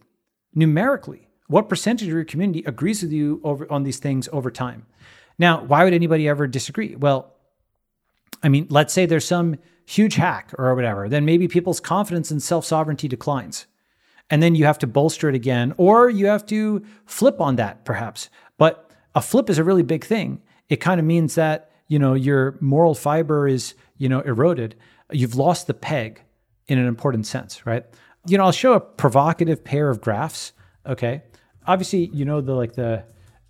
numerically 0.54 1.28
what 1.48 1.68
percentage 1.68 2.08
of 2.08 2.14
your 2.14 2.24
community 2.24 2.62
agrees 2.66 3.02
with 3.02 3.12
you 3.12 3.40
over 3.44 3.70
on 3.70 3.84
these 3.84 3.98
things 3.98 4.28
over 4.32 4.50
time. 4.50 4.86
Now, 5.38 5.62
why 5.62 5.84
would 5.84 5.92
anybody 5.92 6.28
ever 6.28 6.46
disagree? 6.46 6.96
Well, 6.96 7.34
I 8.42 8.48
mean, 8.48 8.66
let's 8.70 8.92
say 8.92 9.06
there's 9.06 9.24
some 9.24 9.56
huge 9.86 10.16
hack 10.16 10.52
or 10.58 10.74
whatever, 10.74 11.08
then 11.08 11.24
maybe 11.24 11.48
people's 11.48 11.80
confidence 11.80 12.30
in 12.30 12.40
self 12.40 12.64
sovereignty 12.64 13.08
declines. 13.08 13.66
And 14.28 14.42
then 14.42 14.56
you 14.56 14.64
have 14.64 14.78
to 14.80 14.86
bolster 14.86 15.28
it 15.28 15.36
again, 15.36 15.72
or 15.76 16.10
you 16.10 16.26
have 16.26 16.44
to 16.46 16.84
flip 17.06 17.40
on 17.40 17.56
that 17.56 17.84
perhaps. 17.84 18.28
But 18.58 18.90
a 19.14 19.22
flip 19.22 19.48
is 19.48 19.58
a 19.58 19.64
really 19.64 19.84
big 19.84 20.04
thing. 20.04 20.42
It 20.68 20.76
kind 20.76 20.98
of 20.98 21.06
means 21.06 21.36
that, 21.36 21.70
you 21.86 21.98
know, 21.98 22.14
your 22.14 22.58
moral 22.60 22.94
fiber 22.94 23.46
is, 23.46 23.74
you 23.98 24.08
know, 24.08 24.20
eroded. 24.20 24.74
You've 25.12 25.36
lost 25.36 25.68
the 25.68 25.74
peg 25.74 26.20
in 26.66 26.78
an 26.78 26.88
important 26.88 27.26
sense, 27.26 27.64
right? 27.64 27.84
You 28.26 28.36
know, 28.36 28.44
I'll 28.44 28.52
show 28.52 28.72
a 28.72 28.80
provocative 28.80 29.62
pair 29.62 29.88
of 29.88 30.00
graphs. 30.00 30.52
Okay. 30.84 31.22
Obviously, 31.68 32.06
you 32.12 32.24
know, 32.24 32.40
the 32.40 32.54
like 32.54 32.72
the 32.72 33.04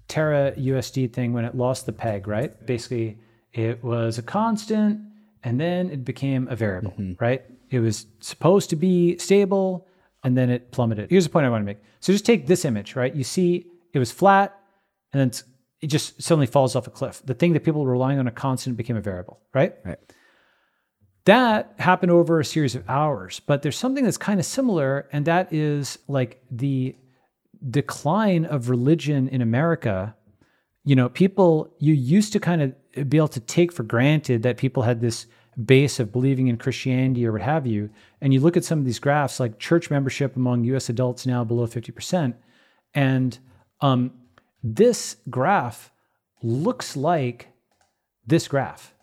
Terra 0.09 0.53
USD 0.53 1.13
thing 1.15 1.33
when 1.33 1.47
it 1.47 1.55
lost 1.55 1.87
the 1.87 1.93
peg, 1.93 2.29
right? 2.29 2.67
Basically, 2.67 3.19
it 3.55 3.83
was 3.83 4.19
a 4.19 4.23
constant 4.23 5.01
and 5.47 5.61
then 5.61 5.91
it 5.91 6.05
became 6.05 6.49
a 6.49 6.57
variable, 6.57 6.91
mm-hmm. 6.91 7.13
right? 7.21 7.45
It 7.71 7.79
was 7.79 8.07
supposed 8.19 8.69
to 8.71 8.77
be 8.77 9.17
stable 9.19 9.87
and 10.25 10.37
then 10.37 10.51
it 10.51 10.73
plummeted. 10.73 11.09
Here's 11.09 11.23
the 11.23 11.31
point 11.31 11.47
I 11.47 11.51
want 11.51 11.63
to 11.63 11.67
make. 11.67 11.79
So 12.01 12.13
just 12.13 12.27
take 12.27 12.49
this 12.49 12.65
image, 12.65 12.97
right? 12.97 13.15
You 13.15 13.23
see 13.23 13.67
it 13.93 14.01
was 14.01 14.11
flat 14.11 14.59
and 15.13 15.21
then 15.21 15.31
it 15.81 15.87
just 15.87 16.21
suddenly 16.21 16.49
falls 16.49 16.75
off 16.75 16.89
a 16.89 16.91
cliff. 16.91 17.23
The 17.25 17.33
thing 17.33 17.53
that 17.53 17.63
people 17.63 17.85
were 17.85 17.93
relying 17.93 18.19
on 18.19 18.27
a 18.27 18.33
constant 18.33 18.77
became 18.77 18.97
a 18.97 19.01
variable, 19.01 19.39
right? 19.55 19.75
Right. 19.85 19.99
That 21.27 21.75
happened 21.79 22.11
over 22.11 22.41
a 22.41 22.45
series 22.45 22.75
of 22.75 22.83
hours, 22.89 23.41
but 23.41 23.63
there's 23.63 23.79
something 23.79 24.03
that's 24.03 24.19
kind 24.19 24.41
of 24.41 24.47
similar, 24.47 25.09
and 25.13 25.27
that 25.27 25.53
is 25.53 25.99
like 26.09 26.43
the 26.51 26.97
decline 27.71 28.47
of 28.47 28.69
religion 28.69 29.29
in 29.29 29.43
America. 29.43 30.17
You 30.87 30.97
know, 30.97 31.11
people, 31.11 31.71
you 31.79 31.93
used 31.93 32.33
to 32.33 32.41
kind 32.41 32.63
of 32.63 33.11
be 33.11 33.19
able 33.19 33.29
to 33.29 33.41
take 33.41 33.73
for 33.73 33.83
granted 33.83 34.43
that 34.45 34.57
people 34.57 34.85
had 34.85 35.03
this 35.03 35.27
base 35.63 35.99
of 36.01 36.13
believing 36.13 36.49
in 36.49 36.57
Christianity 36.57 37.27
or 37.27 37.33
what 37.33 37.43
have 37.43 37.67
you. 37.67 37.91
And 38.21 38.33
you 38.33 38.41
look 38.41 38.57
at 38.57 38.65
some 38.65 38.79
of 38.79 38.85
these 38.85 38.99
graphs, 38.99 39.41
like 39.41 39.59
church 39.59 39.91
membership 39.91 40.37
among 40.37 40.65
US 40.65 40.89
adults 40.89 41.27
now 41.27 41.45
below 41.45 41.67
50%. 41.67 42.35
And 42.95 43.39
um, 43.81 44.13
this 44.63 45.17
graph 45.29 45.91
looks 46.43 46.97
like 46.97 47.49
this 48.27 48.49
graph, 48.49 48.95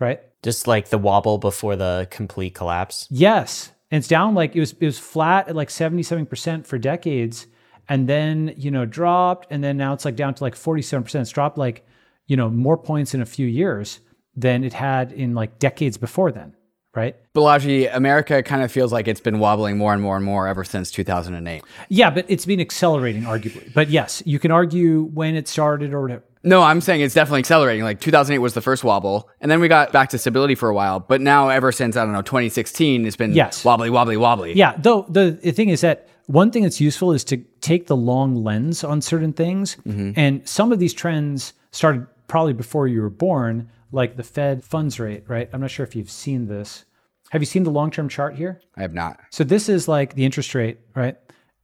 right? 0.00 0.20
Just 0.42 0.66
like 0.66 0.88
the 0.88 0.98
wobble 0.98 1.38
before 1.38 1.76
the 1.76 2.08
complete 2.10 2.54
collapse. 2.54 3.06
Yes. 3.10 3.72
And 3.90 3.98
it's 3.98 4.08
down 4.08 4.34
like 4.34 4.54
it 4.54 4.60
was 4.60 4.72
it 4.72 4.84
was 4.84 4.98
flat 4.98 5.48
at 5.48 5.56
like 5.56 5.68
77% 5.68 6.66
for 6.66 6.78
decades 6.78 7.46
and 7.88 8.08
then, 8.08 8.54
you 8.56 8.70
know, 8.70 8.84
dropped 8.84 9.46
and 9.50 9.62
then 9.64 9.76
now 9.76 9.92
it's 9.94 10.04
like 10.04 10.16
down 10.16 10.34
to 10.34 10.42
like 10.44 10.54
47%. 10.54 11.20
It's 11.20 11.30
dropped 11.30 11.58
like, 11.58 11.86
you 12.26 12.36
know, 12.36 12.48
more 12.50 12.76
points 12.76 13.14
in 13.14 13.22
a 13.22 13.26
few 13.26 13.46
years 13.46 14.00
than 14.36 14.64
it 14.64 14.72
had 14.74 15.12
in 15.12 15.34
like 15.34 15.58
decades 15.58 15.96
before 15.96 16.30
then, 16.30 16.54
right? 16.94 17.16
Balaji, 17.34 17.94
America 17.94 18.42
kind 18.42 18.62
of 18.62 18.70
feels 18.70 18.92
like 18.92 19.08
it's 19.08 19.20
been 19.20 19.38
wobbling 19.38 19.78
more 19.78 19.92
and 19.92 20.02
more 20.02 20.16
and 20.16 20.24
more 20.24 20.46
ever 20.46 20.64
since 20.64 20.90
2008. 20.90 21.62
Yeah, 21.88 22.10
but 22.10 22.24
it's 22.28 22.46
been 22.46 22.60
accelerating 22.60 23.22
arguably. 23.22 23.72
But 23.72 23.88
yes, 23.88 24.22
you 24.26 24.38
can 24.38 24.50
argue 24.50 25.04
when 25.14 25.34
it 25.34 25.48
started 25.48 25.92
or 25.94 26.02
whatever. 26.02 26.22
No, 26.44 26.62
I'm 26.62 26.80
saying 26.80 27.00
it's 27.00 27.14
definitely 27.14 27.40
accelerating. 27.40 27.82
Like 27.82 28.00
2008 28.00 28.38
was 28.38 28.54
the 28.54 28.60
first 28.60 28.84
wobble, 28.84 29.28
and 29.40 29.50
then 29.50 29.58
we 29.60 29.66
got 29.66 29.90
back 29.92 30.10
to 30.10 30.18
stability 30.18 30.54
for 30.54 30.68
a 30.68 30.74
while. 30.74 31.00
But 31.00 31.20
now, 31.20 31.48
ever 31.48 31.72
since 31.72 31.96
I 31.96 32.04
don't 32.04 32.12
know 32.12 32.22
2016, 32.22 33.06
it's 33.06 33.16
been 33.16 33.34
Yes. 33.34 33.64
wobbly, 33.64 33.90
wobbly, 33.90 34.16
wobbly. 34.16 34.52
Yeah, 34.54 34.74
though 34.78 35.04
the, 35.08 35.38
the 35.42 35.50
thing 35.50 35.68
is 35.68 35.80
that 35.80 36.08
one 36.28 36.50
thing 36.50 36.62
that's 36.62 36.80
useful 36.80 37.12
is 37.12 37.24
to 37.24 37.38
take 37.62 37.86
the 37.86 37.96
long 37.96 38.44
lens 38.44 38.84
on 38.84 39.00
certain 39.00 39.32
things. 39.32 39.76
Mm-hmm. 39.86 40.12
And 40.14 40.46
some 40.46 40.72
of 40.72 40.78
these 40.78 40.92
trends 40.92 41.54
started 41.70 42.06
probably 42.26 42.52
before 42.52 42.86
you 42.86 43.00
were 43.00 43.08
born, 43.08 43.70
like 43.92 44.16
the 44.16 44.22
Fed 44.22 44.62
funds 44.62 45.00
rate, 45.00 45.24
right? 45.26 45.48
I'm 45.54 45.62
not 45.62 45.70
sure 45.70 45.84
if 45.84 45.96
you've 45.96 46.10
seen 46.10 46.46
this. 46.46 46.84
Have 47.30 47.40
you 47.40 47.46
seen 47.46 47.62
the 47.62 47.70
long 47.70 47.90
term 47.90 48.10
chart 48.10 48.36
here? 48.36 48.60
I 48.76 48.82
have 48.82 48.92
not. 48.92 49.18
So 49.30 49.42
this 49.42 49.70
is 49.70 49.88
like 49.88 50.14
the 50.14 50.24
interest 50.26 50.54
rate, 50.54 50.78
right? 50.94 51.16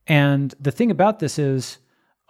And 0.07 0.55
the 0.59 0.71
thing 0.71 0.91
about 0.91 1.19
this 1.19 1.39
is, 1.39 1.77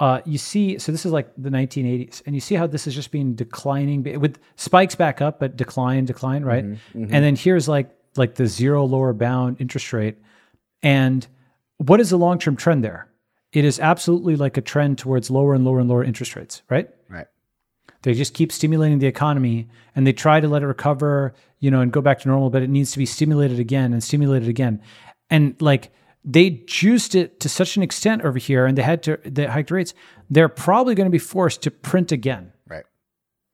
uh, 0.01 0.20
you 0.24 0.39
see, 0.39 0.76
so 0.78 0.91
this 0.91 1.07
is 1.07 1.12
like 1.12 1.30
the 1.39 1.51
1980s, 1.51 2.20
and 2.26 2.35
you 2.35 2.41
see 2.41 2.57
how 2.57 2.66
this 2.66 2.89
is 2.89 2.97
just 2.97 3.12
being 3.12 3.37
declining 3.37 4.03
with 4.20 4.41
spikes 4.57 4.97
back 4.97 5.20
up, 5.20 5.39
but 5.39 5.57
decline, 5.57 6.05
decline, 6.05 6.45
right? 6.45 6.64
Mm-hmm. 6.64 6.99
Mm-hmm. 6.99 7.14
And 7.14 7.24
then 7.24 7.37
here's 7.37 7.68
like 7.68 7.91
like 8.16 8.35
the 8.35 8.47
zero 8.47 8.85
lower 8.85 9.12
bound 9.12 9.61
interest 9.61 9.93
rate, 9.93 10.16
and 10.82 11.24
what 11.78 12.00
is 12.00 12.10
the 12.10 12.18
long 12.18 12.38
term 12.38 12.56
trend 12.56 12.84
there? 12.84 13.08
It 13.52 13.64
is 13.64 13.78
absolutely 13.78 14.36
like 14.36 14.56
a 14.56 14.60
trend 14.60 14.98
towards 14.98 15.30
lower 15.30 15.54
and 15.54 15.64
lower 15.64 15.78
and 15.78 15.88
lower 15.88 16.02
interest 16.02 16.34
rates, 16.34 16.62
right? 16.68 16.88
Right. 17.08 17.26
They 18.02 18.14
just 18.14 18.34
keep 18.34 18.52
stimulating 18.52 18.98
the 18.98 19.06
economy 19.06 19.68
and 19.94 20.06
they 20.06 20.12
try 20.12 20.40
to 20.40 20.48
let 20.48 20.62
it 20.62 20.66
recover, 20.66 21.34
you 21.60 21.70
know, 21.70 21.80
and 21.80 21.92
go 21.92 22.00
back 22.00 22.20
to 22.20 22.28
normal, 22.28 22.50
but 22.50 22.62
it 22.62 22.70
needs 22.70 22.92
to 22.92 22.98
be 22.98 23.06
stimulated 23.06 23.60
again 23.60 23.92
and 23.92 24.02
stimulated 24.02 24.48
again. 24.48 24.82
And 25.30 25.54
like 25.60 25.92
they 26.24 26.50
juiced 26.50 27.14
it 27.14 27.40
to 27.40 27.48
such 27.48 27.76
an 27.76 27.82
extent 27.82 28.22
over 28.22 28.38
here 28.38 28.66
and 28.66 28.76
they 28.76 28.82
had 28.82 29.02
to 29.04 29.18
they 29.24 29.46
hiked 29.46 29.70
rates, 29.70 29.94
they're 30.28 30.48
probably 30.48 30.94
going 30.94 31.06
to 31.06 31.10
be 31.10 31.18
forced 31.18 31.62
to 31.62 31.70
print 31.70 32.12
again. 32.12 32.52
Right. 32.66 32.84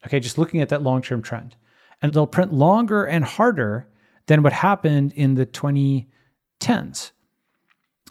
Okay, 0.07 0.19
just 0.19 0.39
looking 0.39 0.61
at 0.63 0.71
that 0.71 0.83
long-term 0.83 1.23
trend. 1.23 1.57
And 2.01 2.13
they'll 2.15 2.27
print 2.27 2.53
longer 2.53 3.05
and 3.05 3.25
harder 3.25 3.87
than 4.27 4.43
what 4.43 4.55
happened 4.55 5.13
in 5.13 5.35
the 5.35 5.45
2010s. 5.45 7.11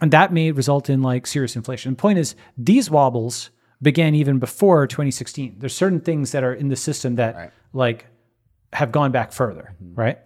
And 0.02 0.12
that 0.12 0.32
may 0.32 0.52
result 0.52 0.90
in 0.90 1.02
like 1.02 1.28
serious 1.28 1.56
inflation. 1.56 1.92
The 1.94 1.98
point 1.98 2.20
is, 2.20 2.36
these 2.58 2.90
wobbles 2.90 3.50
began 3.82 4.16
even 4.16 4.40
before 4.40 4.88
2016. 4.88 5.56
There's 5.60 5.76
certain 5.76 6.00
things 6.00 6.32
that 6.32 6.44
are 6.44 6.54
in 6.54 6.70
the 6.70 6.76
system 6.76 7.16
that 7.16 7.36
Right. 7.36 7.52
like 7.74 8.06
have 8.74 8.92
gone 8.92 9.12
back 9.12 9.32
further, 9.32 9.74
right? 9.96 10.20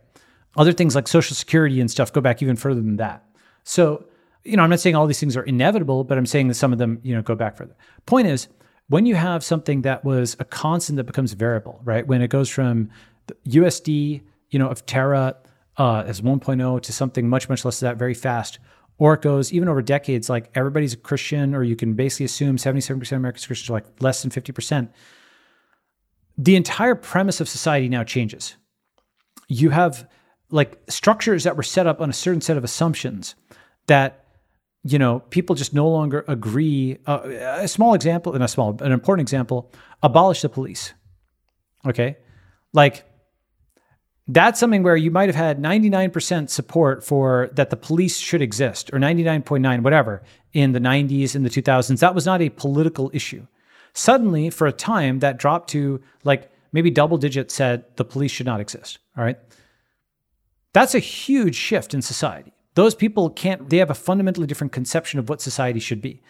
Other 0.57 0.73
things 0.73 0.95
like 0.95 1.07
social 1.07 1.35
security 1.35 1.79
and 1.79 1.89
stuff 1.89 2.11
go 2.13 2.21
back 2.21 2.41
even 2.41 2.55
further 2.55 2.81
than 2.81 2.97
that. 2.97 3.23
So, 3.63 4.05
you 4.43 4.57
know, 4.57 4.63
I'm 4.63 4.69
not 4.69 4.79
saying 4.79 4.95
all 4.95 5.07
these 5.07 5.19
things 5.19 5.37
are 5.37 5.43
inevitable, 5.43 6.03
but 6.03 6.17
I'm 6.17 6.25
saying 6.25 6.49
that 6.49 6.55
some 6.55 6.73
of 6.73 6.79
them, 6.79 6.99
you 7.03 7.15
know, 7.15 7.21
go 7.21 7.35
back 7.35 7.55
further. 7.55 7.75
Point 8.05 8.27
is, 8.27 8.47
when 8.89 9.05
you 9.05 9.15
have 9.15 9.43
something 9.43 9.81
that 9.83 10.03
was 10.03 10.35
a 10.39 10.45
constant 10.45 10.97
that 10.97 11.05
becomes 11.05 11.33
variable, 11.33 11.79
right? 11.83 12.05
When 12.05 12.21
it 12.21 12.27
goes 12.29 12.49
from 12.49 12.89
the 13.27 13.35
USD, 13.61 14.21
you 14.49 14.59
know, 14.59 14.67
of 14.67 14.85
Terra 14.85 15.37
uh, 15.77 16.03
as 16.05 16.21
1.0 16.21 16.81
to 16.81 16.93
something 16.93 17.29
much, 17.29 17.47
much 17.49 17.63
less 17.65 17.79
than 17.79 17.89
that 17.89 17.97
very 17.97 18.13
fast, 18.13 18.59
or 18.97 19.13
it 19.13 19.21
goes 19.21 19.51
even 19.51 19.67
over 19.67 19.81
decades, 19.81 20.29
like 20.29 20.49
everybody's 20.55 20.93
a 20.93 20.97
Christian, 20.97 21.55
or 21.55 21.63
you 21.63 21.75
can 21.75 21.93
basically 21.93 22.25
assume 22.25 22.57
77% 22.57 23.01
of 23.01 23.11
Americans 23.13 23.47
Christians 23.47 23.69
are 23.69 23.73
like 23.73 23.85
less 24.01 24.21
than 24.21 24.31
50%. 24.31 24.89
The 26.37 26.55
entire 26.55 26.95
premise 26.95 27.41
of 27.41 27.49
society 27.49 27.89
now 27.89 28.03
changes. 28.03 28.55
You 29.47 29.71
have 29.71 30.07
like 30.49 30.79
structures 30.87 31.43
that 31.43 31.57
were 31.57 31.63
set 31.63 31.87
up 31.87 31.99
on 31.99 32.09
a 32.09 32.13
certain 32.13 32.41
set 32.41 32.57
of 32.57 32.63
assumptions 32.63 33.35
that 33.87 34.23
you 34.83 34.99
know 34.99 35.19
people 35.29 35.55
just 35.55 35.73
no 35.73 35.89
longer 35.89 36.23
agree 36.27 36.97
uh, 37.07 37.21
a 37.23 37.67
small 37.67 37.93
example 37.93 38.33
and 38.33 38.43
a 38.43 38.47
small 38.47 38.77
an 38.81 38.91
important 38.91 39.25
example 39.25 39.71
abolish 40.01 40.41
the 40.41 40.49
police 40.49 40.93
okay 41.85 42.17
like 42.73 43.05
that's 44.27 44.59
something 44.59 44.83
where 44.83 44.95
you 44.95 45.11
might 45.11 45.27
have 45.27 45.35
had 45.35 45.61
99% 45.61 46.49
support 46.49 47.03
for 47.03 47.49
that 47.53 47.69
the 47.69 47.75
police 47.75 48.17
should 48.17 48.41
exist 48.41 48.89
or 48.93 48.99
99.9 48.99 49.83
whatever 49.83 50.23
in 50.53 50.71
the 50.71 50.79
90s 50.79 51.35
in 51.35 51.43
the 51.43 51.49
2000s 51.49 51.99
that 51.99 52.15
was 52.15 52.25
not 52.25 52.41
a 52.41 52.49
political 52.49 53.11
issue 53.13 53.45
suddenly 53.93 54.49
for 54.49 54.65
a 54.65 54.71
time 54.71 55.19
that 55.19 55.37
dropped 55.37 55.69
to 55.69 56.01
like 56.23 56.51
maybe 56.71 56.89
double 56.89 57.17
digits 57.17 57.53
said 57.53 57.83
the 57.97 58.05
police 58.05 58.31
should 58.31 58.45
not 58.45 58.61
exist 58.61 58.99
all 59.17 59.23
right 59.23 59.37
that's 60.73 60.95
a 60.95 60.99
huge 60.99 61.55
shift 61.55 61.93
in 61.93 62.01
society. 62.01 62.51
Those 62.73 62.95
people 62.95 63.29
can't, 63.29 63.69
they 63.69 63.77
have 63.77 63.91
a 63.91 63.95
fundamentally 63.95 64.47
different 64.47 64.73
conception 64.73 65.19
of 65.19 65.29
what 65.29 65.41
society 65.41 65.79
should 65.79 66.01
be. 66.01 66.21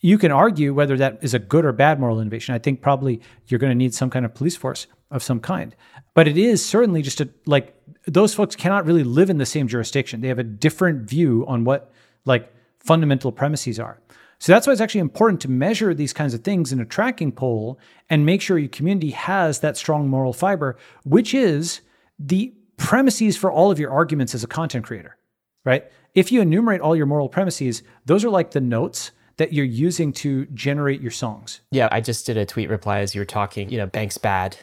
You 0.00 0.18
can 0.18 0.32
argue 0.32 0.74
whether 0.74 0.96
that 0.96 1.18
is 1.22 1.34
a 1.34 1.38
good 1.38 1.64
or 1.64 1.72
bad 1.72 2.00
moral 2.00 2.18
innovation. 2.18 2.54
I 2.54 2.58
think 2.58 2.80
probably 2.80 3.20
you're 3.46 3.60
going 3.60 3.70
to 3.70 3.76
need 3.76 3.94
some 3.94 4.10
kind 4.10 4.24
of 4.24 4.34
police 4.34 4.56
force 4.56 4.86
of 5.12 5.22
some 5.22 5.40
kind. 5.40 5.74
But 6.14 6.26
it 6.26 6.36
is 6.36 6.64
certainly 6.64 7.02
just 7.02 7.20
a, 7.20 7.28
like, 7.46 7.74
those 8.06 8.34
folks 8.34 8.56
cannot 8.56 8.86
really 8.86 9.04
live 9.04 9.30
in 9.30 9.38
the 9.38 9.46
same 9.46 9.68
jurisdiction. 9.68 10.20
They 10.20 10.28
have 10.28 10.38
a 10.38 10.44
different 10.44 11.08
view 11.08 11.44
on 11.46 11.64
what, 11.64 11.92
like, 12.24 12.52
fundamental 12.80 13.30
premises 13.30 13.78
are. 13.78 14.00
So 14.38 14.52
that's 14.52 14.66
why 14.66 14.72
it's 14.72 14.82
actually 14.82 15.02
important 15.02 15.40
to 15.42 15.50
measure 15.50 15.94
these 15.94 16.12
kinds 16.12 16.34
of 16.34 16.42
things 16.42 16.72
in 16.72 16.80
a 16.80 16.84
tracking 16.84 17.30
poll 17.30 17.78
and 18.10 18.26
make 18.26 18.40
sure 18.40 18.58
your 18.58 18.68
community 18.68 19.10
has 19.10 19.60
that 19.60 19.76
strong 19.76 20.08
moral 20.08 20.32
fiber, 20.32 20.76
which 21.04 21.32
is 21.32 21.80
the 22.18 22.52
premises 22.76 23.36
for 23.36 23.52
all 23.52 23.70
of 23.70 23.78
your 23.78 23.92
arguments 23.92 24.34
as 24.34 24.42
a 24.42 24.48
content 24.48 24.84
creator, 24.84 25.16
right? 25.64 25.84
If 26.16 26.32
you 26.32 26.40
enumerate 26.40 26.80
all 26.80 26.96
your 26.96 27.06
moral 27.06 27.28
premises, 27.28 27.84
those 28.04 28.24
are 28.24 28.30
like 28.30 28.50
the 28.50 28.60
notes 28.60 29.12
that 29.36 29.52
you're 29.52 29.64
using 29.64 30.12
to 30.12 30.46
generate 30.46 31.00
your 31.00 31.12
songs. 31.12 31.60
Yeah, 31.70 31.88
I 31.92 32.00
just 32.00 32.26
did 32.26 32.36
a 32.36 32.44
tweet 32.44 32.68
reply 32.68 32.98
as 32.98 33.14
you 33.14 33.20
were 33.20 33.24
talking. 33.24 33.70
You 33.70 33.78
know, 33.78 33.86
bank's 33.86 34.18
bad, 34.18 34.56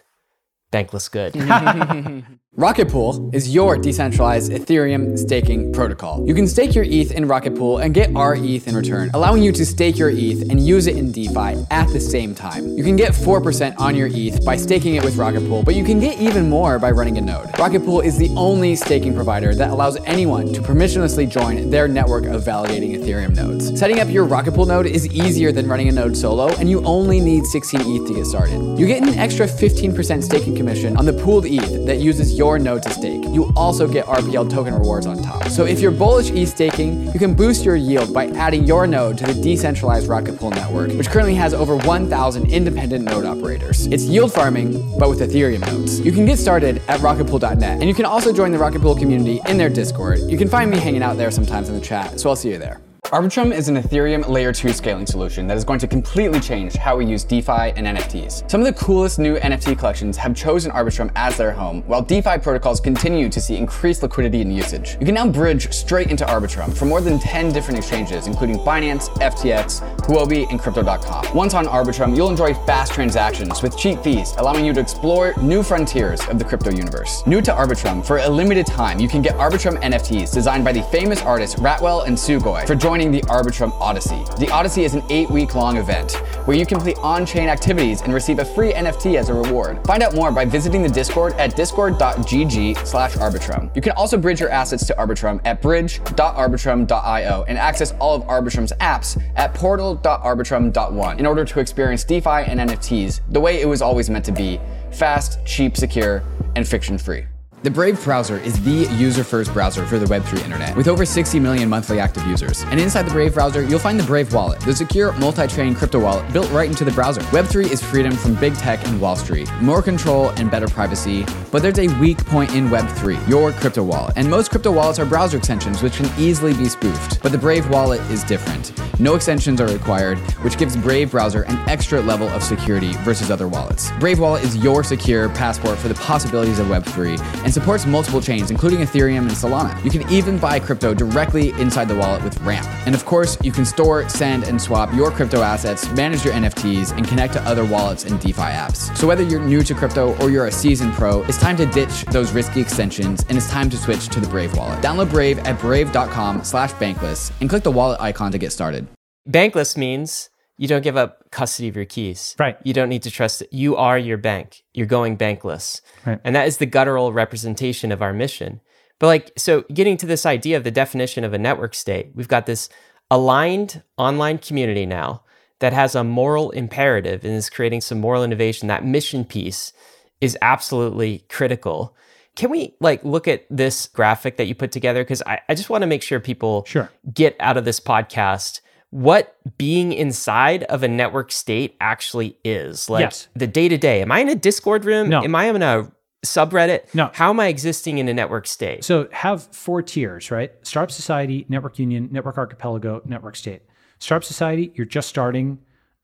bankless 0.72 1.10
good. 1.10 1.34
Rocket 2.60 2.90
Pool 2.90 3.30
is 3.34 3.54
your 3.54 3.78
decentralized 3.78 4.52
Ethereum 4.52 5.18
staking 5.18 5.72
protocol. 5.72 6.28
You 6.28 6.34
can 6.34 6.48
stake 6.48 6.74
your 6.74 6.84
ETH 6.84 7.12
in 7.12 7.28
Rocket 7.28 7.56
Pool 7.56 7.78
and 7.78 7.94
get 7.94 8.10
rETH 8.10 8.68
in 8.68 8.76
return, 8.76 9.12
allowing 9.14 9.44
you 9.44 9.52
to 9.52 9.64
stake 9.64 10.00
your 10.00 10.10
ETH 10.10 10.42
and 10.50 10.60
use 10.60 10.88
it 10.88 10.98
in 10.98 11.12
DeFi 11.12 11.64
at 11.70 11.88
the 11.94 12.00
same 12.02 12.34
time. 12.34 12.68
You 12.76 12.84
can 12.84 12.96
get 12.96 13.14
4% 13.14 13.80
on 13.80 13.96
your 13.96 14.10
ETH 14.12 14.44
by 14.44 14.58
staking 14.58 14.96
it 14.96 15.06
with 15.06 15.16
Rocket 15.16 15.48
Pool, 15.48 15.62
but 15.62 15.76
you 15.76 15.86
can 15.86 16.00
get 16.00 16.20
even 16.20 16.50
more 16.50 16.80
by 16.80 16.90
running 16.90 17.20
a 17.20 17.22
node. 17.22 17.48
Rocket 17.60 17.86
Pool 17.86 18.02
is 18.02 18.18
the 18.18 18.30
only 18.36 18.76
staking 18.76 19.14
provider 19.14 19.54
that 19.54 19.70
allows 19.70 19.98
anyone 20.06 20.52
to 20.52 20.60
permissionlessly 20.60 21.30
join 21.30 21.70
their 21.70 21.88
network 21.88 22.26
of 22.26 22.44
validating 22.44 22.98
Ethereum 22.98 23.36
nodes. 23.36 23.80
Setting 23.80 24.00
up 24.00 24.10
your 24.10 24.26
Rocket 24.26 24.56
Pool 24.56 24.66
node 24.66 24.88
is 24.88 25.08
easier 25.14 25.52
than 25.52 25.68
running 25.68 25.88
a 25.88 25.92
node 25.92 26.18
solo, 26.18 26.48
and 26.56 26.68
you 26.68 26.84
only 26.84 27.20
need 27.20 27.46
16 27.46 27.80
ETH 27.82 28.08
to 28.08 28.16
get 28.16 28.26
started. 28.26 28.80
You 28.80 28.88
get 28.88 29.04
an 29.04 29.10
extra 29.20 29.46
15% 29.46 30.24
staking 30.24 30.56
commission 30.56 30.98
on 30.98 31.06
the 31.06 31.14
pooled 31.14 31.46
ETH 31.46 31.86
that 31.86 32.00
uses 32.00 32.39
your 32.40 32.58
node 32.58 32.82
to 32.82 32.90
stake. 32.90 33.22
You 33.26 33.52
also 33.56 33.86
get 33.86 34.06
RPL 34.06 34.50
token 34.50 34.74
rewards 34.74 35.06
on 35.06 35.22
top. 35.22 35.50
So 35.50 35.66
if 35.66 35.82
you're 35.82 35.92
bullish 35.92 36.32
ETH 36.32 36.48
staking, 36.48 37.12
you 37.12 37.20
can 37.20 37.36
boost 37.36 37.66
your 37.66 37.76
yield 37.76 38.14
by 38.14 38.28
adding 38.28 38.64
your 38.64 38.88
node 38.88 39.18
to 39.18 39.26
the 39.26 39.34
decentralized 39.42 40.08
Rocket 40.08 40.40
Pool 40.40 40.52
network, 40.52 40.92
which 40.94 41.10
currently 41.10 41.36
has 41.36 41.54
over 41.54 41.76
1,000 41.76 42.50
independent 42.50 43.04
node 43.04 43.26
operators. 43.26 43.88
It's 43.88 44.06
yield 44.06 44.32
farming, 44.34 44.98
but 44.98 45.10
with 45.10 45.20
Ethereum 45.20 45.60
nodes. 45.68 46.00
You 46.00 46.14
can 46.14 46.26
get 46.26 46.40
started 46.40 46.82
at 46.88 47.02
rocketpool.net, 47.02 47.62
and 47.62 47.84
you 47.84 47.94
can 47.94 48.06
also 48.06 48.32
join 48.32 48.54
the 48.54 48.58
Rocket 48.58 48.82
Pool 48.82 48.96
community 48.96 49.42
in 49.48 49.58
their 49.58 49.70
Discord. 49.70 50.20
You 50.20 50.38
can 50.38 50.48
find 50.48 50.72
me 50.72 50.78
hanging 50.78 51.04
out 51.04 51.18
there 51.18 51.32
sometimes 51.32 51.68
in 51.68 51.76
the 51.76 51.82
chat, 51.82 52.22
so 52.22 52.30
I'll 52.30 52.38
see 52.38 52.52
you 52.52 52.58
there. 52.58 52.80
Arbitrum 53.12 53.52
is 53.52 53.70
an 53.70 53.76
Ethereum 53.76 54.28
layer 54.30 54.54
2 54.54 54.72
scaling 54.72 55.08
solution 55.08 55.48
that 55.48 55.58
is 55.58 55.64
going 55.64 55.80
to 55.80 55.88
completely 55.88 56.40
change 56.40 56.76
how 56.76 56.96
we 56.96 57.08
use 57.08 57.24
DeFi 57.24 57.74
and 57.76 57.88
NFTs. 57.88 58.48
Some 58.52 58.62
of 58.62 58.68
the 58.68 58.74
coolest 58.74 59.18
new 59.18 59.36
NFT 59.38 59.80
collections 59.80 60.16
have 60.18 60.36
chosen 60.36 60.72
Arbitrum 60.72 61.12
as 61.16 61.36
their 61.36 61.52
home, 61.52 61.82
while 61.88 62.04
DeFi 62.04 62.38
protocols 62.38 62.80
continue 62.80 63.28
to 63.28 63.42
see 63.42 63.58
increased 63.58 64.04
liquidity 64.04 64.44
and 64.44 64.56
usage. 64.56 64.96
You 65.00 65.08
can 65.08 65.16
now 65.16 65.28
bridge 65.28 65.74
straight 65.74 66.12
into 66.12 66.24
Arbitrum 66.24 66.78
from 66.78 66.90
more 66.90 67.02
than 67.02 67.18
10 67.18 67.52
different 67.52 67.80
exchanges, 67.80 68.28
including 68.28 68.58
Binance, 68.58 69.10
FTX, 69.18 69.80
Huobi, 70.02 70.48
and 70.52 70.60
Crypto.com. 70.60 71.36
Once 71.36 71.56
on 71.56 71.66
Arbitrum, 71.66 72.16
you'll 72.16 72.30
enjoy 72.30 72.54
fast 72.54 72.94
transactions 72.94 73.64
with 73.64 73.76
cheap 73.76 74.04
fees, 74.04 74.36
allowing 74.38 74.64
you 74.64 74.72
to 74.74 74.80
explore 74.80 75.34
new 75.42 75.64
frontiers 75.64 76.22
of 76.28 76.38
the 76.38 76.46
crypto 76.46 76.70
universe. 76.70 77.26
New 77.26 77.42
to 77.42 77.52
Arbitrum, 77.52 78.06
for 78.06 78.20
a 78.20 78.30
limited 78.30 78.68
time, 78.68 79.00
you 79.00 79.10
can 79.10 79.24
get 79.24 79.34
Arbitrum 79.38 79.82
NFTs 79.82 80.32
designed 80.32 80.64
by 80.64 80.72
the 80.72 80.84
famous 80.92 81.24
artists 81.24 81.60
Ratwell 81.60 82.06
and 82.06 82.16
Sugoi 82.16 82.68
for 82.68 82.76
joining 82.76 82.99
the 83.08 83.22
Arbitrum 83.22 83.72
Odyssey. 83.80 84.22
The 84.38 84.50
Odyssey 84.52 84.84
is 84.84 84.94
an 84.94 85.04
eight 85.10 85.30
week 85.30 85.56
long 85.56 85.78
event 85.78 86.12
where 86.44 86.58
you 86.58 86.66
complete 86.66 86.98
on 86.98 87.26
chain 87.26 87.48
activities 87.48 88.02
and 88.02 88.14
receive 88.14 88.40
a 88.40 88.46
free 88.46 88.74
NFT 88.74 89.16
as 89.16 89.30
a 89.30 89.34
reward. 89.34 89.82
Find 89.88 90.04
out 90.04 90.14
more 90.14 90.32
by 90.34 90.44
visiting 90.44 90.84
the 90.84 90.90
Discord 90.90 91.32
at 91.36 91.56
discord.gg 91.56 92.86
slash 92.86 93.14
Arbitrum. 93.14 93.74
You 93.74 93.82
can 93.82 93.94
also 93.94 94.18
bridge 94.18 94.42
your 94.42 94.50
assets 94.50 94.86
to 94.88 94.94
Arbitrum 94.96 95.40
at 95.46 95.62
bridge.arbitrum.io 95.62 97.46
and 97.48 97.58
access 97.58 97.94
all 97.94 98.16
of 98.18 98.24
Arbitrum's 98.24 98.74
apps 98.74 99.22
at 99.38 99.54
portal.arbitrum.one 99.54 101.20
in 101.20 101.26
order 101.26 101.46
to 101.46 101.60
experience 101.62 102.04
DeFi 102.04 102.30
and 102.30 102.60
NFTs 102.60 103.22
the 103.30 103.40
way 103.40 103.62
it 103.62 103.66
was 103.66 103.82
always 103.82 104.10
meant 104.10 104.26
to 104.26 104.34
be 104.34 104.60
fast, 104.92 105.44
cheap, 105.46 105.78
secure, 105.78 106.22
and 106.58 106.68
friction 106.68 106.98
free. 106.98 107.26
The 107.62 107.70
Brave 107.70 108.02
browser 108.06 108.38
is 108.38 108.58
the 108.64 108.88
user 108.96 109.22
first 109.22 109.52
browser 109.52 109.86
for 109.86 110.00
the 110.00 110.06
Web3 110.06 110.46
internet, 110.46 110.78
with 110.78 110.88
over 110.88 111.06
60 111.06 111.42
million 111.42 111.68
monthly 111.68 112.00
active 112.00 112.26
users. 112.26 112.64
And 112.64 112.80
inside 112.80 113.02
the 113.02 113.12
Brave 113.12 113.34
browser, 113.34 113.62
you'll 113.62 113.80
find 113.80 114.00
the 114.00 114.06
Brave 114.06 114.34
wallet, 114.34 114.62
the 114.62 114.74
secure 114.74 115.12
multi 115.20 115.46
chain 115.46 115.76
crypto 115.76 116.00
wallet 116.00 116.32
built 116.32 116.50
right 116.52 116.70
into 116.70 116.86
the 116.86 116.92
browser. 116.92 117.20
Web3 117.34 117.70
is 117.70 117.84
freedom 117.84 118.14
from 118.14 118.36
big 118.36 118.56
tech 118.56 118.88
and 118.88 119.02
Wall 119.02 119.18
Street, 119.18 119.52
more 119.60 119.82
control 119.82 120.30
and 120.38 120.50
better 120.50 120.70
privacy. 120.70 121.26
But 121.52 121.62
there's 121.62 121.80
a 121.80 121.90
weak 122.00 122.26
point 122.28 122.56
in 122.56 122.70
Web3 122.70 123.28
your 123.28 123.52
crypto 123.52 123.84
wallet. 123.84 124.14
And 124.16 124.30
most 124.30 124.52
crypto 124.52 124.72
wallets 124.72 124.98
are 124.98 125.06
browser 125.06 125.36
extensions, 125.36 125.84
which 125.84 125.98
can 125.98 126.10
easily 126.18 126.54
be 126.54 126.70
spoofed. 126.70 127.22
But 127.22 127.34
the 127.34 127.38
Brave 127.38 127.70
wallet 127.70 128.00
is 128.10 128.24
different. 128.24 128.72
No 129.02 129.16
extensions 129.16 129.62
are 129.62 129.68
required, 129.68 130.18
which 130.44 130.58
gives 130.58 130.76
Brave 130.76 131.12
browser 131.12 131.44
an 131.44 131.58
extra 131.70 132.02
level 132.02 132.28
of 132.30 132.44
security 132.44 132.92
versus 133.04 133.32
other 133.32 133.48
wallets. 133.48 133.92
Brave 133.98 134.20
Wallet 134.20 134.44
is 134.44 134.58
your 134.58 134.84
secure 134.84 135.30
passport 135.30 135.78
for 135.78 135.88
the 135.88 135.94
possibilities 135.96 136.60
of 136.60 136.68
Web3 136.68 137.46
and 137.50 137.54
supports 137.56 137.88
multiple 137.88 138.22
chains, 138.22 138.52
including 138.52 138.82
Ethereum 138.82 139.22
and 139.22 139.32
Solana. 139.32 139.84
You 139.84 139.90
can 139.90 140.08
even 140.14 140.38
buy 140.38 140.60
crypto 140.60 140.94
directly 140.94 141.50
inside 141.54 141.88
the 141.88 141.96
wallet 141.96 142.24
with 142.24 142.40
Ramp. 142.42 142.68
And 142.86 142.94
of 142.94 143.06
course, 143.06 143.40
you 143.44 143.52
can 143.52 143.66
store, 143.66 144.08
send, 144.08 144.44
and 144.44 144.62
swap 144.62 144.94
your 144.94 145.10
crypto 145.10 145.42
assets, 145.42 145.90
manage 145.94 146.24
your 146.24 146.36
NFTs, 146.36 146.96
and 146.96 147.08
connect 147.08 147.34
to 147.34 147.42
other 147.42 147.66
wallets 147.66 148.06
and 148.06 148.20
DeFi 148.20 148.40
apps. 148.40 148.96
So 148.96 149.08
whether 149.08 149.24
you're 149.24 149.42
new 149.42 149.64
to 149.64 149.74
crypto 149.74 150.16
or 150.22 150.30
you're 150.30 150.46
a 150.46 150.52
seasoned 150.52 150.94
pro, 150.94 151.24
it's 151.24 151.40
time 151.40 151.58
to 151.58 151.66
ditch 151.66 152.06
those 152.12 152.32
risky 152.34 152.62
extensions 152.62 153.26
and 153.30 153.36
it's 153.36 153.50
time 153.50 153.72
to 153.72 153.78
switch 153.78 154.10
to 154.10 154.20
the 154.20 154.28
Brave 154.28 154.56
wallet. 154.56 154.80
Download 154.84 155.10
Brave 155.10 155.40
at 155.40 155.60
brave.com 155.60 156.44
slash 156.44 156.72
bankless 156.74 157.32
and 157.42 157.50
click 157.50 157.64
the 157.64 157.72
wallet 157.72 158.00
icon 158.00 158.32
to 158.32 158.38
get 158.38 158.52
started. 158.52 158.88
Bankless 159.28 159.76
means 159.76 160.29
you 160.60 160.68
don't 160.68 160.84
give 160.84 160.98
up 160.98 161.32
custody 161.32 161.70
of 161.70 161.76
your 161.78 161.86
keys. 161.86 162.36
Right. 162.38 162.58
You 162.66 162.74
don't 162.74 162.90
need 162.90 163.04
to 163.04 163.10
trust 163.12 163.42
it. 163.42 163.48
You 163.54 163.78
are 163.78 163.98
your 163.98 164.18
bank. 164.18 164.64
You're 164.74 164.88
going 164.88 165.18
bankless. 165.18 165.80
Right. 166.06 166.20
And 166.26 166.36
that 166.36 166.48
is 166.48 166.58
the 166.58 166.66
guttural 166.66 167.14
representation 167.14 167.94
of 167.94 168.02
our 168.02 168.12
mission. 168.12 168.60
But 169.00 169.08
like, 169.08 169.32
so 169.38 169.62
getting 169.74 169.96
to 169.98 170.06
this 170.06 170.26
idea 170.26 170.58
of 170.58 170.66
the 170.66 170.72
definition 170.72 171.24
of 171.24 171.34
a 171.34 171.38
network 171.38 171.74
state, 171.74 172.12
we've 172.14 172.28
got 172.28 172.46
this 172.46 172.68
aligned 173.10 173.82
online 173.98 174.38
community 174.38 174.86
now 174.86 175.24
that 175.60 175.72
has 175.72 175.96
a 175.96 176.04
moral 176.04 176.52
imperative 176.52 177.24
and 177.24 177.34
is 177.34 177.50
creating 177.50 177.80
some 177.80 178.02
moral 178.02 178.24
innovation. 178.24 178.68
That 178.68 178.84
mission 178.84 179.24
piece 179.24 179.72
is 180.20 180.38
absolutely 180.42 181.24
critical. 181.30 181.96
Can 182.36 182.50
we 182.50 182.76
like 182.82 183.02
look 183.06 183.30
at 183.30 183.46
this 183.50 183.88
graphic 183.88 184.36
that 184.36 184.48
you 184.48 184.56
put 184.56 184.74
together? 184.74 185.04
Because 185.06 185.24
I, 185.26 185.40
I 185.48 185.56
just 185.56 185.70
want 185.70 185.84
to 185.84 185.88
make 185.88 186.04
sure 186.04 186.20
people 186.20 186.66
Sure. 186.68 186.92
get 187.14 187.38
out 187.40 187.56
of 187.56 187.64
this 187.64 187.80
podcast 187.80 188.60
what 188.92 189.36
being 189.58 189.94
inside 189.94 190.64
of 190.64 190.82
a 190.84 190.88
network 190.88 191.32
state 191.32 191.76
actually 191.80 192.38
is. 192.44 192.90
Like 192.90 193.02
Yes. 193.02 193.28
the 193.36 193.48
day 193.48 193.68
to 193.70 193.78
day. 193.78 194.02
Am 194.02 194.12
I 194.12 194.20
in 194.20 194.30
a 194.30 194.36
Discord 194.36 194.86
room? 194.86 195.10
No. 195.10 195.24
Am 195.24 195.36
I 195.36 195.46
in 195.46 195.62
a 195.62 195.92
subreddit? 196.26 196.94
No. 196.94 197.12
How 197.14 197.30
am 197.30 197.40
I 197.40 197.48
existing 197.48 197.98
in 198.00 198.08
a 198.08 198.14
network 198.14 198.48
state? 198.48 198.84
So 198.84 199.08
have 199.12 199.44
four 199.56 199.82
tiers, 199.82 200.32
right? 200.32 200.52
Startup 200.64 200.92
Society, 200.92 201.46
Network 201.50 201.78
Union, 201.80 202.10
Network 202.12 202.38
Archipelago, 202.38 203.02
Network 203.06 203.36
State. 203.36 203.62
Startup 204.00 204.24
Society, 204.24 204.72
you're 204.76 204.86
just 204.86 205.08
starting. 205.08 205.60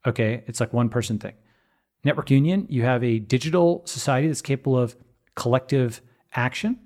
Okay, 0.05 0.43
it's 0.45 0.59
like 0.59 0.71
one 0.71 0.89
person 0.89 1.17
thing. 1.17 1.33
Network 2.03 2.29
Union, 2.29 2.67
you 2.69 2.83
have 2.83 3.03
a 3.03 3.17
digital 3.17 3.81
society 3.86 4.27
that's 4.27 4.41
capable 4.43 4.77
of 4.77 4.95
collective 5.36 6.01
action. 6.36 6.79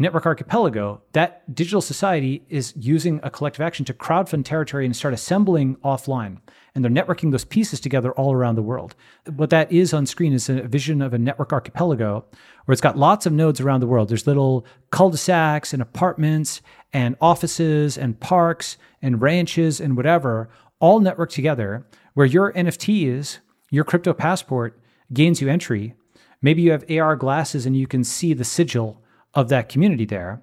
Network 0.00 0.24
Archipelago, 0.24 1.02
that 1.12 1.54
digital 1.54 1.82
society 1.82 2.42
is 2.48 2.72
using 2.74 3.20
a 3.22 3.28
collective 3.28 3.60
action 3.60 3.84
to 3.84 3.92
crowdfund 3.92 4.46
territory 4.46 4.86
and 4.86 4.96
start 4.96 5.12
assembling 5.12 5.76
offline. 5.84 6.38
And 6.74 6.82
they're 6.82 6.90
networking 6.90 7.32
those 7.32 7.44
pieces 7.44 7.80
together 7.80 8.10
all 8.12 8.32
around 8.32 8.54
the 8.54 8.62
world. 8.62 8.94
What 9.26 9.50
that 9.50 9.70
is 9.70 9.92
on 9.92 10.06
screen 10.06 10.32
is 10.32 10.48
a 10.48 10.62
vision 10.62 11.02
of 11.02 11.12
a 11.12 11.18
network 11.18 11.52
archipelago 11.52 12.24
where 12.64 12.72
it's 12.72 12.80
got 12.80 12.96
lots 12.96 13.26
of 13.26 13.34
nodes 13.34 13.60
around 13.60 13.80
the 13.80 13.86
world. 13.86 14.08
There's 14.08 14.26
little 14.26 14.64
cul 14.90 15.10
de 15.10 15.18
sacs 15.18 15.74
and 15.74 15.82
apartments 15.82 16.62
and 16.94 17.14
offices 17.20 17.98
and 17.98 18.18
parks 18.18 18.78
and 19.02 19.20
ranches 19.20 19.82
and 19.82 19.98
whatever, 19.98 20.48
all 20.78 21.02
networked 21.02 21.32
together 21.32 21.86
where 22.14 22.24
your 22.24 22.54
NFTs, 22.54 23.40
your 23.70 23.84
crypto 23.84 24.14
passport 24.14 24.80
gains 25.12 25.42
you 25.42 25.50
entry. 25.50 25.92
Maybe 26.40 26.62
you 26.62 26.70
have 26.70 26.90
AR 26.90 27.16
glasses 27.16 27.66
and 27.66 27.76
you 27.76 27.86
can 27.86 28.02
see 28.02 28.32
the 28.32 28.44
sigil 28.44 29.02
of 29.34 29.48
that 29.48 29.68
community 29.68 30.04
there. 30.04 30.42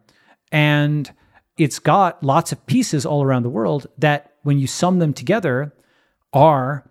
And 0.52 1.12
it's 1.58 1.80
got 1.80 2.24
lots 2.24 2.52
of 2.52 2.66
pieces 2.68 3.06
all 3.06 3.24
around 3.24 3.44
the 3.44 3.50
world 3.50 3.88
that, 3.98 4.34
when 4.44 4.60
you 4.60 4.68
sum 4.68 5.00
them 5.00 5.14
together, 5.14 5.74
are 6.32 6.90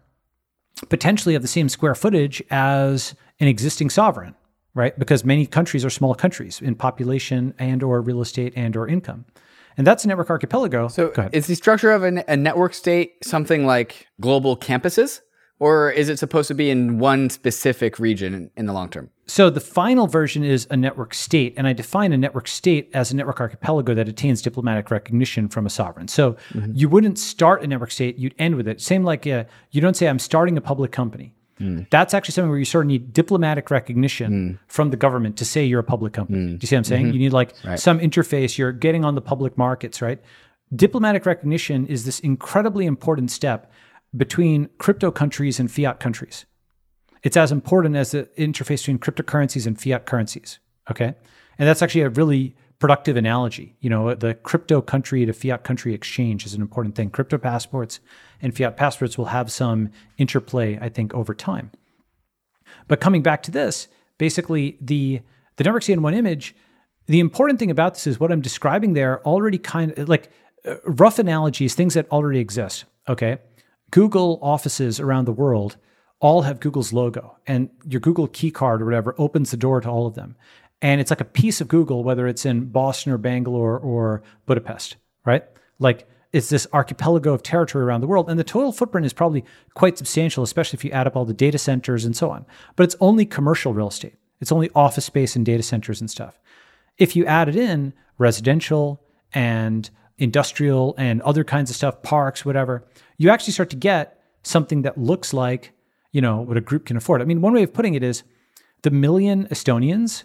potentially 0.89 1.35
of 1.35 1.43
the 1.43 1.49
same 1.49 1.69
square 1.69 1.95
footage 1.95 2.43
as 2.51 3.15
an 3.41 3.49
existing 3.49 3.89
sovereign, 3.89 4.35
right? 4.75 4.99
Because 4.99 5.25
many 5.25 5.47
countries 5.47 5.85
are 5.85 5.91
small 5.91 6.15
countries 6.15 6.61
in 6.61 6.75
population 6.75 7.55
and 7.59 7.83
or 7.83 8.01
real 8.03 8.21
estate 8.21 8.53
and 8.57 8.77
or 8.77 8.87
income. 8.87 9.25
And 9.79 9.87
that's 9.87 10.05
a 10.05 10.09
network 10.09 10.31
archipelago. 10.31 10.89
So 10.89 11.13
is 11.33 11.47
the 11.47 11.55
structure 11.55 11.93
of 11.93 12.03
a, 12.03 12.25
a 12.29 12.37
network 12.37 12.75
state 12.75 13.25
something 13.25 13.67
like 13.67 14.07
global 14.21 14.57
campuses? 14.57 15.21
Or 15.59 15.91
is 15.91 16.11
it 16.11 16.19
supposed 16.19 16.49
to 16.49 16.55
be 16.55 16.69
in 16.71 16.99
one 16.99 17.31
specific 17.31 17.99
region 17.99 18.35
in, 18.35 18.51
in 18.57 18.67
the 18.67 18.75
long 18.75 18.91
term? 18.91 19.11
So 19.29 19.51
the 19.51 19.61
final 19.61 20.07
version 20.07 20.45
is 20.45 20.69
a 20.71 20.77
network 20.77 21.13
state, 21.13 21.55
and 21.57 21.67
I 21.67 21.73
define 21.73 22.13
a 22.13 22.17
network 22.17 22.47
state 22.47 22.91
as 22.95 23.11
a 23.11 23.17
network 23.17 23.41
archipelago 23.41 23.93
that 23.95 24.09
attains 24.09 24.41
diplomatic 24.41 24.91
recognition 24.91 25.49
from 25.49 25.67
a 25.67 25.71
sovereign. 25.71 26.07
So 26.07 26.37
mm-hmm. 26.53 26.73
you 26.75 26.89
wouldn't 26.89 27.19
start 27.19 27.63
a 27.63 27.67
network 27.67 27.91
state; 27.91 28.19
you'd 28.19 28.35
end 28.39 28.55
with 28.55 28.69
it. 28.69 28.81
Same 28.81 29.03
like 29.03 29.27
uh, 29.27 29.45
you 29.73 29.81
don't 29.81 29.97
say 29.97 30.09
I'm 30.09 30.21
starting 30.21 30.57
a 30.57 30.61
public 30.61 30.93
company. 30.93 31.35
Mm. 31.61 31.89
That's 31.91 32.15
actually 32.15 32.33
something 32.33 32.51
where 32.51 32.59
you 32.59 32.65
sort 32.65 32.85
of 32.85 32.89
need 32.89 33.13
diplomatic 33.13 33.71
recognition 33.71 34.33
mm. 34.33 34.59
from 34.69 34.91
the 34.91 34.97
government 34.97 35.37
to 35.39 35.45
say 35.45 35.65
you're 35.65 35.81
a 35.81 35.85
public 35.85 36.13
company. 36.13 36.39
Mm. 36.39 36.59
Do 36.59 36.59
you 36.63 36.67
see 36.69 36.77
what 36.77 36.81
I'm 36.81 36.85
saying? 36.85 37.07
Mm-hmm. 37.07 37.15
You 37.15 37.19
need 37.19 37.33
like 37.33 37.55
some 37.77 37.99
interface. 37.99 38.59
You're 38.59 38.73
getting 38.73 39.05
on 39.05 39.15
the 39.15 39.23
public 39.23 39.57
markets, 39.57 40.03
right? 40.03 40.21
Diplomatic 40.75 41.25
recognition 41.27 41.87
is 41.87 42.05
this 42.05 42.21
incredibly 42.21 42.87
important 42.87 43.31
step 43.31 43.73
between 44.17 44.69
crypto 44.79 45.11
countries 45.11 45.59
and 45.59 45.71
fiat 45.71 45.99
countries. 46.01 46.45
It's 47.23 47.37
as 47.37 47.53
important 47.53 47.97
as 47.97 48.13
the 48.13 48.29
interface 48.39 48.87
between 48.87 48.99
cryptocurrencies 48.99 49.67
and 49.67 49.81
fiat 49.81 50.07
currencies. 50.07 50.59
Okay. 50.91 51.15
And 51.59 51.69
that's 51.69 51.83
actually 51.83 52.03
a 52.03 52.11
really 52.11 52.55
productive 52.79 53.17
analogy. 53.17 53.75
You 53.81 53.91
know, 53.91 54.15
the 54.15 54.35
crypto 54.35 54.81
country 54.81 55.25
to 55.25 55.33
fiat 55.33 55.65
country 55.65 55.95
exchange 55.95 56.45
is 56.45 56.55
an 56.55 56.61
important 56.61 56.95
thing. 56.95 57.11
Crypto 57.11 57.39
passports 57.39 58.01
and 58.43 58.57
fiat 58.57 58.77
passports 58.77 59.17
will 59.17 59.27
have 59.27 59.51
some 59.51 59.91
interplay, 60.19 60.79
I 60.81 60.89
think, 60.89 61.15
over 61.15 61.35
time. 61.35 61.71
But 62.89 63.01
coming 63.01 63.23
back 63.23 63.43
to 63.45 63.51
this, 63.51 63.89
basically 64.19 64.77
the 64.81 65.21
the 65.57 65.65
network 65.65 65.83
state 65.83 65.95
in 65.95 66.03
one 66.03 66.13
image, 66.15 66.55
the 67.07 67.21
important 67.21 67.59
thing 67.59 67.71
about 67.71 67.95
this 67.95 68.07
is 68.07 68.21
what 68.21 68.31
I'm 68.31 68.43
describing 68.43 68.93
there 68.93 69.27
already 69.27 69.59
kind 69.59 69.99
of 69.99 70.09
like 70.09 70.31
rough 70.85 71.19
analogies, 71.19 71.75
things 71.75 71.95
that 71.95 72.11
already 72.11 72.41
exist. 72.41 72.85
Okay. 73.09 73.39
Google 73.91 74.39
offices 74.43 74.99
around 75.01 75.25
the 75.25 75.33
world 75.33 75.77
all 76.21 76.43
have 76.43 76.61
Google's 76.61 76.93
logo, 76.93 77.37
and 77.47 77.69
your 77.87 78.01
Google 78.01 78.27
key 78.29 78.51
card 78.51 78.81
or 78.81 78.87
whatever 78.87 79.15
opens 79.19 79.51
the 79.51 79.57
door 79.57 79.81
to 79.81 79.89
all 79.89 80.07
of 80.07 80.15
them. 80.15 80.37
And 80.83 81.01
it's 81.01 81.11
like 81.11 81.21
a 81.21 81.27
piece 81.27 81.61
of 81.61 81.69
Google, 81.69 82.05
whether 82.05 82.27
it's 82.27 82.47
in 82.47 82.67
Boston 82.67 83.13
or 83.13 83.19
Bangalore 83.19 83.79
or 83.79 84.23
Budapest, 84.47 84.97
right? 85.25 85.45
Like 85.79 86.09
it's 86.33 86.49
this 86.49 86.67
archipelago 86.73 87.33
of 87.33 87.43
territory 87.43 87.85
around 87.85 88.03
the 88.03 88.07
world. 88.07 88.29
And 88.29 88.39
the 88.39 88.45
total 88.45 88.73
footprint 88.73 89.07
is 89.07 89.13
probably 89.13 89.45
quite 89.75 89.97
substantial, 89.97 90.45
especially 90.45 90.77
if 90.77 90.85
you 90.85 90.91
add 90.91 91.07
up 91.07 91.17
all 91.17 91.25
the 91.25 91.33
data 91.33 91.59
centers 91.59 92.05
and 92.05 92.17
so 92.17 92.31
on. 92.31 92.45
But 92.77 92.85
it's 92.85 92.97
only 93.01 93.25
commercial 93.25 93.73
real 93.73 93.89
estate, 93.89 94.17
it's 94.41 94.53
only 94.53 94.71
office 94.75 95.07
space 95.07 95.37
and 95.37 95.47
data 95.47 95.63
centers 95.63 96.01
and 96.01 96.11
stuff. 96.11 96.39
If 96.99 97.17
you 97.17 97.27
added 97.27 97.57
in 97.57 97.93
residential 98.19 99.03
and 99.33 99.89
industrial 100.19 100.95
and 100.97 101.21
other 101.23 101.45
kinds 101.45 101.71
of 101.71 101.77
stuff, 101.77 102.03
parks, 102.03 102.45
whatever, 102.45 102.87
you 103.19 103.31
actually 103.31 103.53
start 103.53 103.71
to 103.71 103.77
get 103.77 104.21
something 104.43 104.83
that 104.83 104.97
looks 104.97 105.35
like, 105.35 105.73
you 106.17 106.23
know, 106.23 106.41
what 106.41 106.57
a 106.57 106.63
group 106.63 106.87
can 106.87 106.97
afford. 106.97 107.21
I 107.21 107.27
mean, 107.27 107.43
one 107.43 107.53
way 107.53 107.63
of 107.63 107.75
putting 107.75 107.93
it 107.93 108.03
is 108.03 108.23
the 108.81 108.91
million 108.91 109.47
Estonians 109.49 110.25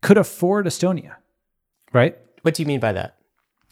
could 0.00 0.16
afford 0.16 0.64
Estonia, 0.64 1.16
right? 1.92 2.16
What 2.40 2.54
do 2.54 2.62
you 2.62 2.66
mean 2.66 2.80
by 2.80 2.92
that? 2.92 3.18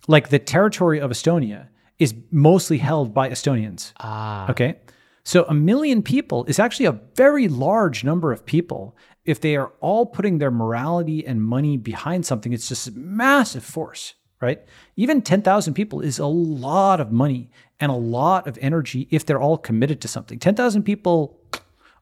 Like 0.07 0.29
the 0.29 0.39
territory 0.39 1.01
of 1.01 1.11
Estonia 1.11 1.69
is 1.99 2.15
mostly 2.31 2.77
held 2.77 3.15
by 3.15 3.31
Estonians. 3.31 3.95
Ah. 3.99 4.51
Okay. 4.51 4.77
So 5.25 5.45
a 5.45 5.55
million 5.55 6.03
people 6.03 6.45
is 6.45 6.59
actually 6.59 6.85
a 6.85 7.01
very 7.17 7.49
large 7.49 8.05
number 8.05 8.31
of 8.31 8.45
people. 8.45 8.95
If 9.25 9.41
they 9.41 9.57
are 9.57 9.73
all 9.81 10.05
putting 10.05 10.37
their 10.37 10.51
morality 10.51 11.27
and 11.27 11.43
money 11.43 11.79
behind 11.79 12.27
something, 12.27 12.53
it's 12.53 12.69
just 12.69 12.89
a 12.89 12.93
massive 12.93 13.65
force, 13.65 14.13
right? 14.43 14.61
Even 14.97 15.23
10,000 15.23 15.73
people 15.73 16.03
is 16.03 16.19
a 16.19 16.27
lot 16.27 17.01
of 17.01 17.11
money 17.11 17.51
and 17.81 17.91
a 17.91 17.95
lot 17.95 18.47
of 18.47 18.59
energy 18.61 19.09
if 19.11 19.25
they're 19.25 19.41
all 19.41 19.57
committed 19.57 20.03
to 20.03 20.09
something. 20.09 20.39
10,000 20.39 20.83
people 20.83 21.38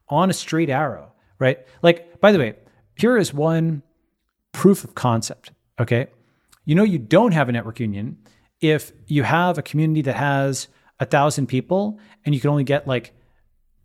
on 0.09 0.29
a 0.29 0.33
straight 0.33 0.69
arrow, 0.69 1.13
right? 1.39 1.59
Like, 1.81 2.19
by 2.19 2.31
the 2.31 2.39
way, 2.39 2.55
here 2.95 3.17
is 3.17 3.33
one 3.33 3.83
proof 4.51 4.83
of 4.83 4.95
concept, 4.95 5.51
okay? 5.79 6.07
You 6.65 6.75
know, 6.75 6.83
you 6.83 6.99
don't 6.99 7.33
have 7.33 7.49
a 7.49 7.51
network 7.51 7.79
union 7.79 8.17
if 8.59 8.91
you 9.05 9.23
have 9.23 9.57
a 9.57 9.61
community 9.61 10.01
that 10.03 10.15
has 10.15 10.67
a 10.99 11.05
thousand 11.05 11.47
people 11.47 11.99
and 12.25 12.33
you 12.33 12.41
can 12.41 12.49
only 12.49 12.63
get 12.63 12.87
like 12.87 13.13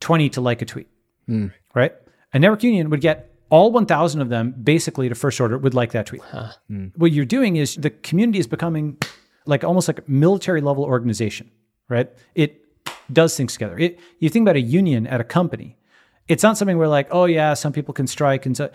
20 0.00 0.30
to 0.30 0.40
like 0.40 0.62
a 0.62 0.64
tweet, 0.64 0.88
hmm. 1.26 1.48
right? 1.74 1.92
A 2.32 2.38
network 2.38 2.62
union 2.62 2.88
would 2.90 3.00
get 3.02 3.32
all 3.52 3.70
1000 3.70 4.22
of 4.22 4.30
them 4.30 4.54
basically 4.62 5.10
to 5.10 5.14
first 5.14 5.38
order 5.38 5.58
would 5.58 5.74
like 5.74 5.92
that 5.92 6.06
tweet 6.06 6.22
hmm. 6.68 6.86
what 6.96 7.12
you're 7.12 7.26
doing 7.26 7.56
is 7.56 7.76
the 7.76 7.90
community 7.90 8.38
is 8.38 8.46
becoming 8.46 8.96
like 9.44 9.62
almost 9.62 9.88
like 9.88 9.98
a 9.98 10.04
military 10.06 10.62
level 10.62 10.84
organization 10.84 11.50
right 11.90 12.10
it 12.34 12.64
does 13.12 13.36
things 13.36 13.52
together 13.52 13.78
it, 13.78 14.00
you 14.20 14.30
think 14.30 14.44
about 14.44 14.56
a 14.56 14.60
union 14.60 15.06
at 15.06 15.20
a 15.20 15.24
company 15.24 15.76
it's 16.28 16.42
not 16.42 16.56
something 16.56 16.78
where 16.78 16.88
like 16.88 17.08
oh 17.10 17.24
yeah 17.24 17.54
some 17.54 17.72
people 17.72 17.94
can 17.94 18.06
strike 18.06 18.46
and 18.46 18.56
so 18.56 18.70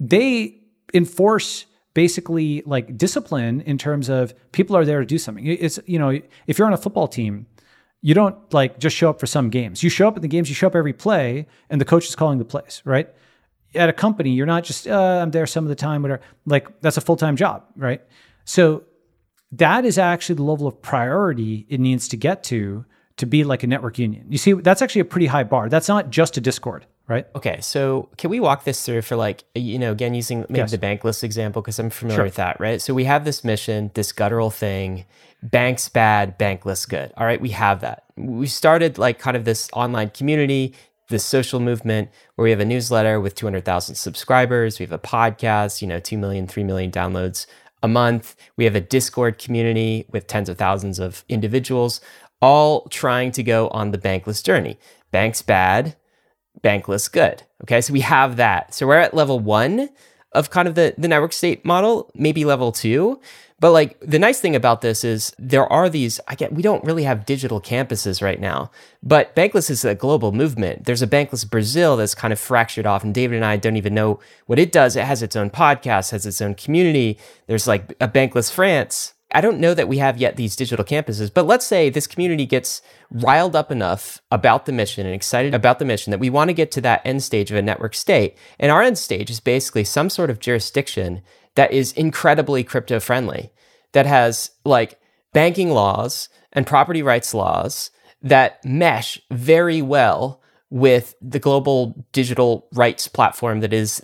they 0.00 0.60
enforce 0.94 1.66
basically 1.94 2.62
like 2.66 2.96
discipline 2.96 3.60
in 3.62 3.78
terms 3.78 4.08
of 4.08 4.34
people 4.52 4.76
are 4.76 4.84
there 4.84 5.00
to 5.00 5.06
do 5.06 5.18
something 5.18 5.46
it's 5.46 5.78
you 5.86 5.98
know 5.98 6.20
if 6.46 6.58
you're 6.58 6.66
on 6.66 6.74
a 6.74 6.78
football 6.78 7.08
team 7.08 7.46
you 8.02 8.14
don't 8.14 8.36
like 8.52 8.78
just 8.78 8.94
show 8.94 9.10
up 9.10 9.18
for 9.18 9.26
some 9.26 9.50
games 9.50 9.82
you 9.82 9.90
show 9.90 10.06
up 10.08 10.16
at 10.16 10.22
the 10.22 10.28
games 10.28 10.48
you 10.48 10.54
show 10.54 10.66
up 10.66 10.76
every 10.76 10.92
play 10.92 11.46
and 11.70 11.80
the 11.80 11.84
coach 11.84 12.06
is 12.06 12.14
calling 12.14 12.38
the 12.38 12.44
plays 12.44 12.82
right 12.84 13.08
at 13.76 13.88
a 13.88 13.92
company, 13.92 14.30
you're 14.30 14.46
not 14.46 14.64
just 14.64 14.86
uh, 14.86 15.20
I'm 15.22 15.30
there 15.30 15.46
some 15.46 15.64
of 15.64 15.68
the 15.68 15.74
time, 15.74 16.02
whatever. 16.02 16.22
Like 16.44 16.80
that's 16.80 16.96
a 16.96 17.00
full 17.00 17.16
time 17.16 17.36
job, 17.36 17.64
right? 17.76 18.02
So 18.44 18.84
that 19.52 19.84
is 19.84 19.98
actually 19.98 20.36
the 20.36 20.42
level 20.42 20.66
of 20.66 20.80
priority 20.82 21.66
it 21.68 21.80
needs 21.80 22.08
to 22.08 22.16
get 22.16 22.42
to 22.44 22.84
to 23.16 23.26
be 23.26 23.44
like 23.44 23.62
a 23.62 23.66
network 23.66 23.98
union. 23.98 24.26
You 24.28 24.38
see, 24.38 24.52
that's 24.52 24.82
actually 24.82 25.00
a 25.02 25.06
pretty 25.06 25.26
high 25.26 25.44
bar. 25.44 25.68
That's 25.68 25.88
not 25.88 26.10
just 26.10 26.36
a 26.36 26.40
Discord, 26.40 26.84
right? 27.08 27.26
Okay, 27.34 27.58
so 27.62 28.08
can 28.18 28.30
we 28.30 28.40
walk 28.40 28.64
this 28.64 28.84
through 28.84 29.02
for 29.02 29.16
like 29.16 29.44
you 29.54 29.78
know 29.78 29.92
again 29.92 30.14
using 30.14 30.40
maybe 30.48 30.58
Yes. 30.58 30.70
the 30.70 30.78
bankless 30.78 31.22
example 31.24 31.62
because 31.62 31.78
I'm 31.78 31.90
familiar 31.90 32.16
Sure. 32.18 32.24
with 32.24 32.34
that, 32.34 32.60
right? 32.60 32.80
So 32.80 32.92
we 32.94 33.04
have 33.04 33.24
this 33.24 33.42
mission, 33.44 33.90
this 33.94 34.12
guttural 34.12 34.50
thing, 34.50 35.06
banks 35.42 35.88
bad, 35.88 36.38
bankless 36.38 36.88
good. 36.88 37.12
All 37.16 37.24
right, 37.26 37.40
we 37.40 37.50
have 37.50 37.80
that. 37.80 38.04
We 38.16 38.46
started 38.46 38.98
like 38.98 39.18
kind 39.18 39.36
of 39.36 39.44
this 39.44 39.68
online 39.72 40.10
community, 40.10 40.74
this 41.08 41.24
social 41.24 41.60
movement 41.60 42.10
where 42.34 42.44
we 42.44 42.50
have 42.50 42.60
a 42.60 42.64
newsletter 42.64 43.20
with 43.20 43.34
200,000 43.34 43.94
subscribers, 43.94 44.78
we 44.78 44.84
have 44.84 44.92
a 44.92 44.98
podcast, 44.98 45.80
you 45.80 45.88
know, 45.88 46.00
2 46.00 46.18
million, 46.18 46.46
3 46.46 46.64
million 46.64 46.90
downloads 46.90 47.46
a 47.82 47.88
month. 47.88 48.34
We 48.56 48.64
have 48.64 48.74
a 48.74 48.80
Discord 48.80 49.38
community 49.38 50.06
with 50.10 50.26
tens 50.26 50.48
of 50.48 50.58
thousands 50.58 50.98
of 50.98 51.24
individuals 51.28 52.00
all 52.40 52.82
trying 52.88 53.32
to 53.32 53.42
go 53.42 53.68
on 53.68 53.90
the 53.90 53.98
bankless 53.98 54.42
journey. 54.42 54.78
Banks 55.10 55.42
bad, 55.42 55.96
bankless 56.62 57.10
good. 57.10 57.42
Okay, 57.62 57.80
so 57.80 57.92
we 57.92 58.00
have 58.00 58.36
that. 58.36 58.74
So 58.74 58.86
we're 58.86 58.98
at 58.98 59.14
level 59.14 59.40
one 59.40 59.88
of 60.32 60.50
kind 60.50 60.68
of 60.68 60.74
the, 60.74 60.94
the 60.98 61.08
network 61.08 61.32
state 61.32 61.64
model, 61.64 62.10
maybe 62.14 62.44
level 62.44 62.72
two. 62.72 63.20
But 63.58 63.72
like 63.72 63.98
the 64.00 64.18
nice 64.18 64.38
thing 64.38 64.54
about 64.54 64.82
this 64.82 65.02
is 65.02 65.32
there 65.38 65.66
are 65.72 65.88
these, 65.88 66.20
I 66.28 66.34
get, 66.34 66.52
we 66.52 66.62
don't 66.62 66.84
really 66.84 67.04
have 67.04 67.24
digital 67.24 67.58
campuses 67.58 68.20
right 68.20 68.38
now, 68.38 68.70
but 69.02 69.34
Bankless 69.34 69.70
is 69.70 69.82
a 69.82 69.94
global 69.94 70.30
movement. 70.30 70.84
There's 70.84 71.00
a 71.00 71.06
Bankless 71.06 71.48
Brazil 71.48 71.96
that's 71.96 72.14
kind 72.14 72.34
of 72.34 72.38
fractured 72.38 72.84
off, 72.84 73.02
and 73.02 73.14
David 73.14 73.36
and 73.36 73.46
I 73.46 73.56
don't 73.56 73.76
even 73.76 73.94
know 73.94 74.20
what 74.44 74.58
it 74.58 74.72
does. 74.72 74.94
It 74.94 75.04
has 75.04 75.22
its 75.22 75.36
own 75.36 75.48
podcast, 75.48 76.10
has 76.10 76.26
its 76.26 76.42
own 76.42 76.54
community. 76.54 77.18
There's 77.46 77.66
like 77.66 77.96
a 77.98 78.08
Bankless 78.08 78.52
France. 78.52 79.14
I 79.36 79.42
don't 79.42 79.60
know 79.60 79.74
that 79.74 79.86
we 79.86 79.98
have 79.98 80.16
yet 80.16 80.36
these 80.36 80.56
digital 80.56 80.82
campuses, 80.82 81.30
but 81.32 81.46
let's 81.46 81.66
say 81.66 81.90
this 81.90 82.06
community 82.06 82.46
gets 82.46 82.80
riled 83.10 83.54
up 83.54 83.70
enough 83.70 84.22
about 84.30 84.64
the 84.64 84.72
mission 84.72 85.04
and 85.04 85.14
excited 85.14 85.54
about 85.54 85.78
the 85.78 85.84
mission 85.84 86.10
that 86.10 86.20
we 86.20 86.30
want 86.30 86.48
to 86.48 86.54
get 86.54 86.70
to 86.70 86.80
that 86.80 87.02
end 87.04 87.22
stage 87.22 87.50
of 87.50 87.58
a 87.58 87.60
network 87.60 87.94
state. 87.94 88.38
And 88.58 88.72
our 88.72 88.80
end 88.80 88.96
stage 88.96 89.28
is 89.28 89.40
basically 89.40 89.84
some 89.84 90.08
sort 90.08 90.30
of 90.30 90.40
jurisdiction 90.40 91.20
that 91.54 91.70
is 91.70 91.92
incredibly 91.92 92.64
crypto 92.64 92.98
friendly, 92.98 93.52
that 93.92 94.06
has 94.06 94.52
like 94.64 94.98
banking 95.34 95.70
laws 95.70 96.30
and 96.54 96.66
property 96.66 97.02
rights 97.02 97.34
laws 97.34 97.90
that 98.22 98.64
mesh 98.64 99.20
very 99.30 99.82
well 99.82 100.40
with 100.70 101.14
the 101.20 101.38
global 101.38 102.06
digital 102.12 102.68
rights 102.72 103.06
platform 103.06 103.60
that 103.60 103.74
is 103.74 104.02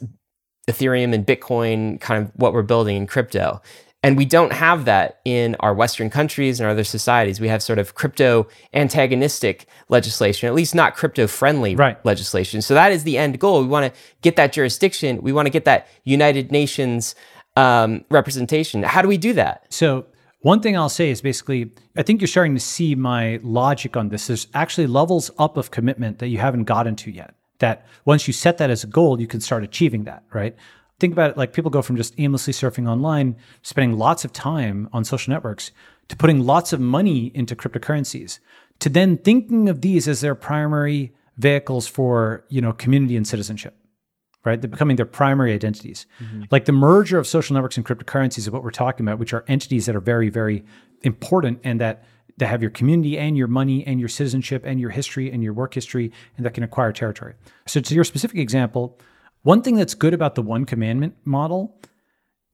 Ethereum 0.69 1.15
and 1.15 1.27
Bitcoin, 1.27 1.99
kind 2.03 2.23
of 2.23 2.33
what 2.37 2.53
we're 2.53 2.61
building 2.61 2.99
in 2.99 3.07
crypto. 3.07 3.63
And 4.05 4.17
we 4.17 4.25
don't 4.25 4.53
have 4.53 4.85
that 4.87 5.21
in 5.25 5.55
our 5.61 5.73
Western 5.73 6.11
countries 6.11 6.59
and 6.59 6.65
our 6.67 6.73
other 6.73 6.83
societies. 6.83 7.41
We 7.41 7.47
have 7.49 7.63
sort 7.63 7.79
of 7.79 7.95
crypto 7.95 8.49
antagonistic 8.75 9.67
legislation, 9.89 10.49
at 10.49 10.55
least 10.55 10.75
not 10.75 10.97
crypto 10.97 11.27
friendly 11.29 11.77
Right. 11.77 12.05
legislation. 12.05 12.63
So 12.63 12.75
that 12.75 12.91
is 12.93 13.05
the 13.05 13.17
end 13.17 13.39
goal. 13.39 13.61
We 13.63 13.69
want 13.69 13.93
to 13.95 14.01
get 14.21 14.35
that 14.37 14.53
jurisdiction. 14.53 15.23
We 15.23 15.33
want 15.33 15.47
to 15.47 15.51
get 15.51 15.65
that 15.67 15.87
United 16.05 16.51
Nations 16.51 17.15
um, 17.57 18.05
representation. 18.11 18.83
How 18.83 19.03
do 19.03 19.09
we 19.09 19.19
do 19.19 19.35
that? 19.35 19.67
So 19.71 20.07
one 20.41 20.61
thing 20.61 20.77
I'll 20.77 20.89
say 20.89 21.11
is 21.11 21.21
basically, 21.21 21.71
I 21.97 22.03
think 22.03 22.21
you're 22.21 22.29
starting 22.29 22.55
to 22.55 22.61
see 22.61 22.95
my 22.97 23.39
logic 23.43 23.97
on 23.97 24.09
this. 24.09 24.27
There's 24.27 24.49
actually 24.55 24.89
levels 24.89 25.31
up 25.39 25.57
of 25.57 25.71
commitment 25.71 26.19
that 26.19 26.29
you 26.29 26.39
haven't 26.39 26.65
gotten 26.65 26.97
to 26.97 27.11
yet. 27.11 27.35
That 27.61 27.87
once 28.05 28.27
you 28.27 28.33
set 28.33 28.59
that 28.59 28.71
as 28.71 28.83
a 28.83 28.89
goal, 28.89 29.21
you 29.21 29.29
can 29.29 29.41
start 29.41 29.63
achieving 29.63 30.05
that, 30.05 30.25
right? 30.33 30.57
Think 31.03 31.15
about 31.15 31.33
it 31.33 31.37
like 31.37 31.53
people 31.53 31.69
go 31.69 31.83
from 31.83 31.97
just 31.97 32.15
aimlessly 32.19 32.53
surfing 32.53 32.89
online, 32.89 33.35
spending 33.63 33.99
lots 33.99 34.25
of 34.25 34.33
time 34.33 34.89
on 34.93 35.03
social 35.03 35.33
networks, 35.33 35.73
to 36.07 36.15
putting 36.15 36.47
lots 36.47 36.73
of 36.73 36.79
money 36.79 37.33
into 37.35 37.57
cryptocurrencies, 37.57 38.39
to 38.79 38.89
then 38.89 39.19
thinking 39.19 39.69
of 39.69 39.81
these 39.81 40.07
as 40.07 40.21
their 40.21 40.37
primary 40.37 41.13
vehicles 41.39 41.89
for, 41.89 42.45
you 42.51 42.61
know, 42.61 42.73
community 42.73 43.17
and 43.17 43.27
citizenship 43.27 43.77
right? 44.45 44.61
They're 44.61 44.71
becoming 44.71 44.97
their 44.97 45.07
primary 45.07 45.53
identities. 45.53 46.05
Mm-hmm. 46.21 46.43
Like 46.51 46.65
the 46.65 46.73
merger 46.73 47.17
of 47.17 47.29
social 47.29 47.55
networks 47.55 47.77
and 47.77 47.87
cryptocurrencies 47.87 48.39
is 48.39 48.51
what 48.51 48.65
we're 48.65 48.73
talking 48.73 49.07
about, 49.07 49.21
which 49.21 49.33
are 49.33 49.45
entities 49.47 49.87
that 49.87 49.95
are 49.95 50.01
very, 50.01 50.31
very 50.31 50.65
important 51.03 51.61
and 51.63 51.81
that 51.81 52.05
that 52.39 52.47
have 52.47 52.63
your 52.63 52.71
community 52.71 53.19
and 53.19 53.37
your 53.37 53.47
money 53.47 53.87
and 53.87 54.01
your 54.01 54.09
citizenship 54.09 54.63
and 54.65 54.81
your 54.81 54.91
history 54.91 55.31
and 55.31 55.43
your 55.43 55.53
work 55.53 55.75
history 55.75 56.11
and 56.37 56.47
that 56.47 56.55
can 56.55 56.65
acquire 56.65 56.91
territory. 56.91 57.35
So 57.67 57.81
to 57.81 57.95
your 57.95 58.05
specific 58.05 58.39
example, 58.39 58.99
one 59.43 59.63
thing 59.63 59.77
that's 59.77 59.95
good 59.95 60.15
about 60.15 60.35
the 60.35 60.43
one 60.43 60.65
commandment 60.65 61.17
model 61.25 61.81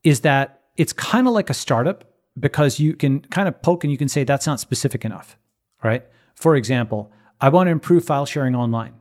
is 0.03 0.21
that 0.21 0.63
it's 0.77 0.93
kind 0.93 1.27
of 1.27 1.35
like 1.35 1.51
a 1.51 1.55
startup 1.55 2.05
because 2.39 2.79
you 2.79 2.95
can 2.95 3.21
kind 3.21 3.49
of 3.49 3.61
poke 3.63 3.85
and 3.85 3.91
you 3.91 3.99
can 3.99 4.09
say 4.09 4.25
that's 4.25 4.47
not 4.47 4.61
specific 4.61 5.05
enough, 5.05 5.37
right? 5.83 6.05
For 6.35 6.57
example, 6.57 7.13
I 7.41 7.49
want 7.49 7.67
to 7.67 7.73
improve 7.73 8.05
file 8.05 8.27
sharing 8.27 8.55
online, 8.55 8.95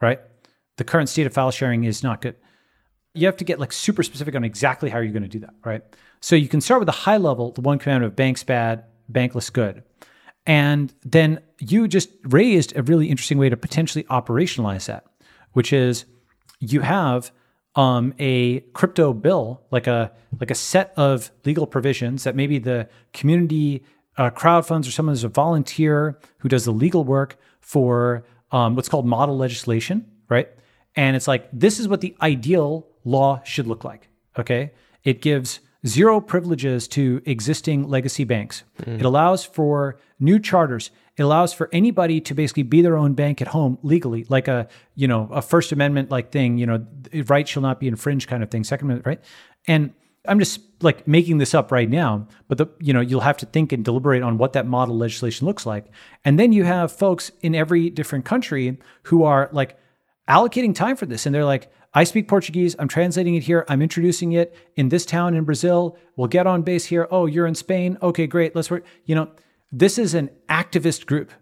right? 0.00 0.20
The 0.76 0.84
current 0.84 1.08
state 1.08 1.26
of 1.26 1.32
file 1.32 1.50
sharing 1.50 1.84
is 1.84 2.02
not 2.02 2.20
good. 2.20 2.36
You 3.14 3.26
have 3.26 3.36
to 3.38 3.44
get 3.44 3.58
like 3.58 3.72
super 3.72 4.02
specific 4.02 4.34
on 4.34 4.44
exactly 4.44 4.90
how 4.90 4.98
you're 4.98 5.12
going 5.12 5.22
to 5.22 5.28
do 5.28 5.40
that, 5.40 5.54
right? 5.64 5.82
So 6.20 6.36
you 6.36 6.48
can 6.48 6.60
start 6.60 6.80
with 6.80 6.88
a 6.88 6.92
high 6.92 7.16
level, 7.16 7.52
the 7.52 7.60
one 7.60 7.78
commandment 7.78 8.12
of 8.12 8.16
banks 8.16 8.44
bad, 8.44 8.84
bankless 9.10 9.52
good. 9.52 9.82
And 10.46 10.92
then 11.04 11.40
you 11.58 11.88
just 11.88 12.10
raised 12.24 12.76
a 12.76 12.82
really 12.82 13.08
interesting 13.08 13.38
way 13.38 13.48
to 13.48 13.56
potentially 13.56 14.04
operationalize 14.04 14.86
that, 14.86 15.04
which 15.52 15.72
is 15.72 16.04
you 16.60 16.82
have 16.82 17.32
um, 17.74 18.14
a 18.18 18.60
crypto 18.72 19.12
bill, 19.12 19.62
like 19.70 19.86
a 19.86 20.12
like 20.40 20.50
a 20.50 20.54
set 20.54 20.92
of 20.96 21.30
legal 21.44 21.66
provisions 21.66 22.24
that 22.24 22.36
maybe 22.36 22.58
the 22.58 22.88
community 23.12 23.84
uh, 24.16 24.30
crowd 24.30 24.66
funds 24.66 24.86
or 24.86 24.90
someone 24.90 25.14
who's 25.14 25.24
a 25.24 25.28
volunteer 25.28 26.18
who 26.38 26.48
does 26.48 26.64
the 26.64 26.72
legal 26.72 27.04
work 27.04 27.36
for 27.60 28.24
um, 28.52 28.76
what's 28.76 28.88
called 28.88 29.06
model 29.06 29.36
legislation, 29.36 30.04
right? 30.28 30.48
And 30.96 31.16
it's 31.16 31.28
like 31.28 31.48
this 31.52 31.80
is 31.80 31.88
what 31.88 32.00
the 32.00 32.14
ideal 32.20 32.86
law 33.04 33.42
should 33.44 33.66
look 33.66 33.84
like. 33.84 34.08
Okay, 34.38 34.72
it 35.04 35.22
gives 35.22 35.60
zero 35.86 36.20
privileges 36.20 36.86
to 36.88 37.22
existing 37.24 37.88
legacy 37.88 38.24
banks. 38.24 38.64
It 39.00 39.04
allows 39.04 39.44
for 39.44 39.98
new 40.18 40.38
charters. 40.38 40.90
It 41.16 41.22
allows 41.22 41.52
for 41.52 41.68
anybody 41.72 42.20
to 42.22 42.34
basically 42.34 42.62
be 42.62 42.82
their 42.82 42.96
own 42.96 43.14
bank 43.14 43.42
at 43.42 43.48
home 43.48 43.78
legally, 43.82 44.24
like 44.28 44.48
a 44.48 44.68
you 44.94 45.08
know 45.08 45.28
a 45.32 45.42
First 45.42 45.72
Amendment 45.72 46.10
like 46.10 46.32
thing. 46.32 46.58
You 46.58 46.66
know, 46.66 46.86
right 47.26 47.46
shall 47.46 47.62
not 47.62 47.80
be 47.80 47.88
infringed 47.88 48.28
kind 48.28 48.42
of 48.42 48.50
thing. 48.50 48.64
Second 48.64 48.86
Amendment, 48.86 49.06
right? 49.06 49.24
And 49.66 49.92
I'm 50.26 50.38
just 50.38 50.60
like 50.82 51.08
making 51.08 51.38
this 51.38 51.54
up 51.54 51.72
right 51.72 51.88
now, 51.88 52.28
but 52.48 52.58
the 52.58 52.66
you 52.78 52.92
know 52.92 53.00
you'll 53.00 53.20
have 53.20 53.38
to 53.38 53.46
think 53.46 53.72
and 53.72 53.84
deliberate 53.84 54.22
on 54.22 54.38
what 54.38 54.52
that 54.52 54.66
model 54.66 54.96
legislation 54.96 55.46
looks 55.46 55.66
like, 55.66 55.86
and 56.24 56.38
then 56.38 56.52
you 56.52 56.64
have 56.64 56.92
folks 56.92 57.32
in 57.40 57.54
every 57.54 57.90
different 57.90 58.24
country 58.24 58.78
who 59.04 59.24
are 59.24 59.48
like 59.52 59.78
allocating 60.28 60.74
time 60.74 60.96
for 60.96 61.06
this, 61.06 61.26
and 61.26 61.34
they're 61.34 61.44
like, 61.44 61.72
I 61.92 62.04
speak 62.04 62.28
Portuguese, 62.28 62.76
I'm 62.78 62.86
translating 62.88 63.34
it 63.34 63.42
here, 63.42 63.64
I'm 63.68 63.82
introducing 63.82 64.32
it 64.32 64.54
in 64.76 64.90
this 64.90 65.04
town 65.04 65.34
in 65.34 65.44
Brazil. 65.44 65.96
We'll 66.16 66.28
get 66.28 66.46
on 66.46 66.62
base 66.62 66.84
here. 66.84 67.08
Oh, 67.10 67.26
you're 67.26 67.46
in 67.46 67.54
Spain. 67.54 67.98
Okay, 68.00 68.26
great. 68.26 68.54
Let's 68.54 68.70
work. 68.70 68.84
You 69.06 69.16
know, 69.16 69.30
this 69.72 69.98
is 69.98 70.14
an 70.14 70.30
activist 70.48 71.06
group, 71.06 71.32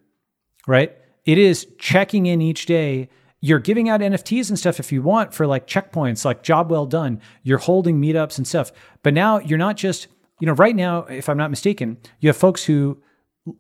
right? 0.67 0.97
It 1.25 1.39
is 1.39 1.67
checking 1.79 2.27
in 2.27 2.41
each 2.41 2.67
day. 2.67 3.09
You're 3.41 3.59
giving 3.59 3.89
out 3.89 4.01
NFTs 4.01 4.49
and 4.49 4.59
stuff 4.59 4.81
if 4.81 4.91
you 4.91 5.03
want 5.03 5.35
for 5.35 5.47
like 5.47 5.67
checkpoints, 5.67 6.25
like 6.25 6.43
job 6.43 6.71
well 6.71 6.87
done. 6.87 7.21
You're 7.43 7.59
holding 7.59 8.01
meetups 8.01 8.39
and 8.39 8.47
stuff. 8.47 8.73
But 9.03 9.15
now 9.15 9.39
you're 9.39 9.59
not 9.59 9.77
just, 9.77 10.09
you 10.41 10.47
know, 10.47 10.55
right 10.55 10.75
now, 10.75 11.01
if 11.05 11.29
I'm 11.29 11.37
not 11.37 11.51
mistaken, 11.51 11.99
you 12.21 12.29
have 12.29 12.37
folks 12.37 12.65
who, 12.65 13.03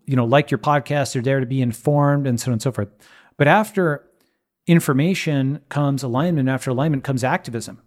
you 0.04 0.16
know, 0.16 0.24
like 0.24 0.50
your 0.50 0.58
podcast, 0.58 1.12
they're 1.12 1.22
there 1.22 1.40
to 1.40 1.46
be 1.46 1.62
informed 1.62 2.26
and 2.26 2.40
so 2.40 2.48
on 2.48 2.54
and 2.54 2.62
so 2.62 2.72
forth. 2.72 2.88
But 3.36 3.48
after 3.48 4.04
information 4.66 5.60
comes 5.68 6.02
alignment, 6.02 6.48
after 6.48 6.70
alignment 6.70 7.04
comes 7.04 7.24
activism, 7.24 7.80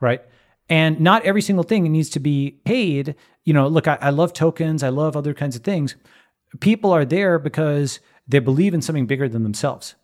right? 0.00 0.22
And 0.68 1.00
not 1.00 1.24
every 1.24 1.42
single 1.42 1.64
thing 1.64 1.90
needs 1.90 2.10
to 2.10 2.20
be 2.20 2.60
paid. 2.64 3.16
You 3.44 3.54
know, 3.54 3.66
look, 3.66 3.88
I, 3.88 3.98
I 4.00 4.10
love 4.10 4.32
tokens, 4.32 4.82
I 4.82 4.90
love 4.90 5.16
other 5.16 5.34
kinds 5.34 5.56
of 5.56 5.62
things. 5.62 5.96
People 6.60 6.92
are 6.92 7.04
there 7.04 7.38
because 7.38 8.00
they 8.26 8.38
believe 8.38 8.74
in 8.74 8.82
something 8.82 9.06
bigger 9.06 9.28
than 9.28 9.42
themselves, 9.42 9.94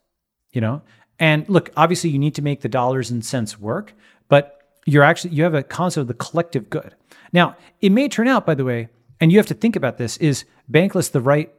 you 0.53 0.61
know? 0.61 0.83
And 1.19 1.49
look, 1.49 1.71
obviously 1.77 2.11
you 2.11 2.19
need 2.19 2.35
to 2.35 2.43
make 2.43 2.61
the 2.61 2.69
dollars 2.69 3.11
and 3.11 3.25
cents 3.25 3.59
work, 3.59 3.95
but 4.29 4.61
you're 4.85 5.03
actually 5.03 5.35
you 5.35 5.45
have 5.45 5.55
a 5.55 5.63
concept 5.63 6.03
of 6.03 6.09
the 6.09 6.15
collective 6.15 6.69
good. 6.69 6.95
Now, 7.33 7.57
it 7.81 7.91
may 7.91 8.09
turn 8.09 8.29
out, 8.29 8.45
by 8.45 8.55
the 8.55 8.65
way, 8.65 8.89
and 9.21 9.33
you 9.33 9.39
have 9.39 9.47
to 9.47 9.55
think 9.55 9.77
about 9.77 9.97
this: 9.97 10.17
is 10.19 10.45
bankless 10.71 11.11
the 11.11 11.21
right 11.21 11.53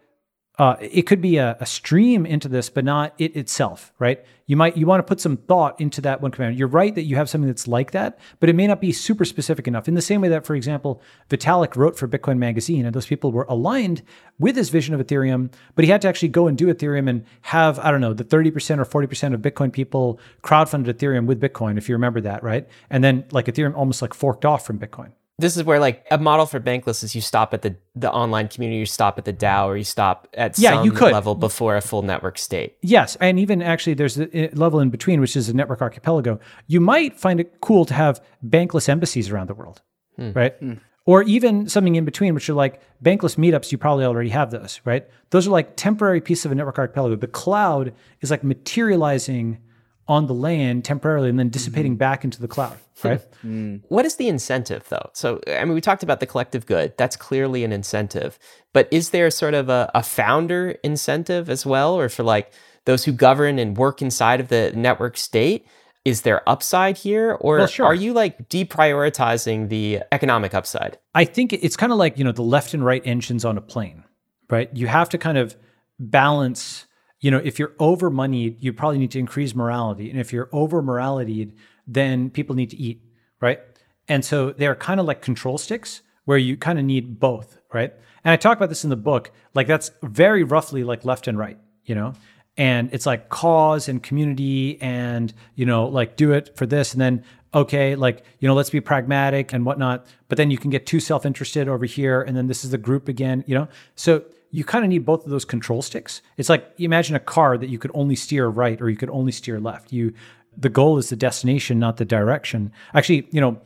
uh, 0.58 0.76
it 0.80 1.04
could 1.04 1.22
be 1.22 1.38
a, 1.38 1.58
a, 1.60 1.66
stream 1.66 2.26
into 2.26 2.48
this, 2.48 2.70
but 2.70 2.86
not 2.86 3.14
it 3.18 3.36
itself, 3.36 3.92
right? 4.00 4.24
You 4.48 4.56
might 4.56 4.78
you 4.78 4.86
want 4.86 5.00
to 5.00 5.04
put 5.04 5.20
some 5.20 5.36
thought 5.36 5.80
into 5.82 6.00
that 6.02 6.22
one 6.22 6.32
command. 6.32 6.58
You're 6.58 6.70
right 6.70 6.96
that 6.96 7.04
you 7.04 7.18
have 7.18 7.30
something 7.30 7.48
that's 7.48 7.68
like 7.68 7.92
that, 7.92 8.20
but 8.40 8.48
it 8.48 8.56
may 8.56 8.68
not 8.68 8.80
be 8.80 8.94
super 8.94 9.26
specific 9.26 9.68
enough. 9.68 9.88
In 9.88 9.96
the 9.96 10.02
same 10.02 10.22
way 10.22 10.30
that, 10.30 10.46
for 10.46 10.56
example, 10.56 11.02
Vitalik 11.30 11.76
wrote 11.76 11.98
for 11.98 12.08
Bitcoin 12.08 12.38
Magazine, 12.38 12.86
and 12.86 12.96
those 12.96 13.08
people 13.08 13.34
were 13.34 13.46
aligned 13.50 14.02
with 14.40 14.56
his 14.56 14.70
vision 14.70 14.96
of 14.96 15.06
Ethereum, 15.06 15.52
but 15.76 15.84
he 15.84 15.92
had 15.92 16.02
to 16.04 16.08
actually 16.08 16.30
go 16.30 16.48
and 16.48 16.58
do 16.58 16.74
Ethereum 16.74 17.10
and 17.10 17.26
have 17.42 17.78
I 17.80 17.92
don't 17.92 18.02
know 18.02 18.14
the 18.14 18.24
30% 18.24 18.80
or 18.80 19.08
40% 19.08 19.34
of 19.34 19.42
Bitcoin 19.42 19.74
people 19.74 20.20
crowdfunded 20.42 20.94
Ethereum 20.94 21.26
with 21.26 21.42
Bitcoin, 21.42 21.78
if 21.78 21.90
you 21.90 21.96
remember 21.96 22.22
that, 22.22 22.44
right? 22.44 22.68
And 22.90 23.04
then 23.04 23.26
like 23.32 23.48
Ethereum 23.48 23.76
almost 23.76 24.02
like 24.02 24.14
forked 24.14 24.46
off 24.46 24.66
from 24.66 24.80
Bitcoin 24.80 25.12
this 25.38 25.58
is 25.58 25.64
where 25.64 25.80
like 25.80 26.06
a 26.12 26.18
model 26.18 26.46
for 26.46 26.60
bankless 26.60 27.04
is 27.04 27.14
you 27.16 27.22
stop 27.22 27.54
at 27.54 27.62
the 27.62 27.76
the 27.96 28.12
online 28.12 28.48
community 28.48 28.80
you 28.80 28.86
stop 28.86 29.18
at 29.18 29.26
the 29.26 29.34
dao 29.34 29.66
or 29.66 29.78
you 29.78 29.84
stop 29.84 30.28
at 30.34 30.58
yeah, 30.58 30.76
some 30.76 30.86
you 30.86 30.92
could. 30.92 31.12
level 31.12 31.36
before 31.36 31.76
a 31.76 31.82
full 31.82 32.02
network 32.02 32.38
state 32.38 32.78
yes 32.82 33.18
and 33.20 33.40
even 33.40 33.62
actually 33.62 33.94
there's 33.94 34.20
a 34.20 34.50
level 34.54 34.80
in 34.80 34.90
between 34.90 35.20
which 35.20 35.36
is 35.36 35.50
a 35.50 35.54
network 35.54 35.82
archipelago 35.82 36.40
you 36.68 36.80
might 36.80 37.20
find 37.20 37.40
it 37.40 37.60
cool 37.62 37.86
to 37.86 37.94
have 37.94 38.24
bankless 38.46 38.88
embassies 38.88 39.30
around 39.30 39.48
the 39.48 39.54
world 39.54 39.82
hmm. 40.16 40.32
right 40.32 40.56
hmm. 40.60 40.74
or 41.06 41.24
even 41.24 41.68
something 41.68 41.96
in 41.96 42.06
between 42.06 42.34
which 42.34 42.50
are 42.50 42.54
like 42.54 42.82
bankless 43.04 43.36
meetups 43.36 43.72
you 43.72 43.78
probably 43.78 44.06
already 44.06 44.30
have 44.30 44.52
those 44.52 44.80
right 44.86 45.08
those 45.32 45.48
are 45.48 45.52
like 45.52 45.76
temporary 45.76 46.22
pieces 46.22 46.46
of 46.46 46.52
a 46.52 46.56
network 46.56 46.80
archipelago 46.80 47.16
the 47.16 47.28
cloud 47.28 47.94
is 48.22 48.32
like 48.32 48.44
materializing 48.44 49.60
on 50.08 50.28
the 50.28 50.34
land 50.34 50.86
temporarily 50.86 51.30
and 51.30 51.40
then 51.40 51.50
dissipating 51.50 51.94
mm-hmm. 51.94 52.00
back 52.00 52.24
into 52.24 52.40
the 52.40 52.48
cloud, 52.48 52.78
right? 53.04 53.22
mm. 53.46 53.82
What 53.88 54.06
is 54.06 54.18
the 54.18 54.28
incentive 54.28 54.88
though? 54.90 55.10
So, 55.14 55.42
I 55.48 55.66
mean, 55.66 55.74
we 55.74 55.82
talked 55.82 56.04
about 56.04 56.20
the 56.20 56.28
collective 56.28 56.66
good. 56.66 56.96
That's 56.98 57.16
clearly 57.16 57.64
an 57.64 57.72
incentive. 57.72 58.38
But 58.72 58.88
is 58.92 59.10
there 59.10 59.32
sort 59.32 59.56
of 59.56 59.70
a, 59.70 59.90
a 59.96 60.04
founder 60.04 60.72
incentive 60.84 61.50
as 61.50 61.66
well? 61.66 61.96
Or 61.96 62.10
for 62.10 62.24
like 62.24 62.52
those 62.86 63.06
who 63.06 63.12
govern 63.12 63.58
and 63.58 63.78
work 63.78 64.02
inside 64.02 64.40
of 64.40 64.50
the 64.50 64.72
network 64.76 65.18
state? 65.18 65.66
Is 66.04 66.22
there 66.22 66.48
upside 66.48 66.98
here? 66.98 67.36
Or 67.42 67.58
well, 67.58 67.68
sure. 67.68 67.88
are 67.88 67.96
you 67.96 68.14
like 68.14 68.48
deprioritizing 68.48 69.70
the 69.70 70.02
economic 70.12 70.54
upside? 70.54 71.00
I 71.16 71.26
think 71.26 71.52
it's 71.52 71.76
kind 71.76 71.92
of 71.92 71.98
like, 71.98 72.20
you 72.20 72.24
know, 72.24 72.32
the 72.32 72.44
left 72.44 72.76
and 72.76 72.86
right 72.86 73.02
engines 73.06 73.44
on 73.44 73.58
a 73.58 73.62
plane, 73.62 74.04
right? 74.52 74.70
You 74.72 74.86
have 74.86 75.10
to 75.10 75.18
kind 75.18 75.40
of 75.40 75.56
balance 75.98 76.86
you 77.26 77.32
know, 77.32 77.42
if 77.44 77.58
you're 77.58 77.74
over 77.80 78.12
moneyed, 78.12 78.56
you 78.60 78.72
probably 78.72 79.00
need 79.00 79.10
to 79.10 79.18
increase 79.18 79.56
morality. 79.56 80.12
And 80.12 80.20
if 80.20 80.32
you're 80.32 80.48
over 80.52 80.84
morality, 80.84 81.52
then 81.88 82.30
people 82.30 82.56
need 82.56 82.70
to 82.70 82.78
eat, 82.78 83.02
right? 83.42 83.62
And 84.08 84.24
so 84.24 84.52
they're 84.52 84.76
kind 84.76 85.00
of 85.00 85.08
like 85.08 85.24
control 85.24 85.58
sticks 85.58 86.04
where 86.26 86.38
you 86.38 86.56
kind 86.56 86.78
of 86.78 86.86
need 86.86 87.20
both, 87.20 87.58
right? 87.74 87.92
And 88.24 88.32
I 88.32 88.36
talk 88.36 88.58
about 88.58 88.70
this 88.70 88.84
in 88.84 88.92
the 88.92 88.96
book. 88.96 89.32
Like 89.56 89.66
that's 89.66 89.90
very 90.04 90.44
roughly 90.44 90.84
like 90.84 91.04
left 91.04 91.28
and 91.28 91.36
right, 91.36 91.58
you 91.84 91.96
know? 91.96 92.14
And 92.58 92.94
it's 92.94 93.08
like 93.08 93.30
cause 93.30 93.90
and 93.90 94.04
community 94.04 94.80
and, 94.80 95.34
you 95.56 95.66
know, 95.66 95.88
like 95.88 96.18
do 96.18 96.32
it 96.32 96.56
for 96.56 96.68
this 96.68 96.94
and 96.94 97.02
then 97.02 97.24
okay, 97.56 97.96
like, 97.96 98.24
you 98.38 98.48
know, 98.48 98.54
let's 98.54 98.70
be 98.70 98.82
pragmatic 98.82 99.52
and 99.52 99.66
whatnot. 99.66 100.06
But 100.28 100.38
then 100.38 100.52
you 100.52 100.60
can 100.60 100.70
get 100.70 100.86
too 100.86 101.00
self 101.00 101.26
interested 101.26 101.68
over 101.68 101.86
here. 101.86 102.22
And 102.22 102.38
then 102.38 102.46
this 102.46 102.64
is 102.64 102.70
the 102.70 102.78
group 102.78 103.08
again, 103.08 103.44
you 103.48 103.56
know? 103.56 103.68
So 103.96 104.26
you 104.56 104.64
kind 104.64 104.86
of 104.86 104.90
need 104.90 105.06
both 105.06 105.26
of 105.26 105.32
those 105.32 105.44
control 105.44 105.82
sticks. 105.82 106.22
It's 106.38 106.48
like 106.48 106.66
imagine 106.78 107.16
a 107.16 107.20
car 107.20 107.58
that 107.58 107.68
you 107.68 107.78
could 107.78 107.92
only 107.94 108.16
steer 108.16 108.48
right 108.48 108.80
or 108.82 108.90
you 108.90 108.96
could 108.96 109.10
only 109.10 109.34
steer 109.34 109.60
left. 109.60 109.92
You 109.92 110.14
the 110.58 110.70
goal 110.70 110.98
is 110.98 111.10
the 111.10 111.18
destination, 111.18 111.78
not 111.78 111.98
the 111.98 112.06
direction. 112.06 112.72
Actually, 112.94 113.28
you 113.32 113.42
know, 113.42 113.60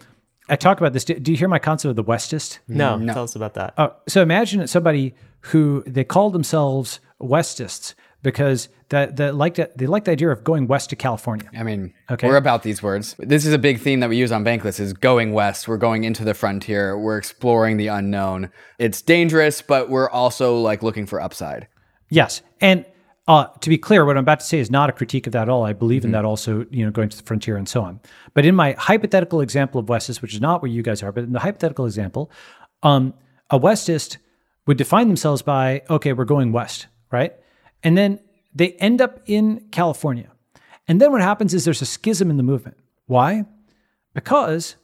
I 0.49 0.55
talk 0.55 0.79
about 0.79 0.93
this. 0.93 1.05
Do, 1.05 1.13
do 1.13 1.31
you 1.31 1.37
hear 1.37 1.47
my 1.47 1.59
concept 1.59 1.91
of 1.91 1.95
the 1.95 2.03
Westist? 2.03 2.57
No, 2.67 2.97
no. 2.97 3.13
tell 3.13 3.23
us 3.23 3.35
about 3.35 3.53
that. 3.53 3.75
Oh, 3.77 3.95
so 4.07 4.23
imagine 4.23 4.65
somebody 4.67 5.13
who 5.41 5.83
they 5.85 6.03
call 6.03 6.31
themselves 6.31 6.99
Westists 7.21 7.93
because 8.21 8.69
that 8.89 9.17
that 9.17 9.35
like 9.35 9.55
they 9.55 9.87
like 9.87 10.05
the 10.05 10.11
idea 10.11 10.29
of 10.29 10.43
going 10.43 10.67
west 10.67 10.89
to 10.89 10.95
California. 10.95 11.49
I 11.57 11.63
mean, 11.63 11.93
okay. 12.09 12.27
we're 12.27 12.37
about 12.37 12.63
these 12.63 12.81
words. 12.83 13.15
This 13.19 13.45
is 13.45 13.53
a 13.53 13.57
big 13.57 13.79
theme 13.79 13.99
that 13.99 14.09
we 14.09 14.17
use 14.17 14.31
on 14.31 14.43
Bankless 14.43 14.79
is 14.79 14.93
going 14.93 15.31
west. 15.33 15.67
We're 15.67 15.77
going 15.77 16.03
into 16.03 16.23
the 16.23 16.33
frontier. 16.33 16.97
We're 16.97 17.17
exploring 17.17 17.77
the 17.77 17.87
unknown. 17.87 18.51
It's 18.77 19.01
dangerous, 19.01 19.61
but 19.61 19.89
we're 19.89 20.09
also 20.09 20.57
like 20.57 20.83
looking 20.83 21.05
for 21.05 21.21
upside. 21.21 21.67
Yes, 22.09 22.41
and 22.59 22.85
uh, 23.27 23.45
to 23.61 23.69
be 23.69 23.77
clear, 23.77 24.05
what 24.05 24.17
I'm 24.17 24.23
about 24.23 24.39
to 24.39 24.45
say 24.45 24.57
is 24.57 24.71
not 24.71 24.89
a 24.89 24.91
critique 24.91 25.27
of 25.27 25.33
that 25.33 25.43
at 25.43 25.49
all. 25.49 25.63
I 25.63 25.73
believe 25.73 25.99
mm-hmm. 25.99 26.07
in 26.07 26.11
that 26.13 26.25
also, 26.25 26.65
you 26.71 26.83
know, 26.83 26.89
going 26.89 27.09
to 27.09 27.17
the 27.17 27.21
frontier 27.21 27.57
and 27.57 27.69
so 27.69 27.83
on. 27.83 27.99
But 28.33 28.43
in 28.43 28.55
my 28.55 28.71
hypothetical 28.79 29.39
example 29.41 29.79
of 29.79 29.85
Westist, 29.85 30.23
which 30.23 30.33
is 30.33 30.41
not 30.41 30.63
where 30.63 30.71
you 30.71 30.81
guys 30.81 31.03
are, 31.03 31.11
but 31.11 31.25
in 31.25 31.33
the 31.33 31.39
hypothetical 31.39 31.85
example, 31.85 32.31
um, 32.81 33.13
a 33.51 33.59
Westist 33.59 34.17
would 34.65 34.77
define 34.77 35.07
themselves 35.07 35.43
by, 35.43 35.83
okay, 35.91 36.11
we're 36.11 36.25
going 36.25 36.51
west, 36.51 36.87
right? 37.11 37.33
And 37.83 37.97
then 37.97 38.19
they 38.53 38.73
end 38.73 39.01
up 39.01 39.19
in 39.25 39.67
California. 39.71 40.31
And 40.87 40.99
then 40.99 41.11
what 41.11 41.21
happens 41.21 41.53
is 41.53 41.65
there's 41.65 41.81
a 41.81 41.85
schism 41.85 42.29
in 42.29 42.37
the 42.37 42.43
movement. 42.43 42.77
Why? 43.05 43.45
Because 44.13 44.75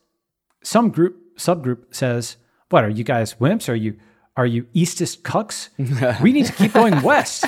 some 0.64 0.90
group, 0.90 1.36
subgroup 1.38 1.94
says, 1.94 2.38
what 2.70 2.84
are 2.84 2.90
you 2.90 3.04
guys 3.04 3.36
wimps? 3.36 3.70
Are 3.70 3.76
you 3.76 3.98
are 4.38 4.46
you 4.46 4.68
eastist 4.74 5.24
cucks? 5.24 5.70
we 6.22 6.34
need 6.34 6.46
to 6.46 6.52
keep 6.52 6.74
going 6.74 7.02
west, 7.02 7.46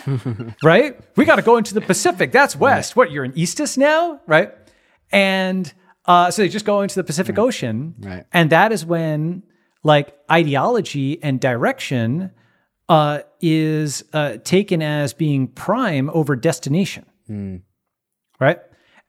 right? 0.64 0.98
We 1.18 1.26
got 1.26 1.36
to 1.36 1.42
go 1.42 1.58
into 1.58 1.74
the 1.74 1.82
Pacific. 1.82 2.32
That's 2.32 2.56
west. 2.56 2.92
Right. 2.92 2.96
What, 2.96 3.12
you're 3.12 3.26
an 3.26 3.34
eastist 3.36 3.78
now, 3.78 4.22
right? 4.26 4.54
And 5.12 5.72
uh, 6.06 6.32
so 6.32 6.42
they 6.42 6.48
just 6.50 6.66
go 6.66 6.82
into 6.82 6.96
the 6.96 7.04
Pacific 7.04 7.38
right. 7.38 7.44
Ocean. 7.44 7.96
Right. 8.00 8.26
And 8.32 8.52
that 8.52 8.72
is 8.72 8.86
when 8.86 9.44
like 9.84 10.18
ideology 10.32 11.22
and 11.22 11.42
direction 11.42 12.32
uh, 12.90 13.20
is 13.42 14.04
uh, 14.14 14.38
taken 14.44 14.82
as 14.82 15.14
being 15.14 15.48
prime 15.48 16.10
over 16.12 16.36
destination. 16.36 17.06
Mm. 17.30 17.62
Right. 18.40 18.60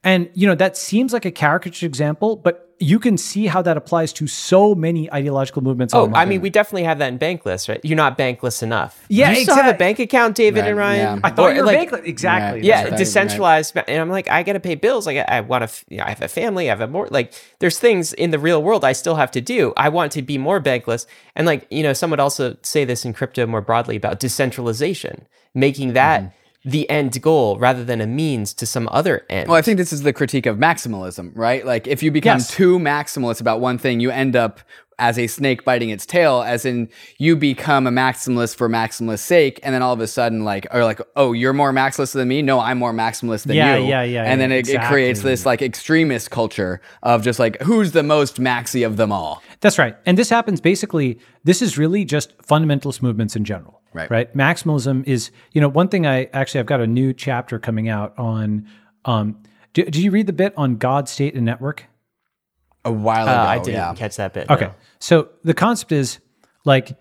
And, 0.05 0.31
you 0.35 0.47
know, 0.47 0.55
that 0.55 0.77
seems 0.77 1.13
like 1.13 1.25
a 1.25 1.31
caricature 1.31 1.87
example, 1.87 2.37
but 2.37 2.68
you 2.81 2.99
can 2.99 3.19
see 3.19 3.47
how 3.47 3.61
that 3.63 3.77
applies 3.77 4.13
to 4.13 4.27
so 4.27 4.75
many 4.75 5.13
ideological 5.13 5.63
movements. 5.63 5.95
Oh, 5.95 6.13
I 6.15 6.25
mean, 6.25 6.41
we 6.41 6.51
definitely 6.51 6.85
have 6.85 6.99
that 6.99 7.09
in 7.09 7.19
Bankless, 7.19 7.69
right? 7.69 7.81
You're 7.83 7.97
not 7.97 8.17
bankless 8.17 8.63
enough. 8.63 9.05
Yeah, 9.09 9.33
you 9.33 9.41
exactly. 9.41 9.63
have 9.63 9.75
a 9.75 9.79
bank 9.79 9.99
account, 9.99 10.37
David 10.37 10.61
right, 10.61 10.69
and 10.69 10.77
Ryan. 10.77 11.19
Yeah. 11.19 11.21
I 11.25 11.31
thought 11.31 11.51
or, 11.51 11.55
you 11.55 11.61
were 11.61 11.67
like, 11.67 11.91
bankless. 11.91 12.05
Exactly. 12.05 12.67
Yeah, 12.67 12.83
yeah 12.83 12.89
right, 12.91 12.99
decentralized. 12.99 13.75
Right. 13.75 13.85
And 13.89 14.01
I'm 14.01 14.09
like, 14.09 14.29
I 14.29 14.43
got 14.45 14.53
to 14.53 14.61
pay 14.61 14.77
bills. 14.77 15.07
Like, 15.07 15.17
I, 15.17 15.39
I 15.39 15.41
want 15.41 15.69
to. 15.69 15.85
You 15.89 15.99
know, 15.99 16.05
I 16.05 16.11
have 16.11 16.23
a 16.23 16.29
family. 16.29 16.69
I 16.69 16.73
have 16.73 16.81
a 16.81 16.87
more 16.87 17.09
like. 17.11 17.35
There's 17.59 17.79
things 17.79 18.13
in 18.13 18.31
the 18.31 18.39
real 18.39 18.63
world 18.63 18.85
I 18.85 18.93
still 18.93 19.17
have 19.17 19.31
to 19.33 19.41
do. 19.41 19.73
I 19.77 19.89
want 19.89 20.13
to 20.13 20.23
be 20.23 20.39
more 20.39 20.61
bankless. 20.61 21.07
And 21.35 21.47
like, 21.47 21.67
you 21.71 21.83
know, 21.83 21.93
some 21.93 22.11
would 22.11 22.21
also 22.21 22.57
say 22.63 22.85
this 22.85 23.05
in 23.05 23.13
crypto 23.13 23.47
more 23.47 23.61
broadly 23.61 23.97
about 23.97 24.21
decentralization, 24.21 25.27
making 25.55 25.95
that. 25.95 26.23
Mm-hmm 26.23 26.35
the 26.71 26.89
end 26.91 27.21
goal 27.23 27.59
rather 27.59 27.85
than 27.85 28.01
a 28.01 28.07
means 28.07 28.53
to 28.55 28.67
some 28.67 28.89
other 28.93 29.25
end. 29.31 29.49
Well, 29.49 29.57
I 29.57 29.63
think 29.63 29.79
this 29.79 29.93
is 29.93 30.03
the 30.03 30.13
critique 30.13 30.47
of 30.47 30.59
maximalism, 30.59 31.33
right? 31.35 31.65
Like 31.65 31.87
if 31.87 32.03
you 32.03 32.11
become 32.11 32.39
yes. 32.39 32.51
too 32.51 32.79
maximalist 32.79 33.41
about 33.41 33.61
one 33.61 33.79
thing, 33.79 34.01
you 34.01 34.11
end 34.11 34.37
up 34.37 34.61
as 34.99 35.19
a 35.19 35.29
snake 35.29 35.65
biting 35.65 35.91
its 35.91 36.05
tail, 36.05 36.43
as 36.43 36.65
in 36.65 36.89
you 37.19 37.37
become 37.37 37.87
a 37.87 37.91
maximalist 37.91 38.57
for 38.57 38.69
maximalist 38.69 39.21
sake, 39.21 39.61
and 39.63 39.73
then 39.73 39.81
all 39.81 39.93
of 39.93 40.01
a 40.01 40.09
sudden, 40.09 40.45
like, 40.45 40.67
or 40.73 40.83
like, 40.83 41.01
oh, 41.15 41.33
you're 41.33 41.53
more 41.53 41.73
maximalist 41.73 42.15
than 42.15 42.27
me. 42.27 42.43
No, 42.43 42.59
I'm 42.59 42.79
more 42.79 42.93
maximalist 42.93 43.45
than 43.45 43.57
yeah, 43.57 43.77
you. 43.77 43.87
Yeah, 43.87 44.03
yeah, 44.03 44.25
And 44.25 44.33
yeah. 44.33 44.37
then 44.37 44.53
it, 44.53 44.59
exactly. 44.59 44.85
it 44.85 44.89
creates 44.89 45.23
this 45.23 45.47
like 45.47 45.63
extremist 45.63 46.31
culture 46.31 46.81
of 47.03 47.23
just 47.23 47.39
like 47.39 47.63
who's 47.63 47.93
the 47.93 48.03
most 48.03 48.41
maxi 48.41 48.85
of 48.85 48.97
them 48.97 49.13
all. 49.13 49.43
That's 49.61 49.79
right. 49.79 49.97
And 50.05 50.19
this 50.19 50.31
happens 50.31 50.61
basically. 50.61 51.21
This 51.45 51.63
is 51.63 51.79
really 51.79 52.05
just 52.05 52.37
fundamentalist 52.39 53.01
movements 53.01 53.37
in 53.37 53.45
general. 53.45 53.78
Right. 53.99 54.11
Right. 54.11 54.37
Maximalism 54.37 55.07
is, 55.07 55.31
you 55.53 55.61
know, 55.61 55.69
one 55.69 55.89
thing 55.89 56.07
I 56.07 56.31
actually, 56.33 56.61
I've 56.61 56.67
got 56.67 56.81
a 56.81 56.87
new 56.87 57.13
chapter 57.13 57.59
coming 57.59 57.89
out 57.89 58.17
on. 58.17 58.69
Um, 59.05 59.43
do, 59.73 59.85
did 59.85 59.97
you 59.97 60.11
read 60.11 60.27
the 60.27 60.33
bit 60.33 60.55
on 60.57 60.77
God, 60.77 61.09
state, 61.09 61.35
and 61.35 61.45
network? 61.45 61.85
A 62.85 62.93
while 62.93 63.29
uh, 63.29 63.33
ago. 63.33 63.41
Uh, 63.41 63.45
I 63.45 63.59
didn't 63.59 63.75
yeah. 63.75 63.95
catch 63.95 64.17
that 64.17 64.33
bit. 64.33 64.49
Okay. 64.49 64.67
No. 64.67 64.75
So 65.01 65.29
the 65.43 65.53
concept 65.53 65.93
is 65.93 66.21
like, 66.65 66.97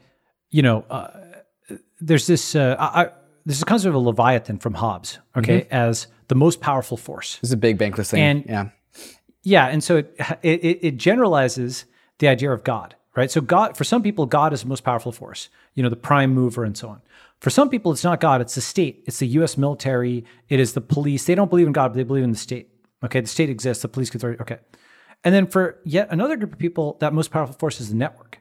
you 0.49 0.63
know, 0.63 0.85
uh, 0.89 1.09
there's 2.01 2.27
this, 2.27 2.55
uh, 2.55 2.75
I, 2.79 3.09
there's 3.45 3.61
a 3.61 3.65
concept 3.65 3.89
of 3.89 3.95
a 3.95 3.99
Leviathan 3.99 4.57
from 4.57 4.73
Hobbes, 4.73 5.19
okay, 5.37 5.61
mm-hmm. 5.61 5.73
as 5.73 6.07
the 6.27 6.35
most 6.35 6.59
powerful 6.59 6.97
force. 6.97 7.37
This 7.37 7.49
is 7.49 7.53
a 7.53 7.57
big 7.57 7.77
bankless 7.77 8.09
thing. 8.09 8.21
And, 8.21 8.45
yeah. 8.45 8.69
Yeah. 9.43 9.67
And 9.67 9.83
so 9.83 9.97
it, 9.97 10.15
it, 10.41 10.79
it 10.81 10.97
generalizes 10.97 11.85
the 12.19 12.27
idea 12.27 12.51
of 12.51 12.63
God 12.63 12.95
right? 13.17 13.31
So 13.31 13.41
God, 13.41 13.75
for 13.75 13.83
some 13.83 14.03
people, 14.03 14.27
God 14.27 14.53
is 14.53 14.61
the 14.61 14.67
most 14.67 14.83
powerful 14.83 15.11
force, 15.11 15.49
you 15.73 15.81
know, 15.81 15.89
the 15.89 15.95
prime 15.95 16.33
mover 16.33 16.63
and 16.63 16.77
so 16.77 16.87
on. 16.87 17.01
For 17.41 17.49
some 17.49 17.69
people, 17.69 17.91
it's 17.91 18.03
not 18.03 18.21
God, 18.21 18.41
it's 18.41 18.55
the 18.55 18.61
state. 18.61 19.03
It's 19.07 19.17
the 19.17 19.27
US 19.39 19.57
military, 19.57 20.23
it 20.47 20.59
is 20.59 20.73
the 20.73 20.81
police. 20.81 21.25
They 21.25 21.35
don't 21.35 21.49
believe 21.49 21.67
in 21.67 21.73
God, 21.73 21.89
but 21.89 21.95
they 21.95 22.03
believe 22.03 22.23
in 22.23 22.31
the 22.31 22.37
state. 22.37 22.69
Okay, 23.03 23.19
the 23.19 23.27
state 23.27 23.49
exists, 23.49 23.81
the 23.81 23.87
police 23.89 24.13
authority. 24.13 24.39
Okay. 24.41 24.59
And 25.23 25.33
then 25.33 25.47
for 25.47 25.79
yet 25.83 26.07
another 26.11 26.37
group 26.37 26.53
of 26.53 26.59
people, 26.59 26.95
that 26.99 27.11
most 27.11 27.31
powerful 27.31 27.55
force 27.55 27.81
is 27.81 27.89
the 27.89 27.95
network. 27.95 28.39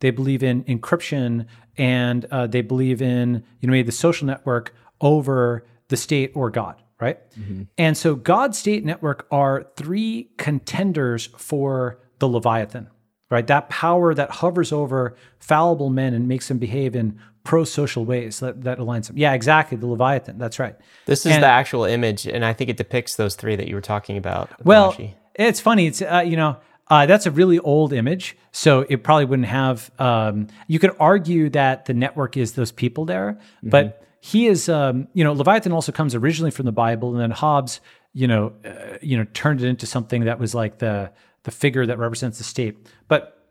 They 0.00 0.10
believe 0.10 0.42
in 0.42 0.64
encryption 0.64 1.46
and 1.78 2.24
uh, 2.26 2.48
they 2.48 2.62
believe 2.62 3.00
in, 3.00 3.44
you 3.60 3.68
know, 3.68 3.70
maybe 3.70 3.86
the 3.86 3.92
social 3.92 4.26
network 4.26 4.74
over 5.00 5.66
the 5.88 5.96
state 5.96 6.32
or 6.34 6.50
God, 6.50 6.82
right? 7.00 7.18
Mm-hmm. 7.38 7.62
And 7.78 7.96
so 7.96 8.16
God, 8.16 8.54
state, 8.54 8.84
network 8.84 9.26
are 9.30 9.66
three 9.76 10.30
contenders 10.36 11.26
for 11.38 12.00
the 12.18 12.28
Leviathan, 12.28 12.88
right? 13.30 13.46
That 13.46 13.68
power 13.68 14.14
that 14.14 14.30
hovers 14.30 14.72
over 14.72 15.16
fallible 15.38 15.90
men 15.90 16.14
and 16.14 16.28
makes 16.28 16.48
them 16.48 16.58
behave 16.58 16.94
in 16.96 17.18
pro-social 17.44 18.04
ways 18.04 18.40
that, 18.40 18.64
that 18.64 18.78
aligns 18.78 19.06
them. 19.06 19.16
Yeah, 19.16 19.32
exactly. 19.32 19.78
The 19.78 19.86
Leviathan. 19.86 20.36
That's 20.38 20.58
right. 20.58 20.74
This 21.06 21.24
is 21.26 21.32
And- 21.32 21.42
the 21.42 21.48
actual 21.48 21.84
image, 21.84 22.26
and 22.26 22.44
I 22.44 22.52
think 22.52 22.70
it 22.70 22.76
depicts 22.76 23.16
those 23.16 23.36
three 23.36 23.56
that 23.56 23.68
you 23.68 23.74
were 23.74 23.80
talking 23.80 24.16
about. 24.16 24.50
Well, 24.64 24.96
it's 25.34 25.60
funny. 25.60 25.86
It's 25.86 26.02
uh, 26.02 26.24
you 26.26 26.36
know 26.36 26.56
uh, 26.88 27.06
that's 27.06 27.26
a 27.26 27.30
really 27.30 27.58
old 27.60 27.92
image, 27.92 28.36
so 28.52 28.86
it 28.88 29.04
probably 29.04 29.24
wouldn't 29.26 29.48
have. 29.48 29.90
Um, 29.98 30.48
you 30.66 30.78
could 30.78 30.92
argue 30.98 31.50
that 31.50 31.84
the 31.86 31.94
network 31.94 32.36
is 32.36 32.52
those 32.52 32.72
people 32.72 33.04
there, 33.04 33.38
but 33.62 34.02
he 34.20 34.46
is. 34.46 34.68
Um, 34.68 35.08
you 35.12 35.22
know, 35.24 35.32
Leviathan 35.32 35.72
also 35.72 35.92
comes 35.92 36.14
originally 36.14 36.50
from 36.50 36.64
the 36.66 36.72
Bible, 36.72 37.12
and 37.12 37.20
then 37.20 37.30
Hobbes, 37.30 37.80
you 38.12 38.26
know, 38.26 38.52
uh, 38.64 38.98
you 39.02 39.16
know, 39.16 39.26
turned 39.34 39.62
it 39.62 39.68
into 39.68 39.86
something 39.86 40.24
that 40.24 40.38
was 40.40 40.54
like 40.54 40.78
the 40.78 41.10
the 41.46 41.50
figure 41.52 41.86
that 41.86 41.98
represents 41.98 42.38
the 42.38 42.44
state. 42.44 42.76
But 43.08 43.48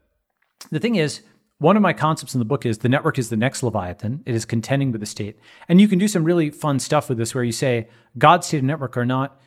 the 0.70 0.80
thing 0.80 0.96
is, 0.96 1.22
one 1.60 1.78
of 1.78 1.82
my 1.82 1.94
concepts 1.94 2.36
in 2.36 2.40
the 2.40 2.46
book 2.46 2.66
is 2.66 2.80
the 2.80 2.90
network 2.90 3.18
is 3.18 3.30
the 3.30 3.38
next 3.38 3.64
Leviathan. 3.64 4.22
It 4.26 4.36
is 4.36 4.44
contending 4.44 4.92
with 4.92 5.00
the 5.00 5.08
state. 5.08 5.40
And 5.70 5.80
you 5.80 5.88
can 5.88 5.98
do 5.98 6.10
some 6.10 6.26
really 6.26 6.50
fun 6.50 6.80
stuff 6.80 7.08
with 7.08 7.18
this 7.18 7.34
where 7.34 7.46
you 7.46 7.54
say 7.54 7.88
God, 8.18 8.44
state, 8.44 8.58
and 8.58 8.68
network 8.68 8.98
are 8.98 9.06
not 9.06 9.40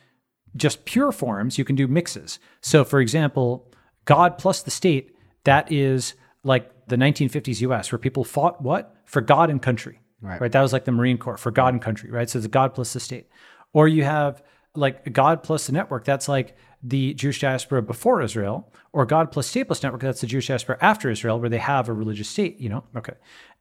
just 0.55 0.83
pure 0.85 1.11
forms. 1.11 1.59
You 1.59 1.63
can 1.63 1.75
do 1.75 1.87
mixes. 1.87 2.39
So, 2.61 2.83
for 2.83 2.99
example, 2.99 3.71
God 4.05 4.39
plus 4.39 4.63
the 4.63 4.71
state, 4.71 5.15
that 5.43 5.71
is 5.71 6.15
like 6.43 6.87
the 6.87 6.95
1950s 6.95 7.61
US, 7.61 7.91
where 7.91 7.99
people 7.99 8.23
fought 8.23 8.59
what? 8.63 8.95
For 9.05 9.21
God 9.21 9.51
and 9.51 9.61
country. 9.61 9.99
Right. 10.21 10.51
That 10.51 10.61
was 10.61 10.73
like 10.73 10.85
the 10.85 10.91
Marine 10.91 11.19
Corps 11.19 11.37
for 11.37 11.51
God 11.51 11.73
and 11.75 11.81
country, 11.81 12.09
right? 12.09 12.27
So 12.27 12.39
it's 12.39 12.47
God 12.47 12.73
plus 12.73 12.93
the 12.93 12.99
state. 12.99 13.27
Or 13.71 13.87
you 13.87 14.03
have 14.03 14.41
like 14.75 15.13
God 15.13 15.43
plus 15.43 15.67
the 15.67 15.73
network. 15.73 16.03
That's 16.05 16.27
like 16.27 16.57
the 16.81 17.13
Jewish 17.13 17.41
diaspora 17.41 17.81
before 17.81 18.21
Israel, 18.21 18.71
or 18.93 19.05
God 19.05 19.31
plus 19.31 19.47
state 19.47 19.65
plus 19.65 19.83
network. 19.83 20.01
That's 20.01 20.21
the 20.21 20.27
Jewish 20.27 20.47
diaspora 20.47 20.77
after 20.81 21.09
Israel, 21.09 21.39
where 21.39 21.49
they 21.49 21.57
have 21.57 21.89
a 21.89 21.93
religious 21.93 22.29
state, 22.29 22.59
you 22.59 22.69
know? 22.69 22.83
Okay. 22.95 23.13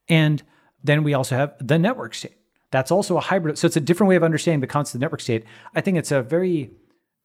And 0.08 0.42
then 0.82 1.02
we 1.02 1.14
also 1.14 1.36
have 1.36 1.54
the 1.60 1.78
network 1.78 2.14
state. 2.14 2.36
That's 2.70 2.90
also 2.90 3.16
a 3.16 3.20
hybrid. 3.20 3.58
So 3.58 3.66
it's 3.66 3.76
a 3.76 3.80
different 3.80 4.08
way 4.08 4.16
of 4.16 4.22
understanding 4.22 4.60
the 4.60 4.66
concept 4.66 4.96
of 4.96 5.00
network 5.00 5.20
state. 5.20 5.44
I 5.74 5.80
think 5.80 5.96
it's 5.96 6.12
a 6.12 6.22
very 6.22 6.70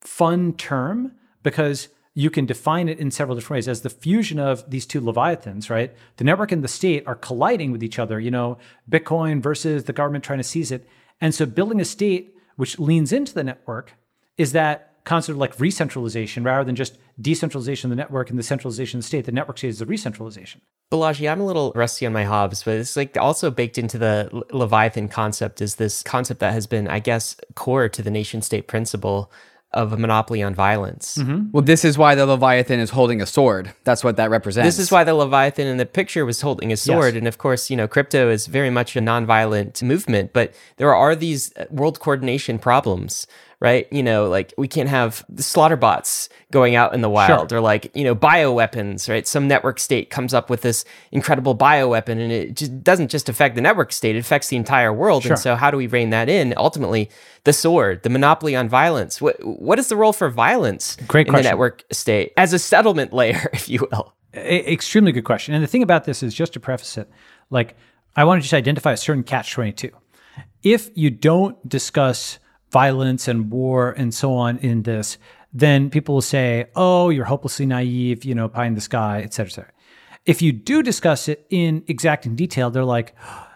fun 0.01 0.53
term 0.53 1.13
because 1.43 1.89
you 2.15 2.29
can 2.29 2.45
define 2.45 2.89
it 2.89 2.99
in 2.99 3.09
several 3.09 3.35
different 3.35 3.57
ways 3.57 3.67
as 3.67 3.81
the 3.81 3.89
fusion 3.89 4.39
of 4.39 4.69
these 4.69 4.85
two 4.85 5.01
leviathans 5.01 5.69
right 5.69 5.95
the 6.17 6.23
network 6.23 6.51
and 6.51 6.63
the 6.63 6.67
state 6.67 7.03
are 7.07 7.15
colliding 7.15 7.71
with 7.71 7.83
each 7.83 7.97
other 7.97 8.19
you 8.19 8.29
know 8.29 8.57
bitcoin 8.89 9.41
versus 9.41 9.85
the 9.85 9.93
government 9.93 10.23
trying 10.23 10.39
to 10.39 10.43
seize 10.43 10.71
it 10.71 10.87
and 11.21 11.33
so 11.33 11.45
building 11.45 11.79
a 11.79 11.85
state 11.85 12.35
which 12.55 12.77
leans 12.77 13.11
into 13.11 13.33
the 13.33 13.43
network 13.43 13.93
is 14.37 14.51
that 14.51 14.92
concept 15.03 15.33
of 15.33 15.37
like 15.37 15.59
re-centralization 15.59 16.43
rather 16.43 16.63
than 16.63 16.75
just 16.75 16.97
decentralization 17.19 17.91
of 17.91 17.97
the 17.97 18.01
network 18.01 18.29
and 18.29 18.39
the 18.39 18.43
centralization 18.43 18.99
of 18.99 19.03
the 19.03 19.07
state 19.07 19.25
the 19.25 19.31
network 19.31 19.57
state 19.57 19.69
is 19.69 19.79
the 19.79 19.85
re-centralization 19.85 20.61
Balaji, 20.91 21.31
I'm 21.31 21.41
a 21.41 21.45
little 21.45 21.71
rusty 21.75 22.05
on 22.05 22.13
my 22.13 22.23
Hobbes, 22.23 22.61
but 22.61 22.75
it's 22.75 22.95
like 22.95 23.17
also 23.17 23.49
baked 23.49 23.79
into 23.79 23.97
the 23.97 24.29
Leviathan 24.51 25.07
concept 25.07 25.59
is 25.59 25.75
this 25.75 26.03
concept 26.03 26.39
that 26.41 26.53
has 26.53 26.67
been, 26.67 26.87
I 26.87 26.99
guess, 26.99 27.35
core 27.55 27.89
to 27.89 28.03
the 28.03 28.11
nation 28.11 28.43
state 28.43 28.67
principle 28.67 29.31
of 29.73 29.91
a 29.91 29.97
monopoly 29.97 30.43
on 30.43 30.53
violence. 30.53 31.17
Well, 31.51 31.63
this 31.63 31.83
is 31.83 31.97
why 31.97 32.13
the 32.13 32.25
Leviathan 32.25 32.79
is 32.79 32.91
holding 32.91 33.21
a 33.21 33.25
sword. 33.25 33.73
That's 33.83 34.03
what 34.03 34.17
that 34.17 34.29
represents. 34.29 34.67
This 34.67 34.77
is 34.77 34.91
why 34.91 35.03
the 35.03 35.15
Leviathan 35.15 35.65
in 35.65 35.77
the 35.77 35.85
picture 35.85 36.25
was 36.25 36.41
holding 36.41 36.71
a 36.71 36.77
sword. 36.77 37.15
Yes. 37.15 37.19
And 37.19 37.27
of 37.27 37.39
course, 37.39 37.71
you 37.71 37.77
know, 37.77 37.87
crypto 37.87 38.29
is 38.29 38.45
very 38.45 38.69
much 38.69 38.95
a 38.95 38.99
nonviolent 38.99 39.81
movement, 39.81 40.31
but 40.31 40.53
there 40.77 40.93
are 40.93 41.15
these 41.15 41.51
uh, 41.57 41.65
world 41.71 41.99
coordination 41.99 42.59
problems, 42.59 43.25
right? 43.63 43.87
You 43.93 44.03
know, 44.03 44.27
like 44.27 44.53
we 44.57 44.67
can't 44.67 44.89
have 44.89 45.25
the 45.29 45.41
slaughter 45.41 45.77
bots 45.77 46.27
going 46.51 46.75
out 46.75 46.93
in 46.93 46.99
the 46.99 47.09
wild 47.09 47.53
or 47.53 47.61
like, 47.61 47.89
you 47.95 48.03
know, 48.03 48.13
bioweapons, 48.13 49.07
right? 49.07 49.25
Some 49.25 49.47
network 49.47 49.79
state 49.79 50.09
comes 50.09 50.33
up 50.33 50.49
with 50.49 50.61
this 50.61 50.83
incredible 51.13 51.57
bioweapon 51.57 52.19
and 52.19 52.29
it 52.29 52.57
just 52.57 52.83
doesn't 52.83 53.07
just 53.07 53.29
affect 53.29 53.55
the 53.55 53.61
network 53.61 53.93
state, 53.93 54.17
it 54.17 54.19
affects 54.19 54.49
the 54.49 54.57
entire 54.57 54.91
world. 54.91 55.23
Sure. 55.23 55.31
And 55.31 55.39
so 55.39 55.55
how 55.55 55.71
do 55.71 55.77
we 55.77 55.87
rein 55.87 56.09
that 56.09 56.27
in? 56.27 56.53
Ultimately, 56.57 57.09
the 57.45 57.53
sword, 57.53 58.03
the 58.03 58.09
monopoly 58.09 58.53
on 58.53 58.67
violence. 58.67 59.21
What 59.21 59.37
what 59.43 59.79
is 59.79 59.87
the 59.87 59.95
role 59.95 60.13
for 60.13 60.29
violence 60.29 60.97
Great 61.07 61.27
in 61.27 61.33
the 61.33 61.41
network 61.41 61.85
state 61.89 62.33
as 62.35 62.51
a 62.51 62.59
settlement 62.59 63.13
layer, 63.13 63.49
if 63.53 63.69
you 63.69 63.87
will? 63.89 64.13
E- 64.35 64.73
extremely 64.73 65.13
good 65.13 65.23
question. 65.23 65.53
And 65.53 65.63
the 65.63 65.67
thing 65.67 65.83
about 65.83 66.03
this 66.03 66.21
is 66.21 66.33
just 66.33 66.51
to 66.53 66.59
preface 66.59 66.97
it, 66.97 67.09
like 67.49 67.77
I 68.17 68.25
want 68.25 68.39
to 68.39 68.41
just 68.43 68.53
identify 68.53 68.91
a 68.91 68.97
certain 68.97 69.23
catch 69.23 69.53
22. 69.53 69.89
If 70.63 70.89
you 70.95 71.09
don't 71.09 71.67
discuss 71.67 72.39
violence 72.73 73.27
and 73.29 73.49
war 73.51 73.91
and 73.91 74.13
so 74.13 74.33
on 74.33 74.57
in 74.57 74.83
this, 74.83 75.17
then 75.53 75.89
people 75.89 76.15
will 76.15 76.21
say, 76.21 76.65
oh, 76.75 77.09
you're 77.09 77.25
hopelessly 77.25 77.65
naive, 77.65 78.25
you 78.25 78.33
know, 78.35 78.49
pie 78.49 78.65
in 78.65 78.73
the 78.73 78.81
sky, 78.81 79.21
et 79.23 79.33
cetera, 79.33 79.49
et 79.49 79.53
cetera. 79.53 79.71
If 80.25 80.41
you 80.41 80.51
do 80.51 80.81
discuss 80.83 81.27
it 81.29 81.45
in 81.49 81.83
exacting 81.87 82.35
detail, 82.35 82.71
they're 82.71 82.83
like, 82.85 83.13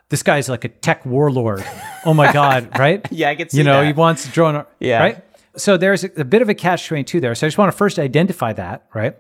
this 0.10 0.22
guy's 0.24 0.48
like 0.48 0.64
a 0.64 0.70
tech 0.70 1.06
warlord. 1.06 1.66
Oh 2.06 2.14
my 2.14 2.32
God, 2.32 2.78
right? 2.80 3.06
Yeah, 3.12 3.30
I 3.30 3.36
could 3.36 3.52
see 3.52 3.58
You 3.58 3.64
know, 3.64 3.82
that. 3.82 3.88
he 3.88 3.94
wants 3.94 4.24
to 4.26 4.30
drone, 4.32 4.64
Yeah. 4.80 5.00
right? 5.00 5.24
So 5.56 5.76
there's 5.76 6.04
a, 6.04 6.12
a 6.18 6.24
bit 6.26 6.42
of 6.44 6.50
a 6.50 6.54
catch 6.54 6.88
22 6.88 7.20
there. 7.20 7.34
So 7.36 7.48
I 7.48 7.50
just 7.50 7.58
want 7.58 7.72
to 7.72 7.78
first 7.78 7.98
identify 8.00 8.54
that, 8.54 8.86
right? 8.94 9.16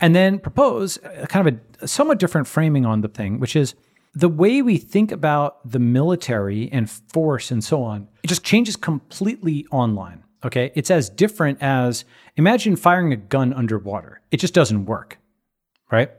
And 0.00 0.14
then 0.16 0.40
propose 0.40 0.98
a 1.04 1.26
kind 1.28 1.46
of 1.46 1.54
a, 1.54 1.84
a 1.84 1.88
somewhat 1.88 2.18
different 2.18 2.48
framing 2.48 2.84
on 2.84 3.00
the 3.02 3.08
thing, 3.08 3.38
which 3.38 3.54
is 3.54 3.74
the 4.16 4.28
way 4.30 4.62
we 4.62 4.78
think 4.78 5.12
about 5.12 5.70
the 5.70 5.78
military 5.78 6.72
and 6.72 6.90
force 6.90 7.50
and 7.50 7.62
so 7.62 7.82
on, 7.82 8.08
it 8.22 8.28
just 8.28 8.42
changes 8.42 8.74
completely 8.74 9.66
online. 9.70 10.24
Okay. 10.42 10.72
It's 10.74 10.90
as 10.90 11.10
different 11.10 11.58
as 11.60 12.06
imagine 12.36 12.76
firing 12.76 13.12
a 13.12 13.16
gun 13.16 13.52
underwater. 13.52 14.22
It 14.30 14.38
just 14.38 14.54
doesn't 14.54 14.86
work. 14.86 15.18
Right. 15.92 16.10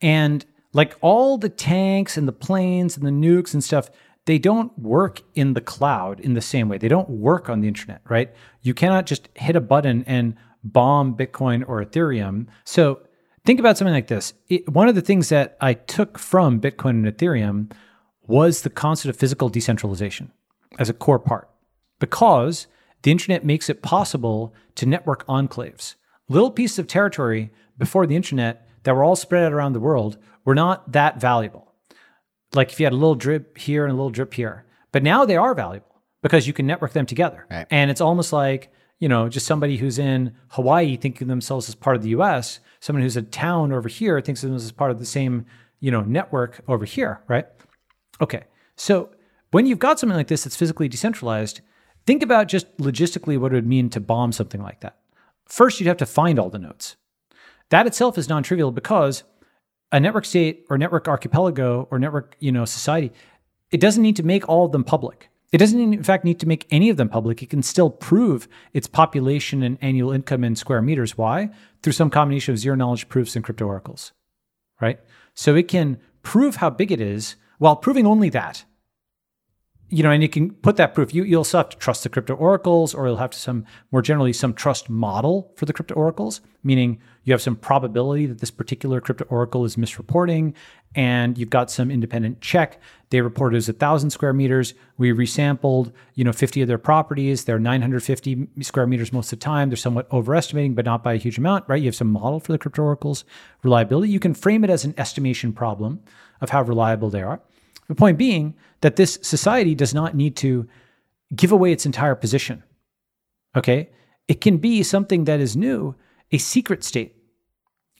And 0.00 0.44
like 0.72 0.96
all 1.00 1.38
the 1.38 1.48
tanks 1.48 2.16
and 2.16 2.26
the 2.26 2.32
planes 2.32 2.96
and 2.96 3.06
the 3.06 3.10
nukes 3.10 3.54
and 3.54 3.62
stuff, 3.62 3.88
they 4.26 4.38
don't 4.38 4.76
work 4.76 5.22
in 5.36 5.54
the 5.54 5.60
cloud 5.60 6.18
in 6.18 6.34
the 6.34 6.40
same 6.40 6.68
way. 6.68 6.76
They 6.76 6.88
don't 6.88 7.08
work 7.08 7.48
on 7.48 7.60
the 7.60 7.68
internet, 7.68 8.02
right? 8.08 8.34
You 8.62 8.74
cannot 8.74 9.06
just 9.06 9.28
hit 9.36 9.54
a 9.54 9.60
button 9.60 10.02
and 10.08 10.34
bomb 10.64 11.16
Bitcoin 11.16 11.64
or 11.68 11.84
Ethereum. 11.84 12.48
So 12.64 13.00
think 13.48 13.60
about 13.60 13.78
something 13.78 13.94
like 13.94 14.08
this. 14.08 14.34
It, 14.50 14.68
one 14.68 14.88
of 14.88 14.94
the 14.94 15.00
things 15.00 15.30
that 15.30 15.56
I 15.58 15.72
took 15.72 16.18
from 16.18 16.60
Bitcoin 16.60 16.90
and 16.90 17.06
Ethereum 17.06 17.72
was 18.26 18.60
the 18.60 18.68
concept 18.68 19.08
of 19.08 19.18
physical 19.18 19.48
decentralization 19.48 20.32
as 20.78 20.90
a 20.90 20.92
core 20.92 21.18
part 21.18 21.48
because 21.98 22.66
the 23.00 23.10
internet 23.10 23.46
makes 23.46 23.70
it 23.70 23.80
possible 23.80 24.52
to 24.74 24.84
network 24.84 25.26
enclaves. 25.28 25.94
Little 26.28 26.50
pieces 26.50 26.78
of 26.78 26.88
territory 26.88 27.50
before 27.78 28.06
the 28.06 28.16
internet 28.16 28.68
that 28.82 28.94
were 28.94 29.02
all 29.02 29.16
spread 29.16 29.44
out 29.44 29.54
around 29.54 29.72
the 29.72 29.80
world 29.80 30.18
were 30.44 30.54
not 30.54 30.92
that 30.92 31.18
valuable. 31.18 31.72
Like 32.52 32.70
if 32.70 32.78
you 32.78 32.84
had 32.84 32.92
a 32.92 32.96
little 32.96 33.14
drip 33.14 33.56
here 33.56 33.86
and 33.86 33.92
a 33.92 33.96
little 33.96 34.10
drip 34.10 34.34
here. 34.34 34.66
But 34.92 35.02
now 35.02 35.24
they 35.24 35.36
are 35.36 35.54
valuable 35.54 36.02
because 36.20 36.46
you 36.46 36.52
can 36.52 36.66
network 36.66 36.92
them 36.92 37.06
together. 37.06 37.46
Right. 37.50 37.66
And 37.70 37.90
it's 37.90 38.02
almost 38.02 38.30
like, 38.30 38.70
you 38.98 39.08
know, 39.08 39.28
just 39.28 39.46
somebody 39.46 39.76
who's 39.76 39.98
in 39.98 40.34
Hawaii 40.50 40.96
thinking 40.96 41.22
of 41.22 41.28
themselves 41.28 41.68
as 41.68 41.74
part 41.74 41.96
of 41.96 42.02
the 42.02 42.10
US, 42.10 42.60
someone 42.80 43.02
who's 43.02 43.16
a 43.16 43.22
town 43.22 43.72
over 43.72 43.88
here 43.88 44.20
thinks 44.20 44.42
of 44.42 44.50
themselves 44.50 44.66
as 44.66 44.72
part 44.72 44.90
of 44.90 44.98
the 44.98 45.06
same, 45.06 45.46
you 45.80 45.90
know, 45.90 46.02
network 46.02 46.60
over 46.68 46.84
here, 46.84 47.20
right? 47.28 47.46
Okay. 48.20 48.44
So 48.76 49.10
when 49.50 49.66
you've 49.66 49.78
got 49.78 49.98
something 49.98 50.16
like 50.16 50.28
this 50.28 50.44
that's 50.44 50.56
physically 50.56 50.88
decentralized, 50.88 51.60
think 52.06 52.22
about 52.22 52.48
just 52.48 52.76
logistically 52.78 53.38
what 53.38 53.52
it 53.52 53.56
would 53.56 53.66
mean 53.66 53.88
to 53.90 54.00
bomb 54.00 54.32
something 54.32 54.62
like 54.62 54.80
that. 54.80 54.98
First, 55.46 55.80
you'd 55.80 55.86
have 55.86 55.96
to 55.98 56.06
find 56.06 56.38
all 56.38 56.50
the 56.50 56.58
nodes. 56.58 56.96
That 57.70 57.86
itself 57.86 58.18
is 58.18 58.28
non-trivial 58.28 58.72
because 58.72 59.24
a 59.92 60.00
network 60.00 60.24
state 60.24 60.64
or 60.68 60.76
network 60.76 61.08
archipelago 61.08 61.88
or 61.90 61.98
network, 61.98 62.36
you 62.40 62.52
know, 62.52 62.64
society, 62.64 63.12
it 63.70 63.80
doesn't 63.80 64.02
need 64.02 64.16
to 64.16 64.22
make 64.22 64.48
all 64.48 64.66
of 64.66 64.72
them 64.72 64.84
public. 64.84 65.30
It 65.50 65.58
doesn't 65.58 65.80
in 65.80 66.02
fact 66.02 66.24
need 66.24 66.40
to 66.40 66.48
make 66.48 66.66
any 66.70 66.90
of 66.90 66.98
them 66.98 67.08
public. 67.08 67.42
It 67.42 67.50
can 67.50 67.62
still 67.62 67.90
prove 67.90 68.48
its 68.72 68.86
population 68.86 69.62
and 69.62 69.78
annual 69.80 70.12
income 70.12 70.44
in 70.44 70.56
square 70.56 70.82
meters. 70.82 71.16
Why? 71.16 71.50
Through 71.82 71.94
some 71.94 72.10
combination 72.10 72.52
of 72.52 72.58
zero 72.58 72.76
knowledge 72.76 73.08
proofs 73.08 73.34
and 73.34 73.44
crypto 73.44 73.66
oracles. 73.66 74.12
Right? 74.80 75.00
So 75.34 75.54
it 75.54 75.68
can 75.68 75.98
prove 76.22 76.56
how 76.56 76.70
big 76.70 76.92
it 76.92 77.00
is 77.00 77.36
while 77.58 77.76
proving 77.76 78.06
only 78.06 78.28
that 78.30 78.64
you 79.90 80.02
know, 80.02 80.10
and 80.10 80.22
you 80.22 80.28
can 80.28 80.50
put 80.50 80.76
that 80.76 80.94
proof. 80.94 81.14
You 81.14 81.24
you'll 81.24 81.44
still 81.44 81.60
have 81.60 81.70
to 81.70 81.76
trust 81.78 82.02
the 82.02 82.08
crypto 82.08 82.34
oracles, 82.34 82.94
or 82.94 83.06
you'll 83.06 83.16
have 83.16 83.30
to 83.30 83.38
some 83.38 83.64
more 83.90 84.02
generally 84.02 84.32
some 84.32 84.52
trust 84.52 84.90
model 84.90 85.52
for 85.56 85.64
the 85.64 85.72
crypto 85.72 85.94
oracles, 85.94 86.42
meaning 86.62 87.00
you 87.24 87.32
have 87.32 87.40
some 87.40 87.56
probability 87.56 88.26
that 88.26 88.40
this 88.40 88.50
particular 88.50 89.00
crypto 89.00 89.24
oracle 89.30 89.64
is 89.64 89.76
misreporting, 89.76 90.52
and 90.94 91.38
you've 91.38 91.48
got 91.50 91.70
some 91.70 91.90
independent 91.90 92.40
check. 92.42 92.80
They 93.10 93.22
reported 93.22 93.56
as 93.56 93.68
a 93.68 93.72
thousand 93.72 94.10
square 94.10 94.34
meters. 94.34 94.74
We 94.98 95.12
resampled, 95.12 95.92
you 96.14 96.24
know, 96.24 96.32
50 96.32 96.62
of 96.62 96.68
their 96.68 96.78
properties. 96.78 97.44
They're 97.44 97.58
950 97.58 98.48
square 98.60 98.86
meters 98.86 99.12
most 99.12 99.32
of 99.32 99.38
the 99.38 99.44
time. 99.44 99.70
They're 99.70 99.76
somewhat 99.76 100.12
overestimating, 100.12 100.74
but 100.74 100.84
not 100.84 101.02
by 101.02 101.14
a 101.14 101.18
huge 101.18 101.38
amount, 101.38 101.64
right? 101.66 101.80
You 101.80 101.88
have 101.88 101.94
some 101.94 102.12
model 102.12 102.40
for 102.40 102.52
the 102.52 102.58
crypto 102.58 102.82
oracles 102.82 103.24
reliability. 103.62 104.12
You 104.12 104.20
can 104.20 104.34
frame 104.34 104.64
it 104.64 104.70
as 104.70 104.84
an 104.84 104.94
estimation 104.98 105.54
problem 105.54 106.00
of 106.40 106.50
how 106.50 106.62
reliable 106.62 107.08
they 107.08 107.22
are. 107.22 107.40
The 107.88 107.94
point 107.94 108.18
being 108.18 108.54
that 108.80 108.96
this 108.96 109.18
society 109.22 109.74
does 109.74 109.94
not 109.94 110.14
need 110.14 110.36
to 110.36 110.68
give 111.34 111.52
away 111.52 111.72
its 111.72 111.86
entire 111.86 112.14
position. 112.14 112.62
Okay? 113.56 113.90
It 114.28 114.40
can 114.40 114.58
be 114.58 114.82
something 114.82 115.24
that 115.24 115.40
is 115.40 115.56
new, 115.56 115.94
a 116.30 116.38
secret 116.38 116.84
state. 116.84 117.14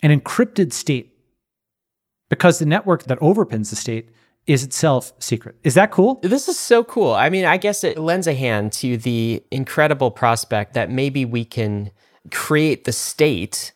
an 0.02 0.20
encrypted 0.20 0.72
state 0.72 1.12
because 2.28 2.58
the 2.58 2.66
network 2.66 3.04
that 3.04 3.18
overpins 3.20 3.70
the 3.70 3.76
state 3.76 4.10
is 4.46 4.62
itself 4.62 5.12
secret. 5.18 5.56
Is 5.62 5.74
that 5.74 5.90
cool? 5.90 6.20
This 6.22 6.48
is 6.48 6.58
so 6.58 6.84
cool. 6.84 7.12
I 7.12 7.28
mean, 7.30 7.44
I 7.44 7.56
guess 7.56 7.84
it 7.84 7.98
lends 7.98 8.26
a 8.26 8.34
hand 8.34 8.72
to 8.74 8.96
the 8.96 9.42
incredible 9.50 10.10
prospect 10.10 10.74
that 10.74 10.90
maybe 10.90 11.24
we 11.24 11.44
can 11.44 11.90
create 12.30 12.84
the 12.84 12.92
state 12.92 13.72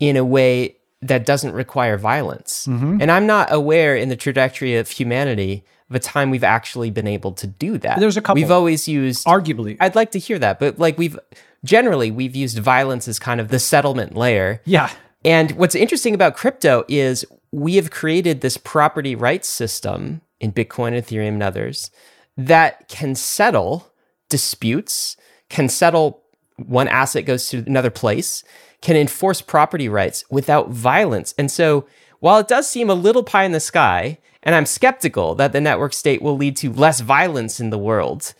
in 0.00 0.16
a 0.16 0.24
way 0.24 0.76
that 1.02 1.26
doesn't 1.26 1.52
require 1.52 1.98
violence. 1.98 2.66
Mm-hmm. 2.66 2.98
And 3.00 3.10
I'm 3.10 3.26
not 3.26 3.52
aware 3.52 3.96
in 3.96 4.08
the 4.08 4.16
trajectory 4.16 4.76
of 4.76 4.88
humanity 4.88 5.64
of 5.90 5.96
a 5.96 5.98
time 5.98 6.30
we've 6.30 6.44
actually 6.44 6.90
been 6.90 7.08
able 7.08 7.32
to 7.32 7.46
do 7.46 7.76
that. 7.78 8.00
There's 8.00 8.16
a 8.16 8.22
couple. 8.22 8.40
We've 8.40 8.50
always 8.50 8.88
used 8.88 9.26
Arguably. 9.26 9.76
I'd 9.80 9.94
like 9.94 10.12
to 10.12 10.18
hear 10.18 10.38
that, 10.38 10.58
but 10.58 10.78
like 10.78 10.96
we've 10.96 11.18
generally 11.64 12.10
we've 12.10 12.34
used 12.34 12.58
violence 12.58 13.08
as 13.08 13.18
kind 13.18 13.40
of 13.40 13.48
the 13.48 13.58
settlement 13.58 14.16
layer. 14.16 14.60
yeah. 14.64 14.90
And 15.24 15.52
what's 15.52 15.76
interesting 15.76 16.14
about 16.14 16.34
crypto 16.34 16.84
is 16.88 17.24
we 17.52 17.76
have 17.76 17.92
created 17.92 18.40
this 18.40 18.56
property 18.56 19.14
rights 19.14 19.48
system 19.48 20.20
in 20.40 20.52
Bitcoin, 20.52 20.98
Ethereum, 20.98 21.34
and 21.34 21.42
others 21.44 21.92
that 22.36 22.88
can 22.88 23.14
settle 23.14 23.92
disputes, 24.28 25.16
can 25.48 25.68
settle 25.68 26.22
one 26.56 26.88
asset 26.88 27.24
goes 27.24 27.48
to 27.50 27.58
another 27.66 27.90
place, 27.90 28.42
can 28.82 28.96
enforce 28.96 29.40
property 29.40 29.88
rights 29.88 30.24
without 30.28 30.70
violence. 30.70 31.34
And 31.38 31.50
so 31.50 31.86
while 32.20 32.38
it 32.38 32.48
does 32.48 32.68
seem 32.68 32.90
a 32.90 32.94
little 32.94 33.22
pie 33.22 33.44
in 33.44 33.52
the 33.52 33.60
sky, 33.60 34.18
and 34.42 34.54
I'm 34.54 34.66
skeptical 34.66 35.34
that 35.36 35.52
the 35.52 35.60
network 35.60 35.92
state 35.94 36.20
will 36.20 36.36
lead 36.36 36.56
to 36.58 36.72
less 36.72 37.00
violence 37.00 37.60
in 37.60 37.70
the 37.70 37.78
world, 37.78 38.34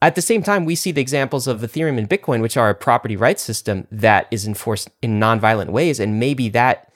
at 0.00 0.14
the 0.14 0.22
same 0.22 0.42
time, 0.42 0.64
we 0.64 0.76
see 0.76 0.92
the 0.92 1.00
examples 1.00 1.48
of 1.48 1.60
Ethereum 1.60 1.98
and 1.98 2.08
Bitcoin, 2.08 2.40
which 2.40 2.56
are 2.56 2.70
a 2.70 2.74
property 2.74 3.16
rights 3.16 3.42
system 3.42 3.86
that 3.90 4.28
is 4.30 4.46
enforced 4.46 4.90
in 5.02 5.18
nonviolent 5.18 5.70
ways. 5.70 5.98
And 5.98 6.20
maybe 6.20 6.48
that 6.50 6.92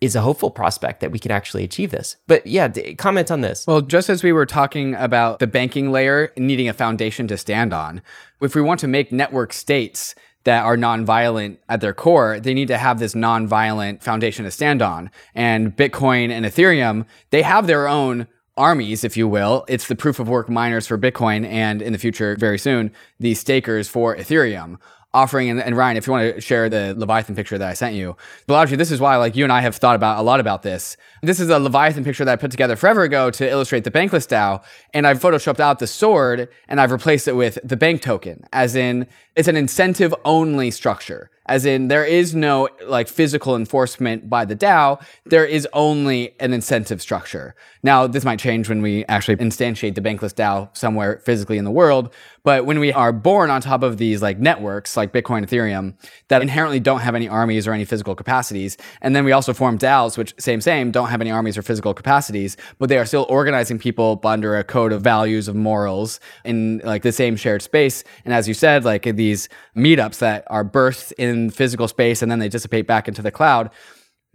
is 0.00 0.14
a 0.14 0.20
hopeful 0.20 0.50
prospect 0.50 1.00
that 1.00 1.10
we 1.10 1.18
can 1.18 1.32
actually 1.32 1.64
achieve 1.64 1.90
this. 1.90 2.16
But 2.26 2.46
yeah, 2.46 2.68
d- 2.68 2.94
comment 2.94 3.30
on 3.30 3.40
this. 3.40 3.66
Well, 3.66 3.80
just 3.80 4.08
as 4.08 4.22
we 4.22 4.32
were 4.32 4.46
talking 4.46 4.94
about 4.94 5.38
the 5.38 5.46
banking 5.46 5.90
layer 5.90 6.32
needing 6.36 6.68
a 6.68 6.74
foundation 6.74 7.26
to 7.28 7.36
stand 7.36 7.72
on, 7.72 8.02
if 8.40 8.54
we 8.54 8.62
want 8.62 8.80
to 8.80 8.88
make 8.88 9.10
network 9.10 9.52
states 9.52 10.14
that 10.44 10.64
are 10.64 10.76
nonviolent 10.76 11.58
at 11.68 11.80
their 11.80 11.94
core, 11.94 12.38
they 12.38 12.54
need 12.54 12.68
to 12.68 12.78
have 12.78 12.98
this 12.98 13.14
nonviolent 13.14 14.02
foundation 14.02 14.44
to 14.44 14.50
stand 14.50 14.82
on. 14.82 15.10
And 15.34 15.74
Bitcoin 15.74 16.30
and 16.30 16.46
Ethereum, 16.46 17.06
they 17.30 17.42
have 17.42 17.66
their 17.66 17.88
own 17.88 18.26
armies, 18.56 19.04
if 19.04 19.16
you 19.16 19.26
will. 19.26 19.64
It's 19.68 19.88
the 19.88 19.96
proof 19.96 20.20
of 20.20 20.28
work 20.28 20.48
miners 20.48 20.86
for 20.86 20.96
Bitcoin 20.96 21.46
and 21.46 21.82
in 21.82 21.92
the 21.92 21.98
future, 21.98 22.36
very 22.36 22.58
soon, 22.58 22.92
the 23.18 23.34
stakers 23.34 23.88
for 23.88 24.16
Ethereum. 24.16 24.78
Offering 25.14 25.48
and, 25.48 25.62
and 25.62 25.76
Ryan, 25.76 25.96
if 25.96 26.08
you 26.08 26.12
want 26.12 26.34
to 26.34 26.40
share 26.40 26.68
the 26.68 26.92
Leviathan 26.96 27.36
picture 27.36 27.56
that 27.56 27.68
I 27.68 27.74
sent 27.74 27.94
you, 27.94 28.16
actually, 28.50 28.78
this 28.78 28.90
is 28.90 29.00
why 29.00 29.16
like 29.16 29.36
you 29.36 29.44
and 29.44 29.52
I 29.52 29.60
have 29.60 29.76
thought 29.76 29.94
about 29.94 30.18
a 30.18 30.22
lot 30.22 30.40
about 30.40 30.62
this. 30.62 30.96
This 31.22 31.38
is 31.38 31.50
a 31.50 31.58
Leviathan 31.60 32.02
picture 32.02 32.24
that 32.24 32.32
I 32.32 32.36
put 32.36 32.50
together 32.50 32.74
forever 32.74 33.04
ago 33.04 33.30
to 33.30 33.48
illustrate 33.48 33.84
the 33.84 33.92
Bankless 33.92 34.26
DAO, 34.26 34.62
and 34.92 35.06
I've 35.06 35.20
photoshopped 35.20 35.60
out 35.60 35.78
the 35.78 35.86
sword 35.86 36.48
and 36.68 36.80
I've 36.80 36.90
replaced 36.90 37.28
it 37.28 37.36
with 37.36 37.58
the 37.62 37.76
bank 37.76 38.02
token, 38.02 38.44
as 38.52 38.74
in 38.74 39.06
it's 39.36 39.48
an 39.48 39.56
incentive 39.56 40.12
only 40.24 40.72
structure 40.72 41.30
as 41.46 41.66
in 41.66 41.88
there 41.88 42.04
is 42.04 42.34
no 42.34 42.68
like 42.86 43.08
physical 43.08 43.56
enforcement 43.56 44.30
by 44.30 44.44
the 44.44 44.56
DAO. 44.56 45.02
There 45.24 45.44
is 45.44 45.68
only 45.72 46.34
an 46.40 46.52
incentive 46.52 47.02
structure. 47.02 47.54
Now, 47.82 48.06
this 48.06 48.24
might 48.24 48.38
change 48.38 48.68
when 48.68 48.80
we 48.80 49.04
actually 49.06 49.36
instantiate 49.36 49.94
the 49.94 50.00
bankless 50.00 50.34
DAO 50.34 50.74
somewhere 50.76 51.20
physically 51.24 51.58
in 51.58 51.64
the 51.64 51.70
world. 51.70 52.14
But 52.44 52.66
when 52.66 52.78
we 52.78 52.92
are 52.92 53.10
born 53.10 53.48
on 53.48 53.62
top 53.62 53.82
of 53.82 53.96
these 53.96 54.20
like 54.20 54.38
networks 54.38 54.98
like 54.98 55.12
Bitcoin, 55.12 55.46
Ethereum 55.46 55.94
that 56.28 56.42
inherently 56.42 56.78
don't 56.78 57.00
have 57.00 57.14
any 57.14 57.26
armies 57.26 57.66
or 57.66 57.72
any 57.72 57.86
physical 57.86 58.14
capacities, 58.14 58.76
and 59.00 59.16
then 59.16 59.24
we 59.24 59.32
also 59.32 59.54
form 59.54 59.78
DAOs, 59.78 60.18
which 60.18 60.34
same, 60.38 60.60
same, 60.60 60.90
don't 60.90 61.08
have 61.08 61.22
any 61.22 61.30
armies 61.30 61.56
or 61.56 61.62
physical 61.62 61.94
capacities, 61.94 62.58
but 62.78 62.90
they 62.90 62.98
are 62.98 63.06
still 63.06 63.26
organizing 63.30 63.78
people 63.78 64.20
under 64.24 64.58
a 64.58 64.62
code 64.62 64.92
of 64.92 65.00
values, 65.00 65.48
of 65.48 65.56
morals 65.56 66.20
in 66.44 66.82
like 66.84 67.02
the 67.02 67.12
same 67.12 67.34
shared 67.34 67.62
space. 67.62 68.04
And 68.26 68.34
as 68.34 68.46
you 68.46 68.52
said, 68.52 68.84
like 68.84 69.04
these 69.16 69.48
meetups 69.74 70.18
that 70.18 70.44
are 70.48 70.64
birthed 70.64 71.12
in 71.16 71.48
physical 71.50 71.88
space 71.88 72.20
and 72.20 72.30
then 72.30 72.40
they 72.40 72.50
dissipate 72.50 72.86
back 72.86 73.08
into 73.08 73.22
the 73.22 73.30
cloud. 73.30 73.70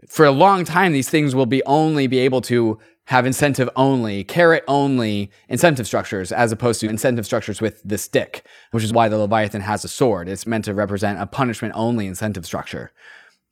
For 0.08 0.26
a 0.26 0.32
long 0.32 0.64
time, 0.64 0.94
these 0.94 1.10
things 1.10 1.36
will 1.36 1.46
be 1.46 1.62
only 1.66 2.08
be 2.08 2.20
able 2.20 2.42
to 2.42 2.80
have 3.10 3.26
incentive 3.26 3.70
only, 3.76 4.24
carrot 4.24 4.64
only 4.68 5.32
incentive 5.48 5.86
structures 5.86 6.32
as 6.32 6.52
opposed 6.52 6.80
to 6.80 6.90
incentive 6.90 7.26
structures 7.26 7.60
with 7.60 7.82
the 7.84 7.98
stick, 7.98 8.46
which 8.72 8.84
is 8.84 8.94
why 8.94 9.10
the 9.10 9.18
Leviathan 9.18 9.62
has 9.62 9.84
a 9.84 9.88
sword. 9.88 10.30
It's 10.30 10.48
meant 10.48 10.66
to 10.66 10.74
represent 10.74 11.20
a 11.20 11.26
punishment 11.26 11.74
only 11.76 12.08
incentive 12.08 12.46
structure. 12.46 12.92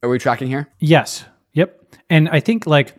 Are 0.03 0.09
we 0.09 0.19
tracking 0.19 0.47
here? 0.47 0.67
Yes. 0.79 1.25
Yep. 1.53 1.95
And 2.09 2.29
I 2.29 2.39
think 2.39 2.65
like 2.65 2.95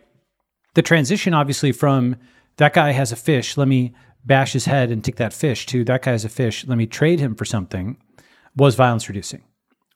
the 0.75 0.81
transition 0.81 1.33
obviously 1.33 1.71
from 1.71 2.15
that 2.57 2.73
guy 2.73 2.91
has 2.91 3.11
a 3.11 3.15
fish, 3.15 3.57
let 3.57 3.67
me 3.67 3.93
bash 4.25 4.53
his 4.53 4.65
head 4.65 4.91
and 4.91 5.03
take 5.03 5.15
that 5.15 5.33
fish 5.33 5.65
to 5.67 5.83
that 5.85 6.03
guy 6.03 6.11
has 6.11 6.25
a 6.25 6.29
fish, 6.29 6.67
let 6.67 6.77
me 6.77 6.85
trade 6.85 7.19
him 7.19 7.35
for 7.35 7.45
something 7.45 7.97
was 8.55 8.75
violence 8.75 9.07
reducing 9.07 9.43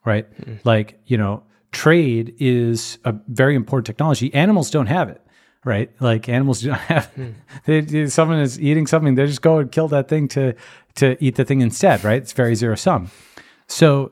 right? 0.05 0.31
Mm-hmm. 0.41 0.55
Like, 0.63 0.99
you 1.05 1.17
know, 1.17 1.43
trade 1.71 2.35
is 2.39 2.99
a 3.05 3.15
very 3.27 3.55
important 3.55 3.85
technology. 3.85 4.33
Animals 4.33 4.69
don't 4.69 4.87
have 4.87 5.09
it, 5.09 5.21
right? 5.65 5.89
Like 5.99 6.29
animals 6.29 6.61
don't 6.61 6.73
have. 6.91 7.11
Mm. 7.65 7.87
They, 7.87 8.07
someone 8.07 8.39
is 8.39 8.59
eating 8.59 8.87
something, 8.87 9.15
they 9.15 9.25
just 9.25 9.41
go 9.41 9.59
and 9.59 9.71
kill 9.71 9.87
that 9.89 10.07
thing 10.07 10.27
to 10.29 10.55
to 10.95 11.17
eat 11.23 11.35
the 11.35 11.45
thing 11.45 11.61
instead, 11.61 12.03
right? 12.03 12.21
It's 12.21 12.33
very 12.33 12.55
zero 12.55 12.75
sum. 12.75 13.09
So 13.67 14.11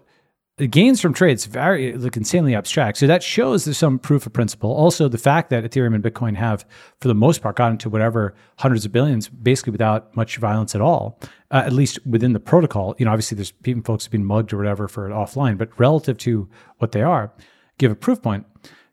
the 0.57 0.67
gains 0.67 1.01
from 1.01 1.13
trades 1.13 1.45
very 1.45 1.93
look 1.93 2.15
insanely 2.15 2.53
abstract. 2.53 2.97
So 2.97 3.07
that 3.07 3.23
shows 3.23 3.65
there's 3.65 3.79
some 3.79 3.97
proof 3.97 4.25
of 4.27 4.33
principle. 4.33 4.71
Also, 4.71 5.07
the 5.07 5.17
fact 5.17 5.49
that 5.49 5.63
Ethereum 5.63 5.95
and 5.95 6.03
Bitcoin 6.03 6.35
have, 6.35 6.65
for 6.99 7.07
the 7.07 7.15
most 7.15 7.41
part, 7.41 7.55
gotten 7.55 7.79
to 7.79 7.89
whatever 7.89 8.35
hundreds 8.57 8.85
of 8.85 8.91
billions, 8.91 9.27
basically 9.27 9.71
without 9.71 10.15
much 10.15 10.37
violence 10.37 10.75
at 10.75 10.81
all, 10.81 11.19
uh, 11.49 11.63
at 11.65 11.73
least 11.73 11.97
within 12.05 12.33
the 12.33 12.39
protocol. 12.39 12.95
You 12.99 13.05
know, 13.05 13.11
obviously 13.11 13.35
there's 13.35 13.51
people 13.51 13.81
folks 13.83 14.05
have 14.05 14.11
been 14.11 14.23
mugged 14.23 14.53
or 14.53 14.57
whatever 14.57 14.87
for 14.87 15.09
it 15.09 15.13
offline, 15.13 15.57
but 15.57 15.69
relative 15.79 16.17
to 16.19 16.47
what 16.77 16.91
they 16.91 17.01
are, 17.01 17.33
give 17.79 17.91
a 17.91 17.95
proof 17.95 18.21
point. 18.21 18.45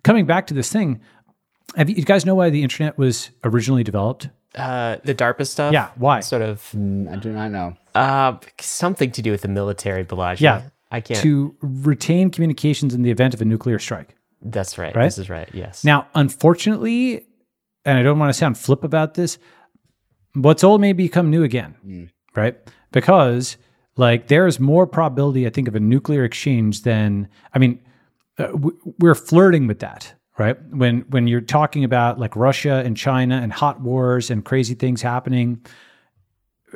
Coming 0.05 0.25
back 0.25 0.47
to 0.47 0.55
this 0.55 0.73
thing, 0.73 1.01
have 1.77 1.91
you, 1.91 1.97
you 1.97 2.05
guys 2.05 2.25
know 2.25 2.35
why 2.35 2.51
the 2.51 2.63
internet 2.63 2.99
was 2.99 3.31
originally 3.45 3.85
developed? 3.85 4.29
Uh, 4.55 4.97
the 5.05 5.15
DARPA 5.15 5.47
stuff. 5.47 5.73
Yeah, 5.73 5.91
why? 5.97 6.21
Sort 6.21 6.43
of. 6.43 6.61
Mm, 6.75 7.13
I 7.13 7.17
do 7.17 7.33
not 7.33 7.51
know. 7.51 7.77
Uh, 7.95 8.39
something 8.61 9.11
to 9.13 9.23
do 9.23 9.31
with 9.31 9.43
the 9.43 9.49
military, 9.49 10.05
Balaji. 10.05 10.41
Yeah, 10.41 10.63
I 10.91 11.01
can't. 11.01 11.21
To 11.21 11.55
retain 11.61 12.31
communications 12.31 12.95
in 12.95 13.03
the 13.03 13.11
event 13.11 13.35
of 13.35 13.43
a 13.43 13.45
nuclear 13.45 13.79
strike. 13.79 14.17
That's 14.41 14.79
right. 14.79 14.95
Right? 14.95 15.05
This 15.05 15.19
is 15.19 15.29
right. 15.29 15.49
Yes. 15.53 15.85
Now, 15.85 16.07
unfortunately, 16.15 17.27
and 17.85 17.99
I 17.99 18.03
don't 18.03 18.19
want 18.19 18.31
to 18.31 18.39
sound 18.39 18.57
flip 18.57 18.85
about 18.85 19.15
this, 19.15 19.39
what's 20.35 20.65
old 20.65 20.81
may 20.81 20.93
become 20.93 21.31
new 21.31 21.43
again, 21.43 21.75
mm. 21.85 22.11
right? 22.37 22.57
Because 22.93 23.57
like 23.97 24.29
there's 24.29 24.61
more 24.61 24.87
probability, 24.87 25.47
I 25.47 25.51
think, 25.51 25.69
of 25.69 25.75
a 25.75 25.81
nuclear 25.81 26.25
exchange 26.25 26.83
than 26.83 27.29
I 27.55 27.59
mean, 27.59 27.81
uh, 28.39 28.49
we're 28.99 29.17
flirting 29.17 29.67
with 29.67 29.81
that, 29.81 30.15
right? 30.39 30.57
When 30.71 31.01
when 31.09 31.27
you're 31.27 31.41
talking 31.41 31.85
about 31.85 32.19
like 32.19 32.37
Russia 32.37 32.83
and 32.85 32.97
China 32.97 33.37
and 33.37 33.53
hot 33.53 33.81
wars 33.81 34.31
and 34.31 34.45
crazy 34.45 34.75
things 34.75 35.03
happening, 35.03 35.61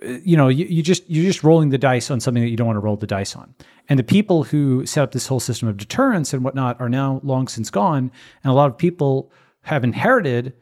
you 0.02 0.36
know, 0.36 0.48
you, 0.48 0.66
you 0.66 0.82
just 0.82 1.08
you're 1.08 1.24
just 1.24 1.44
rolling 1.44 1.70
the 1.70 1.78
dice 1.78 2.10
on 2.10 2.20
something 2.20 2.42
that 2.42 2.48
you 2.48 2.56
don't 2.56 2.66
want 2.66 2.76
to 2.76 2.80
roll 2.80 2.96
the 2.96 3.06
dice 3.06 3.36
on. 3.36 3.54
And 3.88 3.98
the 3.98 4.04
people 4.04 4.44
who 4.44 4.86
set 4.86 5.02
up 5.02 5.12
this 5.12 5.26
whole 5.26 5.40
system 5.40 5.68
of 5.68 5.76
deterrence 5.76 6.32
and 6.32 6.44
whatnot 6.44 6.80
are 6.80 6.88
now 6.88 7.20
long 7.22 7.48
since 7.48 7.70
gone. 7.70 8.10
And 8.42 8.50
a 8.50 8.54
lot 8.54 8.70
of 8.70 8.76
people 8.76 9.30
have 9.62 9.84
inherited 9.84 10.54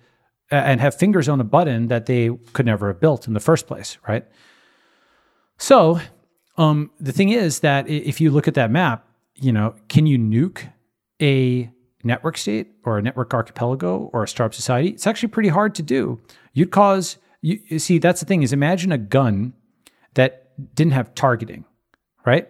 uh, 0.52 0.56
and 0.56 0.80
have 0.80 0.94
fingers 0.94 1.28
on 1.28 1.40
a 1.40 1.44
button 1.44 1.88
that 1.88 2.06
they 2.06 2.30
could 2.52 2.66
never 2.66 2.88
have 2.88 3.00
built 3.00 3.26
in 3.26 3.34
the 3.34 3.40
first 3.40 3.66
place, 3.66 3.98
right? 4.06 4.26
So 5.58 6.00
um, 6.56 6.90
the 6.98 7.12
thing 7.12 7.30
is 7.30 7.60
that 7.60 7.88
if 7.88 8.20
you 8.20 8.30
look 8.30 8.48
at 8.48 8.54
that 8.54 8.70
map, 8.70 9.06
you 9.36 9.52
know, 9.52 9.74
can 9.88 10.06
you 10.06 10.18
nuke 10.18 10.70
a 11.22 11.70
network 12.02 12.36
state 12.36 12.68
or 12.84 12.98
a 12.98 13.02
network 13.02 13.32
archipelago 13.34 14.10
or 14.12 14.22
a 14.22 14.28
startup 14.28 14.54
society? 14.54 14.88
It's 14.90 15.06
actually 15.06 15.28
pretty 15.28 15.48
hard 15.48 15.74
to 15.76 15.82
do. 15.82 16.20
You'd 16.52 16.70
cause 16.70 17.18
you, 17.42 17.60
you 17.66 17.78
see, 17.78 17.98
that's 17.98 18.20
the 18.20 18.26
thing 18.26 18.42
is 18.42 18.52
imagine 18.52 18.92
a 18.92 18.98
gun 18.98 19.54
that 20.14 20.50
didn't 20.74 20.92
have 20.92 21.14
targeting, 21.14 21.64
right? 22.26 22.48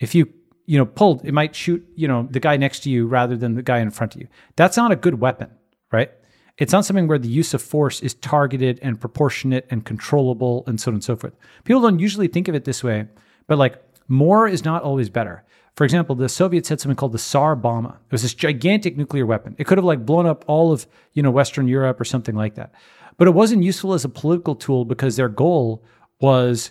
If 0.00 0.14
you 0.14 0.32
you 0.66 0.78
know 0.78 0.86
pulled, 0.86 1.24
it 1.24 1.32
might 1.32 1.54
shoot 1.54 1.86
you 1.94 2.08
know 2.08 2.26
the 2.30 2.40
guy 2.40 2.56
next 2.56 2.80
to 2.80 2.90
you 2.90 3.06
rather 3.06 3.36
than 3.36 3.54
the 3.54 3.62
guy 3.62 3.78
in 3.78 3.90
front 3.90 4.14
of 4.14 4.20
you. 4.20 4.28
That's 4.56 4.76
not 4.76 4.92
a 4.92 4.96
good 4.96 5.20
weapon, 5.20 5.50
right? 5.92 6.10
It's 6.56 6.72
not 6.72 6.84
something 6.84 7.08
where 7.08 7.18
the 7.18 7.28
use 7.28 7.52
of 7.52 7.62
force 7.62 8.00
is 8.00 8.14
targeted 8.14 8.78
and 8.80 9.00
proportionate 9.00 9.66
and 9.70 9.84
controllable 9.84 10.62
and 10.66 10.80
so 10.80 10.90
on 10.90 10.94
and 10.94 11.04
so 11.04 11.16
forth. 11.16 11.34
People 11.64 11.82
don't 11.82 11.98
usually 11.98 12.28
think 12.28 12.46
of 12.46 12.54
it 12.54 12.64
this 12.64 12.84
way, 12.84 13.06
but 13.48 13.58
like 13.58 13.82
more 14.06 14.46
is 14.46 14.64
not 14.64 14.82
always 14.82 15.08
better. 15.08 15.44
For 15.76 15.84
example, 15.84 16.14
the 16.14 16.28
Soviets 16.28 16.68
had 16.68 16.80
something 16.80 16.96
called 16.96 17.12
the 17.12 17.18
Tsar 17.18 17.56
Bomba. 17.56 17.90
It 17.90 18.12
was 18.12 18.22
this 18.22 18.34
gigantic 18.34 18.96
nuclear 18.96 19.26
weapon. 19.26 19.56
It 19.58 19.64
could 19.66 19.78
have 19.78 19.84
like 19.84 20.06
blown 20.06 20.26
up 20.26 20.44
all 20.46 20.72
of, 20.72 20.86
you 21.12 21.22
know, 21.22 21.30
Western 21.30 21.66
Europe 21.66 22.00
or 22.00 22.04
something 22.04 22.36
like 22.36 22.54
that. 22.54 22.72
But 23.16 23.28
it 23.28 23.32
wasn't 23.32 23.64
useful 23.64 23.92
as 23.92 24.04
a 24.04 24.08
political 24.08 24.54
tool 24.54 24.84
because 24.84 25.16
their 25.16 25.28
goal 25.28 25.84
was 26.20 26.70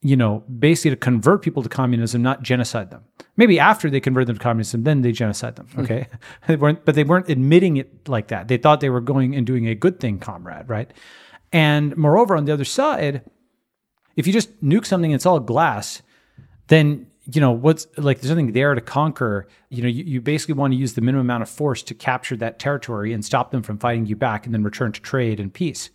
you 0.00 0.16
know, 0.16 0.44
basically 0.58 0.90
to 0.90 0.96
convert 0.96 1.42
people 1.42 1.62
to 1.62 1.68
communism, 1.68 2.22
not 2.22 2.42
genocide 2.42 2.90
them. 2.90 3.04
Maybe 3.36 3.58
after 3.58 3.90
they 3.90 4.00
convert 4.00 4.28
them 4.28 4.36
to 4.36 4.42
communism, 4.42 4.84
then 4.84 5.02
they 5.02 5.12
genocide 5.12 5.56
them. 5.56 5.66
Hmm. 5.66 5.80
Okay, 5.80 6.06
they 6.46 6.56
weren't, 6.56 6.84
but 6.84 6.94
they 6.94 7.04
weren't 7.04 7.28
admitting 7.28 7.76
it 7.76 8.08
like 8.08 8.28
that. 8.28 8.48
They 8.48 8.58
thought 8.58 8.80
they 8.80 8.90
were 8.90 9.00
going 9.00 9.34
and 9.34 9.46
doing 9.46 9.66
a 9.66 9.74
good 9.74 9.98
thing, 9.98 10.18
comrade, 10.18 10.68
right? 10.68 10.92
And 11.52 11.96
moreover, 11.96 12.36
on 12.36 12.44
the 12.44 12.52
other 12.52 12.64
side, 12.64 13.22
if 14.16 14.26
you 14.26 14.32
just 14.32 14.62
nuke 14.62 14.86
something, 14.86 15.10
it's 15.10 15.26
all 15.26 15.40
glass, 15.40 16.02
then 16.68 17.07
you 17.30 17.40
know 17.40 17.52
what's 17.52 17.86
like 17.96 18.20
there's 18.20 18.30
nothing 18.30 18.52
there 18.52 18.74
to 18.74 18.80
conquer. 18.80 19.46
You 19.68 19.82
know, 19.82 19.88
you, 19.88 20.04
you 20.04 20.20
basically 20.20 20.54
want 20.54 20.72
to 20.72 20.78
use 20.78 20.94
the 20.94 21.02
minimum 21.02 21.26
amount 21.26 21.42
of 21.42 21.50
force 21.50 21.82
to 21.84 21.94
capture 21.94 22.36
that 22.36 22.58
territory 22.58 23.12
and 23.12 23.24
stop 23.24 23.50
them 23.50 23.62
from 23.62 23.78
fighting 23.78 24.06
you 24.06 24.16
back, 24.16 24.46
and 24.46 24.54
then 24.54 24.62
return 24.62 24.92
to 24.92 25.00
trade 25.00 25.38
and 25.38 25.52
peace. 25.52 25.90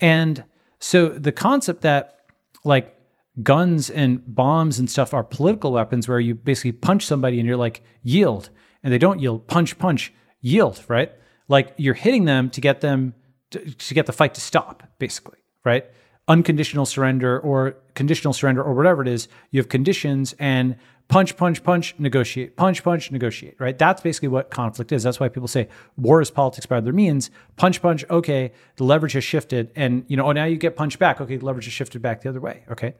And 0.00 0.44
so 0.78 1.08
the 1.08 1.32
concept 1.32 1.82
that 1.82 2.20
like 2.64 2.96
guns 3.42 3.90
and 3.90 4.22
bombs 4.34 4.78
and 4.78 4.90
stuff 4.90 5.12
are 5.12 5.22
political 5.22 5.72
weapons 5.72 6.08
where 6.08 6.20
you 6.20 6.34
basically 6.34 6.72
punch 6.72 7.04
somebody 7.04 7.38
and 7.38 7.46
you're 7.46 7.56
like 7.56 7.82
yield 8.02 8.48
and 8.82 8.92
they 8.92 8.98
don't 8.98 9.20
yield 9.20 9.46
punch 9.46 9.78
punch 9.78 10.12
yield 10.40 10.82
right 10.88 11.12
like 11.48 11.74
you're 11.76 11.94
hitting 11.94 12.24
them 12.24 12.48
to 12.48 12.60
get 12.60 12.80
them 12.80 13.14
to, 13.50 13.58
to 13.74 13.94
get 13.94 14.06
the 14.06 14.12
fight 14.12 14.32
to 14.34 14.40
stop 14.40 14.82
basically 14.98 15.38
right 15.64 15.84
unconditional 16.28 16.84
surrender 16.86 17.38
or 17.38 17.76
conditional 17.94 18.32
surrender 18.32 18.62
or 18.62 18.74
whatever 18.74 19.00
it 19.02 19.08
is 19.08 19.28
you 19.50 19.60
have 19.60 19.68
conditions 19.68 20.34
and 20.38 20.76
punch 21.08 21.36
punch 21.36 21.62
punch 21.62 21.94
negotiate 21.98 22.56
punch 22.56 22.82
punch 22.82 23.12
negotiate 23.12 23.54
right? 23.60 23.78
That's 23.78 24.00
basically 24.00 24.28
what 24.28 24.50
conflict 24.50 24.90
is. 24.90 25.04
That's 25.04 25.20
why 25.20 25.28
people 25.28 25.46
say 25.46 25.68
war 25.96 26.20
is 26.20 26.30
politics 26.30 26.66
by 26.66 26.78
other 26.78 26.92
means. 26.92 27.30
Punch 27.56 27.80
punch 27.80 28.04
okay 28.10 28.52
the 28.76 28.84
leverage 28.84 29.12
has 29.12 29.22
shifted 29.22 29.70
and 29.76 30.04
you 30.08 30.16
know 30.16 30.26
oh 30.26 30.32
now 30.32 30.44
you 30.44 30.56
get 30.56 30.76
punched 30.76 30.98
back. 30.98 31.20
Okay 31.20 31.36
the 31.36 31.44
leverage 31.44 31.66
has 31.66 31.72
shifted 31.72 32.02
back 32.02 32.22
the 32.22 32.28
other 32.28 32.40
way 32.40 32.64
okay? 32.70 32.94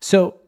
So 0.00 0.40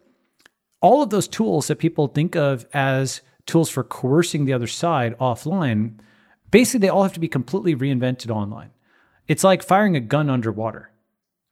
all 0.81 1.03
of 1.03 1.11
those 1.11 1.29
tools 1.29 1.69
that 1.69 1.79
people 1.79 2.09
think 2.09 2.35
of 2.35 2.67
as 2.73 3.21
tools 3.47 3.71
for 3.71 3.85
coercing 3.85 4.45
the 4.45 4.53
other 4.53 4.67
side 4.67 5.17
offline 5.19 5.99
basically 6.51 6.81
they 6.81 6.89
all 6.89 7.05
have 7.05 7.13
to 7.13 7.21
be 7.21 7.29
completely 7.29 7.77
reinvented 7.77 8.31
online. 8.31 8.71
It's 9.29 9.45
like 9.45 9.63
firing 9.63 9.95
a 9.95 10.01
gun 10.01 10.29
underwater 10.29 10.91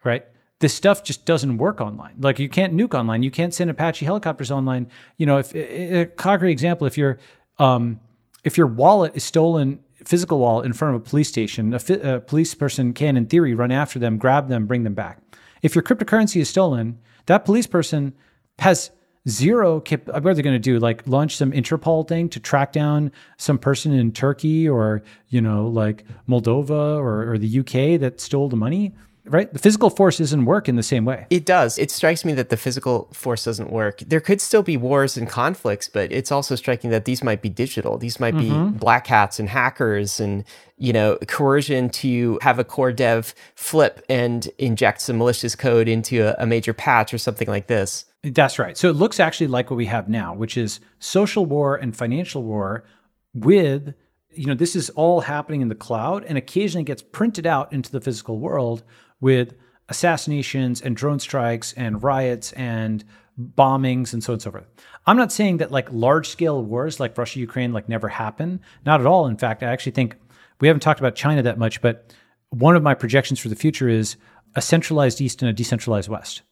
right 0.03 0.25
this 0.61 0.75
stuff 0.75 1.03
just 1.03 1.27
doesn't 1.27 1.59
work 1.59 1.81
online. 1.81 2.15
Like 2.19 2.39
you 2.39 2.49
can't 2.49 2.75
nuke 2.75 2.95
online. 2.95 3.23
You 3.23 3.31
can't 3.31 3.53
send 3.53 3.71
Apache 3.71 4.05
helicopters 4.07 4.51
online. 4.51 4.89
You 5.17 5.27
know, 5.27 5.39
if 5.39 5.55
a 5.55 6.07
concrete 6.17 6.53
example, 6.53 6.87
if 6.87 6.97
your 6.97 7.19
um, 7.59 8.01
if 8.45 8.57
your 8.57 8.67
wallet 8.67 9.13
is 9.15 9.25
stolen, 9.25 9.81
physical 10.05 10.39
wallet 10.39 10.67
in 10.67 10.73
front 10.73 10.95
of 10.95 11.03
a 11.03 11.05
police 11.05 11.29
station, 11.29 11.73
a, 11.75 11.79
fi- 11.79 11.95
a 11.95 12.21
police 12.21 12.55
person 12.55 12.93
can, 12.93 13.17
in 13.17 13.27
theory, 13.27 13.55
run 13.55 13.73
after 13.73 13.99
them, 13.99 14.19
grab 14.19 14.49
them, 14.49 14.67
bring 14.67 14.85
them 14.85 14.95
back. 14.95 15.19
If 15.63 15.75
your 15.75 15.83
cryptocurrency 15.83 16.41
is 16.41 16.49
stolen, 16.49 16.99
that 17.27 17.45
police 17.45 17.67
person 17.67 18.13
has 18.59 18.91
zero 19.29 19.81
cap- 19.81 20.07
what 20.07 20.27
are 20.27 20.35
they 20.35 20.43
going 20.43 20.55
to 20.55 20.59
do 20.59 20.79
like 20.79 21.07
launch 21.07 21.37
some 21.37 21.51
interpol 21.53 22.07
thing 22.07 22.29
to 22.29 22.39
track 22.39 22.73
down 22.73 23.11
some 23.39 23.57
person 23.57 23.93
in 23.93 24.13
turkey 24.13 24.69
or 24.69 25.03
you 25.29 25.41
know 25.41 25.67
like 25.67 26.05
moldova 26.29 26.99
or, 26.99 27.33
or 27.33 27.39
the 27.39 27.61
uk 27.61 27.99
that 27.99 28.21
stole 28.21 28.51
the 28.51 28.57
money 28.57 28.95
right? 29.27 29.53
The 29.53 29.59
physical 29.59 29.91
force 29.91 30.19
doesn't 30.19 30.45
work 30.45 30.69
in 30.69 30.77
the 30.77 30.83
same 30.83 31.05
way. 31.05 31.27
It 31.31 31.47
does. 31.47 31.79
It 31.79 31.91
strikes 31.91 32.25
me 32.25 32.33
that 32.35 32.51
the 32.51 32.57
physical 32.57 33.09
force 33.13 33.45
doesn't 33.45 33.71
work. 33.71 34.01
There 34.01 34.21
could 34.21 34.41
still 34.41 34.63
be 34.63 34.77
wars 34.77 35.17
and 35.17 35.29
conflicts, 35.29 35.89
but 35.89 36.13
it's 36.13 36.31
also 36.31 36.55
striking 36.57 36.91
that 36.91 37.05
these 37.05 37.23
might 37.25 37.41
be 37.43 37.49
digital. 37.49 37.99
These 37.99 38.21
might 38.21 38.35
Mm-hmm. 38.35 38.73
be 38.73 38.79
black 38.79 39.07
hats 39.07 39.39
and 39.39 39.49
hackers 39.49 40.21
and, 40.21 40.45
you 40.77 40.93
know, 40.93 41.17
coercion 41.29 41.89
to 41.91 42.39
have 42.43 42.59
a 42.59 42.65
core 42.65 42.93
dev 42.93 43.35
flip 43.55 44.05
and 44.09 44.49
inject 44.59 45.01
some 45.01 45.19
malicious 45.19 45.55
code 45.55 45.89
into 45.89 46.27
a, 46.27 46.43
a 46.43 46.47
major 46.47 46.75
patch 46.75 47.15
or 47.15 47.19
something 47.19 47.49
like 47.49 47.69
this. 47.69 48.07
That's 48.23 48.59
right. 48.59 48.77
So 48.77 48.89
it 48.89 48.97
looks 48.97 49.21
actually 49.21 49.47
like 49.49 49.71
what 49.71 49.77
we 49.77 49.87
have 49.87 50.09
now, 50.09 50.35
which 50.35 50.57
is 50.57 50.81
social 50.99 51.47
war 51.47 51.77
and 51.77 51.97
financial 51.97 52.43
war 52.43 52.85
with 53.33 53.95
you 54.37 54.47
know 54.47 54.55
this 54.55 54.75
is 54.75 54.91
all 54.91 55.21
happening 55.21 55.61
in 55.61 55.69
the 55.69 55.75
cloud 55.75 56.25
and 56.25 56.37
occasionally 56.37 56.85
gets 56.85 57.03
printed 57.03 57.47
out 57.47 57.73
into 57.73 57.91
the 57.91 58.01
physical 58.01 58.39
world 58.39 58.83
with 59.21 59.55
assassinations 59.89 60.81
and 60.81 60.97
drone 60.97 61.19
strikes 61.19 61.73
and 61.75 62.03
riots 62.03 62.53
and 62.53 63.05
bombings 63.39 64.13
and 64.13 64.23
so 64.23 64.33
on 64.33 64.35
and 64.35 64.43
so 64.43 64.51
forth. 64.51 64.67
I'm 65.07 65.17
not 65.17 65.33
saying 65.33 65.59
that 65.59 65.73
like 65.73 65.93
large 65.93 66.29
scale 66.29 66.63
wars 66.63 67.01
like 67.01 67.19
Russia 67.19 67.41
Ukraine 67.41 67.73
like 67.73 67.89
never 67.89 68.09
happen. 68.09 68.61
Not 68.87 69.01
at 69.01 69.07
all. 69.07 69.27
In 69.27 69.37
fact, 69.37 69.63
I 69.63 69.67
actually 69.67 69.93
think 69.93 70.17
we 70.61 70.69
haven't 70.69 70.81
talked 70.81 71.01
about 71.01 71.17
China 71.17 71.43
that 71.43 71.59
much, 71.59 71.83
but 71.83 72.15
one 72.51 72.77
of 72.77 72.83
my 72.83 72.95
projections 72.95 73.41
for 73.41 73.49
the 73.49 73.57
future 73.57 73.89
is 73.89 74.17
a 74.55 74.63
centralized 74.63 75.21
east 75.21 75.43
and 75.43 75.49
a 75.49 75.53
decentralized 75.53 76.09
west. 76.09 76.43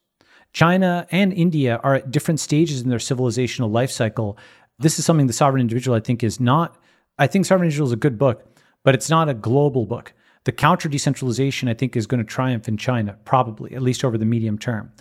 China 0.52 1.06
and 1.10 1.32
India 1.32 1.80
are 1.82 1.94
at 1.94 2.10
different 2.10 2.40
stages 2.40 2.82
in 2.82 2.90
their 2.90 2.98
civilizational 2.98 3.70
life 3.70 3.90
cycle. 3.90 4.36
This 4.78 4.98
is 4.98 5.06
something 5.06 5.28
the 5.28 5.32
sovereign 5.32 5.60
individual 5.60 5.96
I 5.96 6.00
think 6.00 6.22
is 6.22 6.40
not 6.40 6.76
I 7.18 7.26
think 7.26 7.46
Sovereign 7.46 7.66
Individual 7.66 7.88
is 7.88 7.92
a 7.92 7.96
good 7.96 8.18
book, 8.18 8.44
but 8.84 8.94
it's 8.94 9.10
not 9.10 9.28
a 9.28 9.34
global 9.34 9.86
book. 9.86 10.12
The 10.44 10.52
counter 10.52 10.88
decentralization, 10.88 11.68
I 11.68 11.74
think, 11.74 11.96
is 11.96 12.06
going 12.06 12.18
to 12.18 12.28
triumph 12.28 12.68
in 12.68 12.76
China, 12.76 13.16
probably, 13.24 13.74
at 13.74 13.82
least 13.82 14.04
over 14.04 14.18
the 14.18 14.24
medium 14.24 14.58
term. 14.58 14.92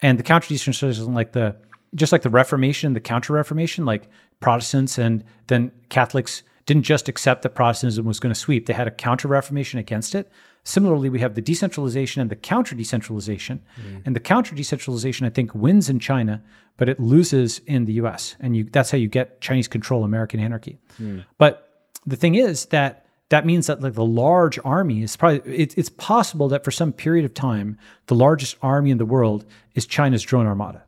And 0.00 0.18
the 0.18 0.22
counter 0.22 0.48
decentralization, 0.48 1.14
like 1.14 1.32
the 1.32 1.56
just 1.94 2.12
like 2.12 2.22
the 2.22 2.30
Reformation, 2.30 2.94
the 2.94 3.00
counter 3.00 3.32
Reformation, 3.34 3.84
like 3.84 4.08
Protestants 4.40 4.98
and 4.98 5.24
then 5.48 5.70
Catholics 5.90 6.42
didn't 6.64 6.84
just 6.84 7.08
accept 7.08 7.42
that 7.42 7.50
Protestantism 7.50 8.04
was 8.04 8.20
going 8.20 8.32
to 8.32 8.38
sweep, 8.38 8.66
they 8.66 8.72
had 8.72 8.86
a 8.86 8.90
counter 8.90 9.28
Reformation 9.28 9.78
against 9.78 10.14
it. 10.14 10.30
Similarly, 10.64 11.08
we 11.08 11.18
have 11.18 11.34
the 11.34 11.40
decentralization 11.40 12.22
and 12.22 12.30
the 12.30 12.36
counter 12.36 12.76
decentralization. 12.76 13.62
Mm. 13.80 14.02
And 14.06 14.16
the 14.16 14.20
counter 14.20 14.54
decentralization, 14.54 15.26
I 15.26 15.30
think, 15.30 15.54
wins 15.54 15.88
in 15.88 15.98
China, 15.98 16.42
but 16.76 16.88
it 16.88 17.00
loses 17.00 17.60
in 17.66 17.84
the 17.84 17.94
US. 17.94 18.36
And 18.38 18.56
you, 18.56 18.64
that's 18.64 18.90
how 18.90 18.98
you 18.98 19.08
get 19.08 19.40
Chinese 19.40 19.66
control 19.66 20.04
American 20.04 20.38
anarchy. 20.38 20.78
Mm. 21.00 21.24
But 21.36 21.90
the 22.06 22.16
thing 22.16 22.36
is 22.36 22.66
that 22.66 23.01
that 23.32 23.46
means 23.46 23.66
that 23.66 23.80
like 23.80 23.94
the 23.94 24.04
large 24.04 24.58
army 24.62 25.02
is 25.02 25.16
probably 25.16 25.40
it, 25.56 25.78
it's 25.78 25.88
possible 25.88 26.48
that 26.50 26.62
for 26.62 26.70
some 26.70 26.92
period 26.92 27.24
of 27.24 27.32
time 27.32 27.78
the 28.08 28.14
largest 28.14 28.58
army 28.60 28.90
in 28.90 28.98
the 28.98 29.06
world 29.06 29.46
is 29.74 29.86
China's 29.86 30.22
drone 30.22 30.46
armada, 30.46 30.84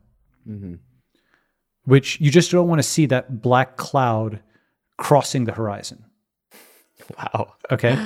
which 1.85 2.21
you 2.21 2.29
just 2.29 2.51
don't 2.51 2.67
want 2.67 2.77
to 2.77 2.83
see 2.83 3.07
that 3.07 3.41
black 3.41 3.77
cloud 3.77 4.41
crossing 4.95 5.45
the 5.45 5.53
horizon. 5.53 6.05
Wow. 7.17 7.55
Okay. 7.71 7.97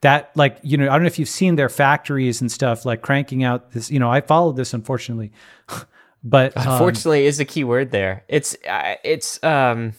That 0.00 0.32
like 0.34 0.58
you 0.64 0.76
know 0.76 0.88
I 0.88 0.94
don't 0.94 1.02
know 1.02 1.06
if 1.06 1.20
you've 1.20 1.28
seen 1.28 1.54
their 1.54 1.68
factories 1.68 2.40
and 2.40 2.50
stuff 2.50 2.84
like 2.84 3.02
cranking 3.02 3.44
out 3.44 3.70
this 3.70 3.88
you 3.88 4.00
know 4.00 4.10
I 4.10 4.20
followed 4.20 4.56
this 4.56 4.74
unfortunately, 4.74 5.30
but 6.24 6.56
um, 6.56 6.72
Unfortunately, 6.72 7.24
is 7.24 7.38
the 7.38 7.44
key 7.44 7.62
word 7.62 7.92
there. 7.92 8.24
It's 8.26 8.56
uh, 8.68 8.96
it's 9.04 9.40
um 9.44 9.92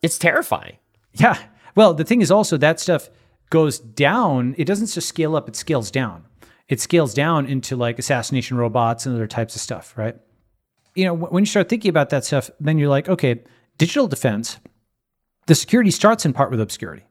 it's 0.00 0.16
terrifying. 0.16 0.76
Yeah. 1.12 1.36
Well, 1.76 1.94
the 1.94 2.04
thing 2.04 2.22
is 2.22 2.32
also 2.32 2.56
that 2.56 2.80
stuff 2.80 3.08
goes 3.50 3.78
down. 3.78 4.56
It 4.58 4.64
doesn't 4.64 4.88
just 4.88 5.08
scale 5.08 5.36
up, 5.36 5.48
it 5.48 5.54
scales 5.54 5.90
down. 5.90 6.24
It 6.68 6.80
scales 6.80 7.14
down 7.14 7.46
into 7.46 7.76
like 7.76 8.00
assassination 8.00 8.56
robots 8.56 9.06
and 9.06 9.14
other 9.14 9.28
types 9.28 9.54
of 9.54 9.60
stuff, 9.60 9.96
right? 9.96 10.16
You 10.96 11.04
know, 11.04 11.14
when 11.14 11.42
you 11.42 11.46
start 11.46 11.68
thinking 11.68 11.90
about 11.90 12.10
that 12.10 12.24
stuff, 12.24 12.50
then 12.58 12.78
you're 12.78 12.88
like, 12.88 13.08
okay, 13.08 13.44
digital 13.78 14.08
defense, 14.08 14.58
the 15.46 15.54
security 15.54 15.90
starts 15.92 16.24
in 16.24 16.32
part 16.32 16.50
with 16.50 16.60
obscurity. 16.60 17.04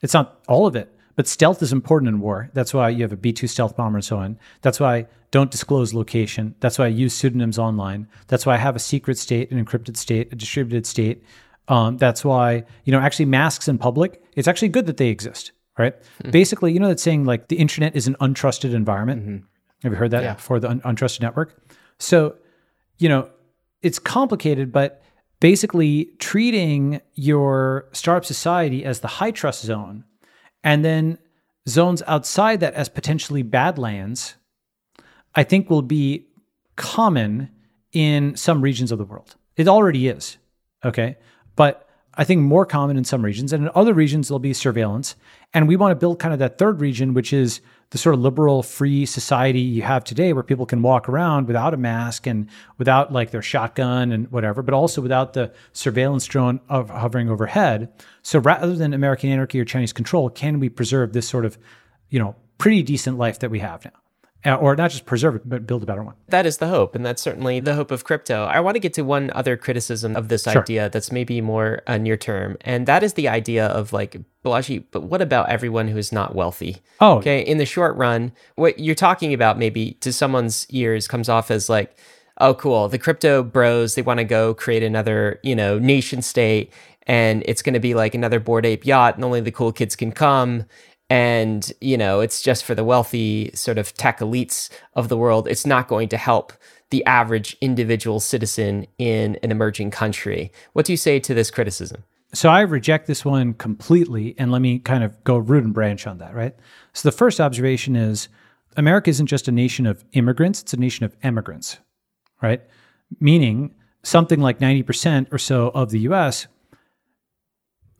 It's 0.00 0.14
not 0.14 0.40
all 0.48 0.66
of 0.66 0.76
it, 0.76 0.96
but 1.16 1.26
stealth 1.26 1.60
is 1.60 1.72
important 1.72 2.08
in 2.08 2.20
war. 2.20 2.50
That's 2.54 2.72
why 2.72 2.88
you 2.90 3.02
have 3.02 3.12
a 3.12 3.16
B 3.16 3.32
2 3.32 3.46
stealth 3.46 3.76
bomber 3.76 3.98
and 3.98 4.04
so 4.04 4.18
on. 4.18 4.38
That's 4.62 4.80
why 4.80 5.06
don't 5.32 5.50
disclose 5.50 5.92
location. 5.92 6.54
That's 6.60 6.78
why 6.78 6.86
I 6.86 6.88
use 6.88 7.12
pseudonyms 7.12 7.58
online. 7.58 8.08
That's 8.28 8.46
why 8.46 8.54
I 8.54 8.58
have 8.58 8.76
a 8.76 8.80
secret 8.80 9.18
state, 9.18 9.50
an 9.50 9.62
encrypted 9.62 9.96
state, 9.96 10.32
a 10.32 10.36
distributed 10.36 10.86
state. 10.86 11.24
Um, 11.68 11.96
that's 11.96 12.24
why, 12.24 12.64
you 12.84 12.92
know, 12.92 13.00
actually 13.00 13.24
masks 13.26 13.68
in 13.68 13.78
public, 13.78 14.22
it's 14.34 14.46
actually 14.48 14.68
good 14.68 14.86
that 14.86 14.98
they 14.98 15.08
exist, 15.08 15.52
right? 15.78 15.94
Basically, 16.30 16.72
you 16.72 16.78
know, 16.78 16.88
that 16.88 17.00
saying 17.00 17.24
like 17.24 17.48
the 17.48 17.56
internet 17.56 17.96
is 17.96 18.06
an 18.06 18.16
untrusted 18.20 18.74
environment. 18.74 19.44
Have 19.82 19.92
you 19.92 19.96
heard 19.96 20.10
that 20.10 20.22
Yeah. 20.22 20.34
before? 20.34 20.60
The 20.60 20.68
un- 20.70 20.80
untrusted 20.82 21.20
network. 21.22 21.56
So, 21.98 22.36
you 22.98 23.08
know, 23.08 23.30
it's 23.82 23.98
complicated, 23.98 24.72
but 24.72 25.02
basically 25.40 26.10
treating 26.18 27.00
your 27.14 27.86
startup 27.92 28.24
society 28.24 28.84
as 28.84 29.00
the 29.00 29.08
high 29.08 29.30
trust 29.30 29.64
zone 29.64 30.04
and 30.62 30.84
then 30.84 31.18
zones 31.68 32.02
outside 32.06 32.60
that 32.60 32.74
as 32.74 32.88
potentially 32.88 33.42
badlands, 33.42 34.36
I 35.34 35.42
think 35.44 35.68
will 35.70 35.82
be 35.82 36.26
common 36.76 37.48
in 37.92 38.36
some 38.36 38.60
regions 38.60 38.92
of 38.92 38.98
the 38.98 39.04
world. 39.04 39.36
It 39.56 39.66
already 39.68 40.08
is. 40.08 40.36
Okay. 40.84 41.16
But 41.56 41.88
I 42.16 42.24
think 42.24 42.42
more 42.42 42.64
common 42.64 42.96
in 42.96 43.04
some 43.04 43.24
regions. 43.24 43.52
And 43.52 43.64
in 43.64 43.70
other 43.74 43.92
regions, 43.92 44.28
there'll 44.28 44.38
be 44.38 44.52
surveillance. 44.52 45.16
And 45.52 45.66
we 45.66 45.76
want 45.76 45.92
to 45.92 45.96
build 45.96 46.18
kind 46.18 46.32
of 46.32 46.38
that 46.38 46.58
third 46.58 46.80
region, 46.80 47.14
which 47.14 47.32
is 47.32 47.60
the 47.90 47.98
sort 47.98 48.14
of 48.14 48.20
liberal, 48.20 48.62
free 48.62 49.06
society 49.06 49.60
you 49.60 49.82
have 49.82 50.04
today 50.04 50.32
where 50.32 50.42
people 50.42 50.66
can 50.66 50.82
walk 50.82 51.08
around 51.08 51.46
without 51.46 51.74
a 51.74 51.76
mask 51.76 52.26
and 52.26 52.48
without 52.78 53.12
like 53.12 53.30
their 53.30 53.42
shotgun 53.42 54.10
and 54.12 54.30
whatever, 54.30 54.62
but 54.62 54.74
also 54.74 55.00
without 55.00 55.32
the 55.32 55.52
surveillance 55.72 56.26
drone 56.26 56.60
of 56.68 56.90
hovering 56.90 57.28
overhead. 57.28 57.92
So 58.22 58.38
rather 58.38 58.74
than 58.74 58.94
American 58.94 59.30
anarchy 59.30 59.60
or 59.60 59.64
Chinese 59.64 59.92
control, 59.92 60.30
can 60.30 60.60
we 60.60 60.68
preserve 60.68 61.12
this 61.12 61.28
sort 61.28 61.44
of, 61.44 61.58
you 62.10 62.18
know, 62.18 62.36
pretty 62.58 62.82
decent 62.82 63.18
life 63.18 63.40
that 63.40 63.50
we 63.50 63.60
have 63.60 63.84
now? 63.84 64.03
Uh, 64.46 64.56
or 64.56 64.76
not 64.76 64.90
just 64.90 65.06
preserve 65.06 65.34
it, 65.36 65.42
but 65.48 65.66
build 65.66 65.82
a 65.82 65.86
better 65.86 66.02
one. 66.02 66.14
That 66.28 66.44
is 66.44 66.58
the 66.58 66.68
hope, 66.68 66.94
and 66.94 67.04
that's 67.04 67.22
certainly 67.22 67.60
the 67.60 67.74
hope 67.74 67.90
of 67.90 68.04
crypto. 68.04 68.44
I 68.44 68.60
want 68.60 68.74
to 68.74 68.78
get 68.78 68.92
to 68.94 69.02
one 69.02 69.30
other 69.34 69.56
criticism 69.56 70.14
of 70.16 70.28
this 70.28 70.42
Sure. 70.44 70.60
idea 70.60 70.90
that's 70.90 71.10
maybe 71.10 71.40
more 71.40 71.80
uh, 71.86 71.96
near 71.96 72.18
term, 72.18 72.58
and 72.60 72.86
that 72.86 73.02
is 73.02 73.14
the 73.14 73.26
idea 73.26 73.66
of 73.66 73.92
like, 73.94 74.20
Balaji, 74.44 74.84
but 74.90 75.04
what 75.04 75.22
about 75.22 75.48
everyone 75.48 75.88
who 75.88 75.96
is 75.96 76.12
not 76.12 76.34
wealthy? 76.34 76.82
Oh, 77.00 77.16
Okay, 77.18 77.40
in 77.40 77.56
the 77.56 77.64
short 77.64 77.96
run, 77.96 78.32
what 78.56 78.78
you're 78.78 78.94
talking 78.94 79.32
about 79.32 79.58
maybe 79.58 79.92
to 80.02 80.12
someone's 80.12 80.66
ears 80.68 81.08
comes 81.08 81.30
off 81.30 81.50
as 81.50 81.70
like, 81.70 81.96
oh, 82.38 82.52
cool, 82.52 82.88
the 82.88 82.98
crypto 82.98 83.42
bros, 83.42 83.94
they 83.94 84.02
want 84.02 84.18
to 84.18 84.24
go 84.24 84.52
create 84.52 84.82
another, 84.82 85.40
you 85.42 85.56
know, 85.56 85.78
nation 85.78 86.20
state, 86.20 86.70
and 87.06 87.42
it's 87.46 87.62
going 87.62 87.74
to 87.74 87.80
be 87.80 87.94
like 87.94 88.14
another 88.14 88.40
Bored 88.40 88.66
Ape 88.66 88.84
Yacht, 88.84 89.14
and 89.14 89.24
only 89.24 89.40
the 89.40 89.52
cool 89.52 89.72
kids 89.72 89.96
can 89.96 90.12
come. 90.12 90.64
And, 91.14 91.72
you 91.80 91.96
know, 91.96 92.18
it's 92.18 92.42
just 92.42 92.64
for 92.64 92.74
the 92.74 92.82
wealthy 92.82 93.52
sort 93.54 93.78
of 93.78 93.94
tech 93.94 94.18
elites 94.18 94.68
of 94.94 95.08
the 95.08 95.16
world. 95.16 95.46
It's 95.46 95.64
not 95.64 95.86
going 95.86 96.08
to 96.08 96.16
help 96.16 96.52
the 96.90 97.06
average 97.06 97.56
individual 97.60 98.18
citizen 98.18 98.88
in 98.98 99.38
an 99.44 99.52
emerging 99.52 99.92
country. 99.92 100.50
What 100.72 100.86
do 100.86 100.92
you 100.92 100.96
say 100.96 101.20
to 101.20 101.32
this 101.32 101.52
criticism? 101.52 102.02
So 102.32 102.48
I 102.48 102.62
reject 102.62 103.06
this 103.06 103.24
one 103.24 103.54
completely, 103.54 104.34
and 104.38 104.50
let 104.50 104.60
me 104.60 104.80
kind 104.80 105.04
of 105.04 105.22
go 105.22 105.36
root 105.36 105.62
and 105.62 105.72
branch 105.72 106.04
on 106.08 106.18
that, 106.18 106.34
right? 106.34 106.56
So 106.94 107.08
the 107.08 107.16
first 107.16 107.40
observation 107.40 107.94
is 107.94 108.26
America 108.76 109.08
isn't 109.08 109.28
just 109.28 109.46
a 109.46 109.52
nation 109.52 109.86
of 109.86 110.04
immigrants, 110.14 110.62
it's 110.62 110.74
a 110.74 110.80
nation 110.80 111.04
of 111.04 111.14
emigrants, 111.22 111.78
right? 112.42 112.60
Meaning 113.20 113.72
something 114.02 114.40
like 114.40 114.58
90% 114.58 115.32
or 115.32 115.38
so 115.38 115.68
of 115.76 115.90
the 115.90 116.00
US 116.00 116.48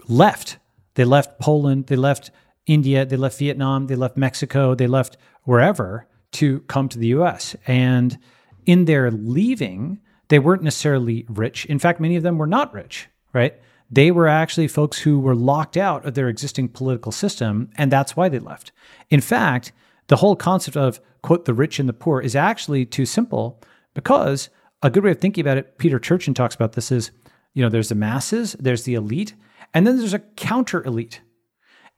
left. 0.08 0.58
They 0.94 1.04
left 1.04 1.38
Poland, 1.38 1.86
they 1.86 1.94
left 1.94 2.32
India, 2.66 3.04
they 3.04 3.16
left 3.16 3.38
Vietnam, 3.38 3.86
they 3.86 3.96
left 3.96 4.16
Mexico, 4.16 4.74
they 4.74 4.86
left 4.86 5.16
wherever 5.42 6.06
to 6.32 6.60
come 6.60 6.88
to 6.88 6.98
the 6.98 7.08
US. 7.08 7.54
And 7.66 8.18
in 8.66 8.86
their 8.86 9.10
leaving, 9.10 10.00
they 10.28 10.38
weren't 10.38 10.62
necessarily 10.62 11.26
rich. 11.28 11.64
In 11.66 11.78
fact, 11.78 12.00
many 12.00 12.16
of 12.16 12.22
them 12.22 12.38
were 12.38 12.46
not 12.46 12.72
rich, 12.72 13.08
right? 13.32 13.54
They 13.90 14.10
were 14.10 14.26
actually 14.26 14.68
folks 14.68 14.98
who 14.98 15.18
were 15.18 15.34
locked 15.34 15.76
out 15.76 16.04
of 16.06 16.14
their 16.14 16.28
existing 16.28 16.68
political 16.68 17.12
system, 17.12 17.70
and 17.76 17.92
that's 17.92 18.16
why 18.16 18.28
they 18.28 18.38
left. 18.38 18.72
In 19.10 19.20
fact, 19.20 19.72
the 20.08 20.16
whole 20.16 20.36
concept 20.36 20.76
of, 20.76 21.00
quote, 21.22 21.44
the 21.44 21.54
rich 21.54 21.78
and 21.78 21.88
the 21.88 21.92
poor 21.92 22.20
is 22.20 22.34
actually 22.34 22.86
too 22.86 23.06
simple 23.06 23.62
because 23.92 24.48
a 24.82 24.90
good 24.90 25.04
way 25.04 25.10
of 25.10 25.20
thinking 25.20 25.42
about 25.42 25.58
it, 25.58 25.78
Peter 25.78 25.98
Turchin 25.98 26.34
talks 26.34 26.54
about 26.54 26.72
this, 26.72 26.90
is 26.90 27.10
you 27.52 27.62
know, 27.62 27.68
there's 27.68 27.88
the 27.88 27.94
masses, 27.94 28.56
there's 28.58 28.82
the 28.82 28.94
elite, 28.94 29.34
and 29.72 29.86
then 29.86 29.98
there's 29.98 30.14
a 30.14 30.18
counter 30.18 30.82
elite. 30.84 31.20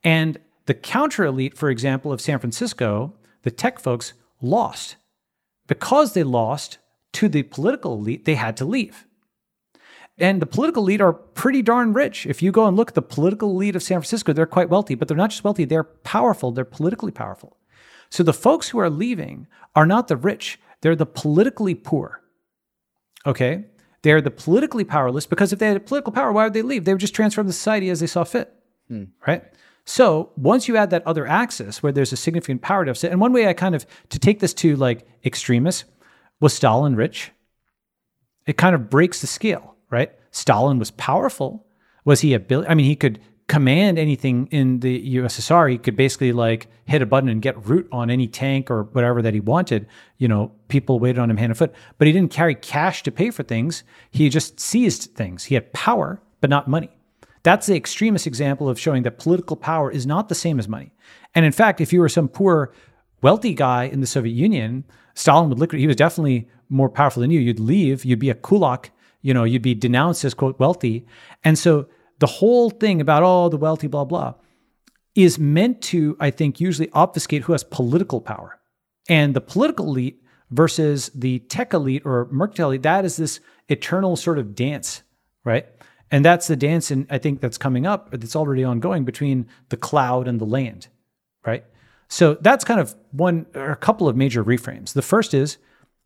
And 0.05 0.38
the 0.66 0.74
counter 0.74 1.24
elite, 1.24 1.56
for 1.56 1.70
example, 1.70 2.12
of 2.12 2.20
San 2.20 2.38
Francisco, 2.38 3.14
the 3.43 3.51
tech 3.51 3.78
folks 3.78 4.12
lost. 4.40 4.97
Because 5.66 6.12
they 6.12 6.22
lost 6.22 6.78
to 7.14 7.28
the 7.28 7.44
political 7.44 7.94
elite, 7.94 8.24
they 8.24 8.34
had 8.34 8.56
to 8.59 8.64
leave. 8.64 9.06
And 10.18 10.40
the 10.40 10.47
political 10.47 10.82
elite 10.82 11.01
are 11.01 11.12
pretty 11.12 11.62
darn 11.62 11.93
rich. 11.93 12.26
If 12.26 12.43
you 12.43 12.51
go 12.51 12.66
and 12.66 12.76
look 12.76 12.90
at 12.90 12.94
the 12.94 13.02
political 13.02 13.51
elite 13.51 13.76
of 13.76 13.82
San 13.82 14.01
Francisco, 14.01 14.32
they're 14.32 14.47
quite 14.47 14.70
wealthy, 14.70 14.94
but 14.94 15.09
they're 15.09 15.16
not 15.16 15.30
just 15.30 15.44
wealthy, 15.44 15.64
they're 15.64 15.84
powerful, 15.84 16.52
they're 16.52 16.64
politically 16.64 17.12
powerful. 17.12 17.59
So 18.09 18.22
the 18.22 18.32
folks 18.32 18.68
who 18.68 18.78
are 18.78 18.88
leaving 18.88 19.47
are 19.74 19.86
not 19.86 20.09
the 20.09 20.16
rich, 20.16 20.59
they're 20.80 20.97
the 20.97 21.06
politically 21.06 21.74
poor. 21.74 22.22
Okay? 23.26 23.64
They're 24.02 24.20
the 24.20 24.30
politically 24.30 24.84
powerless 24.84 25.26
because 25.26 25.52
if 25.52 25.59
they 25.59 25.68
had 25.68 25.86
political 25.86 26.12
power, 26.12 26.32
why 26.32 26.44
would 26.44 26.55
they 26.55 26.62
leave? 26.62 26.84
They 26.84 26.94
would 26.94 27.01
just 27.01 27.14
transform 27.14 27.47
the 27.47 27.52
society 27.52 27.90
as 27.90 28.01
they 28.01 28.06
saw 28.06 28.24
fit. 28.24 28.55
Hmm. 28.88 29.05
Right? 29.26 29.44
So 29.86 30.30
once 30.36 30.66
you 30.66 30.76
add 30.76 30.90
that 30.90 31.06
other 31.06 31.26
axis 31.26 31.82
where 31.82 31.92
there's 31.92 32.12
a 32.12 32.16
significant 32.16 32.60
power 32.60 32.84
deficit, 32.84 33.12
and 33.12 33.20
one 33.20 33.32
way 33.32 33.46
I 33.46 33.52
kind 33.52 33.74
of 33.74 33.86
to 34.10 34.18
take 34.18 34.40
this 34.40 34.52
to 34.54 34.74
like 34.76 35.06
extremists 35.24 35.84
was 36.40 36.52
Stalin 36.52 36.96
rich? 36.96 37.30
It 38.46 38.56
kind 38.56 38.74
of 38.74 38.90
breaks 38.90 39.20
the 39.20 39.26
scale, 39.26 39.76
right? 39.90 40.12
Stalin 40.32 40.78
was 40.78 40.90
powerful. 40.90 41.66
Was 42.04 42.20
he 42.20 42.34
a 42.34 42.40
bill? 42.40 42.64
I 42.68 42.74
mean, 42.74 42.86
he 42.86 42.96
could 42.96 43.20
command 43.48 43.96
anything 43.96 44.48
in 44.50 44.80
the 44.80 45.16
USSR. 45.16 45.70
He 45.70 45.78
could 45.78 45.96
basically 45.96 46.32
like 46.32 46.66
hit 46.84 47.00
a 47.00 47.06
button 47.06 47.28
and 47.28 47.40
get 47.40 47.66
root 47.66 47.88
on 47.92 48.10
any 48.10 48.26
tank 48.26 48.70
or 48.70 48.84
whatever 48.84 49.22
that 49.22 49.34
he 49.34 49.40
wanted. 49.40 49.86
You 50.18 50.26
know, 50.26 50.52
people 50.68 50.98
waited 50.98 51.20
on 51.20 51.30
him 51.30 51.36
hand 51.36 51.50
and 51.50 51.58
foot, 51.58 51.72
but 51.98 52.06
he 52.06 52.12
didn't 52.12 52.32
carry 52.32 52.56
cash 52.56 53.04
to 53.04 53.12
pay 53.12 53.30
for 53.30 53.44
things. 53.44 53.84
He 54.10 54.28
just 54.28 54.58
seized 54.58 55.14
things. 55.14 55.44
He 55.44 55.54
had 55.54 55.72
power, 55.72 56.20
but 56.40 56.50
not 56.50 56.66
money. 56.66 56.90
That's 57.47 57.68
the 57.68 57.77
extremist 57.77 58.27
example 58.27 58.68
of 58.68 58.77
showing 58.77 59.05
that 59.05 59.20
political 59.20 59.55
power 59.55 59.89
is 59.89 60.05
not 60.05 60.28
the 60.28 60.35
same 60.35 60.59
as 60.59 60.66
money. 60.66 60.93
And 61.32 61.47
in 61.47 61.52
fact, 61.52 61.81
if 61.81 61.93
you 61.93 62.01
were 62.01 62.09
some 62.09 62.27
poor, 62.27 62.73
wealthy 63.23 63.55
guy 63.55 63.85
in 63.85 64.01
the 64.01 64.06
Soviet 64.09 64.32
Union, 64.32 64.82
Stalin 65.14 65.48
would 65.51 65.60
liquidate. 65.60 65.82
He 65.82 65.86
was 65.86 65.94
definitely 65.94 66.48
more 66.68 66.89
powerful 66.89 67.20
than 67.20 67.31
you. 67.31 67.39
You'd 67.39 67.60
leave. 67.60 68.05
You'd 68.05 68.18
be 68.18 68.31
a 68.31 68.35
kulak. 68.35 68.90
You 69.23 69.32
know, 69.32 69.44
you'd 69.44 69.62
be 69.62 69.77
denounced 69.77 70.24
as 70.24 70.35
quote 70.35 70.59
wealthy. 70.59 71.06
And 71.44 71.56
so 71.56 71.86
the 72.18 72.27
whole 72.27 72.68
thing 72.68 73.01
about 73.01 73.23
oh 73.23 73.48
the 73.48 73.56
wealthy 73.56 73.86
blah 73.86 74.05
blah 74.05 74.35
is 75.14 75.39
meant 75.39 75.81
to, 75.82 76.16
I 76.18 76.31
think, 76.32 76.60
usually 76.60 76.90
obfuscate 76.94 77.43
who 77.43 77.52
has 77.52 77.62
political 77.62 78.20
power. 78.20 78.59
And 79.09 79.35
the 79.35 79.40
political 79.40 79.86
elite 79.86 80.20
versus 80.51 81.12
the 81.14 81.39
tech 81.39 81.74
elite 81.74 82.02
or 82.05 82.27
mercantile 82.32 82.70
elite, 82.70 82.82
that 82.82 83.05
is 83.05 83.16
this 83.18 83.39
eternal 83.68 84.16
sort 84.16 84.40
of 84.40 84.56
dance, 84.56 85.05
right? 85.44 85.66
And 86.10 86.24
that's 86.24 86.46
the 86.46 86.56
dance, 86.56 86.90
and 86.90 87.06
I 87.10 87.18
think 87.18 87.40
that's 87.40 87.58
coming 87.58 87.86
up, 87.86 88.10
that's 88.12 88.36
already 88.36 88.62
ongoing 88.62 89.04
between 89.04 89.46
the 89.70 89.76
cloud 89.76 90.28
and 90.28 90.40
the 90.40 90.44
land, 90.44 90.88
right? 91.44 91.64
So 92.08 92.34
that's 92.40 92.64
kind 92.64 92.78
of 92.78 92.94
one 93.10 93.46
or 93.54 93.70
a 93.70 93.76
couple 93.76 94.08
of 94.08 94.16
major 94.16 94.44
reframes. 94.44 94.92
The 94.92 95.02
first 95.02 95.34
is 95.34 95.58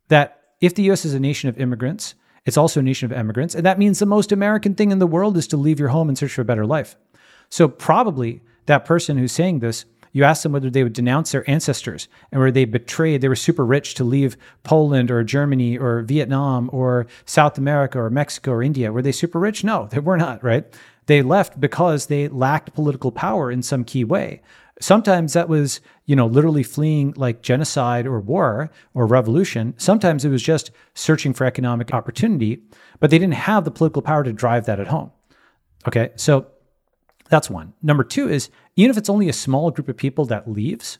that 0.07 0.41
if 0.59 0.73
the 0.73 0.89
US 0.91 1.05
is 1.05 1.13
a 1.13 1.19
nation 1.19 1.49
of 1.49 1.59
immigrants, 1.59 2.15
it's 2.45 2.57
also 2.57 2.79
a 2.79 2.83
nation 2.83 3.11
of 3.11 3.17
immigrants. 3.17 3.53
And 3.53 3.65
that 3.65 3.77
means 3.77 3.99
the 3.99 4.05
most 4.07 4.31
American 4.31 4.73
thing 4.73 4.91
in 4.91 4.99
the 4.99 5.07
world 5.07 5.37
is 5.37 5.47
to 5.47 5.57
leave 5.57 5.79
your 5.79 5.89
home 5.89 6.09
and 6.09 6.17
search 6.17 6.33
for 6.33 6.41
a 6.41 6.45
better 6.45 6.65
life. 6.65 6.95
So 7.49 7.67
probably 7.67 8.41
that 8.65 8.85
person 8.85 9.17
who's 9.17 9.31
saying 9.31 9.59
this, 9.59 9.85
you 10.11 10.23
ask 10.23 10.43
them 10.43 10.51
whether 10.51 10.69
they 10.69 10.83
would 10.83 10.93
denounce 10.93 11.31
their 11.31 11.49
ancestors 11.49 12.07
and 12.31 12.41
where 12.41 12.51
they 12.51 12.65
betrayed, 12.65 13.21
they 13.21 13.29
were 13.29 13.35
super 13.35 13.65
rich 13.65 13.93
to 13.95 14.03
leave 14.03 14.37
Poland 14.63 15.09
or 15.09 15.23
Germany 15.23 15.77
or 15.77 16.01
Vietnam 16.01 16.69
or 16.73 17.07
South 17.25 17.57
America 17.57 17.99
or 17.99 18.09
Mexico 18.09 18.51
or 18.51 18.63
India. 18.63 18.91
Were 18.91 19.01
they 19.01 19.11
super 19.11 19.39
rich? 19.39 19.63
No, 19.63 19.87
they 19.89 19.99
were 19.99 20.17
not, 20.17 20.43
right? 20.43 20.65
They 21.05 21.21
left 21.21 21.59
because 21.59 22.07
they 22.07 22.27
lacked 22.27 22.73
political 22.73 23.11
power 23.11 23.51
in 23.51 23.63
some 23.63 23.83
key 23.83 24.03
way. 24.03 24.41
Sometimes 24.79 25.33
that 25.33 25.47
was, 25.47 25.79
you 26.05 26.15
know, 26.15 26.25
literally 26.25 26.63
fleeing 26.63 27.13
like 27.15 27.41
genocide 27.41 28.07
or 28.07 28.19
war 28.19 28.71
or 28.93 29.05
revolution. 29.05 29.75
Sometimes 29.77 30.25
it 30.25 30.29
was 30.29 30.41
just 30.41 30.71
searching 30.95 31.33
for 31.33 31.45
economic 31.45 31.93
opportunity, 31.93 32.63
but 32.99 33.11
they 33.11 33.19
didn't 33.19 33.35
have 33.35 33.63
the 33.63 33.71
political 33.71 34.01
power 34.01 34.23
to 34.23 34.33
drive 34.33 34.65
that 34.65 34.79
at 34.79 34.87
home. 34.87 35.11
Okay, 35.87 36.11
so 36.15 36.47
that's 37.31 37.49
one. 37.49 37.73
Number 37.81 38.03
two 38.03 38.29
is 38.29 38.49
even 38.75 38.91
if 38.91 38.97
it's 38.97 39.09
only 39.09 39.29
a 39.29 39.33
small 39.33 39.71
group 39.71 39.87
of 39.87 39.95
people 39.95 40.25
that 40.25 40.51
leaves, 40.51 40.99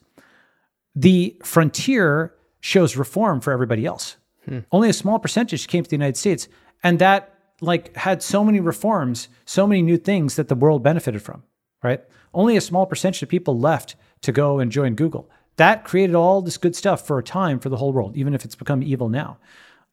the 0.96 1.38
frontier 1.44 2.34
shows 2.62 2.96
reform 2.96 3.42
for 3.42 3.52
everybody 3.52 3.86
else. 3.86 4.16
Hmm. 4.46 4.60
Only 4.72 4.90
a 4.90 4.94
small 4.94 5.20
percentage 5.20 5.68
came 5.68 5.84
to 5.84 5.90
the 5.90 5.96
United 5.96 6.18
States, 6.18 6.48
and 6.84 7.00
that 7.00 7.36
like 7.60 7.96
had 7.96 8.24
so 8.24 8.44
many 8.44 8.60
reforms, 8.60 9.28
so 9.46 9.68
many 9.68 9.82
new 9.82 9.98
things 9.98 10.38
that 10.38 10.48
the 10.48 10.56
world 10.56 10.82
benefited 10.82 11.22
from, 11.22 11.44
right? 11.84 12.02
Only 12.34 12.56
a 12.58 12.62
small 12.62 12.86
percentage 12.86 13.22
of 13.22 13.30
people 13.30 13.60
left 13.60 13.96
to 14.22 14.32
go 14.32 14.60
and 14.60 14.72
join 14.72 14.96
Google. 14.96 15.30
That 15.58 15.84
created 15.84 16.16
all 16.16 16.42
this 16.42 16.58
good 16.58 16.76
stuff 16.76 17.06
for 17.06 17.20
a 17.20 17.24
time 17.24 17.60
for 17.60 17.70
the 17.70 17.78
whole 17.78 17.92
world, 17.92 18.16
even 18.16 18.34
if 18.34 18.46
it's 18.46 18.56
become 18.56 18.82
evil 18.82 19.10
now. 19.10 19.38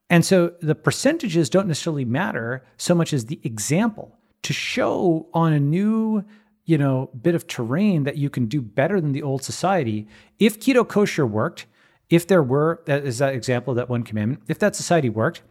And 0.09 0.25
so 0.25 0.55
the 0.63 0.75
percentages 0.75 1.51
don't 1.51 1.69
necessarily 1.69 2.05
matter 2.05 2.65
so 2.77 2.95
much 2.95 3.13
as 3.13 3.27
the 3.27 3.41
example 3.43 4.18
to 4.43 4.53
show 4.53 5.29
on 5.35 5.53
a 5.53 5.61
new, 5.61 6.25
you 6.65 6.79
know, 6.79 7.11
bit 7.21 7.35
of 7.35 7.47
terrain 7.47 8.05
that 8.05 8.17
you 8.17 8.31
can 8.31 8.47
do 8.47 8.61
better 8.61 9.01
than 9.01 9.13
the 9.13 9.23
old 9.23 9.43
society. 9.43 10.07
If 10.39 10.61
keto 10.61 10.87
kosher 10.87 11.27
worked, 11.27 11.67
if 12.11 12.27
there 12.27 12.43
were, 12.43 12.83
that 12.87 13.05
is 13.05 13.19
that 13.19 13.35
example 13.35 13.73
of 13.73 13.77
that 13.77 13.89
one 13.89 14.03
commandment, 14.03 14.43
if 14.49 14.59
that 14.59 14.77
society 14.77 15.11
worked, 15.11 15.43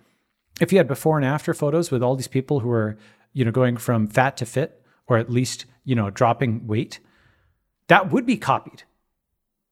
if 0.59 0.71
you 0.71 0.77
had 0.77 0.87
before 0.87 1.17
and 1.17 1.25
after 1.25 1.53
photos 1.53 1.91
with 1.91 2.01
all 2.01 2.15
these 2.15 2.27
people 2.27 2.61
who 2.61 2.71
are, 2.71 2.97
you 3.33 3.45
know, 3.45 3.51
going 3.51 3.77
from 3.77 4.07
fat 4.07 4.37
to 4.37 4.45
fit, 4.45 4.81
or 5.07 5.17
at 5.17 5.29
least, 5.29 5.65
you 5.83 5.95
know, 5.95 6.09
dropping 6.09 6.65
weight, 6.67 6.99
that 7.87 8.11
would 8.11 8.25
be 8.25 8.37
copied, 8.37 8.83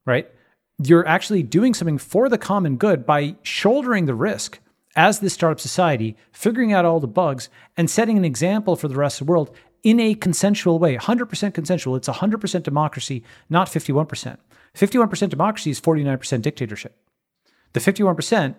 right? 0.05 0.29
You're 0.77 1.07
actually 1.07 1.43
doing 1.43 1.73
something 1.73 1.97
for 1.97 2.29
the 2.29 2.37
common 2.37 2.77
good 2.77 3.05
by 3.05 3.35
shouldering 3.41 4.05
the 4.05 4.13
risk 4.13 4.59
as 4.95 5.19
this 5.19 5.33
startup 5.33 5.59
society, 5.59 6.15
figuring 6.31 6.71
out 6.71 6.85
all 6.85 6.99
the 6.99 7.07
bugs 7.07 7.49
and 7.75 7.89
setting 7.89 8.17
an 8.17 8.25
example 8.25 8.75
for 8.75 8.87
the 8.87 8.95
rest 8.95 9.19
of 9.19 9.27
the 9.27 9.31
world 9.31 9.55
in 9.83 9.99
a 9.99 10.15
consensual 10.15 10.79
way, 10.79 10.97
100% 10.97 11.53
consensual. 11.53 11.95
It's 11.95 12.07
100% 12.07 12.63
democracy, 12.63 13.23
not 13.49 13.67
51%. 13.67 14.37
51% 14.75 15.29
democracy 15.29 15.69
is 15.69 15.79
49% 15.79 16.41
dictatorship. 16.41 16.97
The 17.73 17.79
51% 17.79 18.55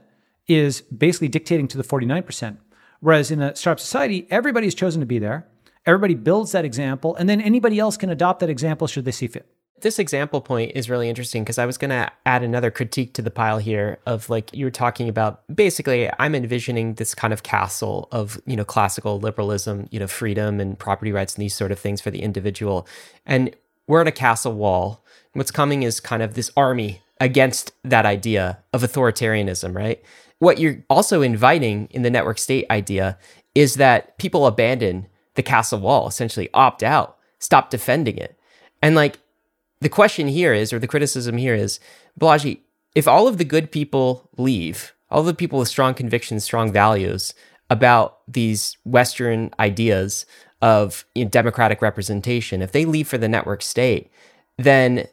is 0.46 0.82
basically 0.82 1.28
dictating 1.28 1.68
to 1.68 1.76
the 1.76 1.84
49%. 1.84 2.58
Whereas 3.00 3.30
in 3.30 3.42
a 3.42 3.56
startup 3.56 3.80
society, 3.80 4.26
everybody's 4.30 4.74
chosen 4.74 5.00
to 5.00 5.06
be 5.06 5.18
there. 5.18 5.46
Everybody 5.84 6.14
builds 6.14 6.52
that 6.52 6.64
example, 6.64 7.14
and 7.16 7.28
then 7.28 7.40
anybody 7.40 7.78
else 7.78 7.96
can 7.96 8.10
adopt 8.10 8.40
that 8.40 8.50
example 8.50 8.86
should 8.86 9.04
they 9.04 9.12
see 9.12 9.26
fit. 9.26 9.46
This 9.82 9.98
example 9.98 10.40
point 10.40 10.72
is 10.74 10.88
really 10.88 11.08
interesting 11.08 11.42
because 11.44 11.58
I 11.58 11.66
was 11.66 11.76
going 11.76 11.90
to 11.90 12.10
add 12.24 12.42
another 12.42 12.70
critique 12.70 13.12
to 13.14 13.22
the 13.22 13.30
pile 13.30 13.58
here 13.58 13.98
of 14.06 14.30
like 14.30 14.52
you 14.54 14.64
were 14.64 14.70
talking 14.70 15.06
about 15.06 15.42
basically 15.54 16.10
I'm 16.18 16.34
envisioning 16.34 16.94
this 16.94 17.14
kind 17.14 17.32
of 17.32 17.42
castle 17.42 18.08
of, 18.10 18.40
you 18.46 18.56
know, 18.56 18.64
classical 18.64 19.20
liberalism, 19.20 19.86
you 19.90 20.00
know, 20.00 20.06
freedom 20.06 20.60
and 20.60 20.78
property 20.78 21.12
rights 21.12 21.34
and 21.34 21.42
these 21.42 21.54
sort 21.54 21.72
of 21.72 21.78
things 21.78 22.00
for 22.00 22.10
the 22.10 22.22
individual. 22.22 22.88
And 23.26 23.54
we're 23.86 24.00
at 24.00 24.06
a 24.06 24.12
castle 24.12 24.54
wall. 24.54 25.04
What's 25.34 25.50
coming 25.50 25.82
is 25.82 26.00
kind 26.00 26.22
of 26.22 26.34
this 26.34 26.50
army 26.56 27.02
against 27.20 27.72
that 27.84 28.06
idea 28.06 28.58
of 28.72 28.82
authoritarianism, 28.82 29.76
right? 29.76 30.02
What 30.38 30.58
you're 30.58 30.82
also 30.88 31.20
inviting 31.20 31.88
in 31.90 32.00
the 32.00 32.10
network 32.10 32.38
state 32.38 32.64
idea 32.70 33.18
is 33.54 33.74
that 33.74 34.16
people 34.16 34.46
abandon 34.46 35.06
the 35.34 35.42
castle 35.42 35.80
wall, 35.80 36.08
essentially 36.08 36.48
opt 36.54 36.82
out, 36.82 37.18
stop 37.38 37.68
defending 37.68 38.16
it. 38.16 38.38
And 38.82 38.94
like 38.94 39.18
the 39.80 39.88
question 39.88 40.28
here 40.28 40.52
is, 40.52 40.72
or 40.72 40.78
the 40.78 40.86
criticism 40.86 41.36
here 41.36 41.54
is, 41.54 41.80
Balaji, 42.18 42.58
if 42.94 43.06
all 43.06 43.28
of 43.28 43.38
the 43.38 43.44
good 43.44 43.70
people 43.70 44.28
leave, 44.38 44.94
all 45.10 45.22
the 45.22 45.34
people 45.34 45.58
with 45.58 45.68
strong 45.68 45.94
convictions, 45.94 46.44
strong 46.44 46.72
values 46.72 47.34
about 47.68 48.18
these 48.26 48.76
Western 48.84 49.50
ideas 49.60 50.24
of 50.62 51.04
you 51.14 51.24
know, 51.24 51.30
democratic 51.30 51.82
representation, 51.82 52.62
if 52.62 52.72
they 52.72 52.84
leave 52.84 53.06
for 53.08 53.18
the 53.18 53.28
network 53.28 53.60
state, 53.62 54.10
then 54.56 55.06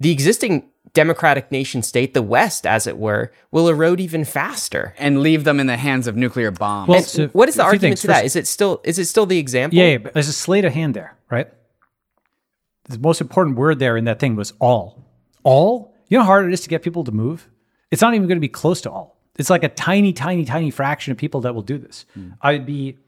the 0.00 0.10
existing 0.10 0.68
democratic 0.92 1.50
nation 1.50 1.82
state, 1.82 2.14
the 2.14 2.22
West, 2.22 2.66
as 2.66 2.86
it 2.86 2.98
were, 2.98 3.32
will 3.50 3.68
erode 3.68 4.00
even 4.00 4.24
faster 4.24 4.94
and 4.98 5.20
leave 5.20 5.44
them 5.44 5.58
in 5.58 5.66
the 5.66 5.76
hands 5.76 6.06
of 6.06 6.16
nuclear 6.16 6.50
bombs. 6.50 6.88
Well, 6.88 7.02
so 7.02 7.28
what 7.28 7.48
is 7.48 7.54
the 7.56 7.62
argument 7.64 7.98
things. 7.98 8.00
to 8.02 8.06
that? 8.08 8.22
First- 8.22 8.24
Is 8.26 8.36
it 8.36 8.46
still 8.46 8.80
is 8.84 8.98
it 8.98 9.06
still 9.06 9.26
the 9.26 9.38
example? 9.38 9.78
Yeah, 9.78 9.86
yeah, 9.86 9.98
but 9.98 10.12
there's 10.14 10.28
a 10.28 10.32
sleight 10.32 10.64
of 10.64 10.72
hand 10.72 10.94
there, 10.94 11.16
right? 11.30 11.48
The 12.84 12.98
most 12.98 13.20
important 13.20 13.56
word 13.56 13.78
there 13.78 13.96
in 13.96 14.04
that 14.04 14.18
thing 14.18 14.36
was 14.36 14.52
all. 14.58 15.04
All? 15.42 15.94
You 16.08 16.18
know 16.18 16.24
how 16.24 16.28
hard 16.28 16.46
it 16.46 16.52
is 16.52 16.60
to 16.62 16.68
get 16.68 16.82
people 16.82 17.04
to 17.04 17.12
move? 17.12 17.48
It's 17.90 18.02
not 18.02 18.14
even 18.14 18.28
going 18.28 18.36
to 18.36 18.40
be 18.40 18.48
close 18.48 18.80
to 18.82 18.90
all. 18.90 19.18
It's 19.36 19.50
like 19.50 19.64
a 19.64 19.68
tiny, 19.68 20.12
tiny, 20.12 20.44
tiny 20.44 20.70
fraction 20.70 21.12
of 21.12 21.18
people 21.18 21.40
that 21.42 21.54
will 21.54 21.62
do 21.62 21.78
this. 21.78 22.06
Hmm. 22.14 22.30
I'd 22.40 22.66
be 22.66 22.98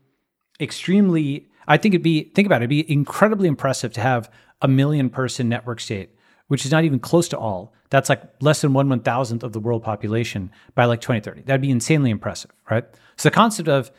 extremely, 0.61 1.49
I 1.69 1.77
think 1.77 1.95
it'd 1.95 2.03
be, 2.03 2.25
think 2.35 2.47
about 2.47 2.63
it, 2.63 2.65
it'd 2.65 2.71
be 2.71 2.91
incredibly 2.93 3.49
impressive 3.49 3.93
to 3.95 4.01
have 4.01 4.31
a 4.63 4.69
million 4.69 5.11
person 5.11 5.49
network 5.49 5.81
state, 5.81 6.11
which 6.49 6.65
is 6.65 6.73
not 6.73 6.85
even 6.85 6.99
close 6.99 7.29
to 7.29 7.39
all. 7.39 7.73
That's 7.91 8.09
like 8.09 8.23
less 8.41 8.63
than 8.63 8.73
one 8.73 8.89
one 8.89 9.01
thousandth 9.01 9.45
of 9.45 9.53
the 9.53 9.61
world 9.61 9.85
population 9.85 10.51
by 10.75 10.87
like 10.87 11.01
2030. 11.01 11.43
That'd 11.43 11.61
be 11.61 11.71
insanely 11.71 12.11
impressive, 12.11 12.51
right? 12.69 12.85
So 13.17 13.29
the 13.29 13.35
concept 13.35 13.69
of 13.69 13.93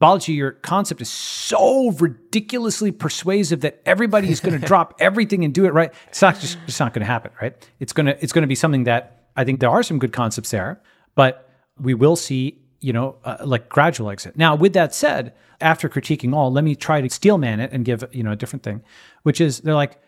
Balaji, 0.00 0.36
your 0.36 0.52
concept 0.52 1.00
is 1.00 1.10
so 1.10 1.90
ridiculously 1.92 2.92
persuasive 2.92 3.62
that 3.62 3.82
everybody 3.84 4.30
is 4.30 4.40
going 4.40 4.58
to 4.60 4.64
drop 4.64 4.94
everything 5.00 5.44
and 5.44 5.52
do 5.52 5.64
it 5.64 5.72
right. 5.72 5.92
It's 6.08 6.22
not 6.22 6.38
just 6.38 6.58
it's 6.66 6.78
not 6.78 6.92
going 6.94 7.00
to 7.00 7.06
happen, 7.06 7.32
right? 7.40 7.68
It's 7.80 7.92
gonna 7.92 8.16
it's 8.20 8.32
going 8.32 8.42
to 8.42 8.48
be 8.48 8.54
something 8.54 8.84
that 8.84 9.24
I 9.36 9.44
think 9.44 9.60
there 9.60 9.70
are 9.70 9.82
some 9.82 9.98
good 9.98 10.12
concepts 10.12 10.50
there, 10.50 10.80
but 11.14 11.50
we 11.80 11.94
will 11.94 12.16
see, 12.16 12.60
you 12.80 12.92
know, 12.92 13.16
uh, 13.24 13.38
like 13.44 13.68
gradual 13.68 14.10
exit. 14.10 14.36
Now, 14.36 14.54
with 14.54 14.72
that 14.74 14.94
said, 14.94 15.34
after 15.60 15.88
critiquing 15.88 16.34
all, 16.34 16.52
let 16.52 16.64
me 16.64 16.74
try 16.74 17.00
to 17.00 17.10
steelman 17.10 17.60
it 17.60 17.72
and 17.72 17.84
give 17.84 18.04
you 18.12 18.22
know 18.22 18.32
a 18.32 18.36
different 18.36 18.62
thing, 18.62 18.82
which 19.22 19.40
is 19.40 19.60
they're 19.60 19.74
like, 19.74 20.00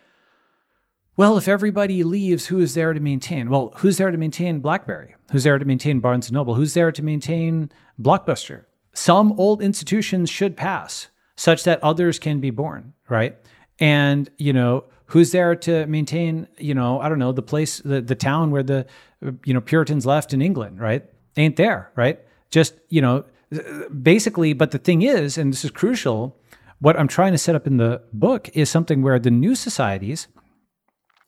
well, 1.17 1.37
if 1.37 1.49
everybody 1.49 2.05
leaves, 2.05 2.47
who 2.47 2.61
is 2.61 2.75
there 2.75 2.93
to 2.93 3.01
maintain? 3.01 3.51
Well, 3.51 3.73
who's 3.79 3.99
there 3.99 4.11
to 4.11 4.17
maintain 4.17 4.61
BlackBerry? 4.61 5.17
Who's 5.33 5.45
there 5.45 5.59
to 5.59 5.65
maintain 5.65 6.01
Barnes 6.01 6.29
and 6.29 6.35
Noble? 6.35 6.55
Who's 6.55 6.75
there 6.75 6.93
to 6.93 7.03
maintain 7.03 7.71
Blockbuster? 8.01 8.65
Some 8.93 9.33
old 9.39 9.63
institutions 9.63 10.31
should 10.31 10.57
pass 10.57 11.09
such 11.37 11.65
that 11.65 11.83
others 11.83 12.19
can 12.19 12.41
be 12.41 12.51
born, 12.51 12.93
right? 13.09 13.37
And, 13.79 14.31
you 14.37 14.53
know, 14.53 14.85
who's 15.07 15.33
there 15.33 15.57
to 15.57 15.87
maintain, 15.87 16.47
you 16.59 16.75
know, 16.75 17.01
I 17.01 17.09
don't 17.09 17.19
know, 17.19 17.33
the 17.33 17.43
place, 17.43 17.79
the, 17.79 18.01
the 18.01 18.15
town 18.15 18.51
where 18.51 18.63
the, 18.63 18.87
you 19.45 19.55
know, 19.55 19.61
Puritans 19.61 20.07
left 20.07 20.33
in 20.33 20.43
England, 20.43 20.81
right? 20.81 21.05
Ain't 21.37 21.57
there, 21.57 21.91
right? 21.97 22.21
Just, 22.51 22.75
you 22.89 23.01
know, 23.01 23.25
basically, 24.03 24.53
but 24.53 24.71
the 24.71 24.79
thing 24.79 25.03
is, 25.03 25.39
and 25.39 25.53
this 25.53 25.65
is 25.65 25.71
crucial, 25.71 26.37
what 26.81 26.99
I'm 26.99 27.09
trying 27.09 27.33
to 27.33 27.39
set 27.39 27.55
up 27.55 27.67
in 27.67 27.77
the 27.77 28.03
book 28.13 28.49
is 28.55 28.71
something 28.71 29.03
where 29.03 29.19
the 29.19 29.31
new 29.31 29.55
societies 29.55 30.29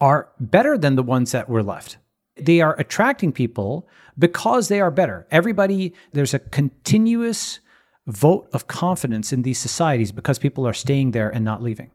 are 0.00 0.28
better 0.40 0.76
than 0.76 0.96
the 0.96 1.02
ones 1.02 1.32
that 1.32 1.48
were 1.48 1.62
left. 1.62 1.96
They 2.36 2.60
are 2.60 2.78
attracting 2.78 3.32
people 3.32 3.88
because 4.18 4.68
they 4.68 4.80
are 4.80 4.90
better. 4.90 5.26
Everybody, 5.30 5.94
there's 6.12 6.34
a 6.34 6.38
continuous 6.38 7.60
vote 8.06 8.48
of 8.52 8.66
confidence 8.66 9.32
in 9.32 9.42
these 9.42 9.58
societies 9.58 10.12
because 10.12 10.38
people 10.38 10.66
are 10.66 10.72
staying 10.72 11.12
there 11.12 11.30
and 11.30 11.44
not 11.44 11.62
leaving, 11.62 11.90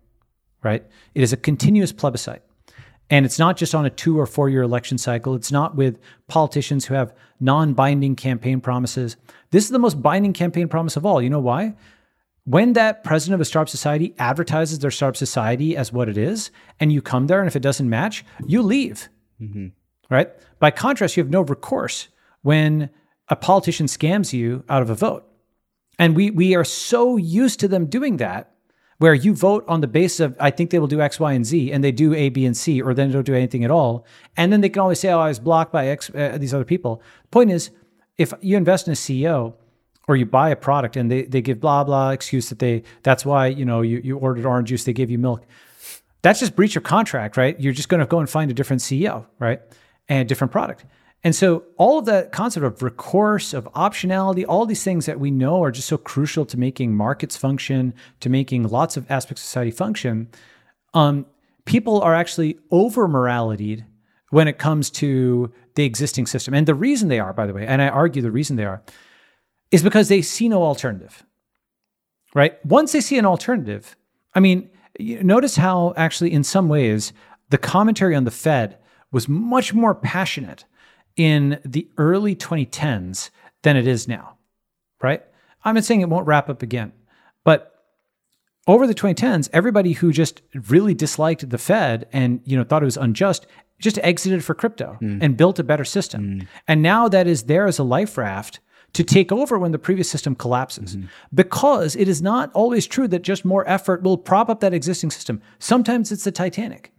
right? 0.64 0.86
It 1.14 1.22
is 1.22 1.34
a 1.34 1.38
continuous 1.38 1.92
plebiscite. 1.92 2.44
And 3.10 3.26
it's 3.26 3.40
not 3.40 3.56
just 3.56 3.74
on 3.74 3.86
a 3.86 3.90
two 3.90 4.20
or 4.20 4.26
four 4.26 4.50
year 4.50 4.62
election 4.62 4.98
cycle. 4.98 5.34
It's 5.34 5.52
not 5.52 5.76
with 5.76 5.98
politicians 6.28 6.86
who 6.86 6.94
have 6.94 7.14
non 7.40 7.74
binding 7.74 8.18
campaign 8.18 8.60
promises. 8.60 9.16
This 9.52 9.64
is 9.64 9.70
the 9.70 9.80
most 9.80 10.02
binding 10.02 10.34
campaign 10.34 10.68
promise 10.68 10.98
of 10.98 11.06
all. 11.06 11.22
You 11.22 11.30
know 11.30 11.40
why? 11.40 11.76
when 12.48 12.72
that 12.74 13.04
president 13.04 13.36
of 13.36 13.42
a 13.42 13.46
startup 13.46 13.68
society 13.68 14.16
advertises 14.18 14.80
their 14.80 14.90
startup 14.90 15.18
society 15.18 15.76
as 15.76 15.92
what 15.92 16.08
it 16.08 16.18
is, 16.18 16.50
and 16.80 16.94
you 16.94 17.02
come 17.02 17.28
there, 17.28 17.40
and 17.40 17.48
if 17.48 17.58
it 17.58 17.62
doesn't 17.62 17.90
match, 17.90 18.24
you 18.46 18.62
leave. 18.62 19.10
Mm-hmm. 19.42 19.68
Right? 20.10 20.30
By 20.60 20.72
contrast, 20.72 21.18
you 21.18 21.24
have 21.24 21.32
no 21.32 21.42
recourse 21.42 22.08
when 22.42 22.90
a 23.30 23.36
politician 23.36 23.88
scams 23.88 24.34
you 24.34 24.64
out 24.70 24.82
of 24.82 24.90
a 24.90 24.96
vote. 24.96 25.26
And 26.00 26.16
we 26.16 26.32
we 26.32 26.56
are 26.56 26.64
so 26.64 27.18
used 27.18 27.60
to 27.60 27.68
them 27.68 27.88
doing 27.88 28.18
that, 28.18 28.52
where 29.00 29.14
you 29.14 29.34
vote 29.34 29.66
on 29.68 29.82
the 29.82 29.88
basis 29.88 30.20
of 30.20 30.36
I 30.40 30.52
think 30.52 30.70
they 30.70 30.80
will 30.80 30.88
do 30.88 31.02
X, 31.02 31.20
Y, 31.20 31.34
and 31.34 31.46
Z, 31.46 31.72
and 31.72 31.84
they 31.84 31.92
do 31.92 32.14
A, 32.14 32.30
B, 32.30 32.46
and 32.46 32.56
C, 32.56 32.82
or 32.82 32.94
then 32.94 33.10
they 33.10 33.14
don't 33.14 33.26
do 33.26 33.34
anything 33.34 33.64
at 33.64 33.72
all, 33.72 34.06
and 34.36 34.54
then 34.54 34.62
they 34.62 34.70
can 34.70 34.82
always 34.82 35.00
say, 35.00 35.10
"Oh, 35.10 35.20
I 35.20 35.30
was 35.30 35.40
blocked 35.40 35.72
by 35.72 35.88
X 35.88 36.12
uh, 36.14 36.38
these 36.40 36.54
other 36.54 36.66
people." 36.66 37.02
point 37.32 37.52
is, 37.52 37.72
if 38.18 38.34
you 38.42 38.58
invest 38.58 38.88
in 38.88 38.94
a 38.94 38.96
CEO 38.96 39.56
or 40.08 40.16
you 40.16 40.26
buy 40.26 40.50
a 40.50 40.56
product 40.56 40.96
and 40.96 41.12
they, 41.12 41.24
they 41.24 41.42
give 41.42 41.60
blah 41.60 41.84
blah 41.84 42.12
excuse 42.12 42.50
that 42.50 42.60
they 42.60 42.84
that's 43.04 43.26
why 43.26 43.48
you 43.48 43.66
know 43.66 43.82
you, 43.82 44.02
you 44.04 44.18
ordered 44.18 44.46
orange 44.46 44.70
juice 44.70 44.84
they 44.84 44.94
gave 44.94 45.10
you 45.10 45.18
milk 45.18 45.44
that's 46.22 46.40
just 46.40 46.56
breach 46.56 46.76
of 46.76 46.84
contract 46.84 47.38
right 47.38 47.60
you're 47.60 47.74
just 47.74 47.90
going 47.90 48.00
to 48.00 48.06
go 48.06 48.20
and 48.20 48.30
find 48.30 48.50
a 48.50 48.54
different 48.54 48.82
ceo 48.82 49.26
right 49.40 49.62
and 50.10 50.22
a 50.22 50.26
different 50.26 50.52
product 50.52 50.86
and 51.24 51.36
so 51.36 51.64
all 51.78 51.98
of 51.98 52.06
that 52.06 52.32
concept 52.32 52.66
of 52.66 52.82
recourse 52.82 53.54
of 53.54 53.66
optionality 53.74 54.46
all 54.48 54.66
these 54.66 54.84
things 54.84 55.06
that 55.06 55.20
we 55.20 55.32
know 55.32 55.64
are 55.64 55.72
just 55.72 55.88
so 55.88 55.98
crucial 55.98 56.46
to 56.46 56.58
making 56.58 56.96
markets 56.96 57.36
function 57.36 57.94
to 58.20 58.30
making 58.30 58.64
lots 58.64 58.98
of 58.98 59.10
aspects 59.10 59.42
of 59.42 59.46
society 59.46 59.72
function 59.72 60.28
um, 60.94 61.26
people 61.66 62.02
are 62.02 62.16
actually 62.16 62.58
over 62.72 63.08
moralitied 63.08 63.86
when 64.30 64.48
it 64.48 64.58
comes 64.58 64.90
to 64.90 65.52
the 65.76 65.84
existing 65.84 66.26
system 66.26 66.54
and 66.54 66.68
the 66.68 66.76
reason 66.76 67.08
they 67.10 67.20
are 67.20 67.34
by 67.34 67.46
the 67.46 67.54
way 67.54 67.66
and 67.66 67.82
i 67.82 67.88
argue 67.88 68.22
the 68.22 68.32
reason 68.32 68.56
they 68.56 68.66
are 68.66 68.82
is 69.72 69.84
because 69.84 70.08
they 70.08 70.22
see 70.22 70.48
no 70.48 70.64
alternative, 70.64 71.24
right? 72.34 72.64
Once 72.66 72.92
they 72.92 73.02
see 73.02 73.18
an 73.18 73.26
alternative, 73.26 73.96
I 74.34 74.40
mean, 74.40 74.70
notice 75.00 75.58
how 75.58 75.94
actually, 75.98 76.32
in 76.32 76.44
some 76.44 76.70
ways, 76.70 77.14
the 77.50 77.58
commentary 77.58 78.16
on 78.16 78.24
the 78.24 78.32
Fed 78.32 78.78
was 79.12 79.28
much 79.28 79.74
more 79.74 79.96
passionate 79.96 80.66
in 81.16 81.60
the 81.66 81.88
early 81.98 82.36
2010s 82.36 83.30
than 83.64 83.76
it 83.76 83.88
is 83.88 84.08
now, 84.08 84.38
right? 85.02 85.24
I'm 85.64 85.76
not 85.76 85.86
saying 85.86 86.02
it 86.02 86.10
won't 86.10 86.28
wrap 86.28 86.50
up 86.50 86.62
again, 86.62 86.94
but 87.44 87.74
over 88.68 88.86
the 88.86 88.94
2010s, 88.94 89.50
everybody 89.54 89.94
who 89.94 90.12
just 90.12 90.42
really 90.70 90.94
disliked 90.94 91.50
the 91.50 91.58
Fed 91.58 92.08
and 92.12 92.42
you 92.46 92.58
know 92.58 92.64
thought 92.64 92.84
it 92.84 92.86
was 92.86 92.98
unjust 92.98 93.48
just 93.80 94.00
exited 94.00 94.44
for 94.44 94.56
crypto 94.56 94.98
mm. 95.02 95.22
and 95.22 95.38
built 95.38 95.60
a 95.60 95.64
better 95.64 95.86
system. 95.86 96.24
Mm. 96.24 96.48
And 96.68 96.82
now 96.82 97.08
that 97.08 97.28
is 97.28 97.44
there 97.44 97.68
as 97.68 97.80
a 97.80 97.84
life 97.84 98.18
raft 98.18 98.60
to 98.94 99.04
take 99.04 99.32
over 99.32 99.60
when 99.60 99.72
the 99.72 99.80
previous 99.80 100.10
system 100.10 100.36
collapses. 100.36 100.96
Mm-hmm. 100.96 101.08
Because 101.34 101.96
it 101.96 102.08
is 102.08 102.22
not 102.22 102.52
always 102.54 102.88
true 102.88 103.08
that 103.10 103.22
just 103.22 103.46
more 103.46 103.68
effort 103.70 104.02
will 104.02 104.18
prop 104.18 104.50
up 104.50 104.62
that 104.62 104.74
existing 104.74 105.12
system. 105.12 105.42
Sometimes 105.60 106.12
it's 106.12 106.24
the 106.24 106.32
Titanic. 106.32 106.92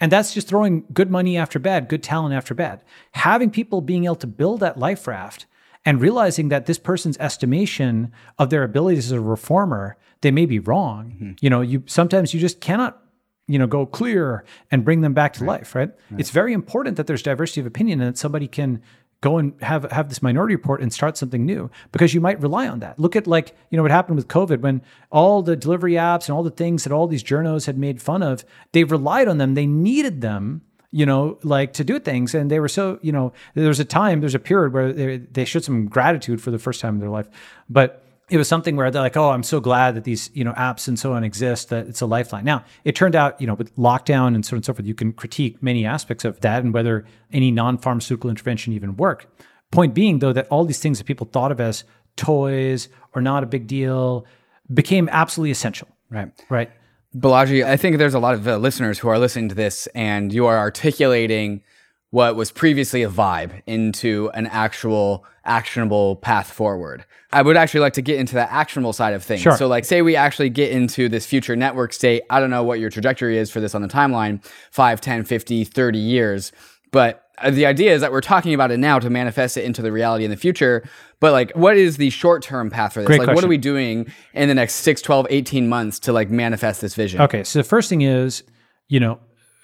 And 0.00 0.10
that's 0.10 0.32
just 0.32 0.48
throwing 0.48 0.84
good 0.92 1.10
money 1.10 1.36
after 1.36 1.58
bad, 1.58 1.88
good 1.88 2.02
talent 2.02 2.34
after 2.34 2.54
bad. 2.54 2.82
Having 3.12 3.50
people 3.50 3.82
being 3.82 4.06
able 4.06 4.16
to 4.16 4.26
build 4.26 4.60
that 4.60 4.78
life 4.78 5.06
raft 5.06 5.46
and 5.84 6.00
realizing 6.00 6.48
that 6.48 6.66
this 6.66 6.78
person's 6.78 7.18
estimation 7.18 8.12
of 8.38 8.50
their 8.50 8.62
abilities 8.62 9.06
as 9.06 9.12
a 9.12 9.20
reformer, 9.20 9.96
they 10.22 10.30
may 10.30 10.46
be 10.46 10.58
wrong. 10.58 11.12
Mm-hmm. 11.14 11.32
You 11.40 11.50
know, 11.50 11.60
you 11.60 11.82
sometimes 11.86 12.32
you 12.32 12.40
just 12.40 12.60
cannot, 12.60 13.02
you 13.46 13.58
know, 13.58 13.66
go 13.66 13.84
clear 13.84 14.44
and 14.70 14.84
bring 14.84 15.02
them 15.02 15.12
back 15.12 15.34
to 15.34 15.44
life, 15.44 15.74
right? 15.74 15.90
It's 16.16 16.30
very 16.30 16.52
important 16.52 16.96
that 16.96 17.06
there's 17.06 17.22
diversity 17.22 17.60
of 17.60 17.66
opinion 17.66 18.00
and 18.00 18.14
that 18.14 18.18
somebody 18.18 18.48
can 18.48 18.82
go 19.20 19.36
and 19.36 19.52
have 19.60 19.90
have 19.90 20.08
this 20.08 20.22
minority 20.22 20.54
report 20.54 20.80
and 20.80 20.92
start 20.92 21.16
something 21.16 21.44
new 21.44 21.70
because 21.92 22.14
you 22.14 22.20
might 22.20 22.40
rely 22.40 22.66
on 22.68 22.80
that. 22.80 22.98
Look 22.98 23.16
at 23.16 23.26
like, 23.26 23.54
you 23.70 23.76
know, 23.76 23.82
what 23.82 23.90
happened 23.90 24.16
with 24.16 24.28
COVID 24.28 24.60
when 24.60 24.82
all 25.10 25.42
the 25.42 25.56
delivery 25.56 25.94
apps 25.94 26.28
and 26.28 26.36
all 26.36 26.42
the 26.42 26.50
things 26.50 26.84
that 26.84 26.92
all 26.92 27.06
these 27.06 27.22
journos 27.22 27.66
had 27.66 27.78
made 27.78 28.00
fun 28.00 28.22
of, 28.22 28.44
they 28.72 28.84
relied 28.84 29.28
on 29.28 29.38
them. 29.38 29.54
They 29.54 29.66
needed 29.66 30.20
them, 30.20 30.62
you 30.90 31.04
know, 31.04 31.38
like 31.42 31.72
to 31.74 31.84
do 31.84 31.98
things. 31.98 32.34
And 32.34 32.50
they 32.50 32.60
were 32.60 32.68
so, 32.68 32.98
you 33.02 33.12
know, 33.12 33.32
there 33.54 33.68
was 33.68 33.80
a 33.80 33.84
time, 33.84 34.20
there's 34.20 34.34
a 34.34 34.38
period 34.38 34.72
where 34.72 34.92
they, 34.92 35.18
they 35.18 35.44
showed 35.44 35.64
some 35.64 35.86
gratitude 35.86 36.40
for 36.40 36.50
the 36.50 36.58
first 36.58 36.80
time 36.80 36.94
in 36.94 37.00
their 37.00 37.10
life. 37.10 37.28
But 37.68 38.04
it 38.30 38.36
was 38.36 38.48
something 38.48 38.76
where 38.76 38.90
they're 38.90 39.02
like, 39.02 39.16
"Oh, 39.16 39.30
I'm 39.30 39.42
so 39.42 39.60
glad 39.60 39.94
that 39.96 40.04
these 40.04 40.30
you 40.32 40.44
know 40.44 40.52
apps 40.52 40.88
and 40.88 40.98
so 40.98 41.12
on 41.12 41.24
exist. 41.24 41.68
That 41.68 41.86
it's 41.88 42.00
a 42.00 42.06
lifeline." 42.06 42.44
Now, 42.44 42.64
it 42.84 42.94
turned 42.94 43.16
out, 43.16 43.40
you 43.40 43.46
know, 43.46 43.54
with 43.54 43.74
lockdown 43.76 44.34
and 44.34 44.44
so 44.44 44.54
on 44.54 44.58
and 44.58 44.64
so 44.64 44.72
forth, 44.72 44.86
you 44.86 44.94
can 44.94 45.12
critique 45.12 45.62
many 45.62 45.84
aspects 45.84 46.24
of 46.24 46.40
that 46.40 46.62
and 46.62 46.72
whether 46.72 47.04
any 47.32 47.50
non-pharmaceutical 47.50 48.30
intervention 48.30 48.72
even 48.72 48.96
worked. 48.96 49.26
Point 49.70 49.94
being, 49.94 50.20
though, 50.20 50.32
that 50.32 50.48
all 50.48 50.64
these 50.64 50.80
things 50.80 50.98
that 50.98 51.04
people 51.04 51.28
thought 51.30 51.52
of 51.52 51.60
as 51.60 51.84
toys 52.16 52.88
or 53.14 53.22
not 53.22 53.42
a 53.42 53.46
big 53.46 53.66
deal 53.66 54.26
became 54.72 55.08
absolutely 55.10 55.50
essential. 55.50 55.88
Right. 56.10 56.30
Right. 56.48 56.70
Balaji, 57.16 57.64
I 57.64 57.76
think 57.76 57.98
there's 57.98 58.14
a 58.14 58.20
lot 58.20 58.34
of 58.34 58.46
uh, 58.46 58.56
listeners 58.56 59.00
who 59.00 59.08
are 59.08 59.18
listening 59.18 59.48
to 59.48 59.54
this, 59.54 59.88
and 59.94 60.32
you 60.32 60.46
are 60.46 60.58
articulating 60.58 61.62
what 62.10 62.34
was 62.34 62.50
previously 62.50 63.02
a 63.02 63.08
vibe 63.08 63.62
into 63.66 64.30
an 64.34 64.46
actual 64.46 65.24
actionable 65.44 66.16
path 66.16 66.50
forward. 66.50 67.04
I 67.32 67.42
would 67.42 67.56
actually 67.56 67.80
like 67.80 67.92
to 67.94 68.02
get 68.02 68.18
into 68.18 68.34
the 68.34 68.52
actionable 68.52 68.92
side 68.92 69.14
of 69.14 69.22
things. 69.22 69.40
Sure. 69.40 69.56
So, 69.56 69.68
like, 69.68 69.84
say 69.84 70.02
we 70.02 70.16
actually 70.16 70.50
get 70.50 70.72
into 70.72 71.08
this 71.08 71.24
future 71.24 71.54
network 71.54 71.92
state. 71.92 72.22
I 72.28 72.40
don't 72.40 72.50
know 72.50 72.64
what 72.64 72.80
your 72.80 72.90
trajectory 72.90 73.38
is 73.38 73.50
for 73.50 73.60
this 73.60 73.74
on 73.74 73.82
the 73.82 73.88
timeline 73.88 74.44
5, 74.72 75.00
10, 75.00 75.24
50, 75.24 75.64
30 75.64 75.98
years. 75.98 76.52
But 76.90 77.24
uh, 77.38 77.52
the 77.52 77.66
idea 77.66 77.94
is 77.94 78.00
that 78.00 78.10
we're 78.10 78.20
talking 78.20 78.52
about 78.52 78.72
it 78.72 78.78
now 78.78 78.98
to 78.98 79.08
manifest 79.08 79.56
it 79.56 79.64
into 79.64 79.80
the 79.80 79.92
reality 79.92 80.24
in 80.24 80.30
the 80.32 80.36
future. 80.36 80.88
But, 81.20 81.30
like, 81.30 81.52
what 81.52 81.76
is 81.76 81.96
the 81.96 82.10
short 82.10 82.42
term 82.42 82.68
path 82.68 82.94
for 82.94 83.00
this? 83.00 83.06
Great 83.06 83.20
like, 83.20 83.34
what 83.34 83.44
are 83.44 83.48
we 83.48 83.58
doing 83.58 84.12
in 84.34 84.48
the 84.48 84.54
next 84.54 84.74
6, 84.76 85.00
12, 85.00 85.28
18 85.30 85.68
months 85.68 86.00
to, 86.00 86.12
like, 86.12 86.30
manifest 86.30 86.80
this 86.80 86.96
vision? 86.96 87.20
Okay. 87.20 87.44
So 87.44 87.60
the 87.60 87.64
first 87.64 87.88
thing 87.88 88.00
is, 88.00 88.42
you 88.88 88.98
know, 88.98 89.20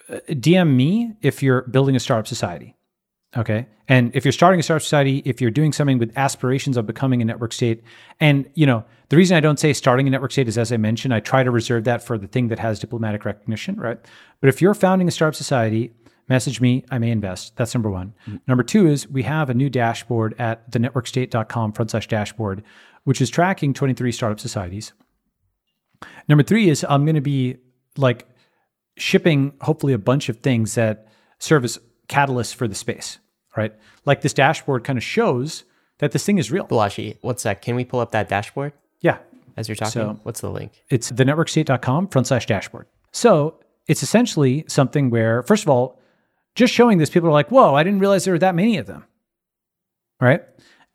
DM 0.09 0.75
me 0.75 1.15
if 1.23 1.43
you're 1.43 1.63
building 1.63 1.97
a 1.97 2.01
startup 2.01 2.27
society. 2.27 2.77
Okay. 3.37 3.67
And 3.89 4.15
if 4.15 4.25
you're 4.25 4.33
starting 4.33 4.61
a 4.61 4.63
startup 4.63 4.83
society, 4.83 5.23
if 5.25 5.41
you're 5.41 5.51
doing 5.51 5.73
something 5.73 5.99
with 5.99 6.17
aspirations 6.17 6.77
of 6.77 6.87
becoming 6.87 7.23
a 7.23 7.25
network 7.25 7.53
state, 7.53 7.83
and 8.19 8.49
you 8.55 8.67
know, 8.67 8.85
the 9.09 9.17
reason 9.17 9.37
I 9.37 9.41
don't 9.41 9.61
say 9.61 9.73
starting 9.73 10.07
a 10.07 10.11
network 10.11 10.33
state 10.33 10.49
is 10.49 10.59
as 10.59 10.73
I 10.73 10.77
mentioned, 10.77 11.13
I 11.15 11.21
try 11.21 11.43
to 11.43 11.51
reserve 11.51 11.85
that 11.85 12.03
for 12.03 12.19
the 12.19 12.27
thing 12.27 12.49
that 12.49 12.59
has 12.59 12.79
diplomatic 12.79 13.25
recognition, 13.25 13.77
right? 13.77 13.99
But 14.41 14.49
if 14.49 14.63
you're 14.63 14.75
founding 14.75 15.07
a 15.07 15.11
startup 15.11 15.35
society, 15.35 15.93
message 16.29 16.61
me, 16.61 16.85
I 16.91 16.99
may 16.99 17.11
invest. 17.11 17.57
That's 17.57 17.75
number 17.75 17.91
one. 17.91 18.15
Mm-hmm. 18.27 18.37
Number 18.49 18.65
two 18.65 18.87
is 18.87 19.09
we 19.09 19.23
have 19.25 19.51
a 19.51 19.55
new 19.55 19.71
dashboard 19.71 20.35
at 20.39 20.71
thenetworkstate.com 20.71 21.73
front 21.73 21.91
slash 21.91 22.09
dashboard, 22.09 22.65
which 23.05 23.21
is 23.21 23.31
tracking 23.31 23.75
23 23.75 24.11
startup 24.13 24.41
societies. 24.41 24.93
Number 26.29 26.43
three 26.43 26.69
is 26.69 26.85
I'm 26.89 27.05
going 27.05 27.15
to 27.15 27.21
be 27.21 27.59
like 27.97 28.27
shipping 28.97 29.53
hopefully 29.61 29.93
a 29.93 29.99
bunch 29.99 30.29
of 30.29 30.39
things 30.39 30.75
that 30.75 31.07
serve 31.39 31.65
as 31.65 31.79
catalysts 32.09 32.55
for 32.55 32.67
the 32.69 32.75
space, 32.75 33.19
right? 33.57 33.75
Like 34.05 34.23
this 34.23 34.33
dashboard 34.33 34.85
kind 34.85 34.97
of 34.97 35.03
shows 35.05 35.65
that 35.99 36.13
this 36.13 36.25
thing 36.25 36.39
is 36.39 36.51
real. 36.51 36.67
Balaji, 36.67 37.17
what's 37.21 37.43
that? 37.45 37.63
Can 37.63 37.75
we 37.77 37.85
pull 37.85 38.01
up 38.01 38.13
that 38.13 38.29
dashboard 38.29 38.73
Yeah. 39.01 39.19
as 39.57 39.69
you're 39.69 39.77
talking? 39.77 39.93
So- 39.93 40.21
what's 40.23 40.41
the 40.41 40.51
link? 40.51 40.85
It's 40.89 41.11
thenetworkstate.com 41.11 42.09
front 42.09 42.27
slash 42.27 42.47
dashboard. 42.47 42.87
So 43.13 43.61
it's 43.87 44.03
essentially 44.03 44.65
something 44.69 45.11
where, 45.11 45.43
first 45.43 45.63
of 45.65 45.69
all, 45.69 46.01
just 46.55 46.73
showing 46.73 46.99
this, 46.99 47.11
people 47.11 47.29
are 47.29 47.33
like, 47.33 47.51
whoa, 47.51 47.75
I 47.75 47.83
didn't 47.83 47.99
realize 48.01 48.25
there 48.25 48.35
were 48.35 48.39
that 48.39 48.55
many 48.55 48.79
of 48.79 48.87
them. 48.87 49.05
Right. 50.21 50.43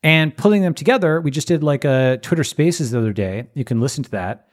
And 0.04 0.36
pulling 0.36 0.64
them 0.64 0.74
together, 0.74 1.22
we 1.22 1.30
just 1.30 1.48
did 1.48 1.62
like 1.64 1.86
a 1.86 2.18
Twitter 2.24 2.44
spaces 2.44 2.90
the 2.92 2.98
other 2.98 3.14
day. 3.14 3.48
You 3.54 3.64
can 3.64 3.80
listen 3.80 4.04
to 4.04 4.12
that. 4.12 4.48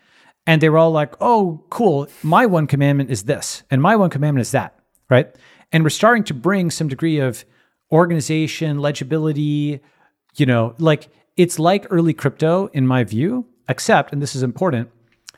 And 0.49 0.63
they 0.63 0.71
were 0.71 0.79
all 0.79 0.91
like, 0.91 1.15
oh, 1.21 1.63
cool. 1.69 2.09
My 2.23 2.47
one 2.47 2.67
commandment 2.67 3.11
is 3.11 3.25
this, 3.25 3.65
and 3.71 3.83
my 3.83 3.97
one 3.97 4.09
commandment 4.09 4.41
is 4.41 4.51
that. 4.53 4.75
Right. 5.11 5.29
And 5.73 5.85
we're 5.85 5.91
starting 5.91 6.25
to 6.25 6.35
bring 6.35 6.71
some 6.71 6.89
degree 6.89 7.19
of 7.19 7.45
organization, 7.93 8.79
legibility, 8.79 9.81
you 10.37 10.47
know, 10.47 10.75
like 10.79 11.09
it's 11.37 11.59
like 11.59 11.87
early 11.91 12.15
crypto 12.15 12.69
in 12.73 12.87
my 12.87 13.05
view, 13.05 13.47
except, 13.69 14.13
and 14.13 14.23
this 14.23 14.35
is 14.35 14.43
important, 14.43 14.91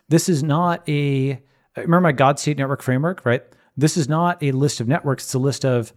this 0.09 0.28
is 0.28 0.45
not 0.45 0.89
a, 0.89 1.41
remember 1.77 2.01
my 2.01 2.12
God 2.12 2.39
State 2.39 2.59
Network 2.59 2.81
framework, 2.81 3.27
right? 3.27 3.43
This 3.77 3.97
is 3.97 4.09
not 4.09 4.41
a 4.43 4.53
list 4.53 4.81
of 4.81 4.87
networks, 4.87 5.24
it's 5.24 5.35
a 5.35 5.39
list 5.39 5.65
of 5.65 5.93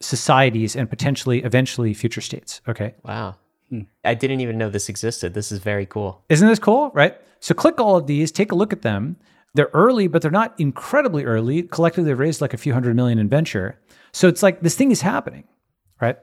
societies 0.00 0.74
and 0.74 0.90
potentially 0.90 1.42
eventually 1.44 1.94
future 1.94 2.20
states. 2.20 2.60
Okay. 2.68 2.94
Wow. 3.04 3.36
I 4.04 4.14
didn't 4.14 4.40
even 4.40 4.58
know 4.58 4.70
this 4.70 4.88
existed. 4.88 5.34
This 5.34 5.50
is 5.50 5.58
very 5.58 5.86
cool. 5.86 6.22
Isn't 6.28 6.48
this 6.48 6.58
cool? 6.58 6.90
Right. 6.94 7.16
So 7.40 7.54
click 7.54 7.80
all 7.80 7.96
of 7.96 8.06
these, 8.06 8.30
take 8.30 8.52
a 8.52 8.54
look 8.54 8.72
at 8.72 8.82
them. 8.82 9.16
They're 9.54 9.70
early, 9.72 10.08
but 10.08 10.22
they're 10.22 10.30
not 10.30 10.54
incredibly 10.58 11.24
early. 11.24 11.62
Collectively, 11.62 12.10
they've 12.10 12.18
raised 12.18 12.40
like 12.40 12.54
a 12.54 12.58
few 12.58 12.72
hundred 12.72 12.96
million 12.96 13.18
in 13.18 13.28
venture. 13.28 13.78
So 14.12 14.28
it's 14.28 14.42
like 14.42 14.60
this 14.60 14.74
thing 14.74 14.90
is 14.90 15.00
happening. 15.00 15.44
Right. 16.00 16.18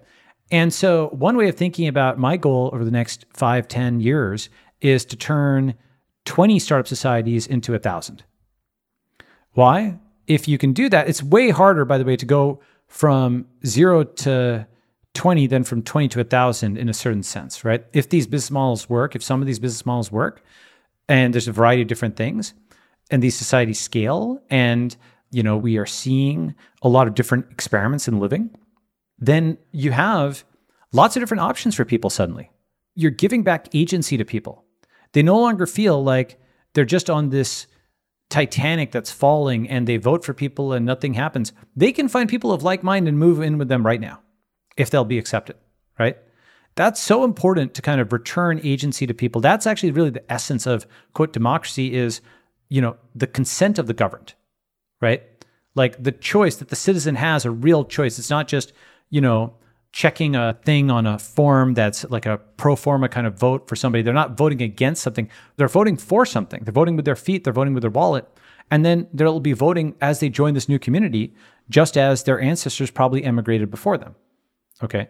And 0.51 0.73
so 0.73 1.07
one 1.09 1.37
way 1.37 1.47
of 1.47 1.55
thinking 1.55 1.87
about 1.87 2.19
my 2.19 2.35
goal 2.37 2.69
over 2.73 2.83
the 2.83 2.91
next 2.91 3.25
five, 3.33 3.67
10 3.67 4.01
years 4.01 4.49
is 4.81 5.05
to 5.05 5.15
turn 5.15 5.75
20 6.25 6.59
startup 6.59 6.87
societies 6.87 7.47
into 7.47 7.73
a 7.73 7.79
thousand. 7.79 8.23
Why? 9.53 9.97
If 10.27 10.47
you 10.47 10.57
can 10.57 10.73
do 10.73 10.89
that, 10.89 11.07
it's 11.07 11.23
way 11.23 11.49
harder, 11.49 11.85
by 11.85 11.97
the 11.97 12.05
way, 12.05 12.15
to 12.17 12.25
go 12.25 12.61
from 12.87 13.47
zero 13.65 14.03
to 14.03 14.67
20 15.13 15.47
then 15.47 15.63
from 15.63 15.81
20 15.81 16.07
to 16.09 16.19
1,000 16.19 16.77
in 16.77 16.89
a 16.89 16.93
certain 16.93 17.23
sense, 17.23 17.65
right? 17.65 17.85
If 17.93 18.09
these 18.09 18.27
business 18.27 18.51
models 18.51 18.89
work, 18.89 19.15
if 19.15 19.23
some 19.23 19.41
of 19.41 19.47
these 19.47 19.59
business 19.59 19.85
models 19.85 20.11
work, 20.11 20.43
and 21.09 21.33
there's 21.33 21.47
a 21.47 21.51
variety 21.51 21.81
of 21.81 21.87
different 21.87 22.15
things, 22.15 22.53
and 23.09 23.21
these 23.21 23.35
societies 23.35 23.79
scale, 23.79 24.41
and 24.49 24.95
you 25.31 25.43
know 25.43 25.57
we 25.57 25.77
are 25.77 25.85
seeing 25.85 26.55
a 26.81 26.89
lot 26.89 27.07
of 27.07 27.15
different 27.15 27.45
experiments 27.51 28.07
in 28.07 28.19
living, 28.19 28.49
then 29.19 29.57
you 29.71 29.91
have 29.91 30.43
lots 30.93 31.15
of 31.15 31.21
different 31.21 31.41
options 31.41 31.75
for 31.75 31.83
people 31.83 32.09
suddenly. 32.09 32.49
You're 32.95 33.11
giving 33.11 33.43
back 33.43 33.73
agency 33.75 34.17
to 34.17 34.25
people. 34.25 34.63
They 35.11 35.23
no 35.23 35.39
longer 35.39 35.65
feel 35.65 36.01
like 36.01 36.39
they're 36.73 36.85
just 36.85 37.09
on 37.09 37.29
this 37.29 37.67
Titanic 38.29 38.91
that's 38.91 39.11
falling 39.11 39.69
and 39.69 39.85
they 39.85 39.97
vote 39.97 40.23
for 40.23 40.33
people 40.33 40.71
and 40.71 40.85
nothing 40.85 41.15
happens. 41.15 41.51
They 41.75 41.91
can 41.91 42.07
find 42.07 42.29
people 42.29 42.53
of 42.53 42.63
like 42.63 42.81
mind 42.81 43.09
and 43.09 43.19
move 43.19 43.41
in 43.41 43.57
with 43.57 43.67
them 43.67 43.85
right 43.85 43.99
now 43.99 44.21
if 44.77 44.89
they'll 44.89 45.05
be 45.05 45.17
accepted, 45.17 45.55
right? 45.99 46.17
That's 46.75 47.01
so 47.01 47.23
important 47.23 47.73
to 47.73 47.81
kind 47.81 47.99
of 47.99 48.13
return 48.13 48.59
agency 48.63 49.05
to 49.05 49.13
people. 49.13 49.41
That's 49.41 49.67
actually 49.67 49.91
really 49.91 50.09
the 50.09 50.31
essence 50.31 50.65
of 50.65 50.87
quote 51.13 51.33
democracy 51.33 51.93
is, 51.93 52.21
you 52.69 52.81
know, 52.81 52.95
the 53.13 53.27
consent 53.27 53.77
of 53.77 53.87
the 53.87 53.93
governed, 53.93 54.33
right? 55.01 55.23
Like 55.75 56.01
the 56.01 56.11
choice 56.11 56.55
that 56.57 56.69
the 56.69 56.75
citizen 56.75 57.15
has 57.15 57.45
a 57.45 57.51
real 57.51 57.83
choice. 57.83 58.17
It's 58.17 58.29
not 58.29 58.47
just, 58.47 58.71
you 59.09 59.19
know, 59.19 59.55
checking 59.91 60.35
a 60.35 60.57
thing 60.63 60.89
on 60.89 61.05
a 61.05 61.19
form 61.19 61.73
that's 61.73 62.05
like 62.09 62.25
a 62.25 62.37
pro 62.55 62.75
forma 62.75 63.09
kind 63.09 63.27
of 63.27 63.37
vote 63.37 63.67
for 63.67 63.75
somebody. 63.75 64.01
They're 64.01 64.13
not 64.13 64.37
voting 64.37 64.61
against 64.61 65.03
something. 65.03 65.29
They're 65.57 65.67
voting 65.67 65.97
for 65.97 66.25
something. 66.25 66.63
They're 66.63 66.71
voting 66.71 66.95
with 66.95 67.05
their 67.05 67.15
feet, 67.15 67.43
they're 67.43 67.53
voting 67.53 67.73
with 67.73 67.81
their 67.81 67.91
wallet. 67.91 68.25
And 68.69 68.85
then 68.85 69.07
they'll 69.13 69.41
be 69.41 69.51
voting 69.51 69.95
as 69.99 70.21
they 70.21 70.29
join 70.29 70.53
this 70.53 70.69
new 70.69 70.79
community, 70.79 71.33
just 71.69 71.97
as 71.97 72.23
their 72.23 72.39
ancestors 72.39 72.89
probably 72.89 73.25
emigrated 73.25 73.69
before 73.69 73.97
them. 73.97 74.15
Okay. 74.83 75.09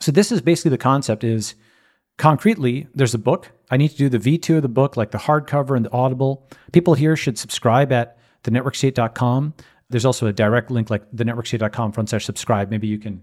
So 0.00 0.12
this 0.12 0.32
is 0.32 0.40
basically 0.40 0.70
the 0.70 0.78
concept 0.78 1.24
is 1.24 1.54
concretely, 2.18 2.88
there's 2.94 3.14
a 3.14 3.18
book. 3.18 3.50
I 3.70 3.76
need 3.76 3.90
to 3.90 3.96
do 3.96 4.08
the 4.08 4.18
V2 4.18 4.56
of 4.56 4.62
the 4.62 4.68
book, 4.68 4.96
like 4.96 5.12
the 5.12 5.18
hardcover 5.18 5.76
and 5.76 5.86
the 5.86 5.92
audible. 5.92 6.48
People 6.72 6.94
here 6.94 7.16
should 7.16 7.38
subscribe 7.38 7.92
at 7.92 8.18
thenetworkstate.com. 8.44 9.54
There's 9.90 10.04
also 10.04 10.26
a 10.26 10.32
direct 10.32 10.70
link 10.70 10.90
like 10.90 11.10
thenetworkstate.com 11.12 11.92
front 11.92 12.10
slash 12.10 12.24
subscribe. 12.24 12.70
Maybe 12.70 12.86
you 12.88 12.98
can 12.98 13.22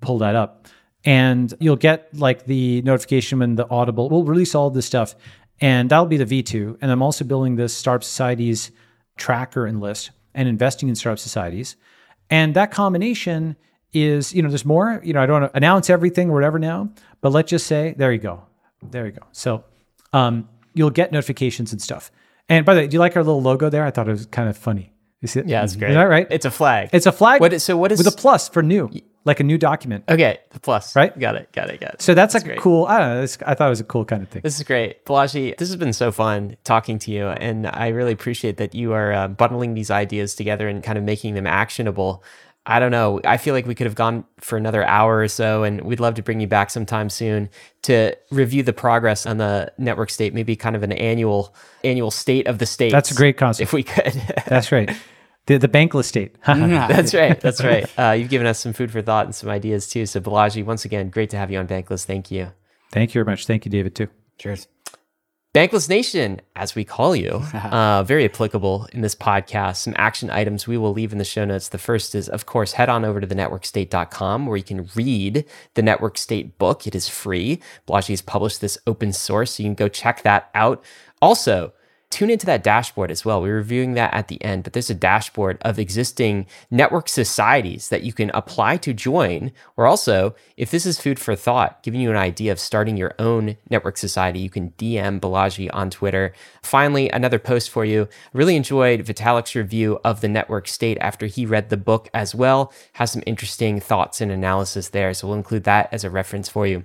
pull 0.00 0.18
that 0.18 0.36
up. 0.36 0.68
And 1.04 1.52
you'll 1.60 1.76
get 1.76 2.16
like 2.16 2.46
the 2.46 2.82
notification 2.82 3.38
when 3.38 3.54
the 3.54 3.68
audible 3.70 4.08
we'll 4.08 4.24
release 4.24 4.54
all 4.54 4.70
this 4.70 4.86
stuff. 4.86 5.14
And 5.60 5.90
that'll 5.90 6.06
be 6.06 6.16
the 6.16 6.42
V2. 6.42 6.78
And 6.80 6.90
I'm 6.90 7.02
also 7.02 7.24
building 7.24 7.56
this 7.56 7.74
Startup 7.74 8.04
Societies 8.04 8.70
tracker 9.16 9.66
and 9.66 9.80
list 9.80 10.10
and 10.34 10.48
investing 10.48 10.88
in 10.88 10.94
startup 10.94 11.18
societies. 11.18 11.76
And 12.28 12.54
that 12.54 12.70
combination 12.70 13.56
is, 13.92 14.34
you 14.34 14.42
know, 14.42 14.48
there's 14.48 14.64
more. 14.64 15.00
You 15.04 15.12
know, 15.12 15.22
I 15.22 15.26
don't 15.26 15.50
announce 15.54 15.88
everything 15.90 16.30
or 16.30 16.34
whatever 16.34 16.58
now, 16.58 16.90
but 17.20 17.32
let's 17.32 17.50
just 17.50 17.66
say, 17.66 17.94
there 17.96 18.12
you 18.12 18.18
go. 18.18 18.42
There 18.82 19.06
you 19.06 19.12
go. 19.12 19.22
So 19.32 19.64
um, 20.12 20.48
you'll 20.74 20.90
get 20.90 21.12
notifications 21.12 21.72
and 21.72 21.80
stuff. 21.80 22.10
And 22.48 22.64
by 22.64 22.74
the 22.74 22.80
way, 22.82 22.86
do 22.86 22.94
you 22.94 23.00
like 23.00 23.16
our 23.16 23.24
little 23.24 23.42
logo 23.42 23.68
there? 23.70 23.84
I 23.84 23.90
thought 23.90 24.08
it 24.08 24.12
was 24.12 24.26
kind 24.26 24.48
of 24.48 24.56
funny. 24.56 24.92
You 25.22 25.28
see 25.28 25.40
it? 25.40 25.48
Yeah, 25.48 25.64
it's 25.64 25.74
great. 25.76 25.90
Is 25.90 25.96
that 25.96 26.04
right? 26.04 26.26
It's 26.30 26.44
a 26.44 26.50
flag. 26.50 26.90
It's 26.92 27.06
a 27.06 27.12
flag. 27.12 27.40
What 27.40 27.52
is- 27.52 27.62
so 27.64 27.76
what 27.76 27.90
is- 27.90 27.98
with 27.98 28.06
a 28.06 28.16
plus 28.16 28.48
for 28.50 28.62
new, 28.62 28.90
like 29.24 29.40
a 29.40 29.44
new 29.44 29.56
document. 29.58 30.04
okay, 30.08 30.38
the 30.50 30.60
plus. 30.60 30.94
Right? 30.94 31.18
Got 31.18 31.36
it. 31.36 31.50
Got 31.52 31.70
it. 31.70 31.80
Got 31.80 31.94
it. 31.94 32.02
So 32.02 32.12
that's 32.14 32.34
like 32.34 32.46
a 32.46 32.56
cool. 32.56 32.84
I 32.84 32.98
don't 32.98 33.08
know. 33.08 33.20
This, 33.22 33.38
I 33.44 33.54
thought 33.54 33.66
it 33.66 33.70
was 33.70 33.80
a 33.80 33.84
cool 33.84 34.04
kind 34.04 34.22
of 34.22 34.28
thing. 34.28 34.42
This 34.42 34.56
is 34.58 34.62
great. 34.62 35.04
Balaji, 35.06 35.56
this 35.56 35.68
has 35.70 35.76
been 35.76 35.94
so 35.94 36.12
fun 36.12 36.56
talking 36.62 36.98
to 37.00 37.10
you. 37.10 37.26
And 37.28 37.66
I 37.66 37.88
really 37.88 38.12
appreciate 38.12 38.58
that 38.58 38.74
you 38.74 38.92
are 38.92 39.12
uh, 39.12 39.26
bundling 39.28 39.72
these 39.74 39.90
ideas 39.90 40.34
together 40.36 40.68
and 40.68 40.82
kind 40.84 40.98
of 40.98 41.02
making 41.02 41.34
them 41.34 41.46
actionable. 41.46 42.22
I 42.68 42.80
don't 42.80 42.90
know. 42.90 43.20
I 43.24 43.36
feel 43.36 43.54
like 43.54 43.66
we 43.66 43.76
could 43.76 43.86
have 43.86 43.94
gone 43.94 44.24
for 44.38 44.58
another 44.58 44.84
hour 44.84 45.20
or 45.20 45.28
so, 45.28 45.62
and 45.62 45.82
we'd 45.82 46.00
love 46.00 46.14
to 46.14 46.22
bring 46.22 46.40
you 46.40 46.48
back 46.48 46.70
sometime 46.70 47.08
soon 47.08 47.48
to 47.82 48.16
review 48.32 48.64
the 48.64 48.72
progress 48.72 49.24
on 49.24 49.36
the 49.38 49.72
network 49.78 50.10
state, 50.10 50.34
maybe 50.34 50.56
kind 50.56 50.74
of 50.74 50.82
an 50.82 50.90
annual 50.92 51.54
annual 51.84 52.10
state 52.10 52.48
of 52.48 52.58
the 52.58 52.66
state. 52.66 52.90
That's 52.90 53.12
a 53.12 53.14
great 53.14 53.36
concept. 53.36 53.62
If 53.62 53.72
we 53.72 53.84
could. 53.84 54.20
That's 54.46 54.72
right. 54.72 54.90
The 55.46 55.58
the 55.58 55.68
bankless 55.68 56.06
state. 56.06 56.36
That's 56.44 57.14
right. 57.14 57.40
That's 57.40 57.62
right. 57.62 57.88
Uh, 57.96 58.12
you've 58.12 58.30
given 58.30 58.48
us 58.48 58.58
some 58.58 58.72
food 58.72 58.90
for 58.90 59.00
thought 59.00 59.26
and 59.26 59.34
some 59.34 59.48
ideas 59.48 59.88
too. 59.88 60.04
So, 60.04 60.20
Balaji, 60.20 60.64
once 60.64 60.84
again, 60.84 61.08
great 61.08 61.30
to 61.30 61.36
have 61.36 61.52
you 61.52 61.60
on 61.60 61.68
Bankless. 61.68 62.04
Thank 62.04 62.32
you. 62.32 62.52
Thank 62.90 63.10
you 63.10 63.24
very 63.24 63.30
much. 63.30 63.46
Thank 63.46 63.64
you, 63.64 63.70
David, 63.70 63.94
too. 63.94 64.08
Cheers. 64.38 64.66
Bankless 65.56 65.88
Nation, 65.88 66.42
as 66.54 66.74
we 66.74 66.84
call 66.84 67.16
you, 67.16 67.30
uh, 67.54 68.02
very 68.02 68.26
applicable 68.26 68.86
in 68.92 69.00
this 69.00 69.14
podcast. 69.14 69.76
Some 69.76 69.94
action 69.96 70.28
items 70.28 70.66
we 70.66 70.76
will 70.76 70.92
leave 70.92 71.12
in 71.12 71.18
the 71.18 71.24
show 71.24 71.46
notes. 71.46 71.70
The 71.70 71.78
first 71.78 72.14
is, 72.14 72.28
of 72.28 72.44
course, 72.44 72.72
head 72.72 72.90
on 72.90 73.06
over 73.06 73.22
to 73.22 73.26
thenetworkstate.com 73.26 74.44
where 74.44 74.58
you 74.58 74.62
can 74.62 74.90
read 74.94 75.46
the 75.72 75.80
Network 75.80 76.18
State 76.18 76.58
book. 76.58 76.86
It 76.86 76.94
is 76.94 77.08
free. 77.08 77.58
Balaji 77.88 78.08
has 78.08 78.20
published 78.20 78.60
this 78.60 78.76
open 78.86 79.14
source, 79.14 79.52
so 79.52 79.62
you 79.62 79.68
can 79.70 79.74
go 79.74 79.88
check 79.88 80.22
that 80.24 80.50
out. 80.54 80.84
Also, 81.22 81.72
tune 82.10 82.30
into 82.30 82.46
that 82.46 82.62
dashboard 82.62 83.10
as 83.10 83.24
well. 83.24 83.42
We're 83.42 83.56
reviewing 83.56 83.94
that 83.94 84.14
at 84.14 84.28
the 84.28 84.42
end, 84.42 84.64
but 84.64 84.72
there's 84.72 84.90
a 84.90 84.94
dashboard 84.94 85.58
of 85.62 85.78
existing 85.78 86.46
network 86.70 87.08
societies 87.08 87.88
that 87.88 88.02
you 88.02 88.12
can 88.12 88.30
apply 88.30 88.76
to 88.78 88.94
join. 88.94 89.52
Or 89.76 89.86
also, 89.86 90.34
if 90.56 90.70
this 90.70 90.86
is 90.86 91.00
food 91.00 91.18
for 91.18 91.34
thought, 91.34 91.82
giving 91.82 92.00
you 92.00 92.10
an 92.10 92.16
idea 92.16 92.52
of 92.52 92.60
starting 92.60 92.96
your 92.96 93.14
own 93.18 93.56
network 93.68 93.96
society, 93.96 94.38
you 94.38 94.50
can 94.50 94.70
DM 94.72 95.20
Balaji 95.20 95.68
on 95.72 95.90
Twitter. 95.90 96.32
Finally, 96.62 97.10
another 97.10 97.38
post 97.38 97.70
for 97.70 97.84
you. 97.84 98.08
Really 98.32 98.56
enjoyed 98.56 99.04
Vitalik's 99.04 99.54
review 99.54 99.98
of 100.04 100.20
the 100.20 100.28
network 100.28 100.68
state 100.68 100.98
after 101.00 101.26
he 101.26 101.44
read 101.44 101.68
the 101.68 101.76
book 101.76 102.08
as 102.14 102.34
well. 102.34 102.72
Has 102.94 103.10
some 103.10 103.22
interesting 103.26 103.80
thoughts 103.80 104.20
and 104.20 104.30
analysis 104.30 104.88
there. 104.88 105.12
So 105.12 105.28
we'll 105.28 105.36
include 105.36 105.64
that 105.64 105.88
as 105.92 106.04
a 106.04 106.10
reference 106.10 106.48
for 106.48 106.66
you. 106.66 106.84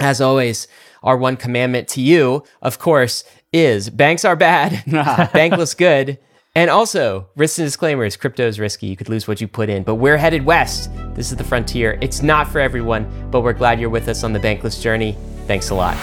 As 0.00 0.20
always, 0.20 0.68
our 1.02 1.16
one 1.16 1.36
commandment 1.36 1.88
to 1.88 2.00
you, 2.00 2.44
of 2.62 2.78
course, 2.78 3.24
is 3.52 3.90
banks 3.90 4.24
are 4.24 4.36
bad, 4.36 4.72
bankless 4.86 5.76
good. 5.76 6.18
And 6.56 6.70
also, 6.70 7.28
risks 7.34 7.58
and 7.58 7.66
disclaimers 7.66 8.16
crypto 8.16 8.46
is 8.46 8.60
risky. 8.60 8.86
You 8.86 8.96
could 8.96 9.08
lose 9.08 9.26
what 9.26 9.40
you 9.40 9.48
put 9.48 9.68
in, 9.68 9.82
but 9.82 9.96
we're 9.96 10.16
headed 10.16 10.44
west. 10.44 10.90
This 11.14 11.30
is 11.32 11.36
the 11.36 11.44
frontier. 11.44 11.98
It's 12.00 12.22
not 12.22 12.48
for 12.48 12.60
everyone, 12.60 13.08
but 13.30 13.40
we're 13.40 13.52
glad 13.52 13.80
you're 13.80 13.90
with 13.90 14.08
us 14.08 14.22
on 14.22 14.32
the 14.32 14.40
bankless 14.40 14.80
journey. 14.80 15.16
Thanks 15.46 15.70
a 15.70 15.74
lot. 15.74 15.96